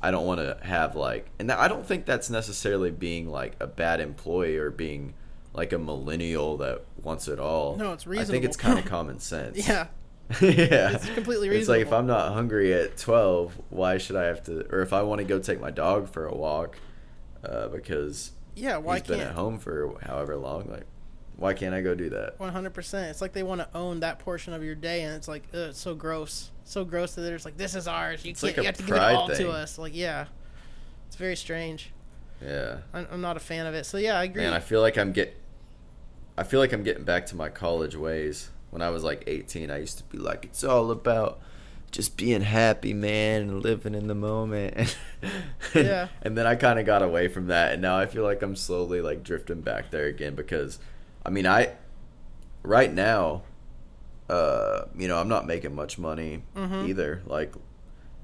I 0.00 0.10
don't 0.12 0.24
want 0.24 0.38
to 0.40 0.56
have 0.62 0.94
like, 0.94 1.30
and 1.40 1.50
I 1.50 1.66
don't 1.66 1.84
think 1.84 2.06
that's 2.06 2.30
necessarily 2.30 2.90
being 2.92 3.28
like 3.28 3.56
a 3.58 3.66
bad 3.66 4.00
employee 4.00 4.56
or 4.56 4.70
being 4.70 5.14
like 5.52 5.72
a 5.72 5.78
millennial 5.78 6.56
that 6.58 6.84
wants 7.02 7.26
it 7.26 7.38
all. 7.40 7.76
No, 7.76 7.92
it's 7.92 8.06
reasonable. 8.06 8.30
I 8.30 8.32
think 8.32 8.44
it's 8.44 8.56
kind 8.56 8.78
of 8.78 8.84
common 8.84 9.18
sense. 9.18 9.66
Yeah. 9.68 9.88
yeah, 10.40 10.92
It's 10.94 11.10
completely 11.10 11.48
reasonable. 11.50 11.60
It's 11.60 11.68
like 11.68 11.82
if. 11.82 11.92
I'm 11.92 12.06
not 12.06 12.32
hungry 12.32 12.72
at 12.72 12.96
twelve, 12.96 13.60
why 13.68 13.98
should 13.98 14.16
I 14.16 14.24
have 14.24 14.42
to? 14.44 14.64
Or 14.74 14.80
if 14.80 14.92
I 14.94 15.02
want 15.02 15.18
to 15.18 15.24
go 15.24 15.38
take 15.38 15.60
my 15.60 15.70
dog 15.70 16.08
for 16.08 16.24
a 16.24 16.34
walk, 16.34 16.78
uh, 17.44 17.68
because 17.68 18.32
Yeah. 18.54 18.76
Why 18.78 18.98
he's 18.98 19.06
been 19.08 19.18
can't? 19.18 19.30
at 19.30 19.36
home 19.36 19.58
for 19.58 19.98
however 20.02 20.36
long, 20.36 20.68
like, 20.70 20.86
why 21.36 21.52
can't 21.54 21.74
I 21.74 21.80
go 21.80 21.94
do 21.94 22.10
that? 22.10 22.38
One 22.38 22.52
hundred 22.52 22.74
percent. 22.74 23.10
It's 23.10 23.20
like 23.20 23.32
they 23.32 23.42
want 23.42 23.60
to 23.60 23.68
own 23.74 24.00
that 24.00 24.18
portion 24.20 24.52
of 24.52 24.62
your 24.62 24.74
day, 24.76 25.02
and 25.02 25.14
it's 25.14 25.26
like 25.28 25.42
ugh, 25.52 25.70
it's 25.70 25.80
so 25.80 25.94
gross, 25.94 26.50
so 26.64 26.84
gross 26.84 27.14
that 27.16 27.22
they're 27.22 27.34
just 27.34 27.44
like, 27.44 27.56
"This 27.56 27.74
is 27.74 27.88
ours. 27.88 28.24
You 28.24 28.30
It's 28.30 28.40
can't. 28.40 28.56
like 28.56 28.62
you 28.62 28.66
have 28.66 28.76
to 28.76 28.82
give 28.84 28.96
it 28.96 29.02
all 29.02 29.28
thing. 29.28 29.38
to 29.38 29.50
us." 29.50 29.76
Like, 29.78 29.94
yeah, 29.96 30.26
it's 31.08 31.16
very 31.16 31.34
strange. 31.36 31.90
Yeah. 32.40 32.78
I'm, 32.92 33.06
I'm 33.10 33.20
not 33.20 33.36
a 33.36 33.40
fan 33.40 33.66
of 33.66 33.74
it. 33.74 33.84
So 33.86 33.96
yeah, 33.96 34.18
I 34.18 34.24
agree. 34.24 34.42
Man, 34.42 34.52
I 34.52 34.60
feel 34.60 34.80
like 34.80 34.96
I'm 34.96 35.12
get. 35.12 35.36
I 36.36 36.42
feel 36.44 36.60
like 36.60 36.72
I'm 36.72 36.82
getting 36.82 37.04
back 37.04 37.26
to 37.26 37.36
my 37.36 37.48
college 37.48 37.96
ways. 37.96 38.50
When 38.70 38.82
I 38.82 38.90
was 38.90 39.02
like 39.04 39.22
18, 39.28 39.70
I 39.70 39.78
used 39.78 39.98
to 39.98 40.04
be 40.04 40.18
like, 40.18 40.44
"It's 40.44 40.62
all 40.64 40.90
about 40.90 41.40
just 41.94 42.16
being 42.16 42.40
happy, 42.42 42.92
man, 42.92 43.42
and 43.42 43.62
living 43.62 43.94
in 43.94 44.06
the 44.08 44.14
moment." 44.14 44.96
Yeah. 45.74 46.08
And 46.22 46.36
then 46.36 46.46
I 46.46 46.54
kind 46.54 46.78
of 46.78 46.84
got 46.86 47.02
away 47.02 47.26
from 47.28 47.46
that, 47.48 47.72
and 47.72 47.82
now 47.82 47.96
I 47.98 48.06
feel 48.06 48.22
like 48.22 48.42
I'm 48.42 48.54
slowly 48.54 49.00
like 49.00 49.22
drifting 49.24 49.60
back 49.62 49.90
there 49.90 50.04
again 50.06 50.34
because, 50.34 50.78
I 51.26 51.30
mean, 51.30 51.46
I, 51.46 51.72
right 52.62 52.92
now, 52.92 53.42
uh, 54.28 54.82
you 54.96 55.08
know, 55.08 55.18
I'm 55.18 55.28
not 55.28 55.46
making 55.46 55.74
much 55.74 55.98
money 55.98 56.42
Mm-hmm. 56.54 56.86
either. 56.88 57.22
Like, 57.26 57.54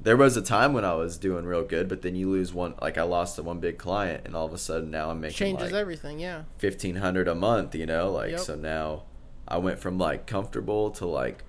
there 0.03 0.17
was 0.17 0.37
a 0.37 0.43
time 0.43 0.73
when 0.75 0.85
I 0.85 0.95
was 0.95 1.17
doing 1.19 1.45
real 1.45 1.65
good, 1.65 1.89
but 1.89 2.03
then 2.03 2.15
you 2.15 2.31
lose 2.31 2.53
one. 2.55 2.75
Like, 2.81 2.97
I 2.99 3.03
lost 3.03 3.35
the 3.37 3.43
one 3.43 3.59
big 3.59 3.79
client, 3.79 4.23
and 4.27 4.37
all 4.37 4.47
of 4.47 4.53
a 4.53 4.59
sudden 4.59 4.91
now 4.91 5.11
I'm 5.11 5.21
making 5.21 5.37
changes 5.37 5.73
like, 5.73 5.81
everything. 5.81 6.21
Yeah. 6.21 6.45
fifteen 6.59 6.97
hundred 6.97 7.27
a 7.29 7.35
month, 7.35 7.75
you 7.75 7.87
know, 7.87 8.11
like 8.13 8.31
Yep. 8.33 8.41
so 8.41 8.55
now 8.55 9.03
I 9.49 9.59
went 9.59 9.79
from 9.81 9.99
like 9.99 10.27
comfortable 10.27 10.91
to 10.93 11.07
like 11.07 11.43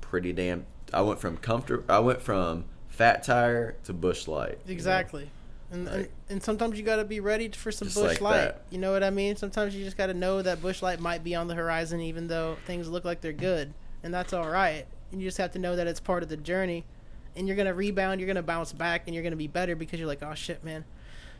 pretty 0.00 0.32
damn 0.32 0.66
I 0.92 1.02
went 1.02 1.20
from 1.20 1.36
comfort 1.36 1.84
I 1.88 1.98
went 2.00 2.22
from 2.22 2.64
fat 2.88 3.22
tire 3.24 3.76
to 3.84 3.92
Busch 3.92 4.26
light. 4.26 4.58
you 4.64 4.68
know? 4.68 4.72
Exactly. 4.72 5.30
And, 5.70 5.86
and 5.88 5.96
Like- 6.02 6.10
and 6.30 6.42
sometimes 6.42 6.78
you 6.78 6.84
got 6.84 6.96
to 6.96 7.04
be 7.04 7.20
ready 7.20 7.48
for 7.50 7.70
some 7.72 7.88
bush 7.88 7.96
like 7.96 8.20
light. 8.20 8.36
that. 8.38 8.62
You 8.70 8.78
know 8.78 8.90
what 8.92 9.02
I 9.02 9.10
mean? 9.10 9.36
Sometimes 9.36 9.74
you 9.74 9.84
just 9.84 9.96
got 9.96 10.06
to 10.06 10.14
know 10.14 10.42
that 10.42 10.60
Busch 10.62 10.82
light 10.82 10.98
might 11.00 11.22
be 11.24 11.34
on 11.34 11.46
the 11.48 11.54
horizon, 11.54 12.00
even 12.00 12.26
though 12.28 12.56
things 12.66 12.88
look 12.88 13.04
like 13.04 13.20
they're 13.20 13.32
good, 13.32 13.72
and 14.02 14.12
that's 14.12 14.32
all 14.32 14.48
right. 14.48 14.86
And 15.12 15.20
you 15.22 15.28
just 15.28 15.38
have 15.38 15.52
to 15.52 15.58
know 15.58 15.76
that 15.76 15.86
it's 15.86 16.00
part 16.00 16.22
of 16.22 16.28
the 16.28 16.36
journey, 16.36 16.84
and 17.36 17.46
you're 17.46 17.56
gonna 17.56 17.72
rebound, 17.74 18.20
you're 18.20 18.26
gonna 18.26 18.42
bounce 18.42 18.72
back, 18.72 19.02
and 19.06 19.14
you're 19.14 19.22
gonna 19.24 19.36
be 19.36 19.46
better 19.46 19.74
because 19.76 19.98
you're 20.00 20.08
like, 20.08 20.22
oh 20.22 20.34
shit, 20.34 20.62
man, 20.64 20.84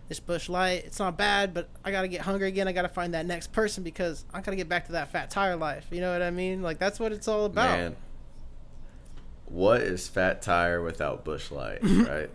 this 0.08 0.20
Busch 0.20 0.48
light, 0.48 0.84
it's 0.86 0.98
not 0.98 1.16
bad, 1.18 1.52
but 1.52 1.68
I 1.84 1.90
gotta 1.90 2.08
get 2.08 2.22
hungry 2.22 2.48
again. 2.48 2.66
I 2.68 2.72
gotta 2.72 2.88
find 2.88 3.12
that 3.14 3.26
next 3.26 3.52
person 3.52 3.82
because 3.82 4.24
I 4.32 4.40
gotta 4.40 4.56
get 4.56 4.68
back 4.68 4.86
to 4.86 4.92
that 4.92 5.10
fat 5.12 5.30
tire 5.30 5.56
life. 5.56 5.86
You 5.90 6.00
know 6.00 6.12
what 6.12 6.22
I 6.22 6.30
mean? 6.30 6.62
Like 6.62 6.78
that's 6.78 6.98
what 7.00 7.12
it's 7.12 7.28
all 7.28 7.44
about. 7.46 7.78
Man. 7.78 7.96
What 9.48 9.80
is 9.80 10.08
fat 10.08 10.42
tire 10.42 10.82
without 10.82 11.24
Busch 11.24 11.50
light, 11.50 11.80
mm-hmm. 11.82 12.04
right? 12.04 12.30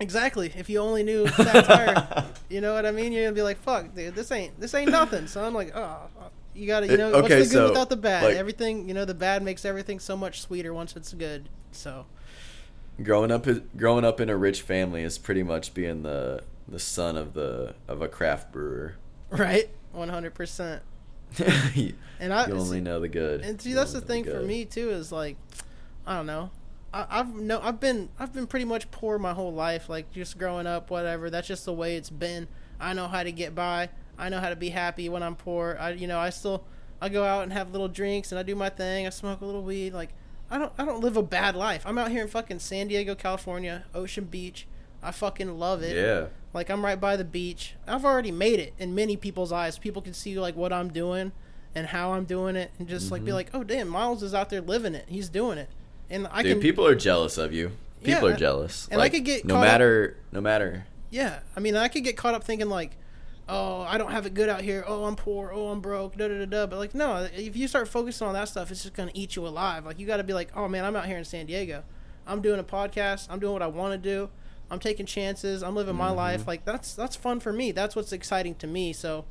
Exactly. 0.00 0.52
If 0.56 0.68
you 0.70 0.78
only 0.80 1.02
knew 1.02 1.26
fat 1.26 1.64
tire, 1.64 2.24
you 2.48 2.60
know 2.60 2.74
what 2.74 2.86
I 2.86 2.90
mean. 2.90 3.12
You're 3.12 3.24
gonna 3.24 3.34
be 3.34 3.42
like, 3.42 3.58
"Fuck, 3.62 3.94
dude, 3.94 4.14
this 4.14 4.32
ain't 4.32 4.58
this 4.58 4.74
ain't 4.74 4.90
nothing." 4.90 5.26
So 5.26 5.44
I'm 5.44 5.54
like, 5.54 5.72
"Oh, 5.76 6.08
you 6.54 6.66
gotta, 6.66 6.86
you 6.86 6.94
It- 6.94 6.98
know, 6.98 7.12
what's 7.12 7.28
the 7.28 7.36
good 7.36 7.48
so, 7.50 7.68
without 7.68 7.90
the 7.90 7.96
bad? 7.96 8.24
like- 8.24 8.36
everything, 8.36 8.88
you 8.88 8.94
know, 8.94 9.04
the 9.04 9.14
bad 9.14 9.42
makes 9.42 9.64
everything 9.64 9.98
so 10.00 10.16
much 10.16 10.40
sweeter 10.40 10.72
once 10.74 10.96
it's 10.96 11.12
good." 11.12 11.48
So, 11.72 12.06
growing 13.02 13.30
up 13.30 13.46
growing 13.76 14.04
up 14.04 14.20
in 14.20 14.30
a 14.30 14.36
rich 14.36 14.62
family 14.62 15.02
is 15.02 15.18
pretty 15.18 15.42
much 15.42 15.74
being 15.74 16.02
the 16.02 16.42
the 16.66 16.78
son 16.78 17.16
of 17.16 17.34
the 17.34 17.74
of 17.86 18.00
a 18.02 18.08
craft 18.08 18.52
brewer. 18.52 18.94
right, 19.30 19.68
one 19.92 20.08
hundred 20.08 20.34
percent. 20.34 20.82
And 22.20 22.34
I 22.34 22.48
you 22.48 22.54
only 22.54 22.82
know 22.82 23.00
the 23.00 23.08
good. 23.08 23.40
And 23.40 23.60
see, 23.60 23.70
You 23.70 23.76
that's 23.76 23.92
the 23.94 24.00
thing 24.00 24.24
for 24.24 24.42
me 24.42 24.66
too. 24.66 24.90
Is 24.90 25.10
like, 25.10 25.36
I 26.10 26.16
don't 26.16 26.26
know. 26.26 26.50
I, 26.92 27.06
I've 27.08 27.34
no, 27.34 27.60
I've 27.62 27.78
been, 27.78 28.08
I've 28.18 28.32
been 28.32 28.48
pretty 28.48 28.64
much 28.64 28.90
poor 28.90 29.16
my 29.16 29.32
whole 29.32 29.52
life. 29.52 29.88
Like 29.88 30.10
just 30.10 30.36
growing 30.38 30.66
up, 30.66 30.90
whatever. 30.90 31.30
That's 31.30 31.46
just 31.46 31.64
the 31.64 31.72
way 31.72 31.94
it's 31.96 32.10
been. 32.10 32.48
I 32.80 32.92
know 32.94 33.06
how 33.06 33.22
to 33.22 33.30
get 33.30 33.54
by. 33.54 33.90
I 34.18 34.28
know 34.28 34.40
how 34.40 34.48
to 34.50 34.56
be 34.56 34.70
happy 34.70 35.08
when 35.08 35.22
I'm 35.22 35.36
poor. 35.36 35.76
I, 35.80 35.90
you 35.92 36.08
know, 36.08 36.18
I 36.18 36.30
still, 36.30 36.64
I 37.00 37.08
go 37.08 37.22
out 37.24 37.44
and 37.44 37.52
have 37.52 37.70
little 37.70 37.86
drinks 37.88 38.32
and 38.32 38.38
I 38.38 38.42
do 38.42 38.56
my 38.56 38.70
thing. 38.70 39.06
I 39.06 39.10
smoke 39.10 39.40
a 39.40 39.46
little 39.46 39.62
weed. 39.62 39.94
Like, 39.94 40.10
I 40.50 40.58
don't, 40.58 40.72
I 40.78 40.84
don't 40.84 41.00
live 41.00 41.16
a 41.16 41.22
bad 41.22 41.54
life. 41.54 41.84
I'm 41.86 41.96
out 41.96 42.10
here 42.10 42.22
in 42.22 42.28
fucking 42.28 42.58
San 42.58 42.88
Diego, 42.88 43.14
California, 43.14 43.84
Ocean 43.94 44.24
Beach. 44.24 44.66
I 45.02 45.12
fucking 45.12 45.58
love 45.60 45.82
it. 45.84 45.94
Yeah. 45.96 46.26
Like 46.52 46.68
I'm 46.70 46.84
right 46.84 47.00
by 47.00 47.16
the 47.16 47.24
beach. 47.24 47.74
I've 47.86 48.04
already 48.04 48.32
made 48.32 48.58
it 48.58 48.74
in 48.80 48.94
many 48.96 49.16
people's 49.16 49.52
eyes. 49.52 49.78
People 49.78 50.02
can 50.02 50.12
see 50.12 50.38
like 50.40 50.56
what 50.56 50.72
I'm 50.72 50.88
doing 50.92 51.30
and 51.72 51.86
how 51.86 52.14
I'm 52.14 52.24
doing 52.24 52.56
it, 52.56 52.72
and 52.80 52.88
just 52.88 53.04
Mm-hmm. 53.06 53.12
like 53.12 53.24
be 53.24 53.32
like, 53.32 53.50
"Oh 53.54 53.62
damn, 53.62 53.86
Miles 53.86 54.24
is 54.24 54.34
out 54.34 54.50
there 54.50 54.60
living 54.60 54.96
it. 54.96 55.04
He's 55.08 55.28
doing 55.28 55.56
it." 55.56 55.68
And 56.10 56.26
I 56.28 56.42
Dude, 56.42 56.52
can, 56.54 56.60
people 56.60 56.86
are 56.86 56.94
jealous 56.94 57.38
of 57.38 57.52
you. 57.52 57.72
People 58.02 58.28
Yeah, 58.28 58.34
are 58.34 58.38
jealous. 58.38 58.88
and 58.90 59.00
I 59.00 59.08
could 59.08 59.24
get 59.24 59.44
no 59.44 59.54
caught 59.54 59.64
up- 59.66 59.72
matter 59.72 60.16
no 60.32 60.40
matter 60.40 60.86
yeah. 61.10 61.40
I 61.56 61.60
mean, 61.60 61.76
I 61.76 61.88
could 61.88 62.04
get 62.04 62.16
caught 62.16 62.34
up 62.34 62.44
thinking 62.44 62.68
like, 62.68 62.96
oh, 63.48 63.80
I 63.82 63.98
don't 63.98 64.12
have 64.12 64.26
it 64.26 64.34
good 64.34 64.48
out 64.48 64.60
here. 64.62 64.84
Oh, 64.86 65.04
I'm 65.04 65.16
poor. 65.16 65.50
Oh, 65.52 65.68
I'm 65.68 65.80
broke. 65.80 66.16
Da 66.16 66.28
da 66.28 66.38
da 66.38 66.44
da. 66.44 66.66
But 66.66 66.78
like, 66.78 66.94
no, 66.94 67.28
if 67.34 67.56
you 67.56 67.66
start 67.66 67.88
focusing 67.88 68.26
on 68.28 68.34
that 68.34 68.48
stuff, 68.48 68.70
it's 68.70 68.82
just 68.82 68.94
gonna 68.94 69.10
eat 69.12 69.34
you 69.36 69.44
alive. 69.46 69.84
Like, 69.84 69.98
you 69.98 70.06
got 70.06 70.18
to 70.18 70.24
be 70.24 70.32
like, 70.34 70.50
oh 70.56 70.68
man, 70.68 70.84
I'm 70.84 70.94
out 70.94 71.06
here 71.06 71.18
in 71.18 71.24
San 71.24 71.46
Diego. 71.46 71.82
I'm 72.26 72.40
doing 72.40 72.60
a 72.60 72.64
podcast. 72.64 73.26
I'm 73.28 73.40
doing 73.40 73.52
what 73.52 73.62
I 73.62 73.66
want 73.66 73.92
to 73.92 73.98
do. 73.98 74.30
I'm 74.70 74.78
taking 74.78 75.04
chances. 75.04 75.62
I'm 75.64 75.74
living 75.74 75.94
Mm-hmm. 75.94 75.98
my 75.98 76.10
life. 76.10 76.46
Like 76.46 76.64
that's 76.64 76.94
that's 76.94 77.16
fun 77.16 77.40
for 77.40 77.52
me. 77.52 77.72
That's 77.72 77.96
what's 77.96 78.12
exciting 78.12 78.54
to 78.56 78.68
me. 78.68 78.92
So, 78.92 79.24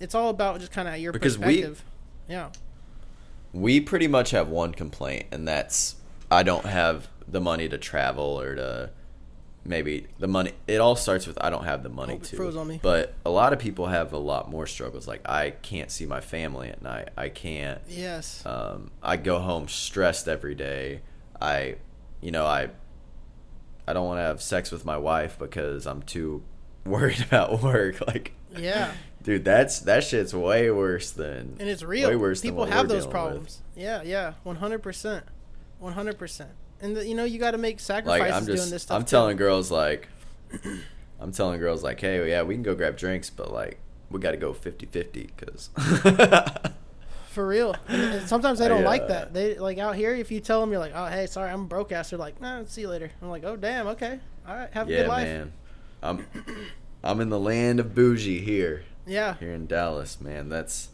it's 0.00 0.14
all 0.14 0.28
about 0.28 0.60
just 0.60 0.70
kind 0.72 0.86
of 0.86 0.98
your 0.98 1.12
Because 1.12 1.38
we- 1.38 1.44
perspective. 1.62 1.82
yeah. 2.28 2.50
we 3.54 3.80
pretty 3.80 4.06
much 4.06 4.30
have 4.32 4.48
one 4.48 4.72
complaint, 4.72 5.26
and 5.32 5.46
that's 5.48 5.96
I 6.32 6.42
don't 6.42 6.64
have 6.66 7.08
the 7.28 7.40
money 7.40 7.68
to 7.68 7.78
travel 7.78 8.40
or 8.40 8.54
to 8.54 8.90
maybe 9.64 10.06
the 10.18 10.26
money. 10.26 10.52
It 10.66 10.80
all 10.80 10.96
starts 10.96 11.26
with 11.26 11.38
I 11.40 11.50
don't 11.50 11.64
have 11.64 11.82
the 11.82 11.88
money 11.88 12.14
Hope 12.14 12.22
to. 12.24 12.36
froze 12.36 12.56
on 12.56 12.66
me. 12.68 12.80
But 12.82 13.14
a 13.24 13.30
lot 13.30 13.52
of 13.52 13.58
people 13.58 13.86
have 13.86 14.12
a 14.12 14.18
lot 14.18 14.50
more 14.50 14.66
struggles. 14.66 15.06
Like 15.06 15.28
I 15.28 15.50
can't 15.50 15.90
see 15.90 16.06
my 16.06 16.20
family 16.20 16.68
at 16.68 16.82
night. 16.82 17.10
I 17.16 17.28
can't. 17.28 17.80
Yes. 17.88 18.44
Um, 18.46 18.90
I 19.02 19.16
go 19.16 19.38
home 19.38 19.68
stressed 19.68 20.26
every 20.28 20.54
day. 20.54 21.02
I, 21.40 21.76
you 22.20 22.30
know, 22.30 22.46
I, 22.46 22.70
I 23.86 23.92
don't 23.92 24.06
want 24.06 24.18
to 24.18 24.22
have 24.22 24.40
sex 24.42 24.70
with 24.70 24.84
my 24.84 24.96
wife 24.96 25.38
because 25.38 25.86
I'm 25.86 26.02
too 26.02 26.42
worried 26.84 27.20
about 27.20 27.62
work. 27.62 27.96
Like, 28.06 28.32
yeah. 28.56 28.92
dude, 29.22 29.44
that's 29.44 29.80
that 29.80 30.04
shit's 30.04 30.34
way 30.34 30.70
worse 30.70 31.10
than 31.10 31.56
and 31.60 31.68
it's 31.68 31.82
real. 31.82 32.08
Way 32.10 32.16
worse 32.16 32.40
than 32.42 32.50
People 32.50 32.64
have 32.66 32.88
those 32.88 33.04
dealing 33.04 33.06
with. 33.06 33.10
problems. 33.10 33.62
Yeah, 33.76 34.02
yeah, 34.02 34.34
one 34.42 34.56
hundred 34.56 34.82
percent, 34.82 35.24
one 35.82 35.92
hundred 35.92 36.18
percent. 36.18 36.50
And 36.80 36.96
the, 36.96 37.06
you 37.06 37.14
know 37.14 37.24
you 37.24 37.38
got 37.38 37.52
to 37.52 37.58
make 37.58 37.76
Like 37.76 37.80
sacrifices 37.80 38.36
I'm 38.36 38.44
doing 38.44 38.70
this 38.70 38.82
stuff. 38.82 38.96
I'm 38.96 39.04
too. 39.04 39.10
telling 39.10 39.36
girls 39.36 39.70
like, 39.70 40.08
I'm 41.20 41.32
telling 41.32 41.60
girls 41.60 41.82
like, 41.82 42.00
hey, 42.00 42.28
yeah, 42.28 42.42
we 42.42 42.54
can 42.54 42.62
go 42.62 42.74
grab 42.74 42.96
drinks, 42.96 43.30
but 43.30 43.52
like, 43.52 43.78
we 44.10 44.20
got 44.20 44.32
to 44.32 44.36
go 44.36 44.52
50-50 44.52 45.30
because. 45.36 45.70
for 47.32 47.46
real. 47.46 47.74
And, 47.88 48.28
sometimes 48.28 48.58
they 48.58 48.68
don't 48.68 48.84
like 48.84 49.08
that. 49.08 49.32
They 49.32 49.58
like 49.58 49.78
out 49.78 49.96
here. 49.96 50.14
If 50.14 50.30
you 50.30 50.40
tell 50.40 50.60
them 50.60 50.70
you're 50.70 50.78
like, 50.78 50.92
oh 50.94 51.06
hey, 51.06 51.26
sorry, 51.26 51.50
I'm 51.50 51.66
broke 51.66 51.90
ass. 51.90 52.10
They're 52.10 52.18
like, 52.18 52.40
nah, 52.40 52.64
see 52.66 52.82
you 52.82 52.88
later. 52.88 53.10
I'm 53.20 53.30
like, 53.30 53.44
oh 53.44 53.56
damn, 53.56 53.88
okay, 53.88 54.20
all 54.46 54.54
right, 54.54 54.70
have 54.72 54.88
a 54.88 54.92
yeah, 54.92 54.98
good 54.98 55.08
life. 55.08 55.26
man. 55.26 55.52
I'm, 56.02 56.26
I'm 57.02 57.20
in 57.20 57.30
the 57.30 57.40
land 57.40 57.80
of 57.80 57.94
bougie 57.94 58.40
here. 58.40 58.84
Yeah, 59.06 59.34
here 59.38 59.52
in 59.52 59.66
Dallas, 59.66 60.20
man. 60.20 60.48
That's 60.48 60.90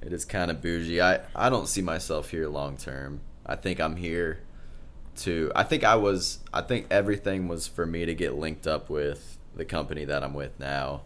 it 0.00 0.12
is 0.12 0.24
kind 0.24 0.50
of 0.50 0.62
bougie. 0.62 1.00
I 1.00 1.20
I 1.34 1.50
don't 1.50 1.66
see 1.66 1.82
myself 1.82 2.30
here 2.30 2.48
long 2.48 2.76
term. 2.76 3.20
I 3.48 3.56
think 3.56 3.80
I'm 3.80 3.96
here 3.96 4.40
to 5.16 5.50
I 5.56 5.64
think 5.64 5.82
I 5.84 5.96
was 5.96 6.38
I 6.52 6.60
think 6.60 6.86
everything 6.90 7.48
was 7.48 7.66
for 7.66 7.86
me 7.86 8.04
to 8.06 8.14
get 8.14 8.34
linked 8.34 8.66
up 8.66 8.88
with 8.90 9.38
the 9.56 9.64
company 9.64 10.04
that 10.04 10.22
I'm 10.22 10.34
with 10.34 10.58
now 10.60 11.02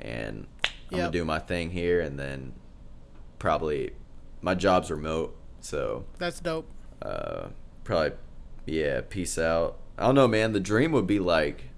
and 0.00 0.46
I'm 0.64 0.72
Yep. 0.90 1.00
gonna 1.00 1.10
do 1.12 1.24
my 1.24 1.38
thing 1.38 1.70
here 1.70 2.00
and 2.00 2.18
then 2.18 2.52
probably 3.38 3.92
my 4.40 4.54
job's 4.54 4.90
remote, 4.90 5.34
so 5.60 6.04
that's 6.18 6.40
dope. 6.40 6.68
uh 7.02 7.48
probably 7.84 8.12
yeah, 8.66 9.00
peace 9.08 9.38
out. 9.38 9.78
I 9.96 10.06
don't 10.06 10.14
know, 10.16 10.28
man. 10.28 10.52
The 10.52 10.60
dream 10.60 10.92
would 10.92 11.06
be 11.06 11.18
like 11.20 11.70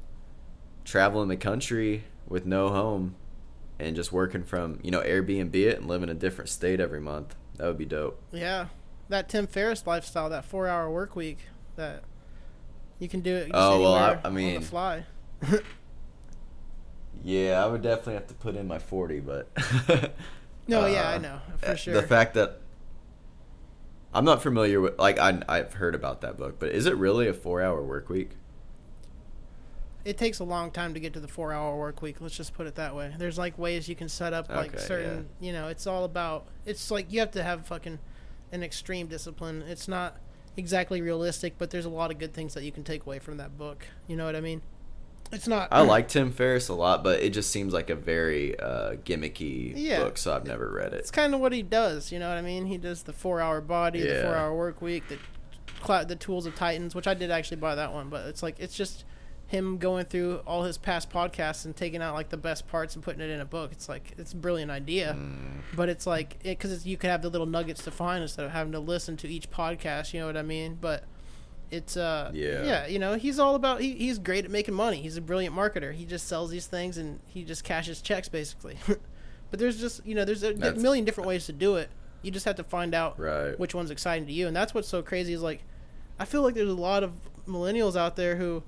traveling 0.84 1.28
the 1.28 1.36
country 1.36 2.04
with 2.26 2.46
no 2.46 2.68
home 2.70 3.14
and 3.78 3.94
just 3.94 4.10
working 4.12 4.42
from, 4.42 4.78
you 4.82 4.90
know, 4.90 5.00
Airbnb 5.02 5.54
it 5.54 5.78
and 5.78 5.86
live 5.86 6.02
in 6.02 6.08
a 6.08 6.14
different 6.14 6.48
state 6.50 6.80
every 6.80 7.00
month. 7.00 7.34
That 7.56 7.66
would 7.66 7.78
be 7.78 7.84
dope. 7.84 8.20
Yeah, 8.32 8.66
that 9.08 9.28
Tim 9.28 9.46
Ferriss 9.46 9.86
lifestyle, 9.86 10.28
that 10.30 10.44
four 10.44 10.68
hour 10.68 10.90
work 10.90 11.16
week, 11.16 11.38
that 11.76 12.02
you 12.98 13.08
can 13.08 13.20
do 13.20 13.34
it. 13.34 13.50
Oh, 13.54 13.80
well, 13.80 13.94
I- 13.94 14.12
I 14.14 14.20
on 14.24 14.34
mean- 14.34 14.60
the 14.60 14.66
fly. 14.66 15.04
Yeah, 17.24 17.64
I 17.64 17.66
would 17.66 17.82
definitely 17.82 18.14
have 18.14 18.28
to 18.28 18.34
put 18.34 18.54
in 18.54 18.68
my 18.68 18.78
40, 18.78 19.20
but 19.20 19.48
No, 20.68 20.86
yeah, 20.86 21.08
Uh, 21.08 21.14
I 21.14 21.18
know 21.18 21.40
for 21.58 21.70
uh, 21.70 21.74
sure. 21.74 21.94
The 21.94 22.02
fact 22.02 22.34
that 22.34 22.60
I'm 24.14 24.24
not 24.24 24.40
familiar 24.42 24.80
with 24.80 24.98
like 24.98 25.18
I 25.18 25.42
I've 25.48 25.74
heard 25.74 25.94
about 25.94 26.20
that 26.20 26.36
book, 26.36 26.58
but 26.58 26.70
is 26.70 26.86
it 26.86 26.96
really 26.96 27.26
a 27.28 27.34
4-hour 27.34 27.82
work 27.82 28.08
week? 28.08 28.30
it 30.04 30.16
takes 30.16 30.38
a 30.38 30.44
long 30.44 30.70
time 30.70 30.94
to 30.94 31.00
get 31.00 31.12
to 31.12 31.20
the 31.20 31.28
four 31.28 31.52
hour 31.52 31.76
work 31.76 32.00
week 32.00 32.18
let's 32.20 32.34
just 32.36 32.54
put 32.54 32.66
it 32.66 32.76
that 32.76 32.94
way 32.94 33.12
there's 33.18 33.36
like 33.36 33.58
ways 33.58 33.88
you 33.90 33.94
can 33.96 34.08
set 34.08 34.32
up 34.32 34.48
like 34.48 34.72
Okay, 34.74 34.78
certain 34.82 35.28
you 35.38 35.52
know 35.52 35.68
it's 35.68 35.86
all 35.86 36.04
about 36.04 36.46
it's 36.64 36.90
like 36.90 37.12
you 37.12 37.20
have 37.20 37.32
to 37.32 37.42
have 37.42 37.66
fucking 37.66 37.98
an 38.52 38.62
extreme 38.62 39.06
discipline. 39.06 39.62
It's 39.62 39.88
not 39.88 40.16
exactly 40.56 41.00
realistic 41.00 41.56
but 41.56 41.70
there's 41.70 41.84
a 41.84 41.88
lot 41.88 42.10
of 42.10 42.18
good 42.18 42.34
things 42.34 42.52
that 42.54 42.64
you 42.64 42.72
can 42.72 42.82
take 42.82 43.06
away 43.06 43.18
from 43.18 43.36
that 43.36 43.56
book. 43.56 43.86
You 44.06 44.16
know 44.16 44.24
what 44.26 44.34
i 44.36 44.40
mean? 44.40 44.60
It's 45.30 45.46
not 45.46 45.68
I 45.70 45.82
like 45.82 46.08
Tim 46.08 46.32
Ferriss 46.32 46.68
a 46.68 46.74
lot, 46.74 47.04
but 47.04 47.20
it 47.20 47.34
just 47.34 47.50
seems 47.50 47.74
like 47.74 47.90
a 47.90 47.94
very 47.94 48.58
uh, 48.58 48.92
gimmicky 49.04 49.74
Yeah. 49.76 50.02
book, 50.02 50.16
so 50.16 50.34
I've 50.34 50.46
never 50.46 50.70
read 50.72 50.94
it. 50.94 51.00
it's 51.00 51.10
kind 51.10 51.34
of 51.34 51.40
what 51.40 51.52
he 51.52 51.62
does 51.62 52.10
you 52.10 52.18
know 52.18 52.28
what 52.28 52.38
i 52.38 52.42
mean? 52.42 52.66
He 52.66 52.78
does 52.78 53.02
the 53.04 53.12
four 53.12 53.40
hour 53.40 53.60
body 53.60 54.00
the 54.00 54.22
four 54.22 54.34
hour 54.34 54.54
work 54.54 54.80
week 54.82 55.04
the 55.08 55.18
the 56.06 56.16
tools 56.16 56.44
of 56.44 56.54
titans 56.56 56.94
which 56.94 57.06
i 57.06 57.14
did 57.14 57.30
actually 57.30 57.56
buy 57.58 57.74
that 57.76 57.92
one 57.92 58.08
but 58.08 58.26
it's 58.26 58.42
like 58.42 58.56
it's 58.58 58.74
just 58.76 59.04
him 59.48 59.78
going 59.78 60.04
through 60.04 60.36
all 60.46 60.62
his 60.62 60.78
past 60.78 61.10
podcasts 61.10 61.64
and 61.64 61.74
taking 61.74 62.00
out 62.02 62.14
like 62.14 62.28
the 62.28 62.36
best 62.36 62.68
parts 62.68 62.94
and 62.94 63.02
putting 63.02 63.20
it 63.22 63.30
in 63.30 63.40
a 63.40 63.44
book 63.46 63.72
it's 63.72 63.88
like 63.88 64.12
it's 64.18 64.32
a 64.32 64.36
brilliant 64.36 64.70
idea. 64.70 65.16
Mm. 65.18 65.62
but 65.74 65.88
it's 65.88 66.06
like 66.06 66.42
because 66.42 66.86
you 66.86 66.96
could 66.96 67.08
have 67.10 67.22
the 67.22 67.30
little 67.30 67.46
nuggets 67.46 67.82
to 67.84 67.90
find 67.90 68.22
instead 68.22 68.44
of 68.44 68.50
having 68.52 68.72
to 68.72 68.78
listen 68.78 69.16
to 69.16 69.26
each 69.28 69.50
podcast 69.50 70.12
you 70.12 70.20
know 70.20 70.26
what 70.26 70.36
i 70.36 70.42
mean? 70.42 70.76
But 70.80 71.04
it's 71.70 71.96
uh 71.96 72.30
Yeah. 72.34 72.62
yeah 72.64 72.86
you 72.86 72.98
know 72.98 73.14
he's 73.14 73.38
all 73.38 73.54
about 73.54 73.80
he, 73.80 73.92
he's 73.94 74.18
great 74.18 74.44
at 74.44 74.50
making 74.50 74.74
money. 74.74 74.98
He's 75.02 75.16
a 75.16 75.20
brilliant 75.22 75.54
marketer. 75.54 75.92
He 75.92 76.04
just 76.06 76.26
sells 76.28 76.50
these 76.50 76.66
things 76.66 76.96
and 76.98 77.20
he 77.26 77.42
just 77.44 77.64
cashes 77.64 78.00
checks 78.00 78.28
basically. 78.28 78.76
But 79.50 79.58
there's 79.60 79.80
just 79.80 80.04
you 80.06 80.14
know 80.14 80.26
there's 80.26 80.42
a 80.42 80.52
That's- 80.52 80.82
million 80.82 81.06
different 81.06 81.26
ways 81.26 81.46
to 81.46 81.52
do 81.54 81.76
it. 81.76 81.88
You 82.20 82.30
just 82.30 82.44
have 82.44 82.56
to 82.56 82.64
find 82.64 82.94
out 82.94 83.18
Right. 83.18 83.58
which 83.58 83.74
one's 83.74 83.90
exciting 83.90 84.26
to 84.26 84.32
you. 84.32 84.46
And 84.46 84.54
that's 84.54 84.74
what's 84.74 84.88
so 84.88 85.00
crazy 85.00 85.32
is 85.32 85.40
like 85.40 85.62
i 86.18 86.24
feel 86.26 86.42
like 86.42 86.54
there's 86.54 86.68
a 86.68 86.74
lot 86.74 87.02
of 87.02 87.12
millennials 87.46 87.96
out 87.96 88.14
there 88.16 88.36
who 88.36 88.62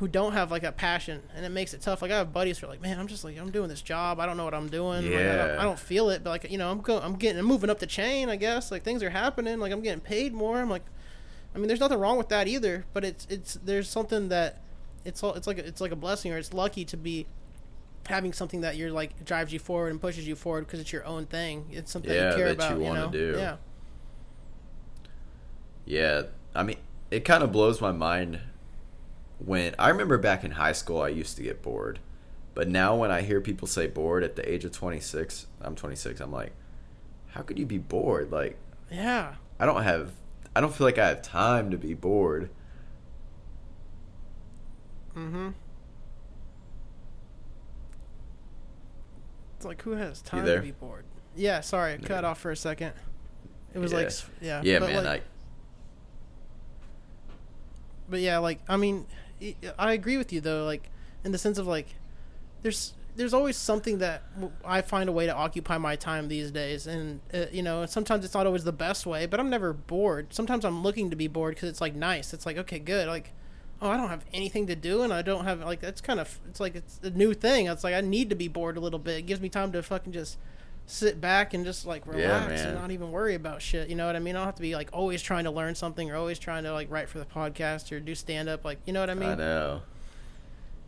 who 0.00 0.08
don't 0.08 0.32
have 0.32 0.50
like 0.50 0.64
a 0.64 0.72
passion 0.72 1.22
and 1.36 1.46
it 1.46 1.50
makes 1.50 1.72
it 1.74 1.80
tough. 1.80 2.02
Like 2.02 2.10
i 2.10 2.16
have 2.16 2.32
buddies 2.32 2.58
who 2.58 2.66
are 2.66 2.70
like 2.70 2.80
man 2.82 2.98
i'm 2.98 3.06
just 3.06 3.22
like 3.22 3.38
i'm 3.38 3.50
doing 3.50 3.68
this 3.68 3.82
job. 3.82 4.18
I 4.18 4.26
don't 4.26 4.36
know 4.36 4.44
what 4.44 4.54
i'm 4.54 4.68
doing. 4.68 5.04
Like, 5.04 5.14
I, 5.14 5.36
don't, 5.36 5.46
Yeah. 5.48 5.56
I 5.60 5.62
don't 5.62 5.78
feel 5.78 6.10
it 6.10 6.24
but 6.24 6.30
like 6.30 6.50
you 6.50 6.58
know 6.58 6.70
i'm 6.70 6.80
going, 6.80 7.02
i'm 7.04 7.14
getting 7.16 7.38
I'm 7.38 7.46
moving 7.46 7.70
up 7.70 7.78
the 7.78 7.86
chain 7.86 8.28
i 8.28 8.36
guess. 8.36 8.70
Like 8.72 8.82
things 8.82 9.02
are 9.02 9.10
happening. 9.10 9.60
Like 9.60 9.72
i'm 9.72 9.82
getting 9.82 10.00
paid 10.00 10.32
more. 10.34 10.58
I'm 10.58 10.68
like 10.70 10.82
i 11.54 11.58
mean 11.58 11.68
there's 11.68 11.80
nothing 11.80 11.98
wrong 11.98 12.16
with 12.18 12.28
that 12.30 12.48
either 12.48 12.84
but 12.92 13.04
it's 13.04 13.26
it's 13.30 13.54
there's 13.64 13.88
something 13.88 14.28
that 14.30 14.60
it's 15.04 15.22
all 15.22 15.34
it's 15.34 15.46
like 15.46 15.58
a, 15.58 15.66
it's 15.66 15.80
like 15.80 15.92
a 15.92 15.96
blessing 15.96 16.32
or 16.32 16.38
it's 16.38 16.52
lucky 16.52 16.84
to 16.84 16.96
be 16.96 17.26
having 18.08 18.32
something 18.32 18.62
that 18.62 18.76
you're 18.76 18.90
like 18.90 19.24
drives 19.24 19.52
you 19.52 19.58
forward 19.58 19.90
and 19.90 20.00
pushes 20.00 20.26
you 20.26 20.34
forward 20.34 20.66
because 20.66 20.80
it's 20.80 20.92
your 20.92 21.04
own 21.04 21.26
thing. 21.26 21.66
It's 21.70 21.92
something 21.92 22.10
Yeah, 22.10 22.30
you 22.30 22.36
care 22.36 22.46
that 22.46 22.52
about 22.54 22.70
you 22.72 22.78
you, 22.78 22.84
wanna 22.84 23.00
know? 23.00 23.10
do. 23.10 23.34
yeah. 23.38 23.56
Yeah, 25.84 26.22
I 26.54 26.62
mean, 26.62 26.76
it 27.10 27.24
kind 27.24 27.42
of 27.42 27.52
blows 27.52 27.80
my 27.80 27.92
mind 27.92 28.40
when 29.44 29.74
I 29.78 29.88
remember 29.88 30.18
back 30.18 30.44
in 30.44 30.52
high 30.52 30.72
school, 30.72 31.00
I 31.00 31.08
used 31.08 31.36
to 31.36 31.42
get 31.42 31.62
bored. 31.62 31.98
But 32.54 32.68
now 32.68 32.96
when 32.96 33.10
I 33.10 33.22
hear 33.22 33.40
people 33.40 33.66
say 33.68 33.86
bored 33.86 34.22
at 34.24 34.36
the 34.36 34.50
age 34.50 34.64
of 34.64 34.72
26, 34.72 35.46
I'm 35.60 35.74
26, 35.74 36.20
I'm 36.20 36.32
like, 36.32 36.52
how 37.28 37.42
could 37.42 37.58
you 37.58 37.66
be 37.66 37.78
bored? 37.78 38.30
Like, 38.32 38.56
yeah 38.90 39.34
I 39.58 39.66
don't 39.66 39.82
have, 39.82 40.12
I 40.54 40.60
don't 40.60 40.74
feel 40.74 40.86
like 40.86 40.98
I 40.98 41.08
have 41.08 41.22
time 41.22 41.70
to 41.70 41.78
be 41.78 41.94
bored. 41.94 42.50
Mm-hmm. 45.16 45.50
It's 49.56 49.64
like 49.66 49.82
who 49.82 49.92
has 49.92 50.22
time 50.22 50.44
to 50.46 50.60
be 50.60 50.70
bored? 50.72 51.04
Yeah, 51.36 51.60
sorry, 51.60 51.92
it 51.92 52.04
cut 52.04 52.24
off 52.24 52.40
for 52.40 52.50
a 52.50 52.56
second. 52.56 52.92
It 53.74 53.78
was 53.78 53.92
Yeah. 53.92 53.98
like 53.98 54.10
yeah, 54.40 54.62
Yeah, 54.64 54.78
man, 54.80 55.04
like- 55.04 55.20
I, 55.20 55.24
but 58.08 58.20
yeah, 58.20 58.38
like 58.38 58.60
I 58.68 58.76
mean, 58.76 59.06
I- 59.78 59.92
agree 59.92 60.16
with 60.16 60.32
you 60.32 60.40
though, 60.40 60.64
like 60.64 60.90
in 61.24 61.32
the 61.32 61.38
sense 61.38 61.58
of 61.58 61.66
like, 61.66 61.94
there's 62.62 62.94
there's 63.16 63.34
always 63.34 63.56
something 63.56 63.98
that 63.98 64.22
I 64.64 64.82
find 64.82 65.08
a 65.08 65.12
way 65.12 65.26
to 65.26 65.34
occupy 65.34 65.78
my 65.78 65.96
time 65.96 66.28
these 66.28 66.50
days, 66.50 66.86
and 66.86 67.20
uh, 67.34 67.46
you 67.52 67.62
know, 67.62 67.86
sometimes 67.86 68.24
it's 68.24 68.34
not 68.34 68.46
always 68.46 68.64
the 68.64 68.72
best 68.72 69.06
way, 69.06 69.26
but 69.26 69.40
I'm 69.40 69.50
never 69.50 69.72
bored. 69.72 70.32
Sometimes 70.32 70.64
I'm 70.64 70.82
looking 70.82 71.10
to 71.10 71.16
be 71.16 71.28
bored 71.28 71.54
because 71.54 71.68
it's 71.68 71.80
like 71.80 71.94
nice. 71.94 72.32
It's 72.32 72.46
like 72.46 72.58
okay, 72.58 72.78
good, 72.78 73.08
like. 73.08 73.32
Oh, 73.82 73.88
I 73.88 73.96
don't 73.96 74.10
have 74.10 74.26
anything 74.34 74.66
to 74.66 74.76
do, 74.76 75.00
and 75.00 75.10
I 75.10 75.22
don't 75.22 75.44
have 75.44 75.60
like 75.60 75.80
that's 75.80 76.02
kind 76.02 76.20
of 76.20 76.38
it's 76.50 76.60
like 76.60 76.74
it's 76.76 77.00
a 77.02 77.08
new 77.08 77.32
thing. 77.32 77.66
It's 77.66 77.82
like 77.82 77.94
I 77.94 78.02
need 78.02 78.28
to 78.28 78.36
be 78.36 78.46
bored 78.46 78.76
a 78.76 78.80
little 78.80 78.98
bit. 78.98 79.16
It 79.20 79.22
gives 79.22 79.40
me 79.40 79.48
time 79.48 79.72
to 79.72 79.82
fucking 79.82 80.12
just 80.12 80.36
sit 80.86 81.20
back 81.20 81.54
and 81.54 81.64
just 81.64 81.86
like 81.86 82.06
relax 82.06 82.62
and 82.62 82.74
not 82.74 82.90
even 82.90 83.12
worry 83.12 83.34
about 83.34 83.62
shit. 83.62 83.88
You 83.88 83.96
know 83.96 84.06
what 84.06 84.16
I 84.16 84.18
mean? 84.18 84.34
I 84.34 84.40
don't 84.40 84.46
have 84.46 84.56
to 84.56 84.62
be 84.62 84.74
like 84.74 84.90
always 84.92 85.22
trying 85.22 85.44
to 85.44 85.50
learn 85.50 85.74
something 85.74 86.10
or 86.10 86.16
always 86.16 86.38
trying 86.38 86.64
to 86.64 86.72
like 86.72 86.90
write 86.90 87.08
for 87.08 87.18
the 87.18 87.24
podcast 87.24 87.92
or 87.92 88.00
do 88.00 88.14
stand 88.14 88.48
up. 88.48 88.64
Like 88.64 88.78
you 88.86 88.92
know 88.92 89.00
what 89.00 89.10
I 89.10 89.14
mean? 89.14 89.30
I 89.30 89.34
know. 89.34 89.82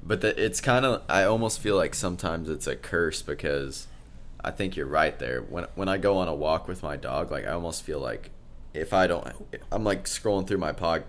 But 0.02 0.20
the, 0.20 0.44
it's 0.44 0.60
kind 0.60 0.84
of 0.84 1.02
I 1.08 1.24
almost 1.24 1.60
feel 1.60 1.76
like 1.76 1.94
sometimes 1.94 2.48
it's 2.48 2.66
a 2.66 2.74
curse 2.74 3.22
because 3.22 3.86
I 4.44 4.50
think 4.50 4.76
you're 4.76 4.86
right 4.86 5.16
there. 5.18 5.40
When 5.40 5.66
when 5.74 5.88
I 5.88 5.98
go 5.98 6.18
on 6.18 6.28
a 6.28 6.34
walk 6.34 6.66
with 6.66 6.82
my 6.82 6.96
dog, 6.96 7.30
like 7.30 7.46
I 7.46 7.52
almost 7.52 7.84
feel 7.84 8.00
like 8.00 8.30
if 8.74 8.92
I 8.92 9.06
don't 9.06 9.26
I'm 9.70 9.84
like 9.84 10.04
scrolling 10.04 10.46
through 10.46 10.58
my 10.58 10.72
pod 10.72 11.04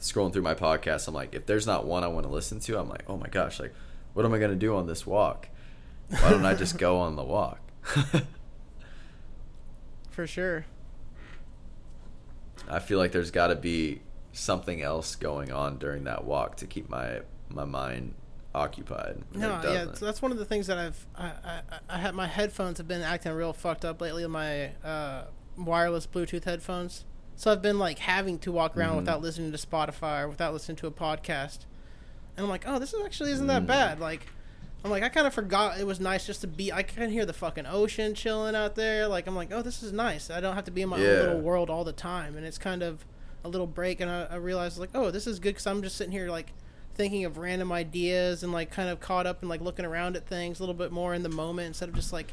scrolling 0.00 0.32
through 0.32 0.42
my 0.42 0.54
podcast, 0.54 1.08
I'm 1.08 1.14
like 1.14 1.34
if 1.34 1.46
there's 1.46 1.66
not 1.66 1.86
one 1.86 2.04
I 2.04 2.08
want 2.08 2.26
to 2.26 2.32
listen 2.32 2.60
to, 2.60 2.78
I'm 2.78 2.88
like, 2.88 3.04
"Oh 3.06 3.16
my 3.16 3.28
gosh, 3.28 3.58
like 3.60 3.72
what 4.12 4.26
am 4.26 4.34
I 4.34 4.38
going 4.38 4.50
to 4.50 4.56
do 4.56 4.76
on 4.76 4.86
this 4.86 5.06
walk?" 5.06 5.48
Why 6.08 6.30
don't 6.30 6.44
I 6.44 6.54
just 6.54 6.76
go 6.76 6.98
on 6.98 7.14
the 7.16 7.22
walk? 7.22 7.60
For 10.10 10.26
sure. 10.26 10.66
I 12.68 12.78
feel 12.78 12.98
like 12.98 13.12
there's 13.12 13.30
got 13.30 13.48
to 13.48 13.56
be 13.56 14.02
something 14.32 14.82
else 14.82 15.16
going 15.16 15.50
on 15.50 15.78
during 15.78 16.04
that 16.04 16.24
walk 16.24 16.56
to 16.56 16.66
keep 16.66 16.88
my 16.88 17.20
my 17.48 17.64
mind 17.64 18.14
occupied. 18.54 19.22
No, 19.34 19.60
yeah, 19.64 19.86
that's 19.98 20.22
one 20.22 20.30
of 20.32 20.38
the 20.38 20.44
things 20.44 20.66
that 20.68 20.78
I've 20.78 21.06
I, 21.16 21.26
I, 21.44 21.60
I 21.88 21.98
had 21.98 22.14
my 22.14 22.26
headphones 22.26 22.78
have 22.78 22.86
been 22.88 23.02
acting 23.02 23.32
real 23.32 23.52
fucked 23.52 23.84
up 23.84 24.00
lately. 24.00 24.26
My 24.26 24.72
uh, 24.84 25.24
wireless 25.56 26.06
Bluetooth 26.06 26.44
headphones, 26.44 27.04
so 27.36 27.50
I've 27.50 27.62
been 27.62 27.78
like 27.78 27.98
having 28.00 28.38
to 28.40 28.52
walk 28.52 28.76
around 28.76 28.90
Mm-hmm. 28.90 28.98
without 28.98 29.22
listening 29.22 29.52
to 29.52 29.58
Spotify 29.58 30.22
or 30.24 30.28
without 30.28 30.52
listening 30.52 30.76
to 30.78 30.86
a 30.86 30.92
podcast, 30.92 31.60
and 32.36 32.44
I'm 32.44 32.48
like, 32.50 32.64
oh, 32.66 32.78
this 32.78 32.92
is 32.94 33.04
actually 33.04 33.32
isn't 33.32 33.46
that 33.48 33.66
bad. 33.66 33.98
Like, 34.00 34.26
I'm 34.84 34.90
like, 34.90 35.02
I 35.02 35.08
kind 35.10 35.26
of 35.26 35.34
forgot 35.34 35.78
it 35.78 35.86
was 35.86 36.00
nice 36.00 36.26
just 36.26 36.40
to 36.40 36.46
be. 36.46 36.72
I 36.72 36.82
can 36.82 37.10
hear 37.10 37.26
the 37.26 37.32
fucking 37.34 37.66
ocean 37.66 38.14
chilling 38.14 38.54
out 38.54 38.76
there. 38.76 39.06
Like, 39.08 39.26
I'm 39.26 39.36
like, 39.36 39.52
oh, 39.52 39.60
this 39.62 39.82
is 39.82 39.92
nice. 39.92 40.30
I 40.30 40.40
don't 40.40 40.54
have 40.54 40.64
to 40.64 40.70
be 40.70 40.80
in 40.82 40.88
my 40.88 40.98
Yeah. 40.98 41.08
own 41.08 41.18
little 41.26 41.40
world 41.40 41.68
all 41.68 41.84
the 41.84 41.92
time, 41.92 42.36
and 42.36 42.46
it's 42.46 42.56
kind 42.58 42.82
of 42.82 43.04
a 43.44 43.48
little 43.48 43.66
break. 43.66 44.00
And 44.00 44.10
I, 44.10 44.24
I 44.30 44.36
realized 44.36 44.78
like, 44.78 44.90
oh, 44.94 45.10
this 45.10 45.26
is 45.26 45.38
good 45.38 45.50
because 45.50 45.66
I'm 45.66 45.82
just 45.82 45.96
sitting 45.96 46.12
here 46.12 46.30
like 46.30 46.52
thinking 46.94 47.24
of 47.24 47.36
random 47.38 47.72
ideas 47.72 48.42
and 48.42 48.52
like 48.52 48.70
kind 48.70 48.88
of 48.88 49.00
caught 49.00 49.26
up 49.26 49.40
and 49.42 49.48
like 49.48 49.60
looking 49.60 49.84
around 49.84 50.16
at 50.16 50.26
things 50.26 50.58
a 50.60 50.62
little 50.62 50.74
bit 50.74 50.92
more 50.92 51.14
in 51.14 51.22
the 51.22 51.28
moment 51.28 51.66
instead 51.68 51.88
of 51.88 51.94
just 51.94 52.12
like 52.12 52.32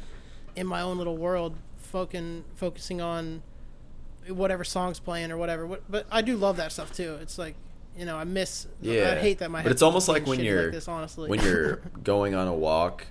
in 0.56 0.66
my 0.66 0.80
own 0.80 0.96
little 0.98 1.16
world, 1.16 1.54
focusing 1.76 2.44
focusing 2.56 3.00
on 3.00 3.42
whatever 4.26 4.64
songs 4.64 4.98
playing 5.00 5.30
or 5.30 5.36
whatever. 5.36 5.66
But 5.88 6.06
I 6.10 6.22
do 6.22 6.36
love 6.36 6.56
that 6.56 6.72
stuff 6.72 6.92
too. 6.94 7.18
It's 7.20 7.38
like 7.38 7.54
you 7.98 8.06
know 8.06 8.16
I 8.16 8.24
miss. 8.24 8.66
Yeah, 8.80 9.14
I 9.16 9.20
hate 9.20 9.38
that 9.38 9.50
my. 9.50 9.62
But 9.62 9.72
it's 9.72 9.82
almost 9.82 10.08
like 10.08 10.26
when 10.26 10.40
you're 10.40 10.64
like 10.64 10.72
this, 10.72 10.88
honestly. 10.88 11.28
when 11.28 11.40
you're 11.40 11.76
going 12.04 12.34
on 12.34 12.46
a 12.48 12.54
walk. 12.54 13.06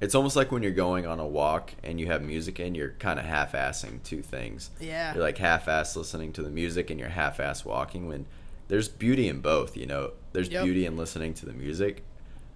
It's 0.00 0.14
almost 0.14 0.34
like 0.34 0.50
when 0.50 0.62
you're 0.62 0.72
going 0.72 1.04
on 1.06 1.20
a 1.20 1.26
walk 1.26 1.74
and 1.84 2.00
you 2.00 2.06
have 2.06 2.22
music 2.22 2.58
in, 2.58 2.74
you're 2.74 2.92
kind 2.98 3.18
of 3.20 3.26
half-assing 3.26 4.02
two 4.02 4.22
things. 4.22 4.70
Yeah. 4.80 5.12
You're 5.12 5.22
like 5.22 5.36
half-ass 5.36 5.94
listening 5.94 6.32
to 6.32 6.42
the 6.42 6.48
music 6.48 6.88
and 6.88 6.98
you're 6.98 7.10
half-ass 7.10 7.66
walking. 7.66 8.08
When 8.08 8.24
there's 8.68 8.88
beauty 8.88 9.28
in 9.28 9.40
both, 9.42 9.76
you 9.76 9.84
know. 9.84 10.12
There's 10.32 10.48
Yep. 10.48 10.64
beauty 10.64 10.86
in 10.86 10.96
listening 10.96 11.34
to 11.34 11.44
the 11.44 11.52
music, 11.52 12.02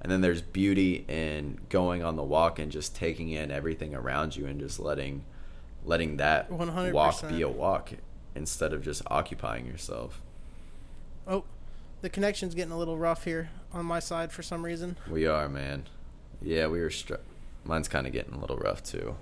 and 0.01 0.11
then 0.11 0.23
there's 0.23 0.41
beauty 0.41 1.05
in 1.07 1.59
going 1.69 2.03
on 2.03 2.17
the 2.17 2.23
walk 2.23 2.59
and 2.59 2.73
just 2.73 2.97
taking 2.97 3.29
in 3.29 3.51
everything 3.51 3.95
around 3.95 4.37
you 4.37 4.47
and 4.47 4.59
just 4.59 4.81
letting 4.81 5.25
letting 5.85 6.17
that 6.17 6.49
100%. 6.51 6.93
walk 6.95 7.29
be 7.29 7.43
a 7.43 7.49
walk 7.49 7.91
instead 8.35 8.73
of 8.73 8.83
just 8.83 9.03
occupying 9.09 9.67
yourself. 9.67 10.23
Oh, 11.27 11.45
the 12.01 12.11
connection's 12.11 12.55
getting 12.55 12.73
a 12.73 12.79
little 12.79 12.99
rough 12.99 13.25
here 13.25 13.51
on 13.73 13.87
my 13.87 14.01
side 14.01 14.33
for 14.33 14.43
some 14.43 14.65
reason. 14.65 14.97
We 15.11 15.27
are, 15.27 15.49
man. 15.49 15.85
Yeah, 16.43 16.67
we 16.67 16.81
were. 16.81 16.91
Str- 16.91 17.15
Mine's 17.65 17.89
kind 17.89 18.07
of 18.07 18.13
getting 18.13 18.35
a 18.35 18.39
little 18.39 18.59
rough 18.59 18.83
too. 18.83 19.17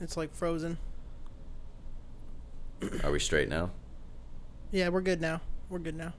It's 0.00 0.16
like 0.16 0.34
frozen. 0.34 0.78
Are 3.04 3.10
we 3.10 3.18
straight 3.18 3.48
now? 3.48 3.70
Yeah, 4.70 4.88
we're 4.88 5.00
good 5.00 5.20
now. 5.20 5.40
We're 5.68 5.80
good 5.80 5.96
now. 5.96 6.14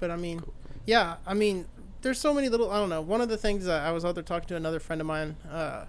But 0.00 0.10
I 0.10 0.16
mean, 0.16 0.42
yeah, 0.84 1.16
I 1.26 1.34
mean, 1.34 1.66
there's 2.02 2.20
so 2.20 2.34
many 2.34 2.48
little. 2.48 2.70
I 2.70 2.78
don't 2.78 2.90
know. 2.90 3.00
One 3.00 3.20
of 3.20 3.28
the 3.28 3.36
things 3.36 3.64
that 3.64 3.82
I 3.82 3.92
was 3.92 4.04
out 4.04 4.14
there 4.14 4.24
talking 4.24 4.48
to 4.48 4.56
another 4.56 4.80
friend 4.80 5.00
of 5.00 5.06
mine, 5.06 5.36
uh, 5.50 5.84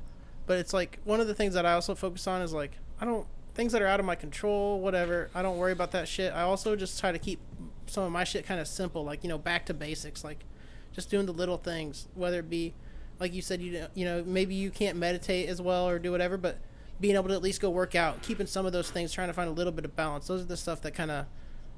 but 0.45 0.59
it's 0.59 0.73
like 0.73 0.99
one 1.03 1.19
of 1.19 1.27
the 1.27 1.33
things 1.33 1.53
that 1.55 1.65
I 1.65 1.73
also 1.73 1.95
focus 1.95 2.27
on 2.27 2.41
is 2.41 2.53
like 2.53 2.71
I 3.01 3.05
don't 3.05 3.27
things 3.57 3.73
that 3.73 3.81
are 3.81 3.87
out 3.87 3.99
of 3.99 4.05
my 4.05 4.15
control, 4.15 4.79
whatever. 4.79 5.29
I 5.33 5.41
don't 5.41 5.57
worry 5.57 5.71
about 5.71 5.91
that 5.91 6.07
shit. 6.07 6.31
I 6.31 6.43
also 6.43 6.75
just 6.75 6.99
try 6.99 7.11
to 7.11 7.19
keep 7.19 7.39
some 7.87 8.03
of 8.03 8.11
my 8.11 8.23
shit 8.23 8.45
kind 8.45 8.61
of 8.61 8.67
simple, 8.67 9.03
like 9.03 9.23
you 9.23 9.29
know, 9.29 9.37
back 9.37 9.65
to 9.65 9.73
basics, 9.73 10.23
like 10.23 10.45
just 10.93 11.09
doing 11.09 11.25
the 11.25 11.33
little 11.33 11.57
things, 11.57 12.07
whether 12.13 12.39
it 12.39 12.49
be 12.49 12.75
like 13.19 13.33
you 13.33 13.41
said, 13.41 13.59
you 13.61 13.87
you 13.95 14.05
know, 14.05 14.23
maybe 14.23 14.53
you 14.53 14.69
can't 14.69 14.95
meditate 14.95 15.49
as 15.49 15.59
well 15.59 15.89
or 15.89 15.97
do 15.97 16.11
whatever, 16.11 16.37
but 16.37 16.59
being 17.01 17.15
able 17.15 17.27
to 17.29 17.33
at 17.33 17.41
least 17.41 17.59
go 17.59 17.69
work 17.69 17.95
out, 17.95 18.21
keeping 18.21 18.45
some 18.45 18.65
of 18.65 18.73
those 18.73 18.91
things, 18.91 19.11
trying 19.11 19.27
to 19.27 19.33
find 19.33 19.49
a 19.49 19.53
little 19.53 19.73
bit 19.73 19.85
of 19.85 19.95
balance. 19.95 20.27
Those 20.27 20.41
are 20.41 20.45
the 20.45 20.57
stuff 20.57 20.81
that 20.83 20.93
kind 20.93 21.09
of 21.09 21.25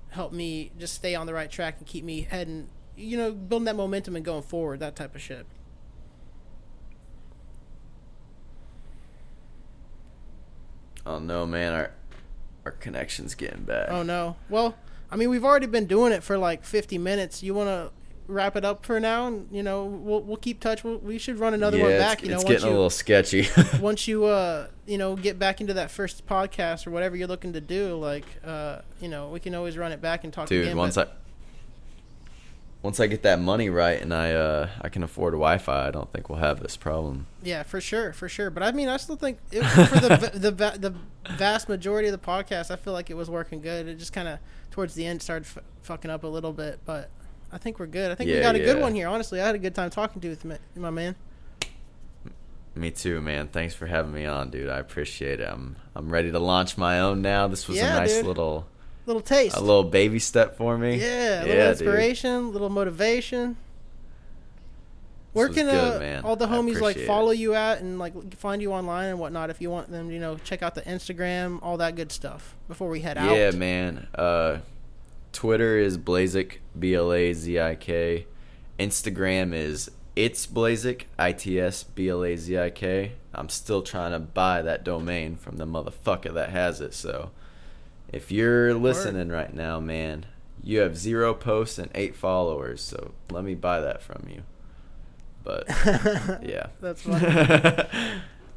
help 0.10 0.34
me 0.34 0.72
just 0.78 0.94
stay 0.96 1.16
on 1.16 1.28
the 1.28 1.34
right 1.34 1.50
track 1.50 1.76
and 1.78 1.88
keep 1.88 2.04
me 2.04 2.28
heading, 2.30 2.68
you 2.98 3.18
know, 3.18 3.32
building 3.32 3.66
that 3.66 3.76
momentum 3.76 4.18
and 4.18 4.26
going 4.26 4.44
forward, 4.44 4.82
that 4.82 4.98
type 4.98 5.16
of 5.16 5.22
shit. 5.22 5.46
Oh 11.10 11.18
no, 11.18 11.48
man, 11.48 11.74
our 11.74 11.92
our 12.66 12.72
connection's 12.72 13.34
getting 13.34 13.64
bad. 13.64 13.90
Oh 13.90 14.04
no. 14.04 14.36
Well, 14.48 14.76
I 15.10 15.16
mean, 15.16 15.30
we've 15.30 15.44
already 15.44 15.66
been 15.66 15.88
doing 15.88 16.14
it 16.14 16.22
for 16.22 16.38
like 16.38 16.64
50 16.64 17.00
minutes. 17.00 17.42
You 17.42 17.56
want 17.56 17.68
to 17.68 17.92
wrap 18.28 18.56
it 18.56 18.64
up 18.64 18.86
for 18.86 19.00
now, 19.00 19.26
and 19.26 19.48
you 19.52 19.64
know, 19.64 19.86
we'll 19.86 20.22
we'll 20.22 20.38
keep 20.38 20.60
touch. 20.60 20.84
We'll, 20.84 21.00
we 21.00 21.18
should 21.18 21.40
run 21.40 21.56
another 21.56 21.78
yeah, 21.80 21.84
one 21.84 21.98
back. 21.98 22.22
You 22.22 22.30
know, 22.30 22.36
it's 22.36 22.44
once 22.44 22.54
getting 22.54 22.70
a 22.70 22.76
little 22.76 22.92
sketchy. 22.92 23.48
once 23.82 24.08
you 24.08 24.26
uh 24.26 24.68
you 24.86 25.00
know 25.00 25.16
get 25.16 25.40
back 25.40 25.62
into 25.62 25.74
that 25.74 25.90
first 25.90 26.28
podcast 26.28 26.86
or 26.86 26.92
whatever 26.92 27.16
you're 27.16 27.28
looking 27.28 27.54
to 27.54 27.62
do, 27.62 27.96
like 27.96 28.26
uh 28.46 28.82
you 29.02 29.08
know, 29.10 29.30
we 29.30 29.40
can 29.40 29.56
always 29.56 29.80
run 29.80 29.92
it 29.92 30.02
back 30.02 30.24
and 30.24 30.32
talk 30.32 30.48
Dude, 30.48 30.66
again. 30.66 30.78
once 30.78 30.94
but- 30.94 31.08
I 31.08 31.29
once 32.82 33.00
I 33.00 33.08
get 33.08 33.24
that 33.24 33.40
money 33.42 33.70
right 33.70 34.02
and 34.02 34.14
I 34.14 34.32
uh 34.34 34.70
I 34.82 34.90
can 34.90 35.04
afford 35.04 35.34
Wi-Fi, 35.34 35.88
I 35.88 35.92
don't 35.92 36.12
think 36.14 36.30
we'll 36.30 36.40
have 36.40 36.62
this 36.62 36.78
problem. 36.78 37.28
Yeah, 37.44 37.64
for 37.64 37.82
sure, 37.82 38.14
for 38.14 38.30
sure. 38.30 38.50
But 38.50 38.64
I 38.64 38.72
mean, 38.72 38.88
I 38.88 38.98
still 38.98 39.16
think 39.18 39.40
it, 39.52 39.64
for 39.64 40.00
the 40.00 40.32
the 40.52 40.52
the 40.80 40.96
vast 41.34 41.68
majority 41.70 42.08
of 42.08 42.14
the 42.14 42.26
podcast, 42.26 42.72
I 42.72 42.76
feel 42.78 42.94
like 42.94 43.10
it 43.10 43.16
was 43.18 43.30
working 43.30 43.62
good. 43.62 43.88
It 43.88 43.96
just 44.00 44.14
kind 44.14 44.28
of 44.28 44.40
towards 44.72 44.94
the 44.96 45.06
end 45.06 45.22
started 45.22 45.46
f- 45.46 45.64
fucking 45.82 46.10
up 46.10 46.24
a 46.24 46.28
little 46.28 46.54
bit, 46.54 46.80
but 46.86 47.10
I 47.52 47.58
think 47.58 47.80
we're 47.80 47.88
good. 47.88 48.12
I 48.12 48.16
think 48.16 48.30
we 48.30 48.40
got 48.40 48.56
a 48.56 48.60
good 48.60 48.80
one 48.80 48.94
here. 48.96 49.08
Honestly, 49.08 49.42
I 49.42 49.46
had 49.48 49.56
a 49.56 49.60
good 49.60 49.74
time 49.76 49.90
talking 49.90 50.22
to 50.22 50.28
you, 50.28 50.32
with 50.32 50.46
my, 50.46 50.58
my 50.76 50.90
man. 50.92 51.16
Me 52.76 52.92
too, 52.92 53.20
man. 53.20 53.48
Thanks 53.48 53.74
for 53.74 53.88
having 53.88 54.14
me 54.14 54.26
on, 54.26 54.52
dude. 54.52 54.70
I 54.70 54.78
appreciate 54.78 55.40
it. 55.40 55.50
I'm 55.52 55.76
I'm 55.96 56.10
ready 56.10 56.32
to 56.32 56.40
launch 56.40 56.78
my 56.78 57.00
own 57.00 57.22
now. 57.22 57.48
This 57.48 57.68
was 57.68 57.78
Yeah, 57.78 57.96
a 57.96 58.00
nice 58.00 58.14
dude. 58.18 58.28
little 58.28 58.68
Little 59.10 59.24
taste. 59.24 59.58
a 59.58 59.60
little 59.60 59.86
baby 59.86 60.20
step 60.20 60.56
for 60.56 60.78
me. 60.78 61.00
yeah, 61.00 61.40
a 61.40 61.42
little 61.42 61.56
dude. 61.56 61.68
inspiration, 61.72 62.54
little 62.54 62.70
motivation. 62.70 63.58
Where 65.34 65.50
can 65.50 65.66
good, 65.66 66.24
uh, 66.24 66.28
all 66.28 66.36
the 66.36 66.46
homies 66.46 66.74
like 66.74 66.92
appreciate 66.92 67.04
it. 67.06 67.08
follow 67.08 67.32
you 67.32 67.56
at 67.56 67.82
and 67.82 67.98
like 67.98 68.36
find 68.36 68.62
you 68.62 68.72
online 68.72 69.10
and 69.10 69.18
whatnot 69.18 69.50
if 69.50 69.62
you 69.62 69.72
want 69.72 69.90
them? 69.90 70.12
You 70.12 70.20
know, 70.20 70.38
check 70.44 70.62
out 70.62 70.76
the 70.76 70.84
Instagram, 70.84 71.58
all 71.64 71.78
that 71.78 71.96
good 71.96 72.12
stuff. 72.12 72.56
Before 72.68 72.88
we 72.88 73.00
head 73.00 73.18
out. 73.18 73.36
Yeah, 73.36 73.50
man. 73.50 74.08
Uh, 74.14 74.60
Twitter 75.34 75.80
is 75.80 75.98
Blazik, 75.98 76.58
B 76.78 76.94
L 76.94 77.12
A 77.12 77.34
Z 77.34 77.60
I 77.60 77.74
K. 77.74 78.28
Instagram 78.78 79.56
is 79.56 79.90
it's 80.16 80.46
Blazik, 80.46 81.06
I 81.18 81.32
T 81.32 81.60
S 81.60 81.82
B 81.82 82.10
L 82.10 82.24
A 82.24 82.36
Z 82.36 82.60
I 82.60 82.70
K. 82.70 83.14
I'm 83.34 83.50
still 83.50 83.82
trying 83.82 84.12
to 84.12 84.20
buy 84.20 84.62
that 84.62 84.84
domain 84.84 85.36
from 85.36 85.58
the 85.58 85.66
motherfucker 85.66 86.32
that 86.36 86.52
has 86.52 86.80
it. 86.80 86.94
So 86.94 87.32
if 88.12 88.32
you're 88.32 88.74
listening 88.74 89.30
right 89.30 89.54
now, 89.54 89.80
man, 89.80 90.26
you 90.64 90.80
have 90.80 90.98
zero 90.98 91.34
posts 91.34 91.78
and 91.78 91.90
eight 91.96 92.16
followers. 92.16 92.82
So 92.82 93.12
let 93.30 93.44
me 93.44 93.56
buy 93.56 93.80
that 93.82 94.02
from 94.02 94.28
you. 94.30 94.44
But 95.44 95.68
yeah. 96.44 96.68
That's 96.82 97.02
funny. 97.04 97.26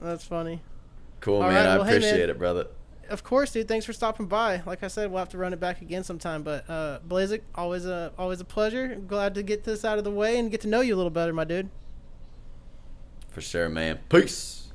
That's 0.01 0.25
funny. 0.25 0.61
cool, 1.21 1.37
All 1.37 1.43
man. 1.49 1.55
right, 1.55 1.67
I 1.67 1.77
well, 1.77 1.85
hey, 1.85 1.93
man. 1.93 2.03
appreciate 2.03 2.29
it, 2.29 2.39
brother. 2.39 2.67
Of 3.09 3.23
course, 3.25 3.53
dude. 3.53 3.69
Thanks 3.69 3.85
for 3.85 3.93
stopping 3.93 4.27
by. 4.27 4.63
Like 4.65 4.83
I 4.83 4.89
said, 4.89 5.11
we'll 5.11 5.19
have 5.19 5.29
to 5.31 5.39
run 5.39 5.53
it 5.53 5.61
back 5.61 5.83
again 5.83 6.03
sometime. 6.03 6.43
But 6.43 6.69
uh, 6.69 7.01
Blazik, 7.07 7.43
always 7.55 7.85
a 7.85 8.13
always 8.17 8.41
a 8.41 8.45
pleasure. 8.45 8.97
Glad 9.07 9.35
to 9.35 9.43
get 9.43 9.65
this 9.65 9.85
out 9.85 9.99
of 9.99 10.05
the 10.05 10.11
way 10.11 10.39
and 10.39 10.51
get 10.51 10.63
to 10.63 10.69
know 10.69 10.81
you 10.81 10.95
a 10.95 10.97
little 10.97 11.11
better, 11.11 11.33
my 11.33 11.45
dude. 11.45 11.69
For 13.29 13.41
sure, 13.41 13.69
man. 13.69 13.99
Peace. 14.09 14.69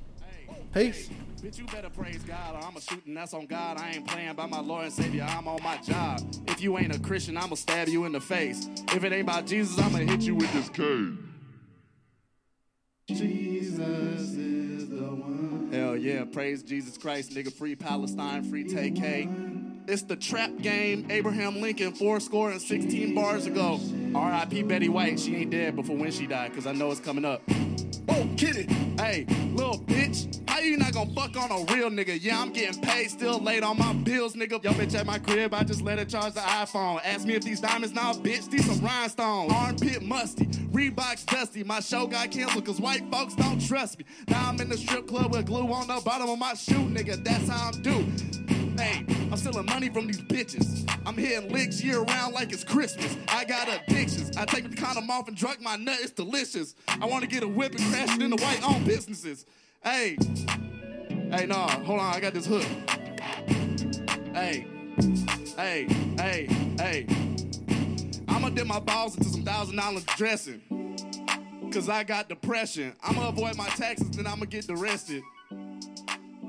Peace. 0.74 1.10
Bitch, 1.42 1.60
you 1.60 1.66
better 1.68 1.90
praise 1.92 2.24
God 2.24 2.56
or 2.56 2.66
I'ma 2.66 2.80
shoot 2.80 3.06
and 3.06 3.16
that's 3.16 3.32
on 3.36 3.46
God. 3.46 3.78
I 3.78 3.92
ain't 3.92 4.08
playing 4.08 4.34
by 4.34 4.48
my 4.48 4.60
Lord 4.60 4.86
and 4.86 4.94
Savior, 4.94 5.24
I'm 5.30 5.48
on 5.48 5.62
my 5.62 5.78
job. 5.78 6.20
If 6.48 6.62
you 6.62 6.76
ain't 6.80 6.96
a 6.96 7.00
Christian, 7.00 7.38
I'ma 7.38 7.54
stab 7.54 7.90
you 7.90 8.06
in 8.06 8.12
the 8.12 8.20
face. 8.20 8.68
If 8.92 9.04
it 9.04 9.14
ain't 9.14 9.22
about 9.22 9.46
Jesus, 9.46 9.78
I'ma 9.78 10.00
hit 10.00 10.22
you 10.22 10.34
with 10.34 10.52
this 10.52 10.68
K. 10.70 11.12
Jesus 13.14 14.34
is 14.34 14.90
the 14.90 14.96
one. 14.96 15.70
Hell 15.72 15.96
yeah, 15.96 16.26
praise 16.26 16.64
Jesus 16.64 16.98
Christ, 16.98 17.32
nigga. 17.32 17.54
Free 17.54 17.76
Palestine, 17.76 18.44
free 18.44 18.64
TK. 18.64 19.88
It's 19.88 20.02
the 20.02 20.16
trap 20.16 20.58
game, 20.58 21.06
Abraham 21.12 21.62
Lincoln, 21.62 21.94
four 21.94 22.20
score 22.20 22.50
and 22.50 22.60
16 22.60 23.14
bars 23.14 23.46
ago. 23.46 23.80
R.I.P. 24.16 24.64
Betty 24.64 24.90
White, 24.90 25.20
she 25.20 25.36
ain't 25.36 25.52
dead 25.52 25.76
before 25.76 25.96
when 25.96 26.12
she 26.12 26.26
died, 26.26 26.54
cause 26.56 26.66
I 26.66 26.72
know 26.72 26.90
it's 26.90 27.00
coming 27.00 27.26
up. 27.26 27.44
Oh, 28.10 28.28
it. 28.40 28.70
Hey, 29.00 29.26
little 29.54 29.80
bitch, 29.80 30.37
you 30.68 30.78
not 30.78 30.94
gonna 30.94 31.14
fuck 31.14 31.36
on 31.38 31.52
a 31.52 31.74
real 31.74 31.90
nigga? 31.90 32.22
Yeah, 32.22 32.42
I'm 32.42 32.52
getting 32.52 32.82
paid, 32.82 33.10
still 33.10 33.40
late 33.40 33.64
on 33.64 33.78
my 33.78 33.94
bills, 33.94 34.36
nigga. 34.36 34.64
Yo, 34.64 34.72
bitch 34.72 34.96
at 34.96 35.06
my 35.06 35.18
crib, 35.18 35.54
I 35.54 35.64
just 35.64 35.82
let 35.82 35.98
her 35.98 36.06
charge 36.06 36.34
the 36.34 36.42
iPhone. 36.42 37.00
Ask 37.04 37.26
me 37.26 37.36
if 37.36 37.44
these 37.44 37.62
diamonds 37.62 37.96
now, 37.96 38.14
bitch, 38.14 38.50
these 38.50 38.66
some 38.66 38.86
rhinestones. 38.86 39.52
Armpit 39.54 40.02
musty, 40.02 40.46
Reeboks 40.46 41.26
dusty. 41.26 41.64
My 41.64 41.80
show 41.80 42.06
got 42.06 42.32
canceled 42.32 42.66
cause 42.66 42.82
white 42.82 43.10
folks 43.10 43.34
don't 43.36 43.66
trust 43.66 44.00
me. 44.00 44.06
Now 44.28 44.50
I'm 44.50 44.60
in 44.60 44.70
the 44.70 44.78
strip 44.78 45.08
club 45.08 45.32
with 45.32 45.46
glue 45.46 45.72
on 45.72 45.88
the 45.88 46.02
bottom 46.04 46.30
of 46.30 46.38
my 46.38 46.54
shoe, 46.54 46.74
nigga. 46.74 47.24
That's 47.24 47.48
how 47.48 47.72
I'm 47.74 47.82
due. 47.82 48.06
Hey, 48.78 49.06
I'm 49.32 49.38
stealing 49.38 49.66
money 49.66 49.90
from 49.90 50.06
these 50.06 50.22
bitches. 50.22 50.88
I'm 51.06 51.16
hitting 51.16 51.52
licks 51.52 51.84
year 51.84 52.02
round 52.02 52.34
like 52.34 52.52
it's 52.52 52.64
Christmas. 52.64 53.16
I 53.30 53.46
got 53.46 53.70
addictions. 53.70 54.36
I 54.38 54.46
take 54.46 54.70
the 54.70 54.76
condom 54.76 55.10
off 55.10 55.28
and 55.28 55.36
drug 55.36 55.62
my 55.62 55.78
nut. 55.78 55.98
It's 56.02 56.12
delicious. 56.12 56.76
I 56.88 57.06
want 57.06 57.24
to 57.24 57.28
get 57.28 57.42
a 57.42 57.48
whip 57.48 57.74
and 57.74 57.84
crash 57.86 58.16
it 58.16 58.22
into 58.22 58.44
white 58.44 58.62
owned 58.68 58.86
businesses. 58.86 59.46
Hey, 59.84 60.18
hey, 61.32 61.46
nah, 61.46 61.68
hold 61.84 62.00
on. 62.00 62.14
I 62.14 62.20
got 62.20 62.34
this 62.34 62.46
hook. 62.46 62.64
Hey, 64.34 64.68
hey, 65.56 65.88
hey, 66.18 66.46
hey. 66.78 67.08
I'ma 68.28 68.50
dip 68.50 68.68
my 68.68 68.80
balls 68.80 69.16
into 69.18 69.30
some 69.30 69.44
thousand 69.44 69.78
dollar 69.78 70.02
dressing. 70.16 70.62
Cause 71.72 71.90
I 71.90 72.04
got 72.04 72.30
depression. 72.30 72.96
I'ma 73.04 73.30
avoid 73.30 73.56
my 73.56 73.68
taxes, 73.70 74.10
then 74.12 74.26
I'ma 74.28 74.46
get 74.46 74.70
arrested. 74.70 75.22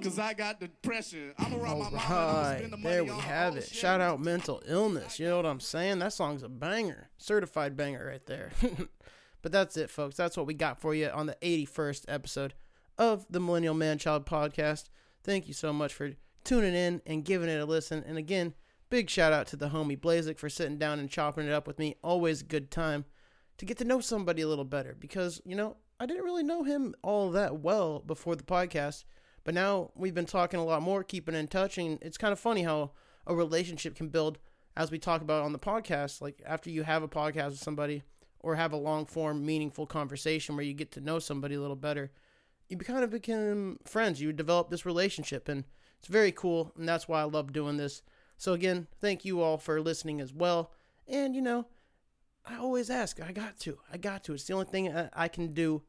Cause 0.03 0.19
I 0.19 0.33
got 0.33 0.61
depression. 0.61 1.33
I'ma 1.39 1.57
rob 1.57 1.79
my 1.79 1.85
All 1.85 1.91
mama. 1.91 1.99
and 1.99 2.09
I'ma 2.11 2.55
spend 2.57 2.73
the 2.73 2.77
there 2.89 3.05
we 3.05 3.11
have 3.11 3.57
it. 3.57 3.65
shit. 3.65 3.75
Shout 3.75 4.01
out 4.01 4.21
mental 4.21 4.63
illness. 4.67 5.19
You 5.19 5.27
know 5.27 5.37
what 5.37 5.47
I'm 5.47 5.61
saying? 5.61 5.99
That 5.99 6.13
song's 6.13 6.43
a 6.43 6.49
banger, 6.49 7.09
certified 7.19 7.77
banger 7.77 8.07
right 8.07 8.25
there. 8.27 8.51
but 9.43 9.53
that's 9.53 9.77
it, 9.77 9.91
folks. 9.91 10.17
That's 10.17 10.37
what 10.37 10.47
we 10.47 10.55
got 10.55 10.81
for 10.81 10.95
you 10.95 11.09
on 11.09 11.27
the 11.27 11.37
81st 11.43 12.05
episode 12.09 12.55
of 12.99 13.27
the 13.31 13.41
Millennial 13.41 13.75
Man 13.75 13.99
Child 13.99 14.27
Podcast. 14.27 14.87
Thank 15.23 15.47
you 15.47 15.55
so 15.55 15.73
much 15.73 15.95
for 15.95 16.13
tuning 16.45 16.75
in 16.75 17.01
and 17.07 17.25
giving 17.25 17.49
it 17.49 17.61
a 17.61 17.65
listen. 17.65 18.03
And 18.07 18.19
again, 18.19 18.55
big 18.91 19.09
shout 19.09 19.33
out 19.33 19.47
to 19.49 19.57
the 19.57 19.69
homie 19.69 19.99
Blazik 19.99 20.39
for 20.39 20.49
sitting 20.49 20.79
down 20.79 20.99
and 20.99 21.11
chopping 21.11 21.47
it 21.47 21.53
up 21.53 21.67
with 21.67 21.79
me. 21.79 21.97
Always 22.03 22.43
a 22.43 22.47
good 22.47 22.71
time 22.71 23.05
to 23.59 23.65
get 23.65 23.79
to 23.79 23.85
know 23.85 24.01
somebody 24.01 24.43
a 24.43 24.49
little 24.49 24.65
better 24.65 24.97
because, 24.99 25.41
you 25.45 25.55
know, 25.55 25.77
I 26.01 26.07
didn't 26.07 26.25
really 26.25 26.45
know 26.45 26.63
him 26.63 26.95
all 27.03 27.31
that 27.33 27.59
well 27.59 28.01
before 28.01 28.37
the 28.37 28.45
podcast. 28.45 29.05
But 29.45 29.55
now 29.55 29.91
we've 29.95 30.15
been 30.15 30.27
talking 30.27 30.61
a 30.61 30.65
lot 30.65 30.83
more, 30.83 31.03
keeping 31.03 31.35
in 31.35 31.49
touch, 31.49 31.79
and 31.79 31.99
it's 32.03 32.19
kind 32.19 32.33
of 32.33 32.39
funny 32.39 32.63
how 32.63 32.91
a 33.27 33.35
relationship 33.35 33.95
can 33.95 34.09
build 34.09 34.39
as 34.77 34.91
we 34.91 34.99
talk 34.99 35.23
about 35.23 35.43
on 35.43 35.53
the 35.53 35.59
podcast. 35.59 36.21
Like 36.21 36.43
after 36.45 36.71
you 36.71 36.83
have 36.83 37.03
a 37.03 37.09
podcast 37.09 37.51
with 37.51 37.59
somebody 37.59 38.03
or 38.41 38.57
have 38.57 38.73
a 38.73 38.77
long 38.77 39.07
form, 39.07 39.45
meaningful 39.45 39.87
conversation 39.87 40.55
where 40.55 40.65
you 40.65 40.75
get 40.75 40.93
to 40.93 41.01
know 41.01 41.19
somebody 41.19 41.55
a 41.55 41.61
little 41.61 41.77
better, 41.77 42.11
you 42.69 42.77
kind 42.77 43.05
of 43.05 43.11
become 43.11 43.79
friends. 43.85 44.21
You 44.21 44.33
develop 44.33 44.71
this 44.71 44.87
relationship, 44.87 45.49
and 45.49 45.65
it's 45.99 46.09
very 46.09 46.33
cool, 46.33 46.73
and 46.77 46.89
that's 46.89 47.09
why 47.09 47.21
I 47.21 47.25
love 47.25 47.53
doing 47.53 47.77
this. 47.77 48.03
So 48.37 48.53
again, 48.53 48.87
thank 49.01 49.25
you 49.25 49.41
all 49.41 49.59
for 49.59 49.81
listening 49.81 50.21
as 50.21 50.33
well. 50.33 50.73
And 51.07 51.35
you 51.35 51.43
know, 51.43 51.67
I 52.47 52.57
always 52.57 52.91
ask. 52.91 53.21
I 53.21 53.33
got 53.33 53.59
to. 53.61 53.79
I 53.93 53.97
got 53.97 54.25
to. 54.25 54.35
It's 54.35 54.45
the 54.45 54.55
only 54.55 54.67
thing 54.67 54.95
I, 54.95 55.11
I 55.15 55.29
can 55.29 55.53
do 55.53 55.83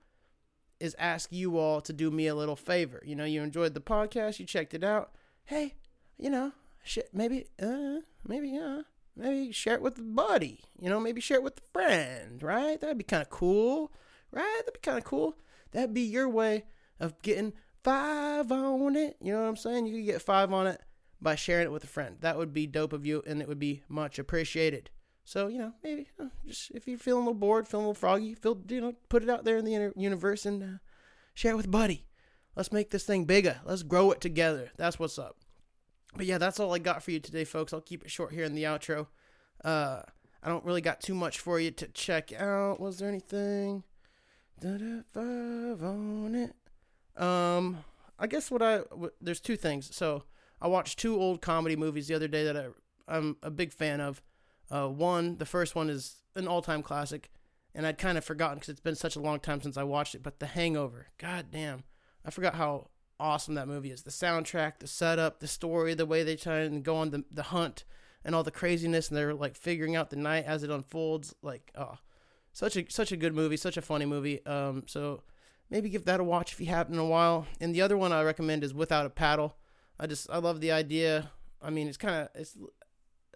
is 0.79 0.95
ask 0.97 1.31
you 1.31 1.57
all 1.57 1.81
to 1.81 1.93
do 1.93 2.09
me 2.09 2.27
a 2.27 2.35
little 2.35 2.55
favor. 2.55 3.01
You 3.05 3.15
know, 3.15 3.25
you 3.25 3.41
enjoyed 3.41 3.73
the 3.73 3.81
podcast, 3.81 4.39
you 4.39 4.45
checked 4.45 4.73
it 4.73 4.83
out. 4.83 5.11
Hey, 5.45 5.75
you 6.17 6.29
know, 6.29 6.53
shit, 6.83 7.09
maybe, 7.13 7.47
uh, 7.61 7.97
maybe, 8.25 8.57
uh, 8.57 8.83
maybe 9.15 9.51
share 9.51 9.75
it 9.75 9.81
with 9.81 9.97
a 9.97 10.01
buddy. 10.01 10.61
You 10.79 10.89
know, 10.89 10.99
maybe 10.99 11.21
share 11.21 11.37
it 11.37 11.43
with 11.43 11.57
a 11.57 11.71
friend, 11.73 12.41
right? 12.41 12.79
That'd 12.79 12.97
be 12.97 13.03
kind 13.03 13.23
of 13.23 13.29
cool, 13.29 13.91
right? 14.31 14.59
That'd 14.59 14.73
be 14.73 14.79
kind 14.79 14.97
of 14.97 15.03
cool. 15.03 15.37
That'd 15.71 15.93
be 15.93 16.01
your 16.01 16.27
way 16.27 16.65
of 16.99 17.21
getting 17.21 17.53
five 17.83 18.51
on 18.51 18.95
it. 18.95 19.17
You 19.21 19.33
know 19.33 19.41
what 19.41 19.49
I'm 19.49 19.55
saying? 19.55 19.85
You 19.85 19.95
could 19.95 20.05
get 20.05 20.21
five 20.21 20.51
on 20.51 20.67
it 20.67 20.81
by 21.21 21.35
sharing 21.35 21.67
it 21.67 21.71
with 21.71 21.83
a 21.83 21.87
friend. 21.87 22.17
That 22.21 22.37
would 22.37 22.53
be 22.53 22.67
dope 22.67 22.93
of 22.93 23.05
you, 23.05 23.23
and 23.25 23.41
it 23.41 23.47
would 23.47 23.59
be 23.59 23.83
much 23.87 24.19
appreciated. 24.19 24.89
So 25.23 25.47
you 25.47 25.59
know, 25.59 25.73
maybe 25.83 26.09
uh, 26.19 26.29
just 26.47 26.71
if 26.71 26.87
you're 26.87 26.97
feeling 26.97 27.23
a 27.23 27.25
little 27.25 27.39
bored, 27.39 27.67
feeling 27.67 27.85
a 27.85 27.89
little 27.89 27.99
froggy, 27.99 28.33
feel 28.33 28.59
you 28.67 28.81
know, 28.81 28.93
put 29.09 29.23
it 29.23 29.29
out 29.29 29.45
there 29.45 29.57
in 29.57 29.65
the 29.65 29.93
universe 29.95 30.45
and 30.45 30.63
uh, 30.63 30.77
share 31.33 31.51
it 31.51 31.57
with 31.57 31.69
buddy. 31.69 32.07
Let's 32.55 32.71
make 32.71 32.89
this 32.89 33.03
thing 33.03 33.25
bigger. 33.25 33.59
Let's 33.63 33.83
grow 33.83 34.11
it 34.11 34.21
together. 34.21 34.71
That's 34.75 34.97
what's 34.97 35.19
up. 35.19 35.37
But 36.15 36.25
yeah, 36.25 36.39
that's 36.39 36.59
all 36.59 36.73
I 36.73 36.79
got 36.79 37.03
for 37.03 37.11
you 37.11 37.19
today, 37.19 37.43
folks. 37.43 37.73
I'll 37.73 37.81
keep 37.81 38.03
it 38.03 38.09
short 38.09 38.33
here 38.33 38.43
in 38.43 38.55
the 38.55 38.63
outro. 38.63 39.07
Uh, 39.63 40.01
I 40.41 40.49
don't 40.49 40.65
really 40.65 40.81
got 40.81 40.99
too 40.99 41.13
much 41.13 41.39
for 41.39 41.59
you 41.59 41.71
to 41.71 41.87
check 41.89 42.33
out. 42.33 42.79
Was 42.79 42.97
there 42.97 43.09
anything? 43.09 43.83
Five 44.61 45.83
on 45.83 46.35
it. 46.35 47.21
Um, 47.21 47.83
I 48.17 48.27
guess 48.27 48.51
what 48.51 48.61
I 48.61 48.79
w- 48.89 49.11
there's 49.21 49.39
two 49.39 49.55
things. 49.55 49.95
So 49.95 50.23
I 50.61 50.67
watched 50.67 50.99
two 50.99 51.19
old 51.19 51.41
comedy 51.41 51.75
movies 51.75 52.07
the 52.07 52.15
other 52.15 52.27
day 52.27 52.43
that 52.43 52.57
I, 52.57 52.67
I'm 53.07 53.37
a 53.41 53.49
big 53.49 53.71
fan 53.71 54.01
of. 54.01 54.21
Uh, 54.69 54.87
one, 54.87 55.37
the 55.37 55.45
first 55.45 55.75
one 55.75 55.89
is 55.89 56.17
an 56.35 56.47
all-time 56.47 56.83
classic, 56.83 57.31
and 57.73 57.87
I'd 57.87 57.97
kind 57.97 58.17
of 58.17 58.25
forgotten 58.25 58.57
because 58.57 58.69
it's 58.69 58.81
been 58.81 58.95
such 58.95 59.15
a 59.15 59.21
long 59.21 59.39
time 59.39 59.61
since 59.61 59.77
I 59.77 59.83
watched 59.83 60.13
it. 60.13 60.23
But 60.23 60.39
The 60.39 60.45
Hangover, 60.45 61.07
god 61.17 61.47
damn, 61.51 61.83
I 62.23 62.29
forgot 62.29 62.55
how 62.55 62.89
awesome 63.19 63.55
that 63.55 63.67
movie 63.67 63.91
is. 63.91 64.03
The 64.03 64.11
soundtrack, 64.11 64.79
the 64.79 64.87
setup, 64.87 65.39
the 65.39 65.47
story, 65.47 65.93
the 65.93 66.05
way 66.05 66.23
they 66.23 66.35
try 66.35 66.59
and 66.59 66.83
go 66.83 66.97
on 66.97 67.09
the 67.11 67.23
the 67.31 67.43
hunt, 67.43 67.83
and 68.23 68.35
all 68.35 68.43
the 68.43 68.51
craziness, 68.51 69.09
and 69.09 69.17
they're 69.17 69.33
like 69.33 69.55
figuring 69.55 69.95
out 69.95 70.09
the 70.09 70.15
night 70.17 70.45
as 70.45 70.63
it 70.63 70.69
unfolds. 70.69 71.33
Like, 71.41 71.71
oh, 71.75 71.97
such 72.53 72.75
a 72.75 72.85
such 72.89 73.11
a 73.11 73.17
good 73.17 73.33
movie, 73.33 73.57
such 73.57 73.77
a 73.77 73.81
funny 73.81 74.05
movie. 74.05 74.45
Um, 74.45 74.83
so 74.87 75.23
maybe 75.69 75.89
give 75.89 76.05
that 76.05 76.19
a 76.19 76.23
watch 76.23 76.53
if 76.53 76.59
you 76.59 76.67
haven't 76.67 76.93
in 76.93 76.99
a 76.99 77.05
while. 77.05 77.47
And 77.59 77.73
the 77.73 77.81
other 77.81 77.97
one 77.97 78.11
I 78.11 78.23
recommend 78.23 78.63
is 78.63 78.73
Without 78.73 79.05
a 79.05 79.09
Paddle. 79.09 79.57
I 79.99 80.07
just 80.07 80.29
I 80.29 80.37
love 80.37 80.61
the 80.61 80.71
idea. 80.71 81.31
I 81.61 81.69
mean, 81.69 81.87
it's 81.87 81.97
kind 81.97 82.15
of 82.15 82.29
it's 82.35 82.57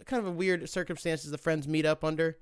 kind 0.06 0.20
of 0.20 0.28
a 0.28 0.36
weird 0.36 0.68
circumstances 0.70 1.32
the 1.32 1.38
friends 1.38 1.68
meet 1.68 1.86
up 1.86 2.04
under, 2.04 2.38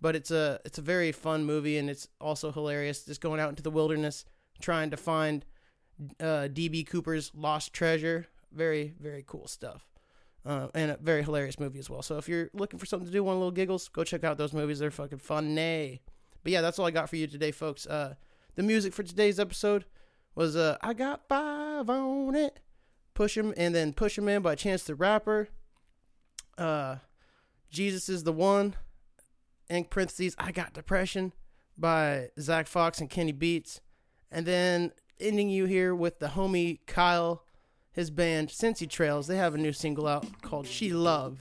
but 0.00 0.16
it's 0.16 0.30
a 0.30 0.60
it's 0.64 0.78
a 0.78 0.82
very 0.82 1.12
fun 1.12 1.44
movie 1.44 1.78
and 1.78 1.88
it's 1.88 2.08
also 2.20 2.52
hilarious. 2.52 3.04
Just 3.04 3.20
going 3.20 3.40
out 3.40 3.50
into 3.50 3.62
the 3.62 3.70
wilderness 3.70 4.24
trying 4.60 4.90
to 4.90 4.96
find 4.96 5.44
uh, 6.18 6.48
DB 6.52 6.86
Cooper's 6.86 7.30
lost 7.34 7.72
treasure. 7.72 8.26
Very 8.52 8.94
very 9.00 9.24
cool 9.26 9.46
stuff. 9.46 9.89
Uh, 10.44 10.68
and 10.74 10.92
a 10.92 10.96
very 10.96 11.22
hilarious 11.22 11.60
movie 11.60 11.78
as 11.78 11.90
well. 11.90 12.00
So 12.00 12.16
if 12.16 12.26
you're 12.26 12.48
looking 12.54 12.78
for 12.78 12.86
something 12.86 13.06
to 13.06 13.12
do, 13.12 13.22
a 13.24 13.28
little 13.28 13.50
giggles, 13.50 13.88
go 13.88 14.04
check 14.04 14.24
out 14.24 14.38
those 14.38 14.54
movies. 14.54 14.78
They're 14.78 14.90
fucking 14.90 15.18
funny. 15.18 16.00
But 16.42 16.52
yeah, 16.52 16.62
that's 16.62 16.78
all 16.78 16.86
I 16.86 16.90
got 16.90 17.10
for 17.10 17.16
you 17.16 17.26
today, 17.26 17.50
folks. 17.50 17.86
Uh, 17.86 18.14
the 18.54 18.62
music 18.62 18.94
for 18.94 19.02
today's 19.02 19.38
episode 19.38 19.84
was 20.34 20.56
uh, 20.56 20.78
"I 20.80 20.94
Got 20.94 21.28
Five 21.28 21.90
on 21.90 22.34
It," 22.34 22.60
push 23.12 23.34
"Push 23.34 23.38
'Em," 23.38 23.54
and 23.56 23.74
then 23.74 23.92
push 23.92 24.14
"Push 24.14 24.18
'Em 24.18 24.28
In" 24.28 24.42
by 24.42 24.54
Chance 24.54 24.84
the 24.84 24.94
Rapper. 24.94 25.48
Uh, 26.56 26.96
Jesus 27.70 28.08
is 28.08 28.24
the 28.24 28.32
one. 28.32 28.76
In 29.68 29.84
parentheses, 29.84 30.34
I 30.38 30.50
got 30.52 30.72
depression 30.72 31.32
by 31.78 32.30
Zack 32.40 32.66
Fox 32.66 33.00
and 33.00 33.08
Kenny 33.08 33.32
Beats, 33.32 33.80
and 34.30 34.46
then 34.46 34.92
ending 35.20 35.50
you 35.50 35.66
here 35.66 35.94
with 35.94 36.18
the 36.18 36.28
homie 36.28 36.80
Kyle, 36.86 37.44
his 37.92 38.10
band 38.10 38.48
Cincy 38.48 38.88
Trails. 38.88 39.26
They 39.26 39.36
have 39.36 39.54
a 39.54 39.58
new 39.58 39.72
single 39.72 40.06
out 40.06 40.26
called 40.42 40.66
"She 40.66 40.92
Love," 40.92 41.38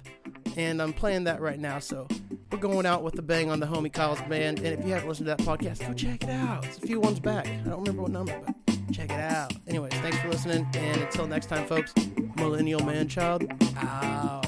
and 0.56 0.82
I'm 0.82 0.94
playing 0.94 1.26
that 1.26 1.42
right 1.42 1.60
now. 1.60 1.80
So 1.80 2.08
we're 2.52 2.60
going 2.60 2.86
out 2.86 3.04
with 3.04 3.16
the 3.16 3.22
bang 3.22 3.50
on 3.50 3.60
the 3.60 3.68
homie 3.68 3.92
Kyle's 3.92 4.22
band. 4.24 4.60
And 4.60 4.80
if 4.80 4.86
you 4.86 4.94
haven't 4.94 5.10
listened 5.10 5.28
to 5.28 5.36
that 5.36 5.46
podcast, 5.46 5.86
go 5.86 5.94
check 5.94 6.24
it 6.24 6.30
out. 6.30 6.66
It's 6.66 6.78
a 6.78 6.82
few 6.82 7.00
ones 7.00 7.20
back. 7.20 7.48
I 7.48 7.70
don't 7.70 7.80
remember 7.80 8.04
what 8.04 8.12
number, 8.12 8.40
but 8.46 8.56
check 8.92 9.12
it 9.12 9.20
out. 9.20 9.54
Anyways, 9.68 9.94
thanks 9.94 10.18
for 10.20 10.30
listening, 10.30 10.68
and 10.76 11.02
until 11.02 11.28
next 11.28 11.48
time, 11.48 11.66
folks. 11.68 11.94
Millennial 12.36 12.84
Man 12.84 13.08
Child 13.08 13.52
out. 13.78 14.46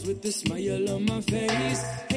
With 0.00 0.24
a 0.24 0.32
smile 0.32 0.88
on 0.94 1.04
my 1.04 1.20
face. 1.20 2.11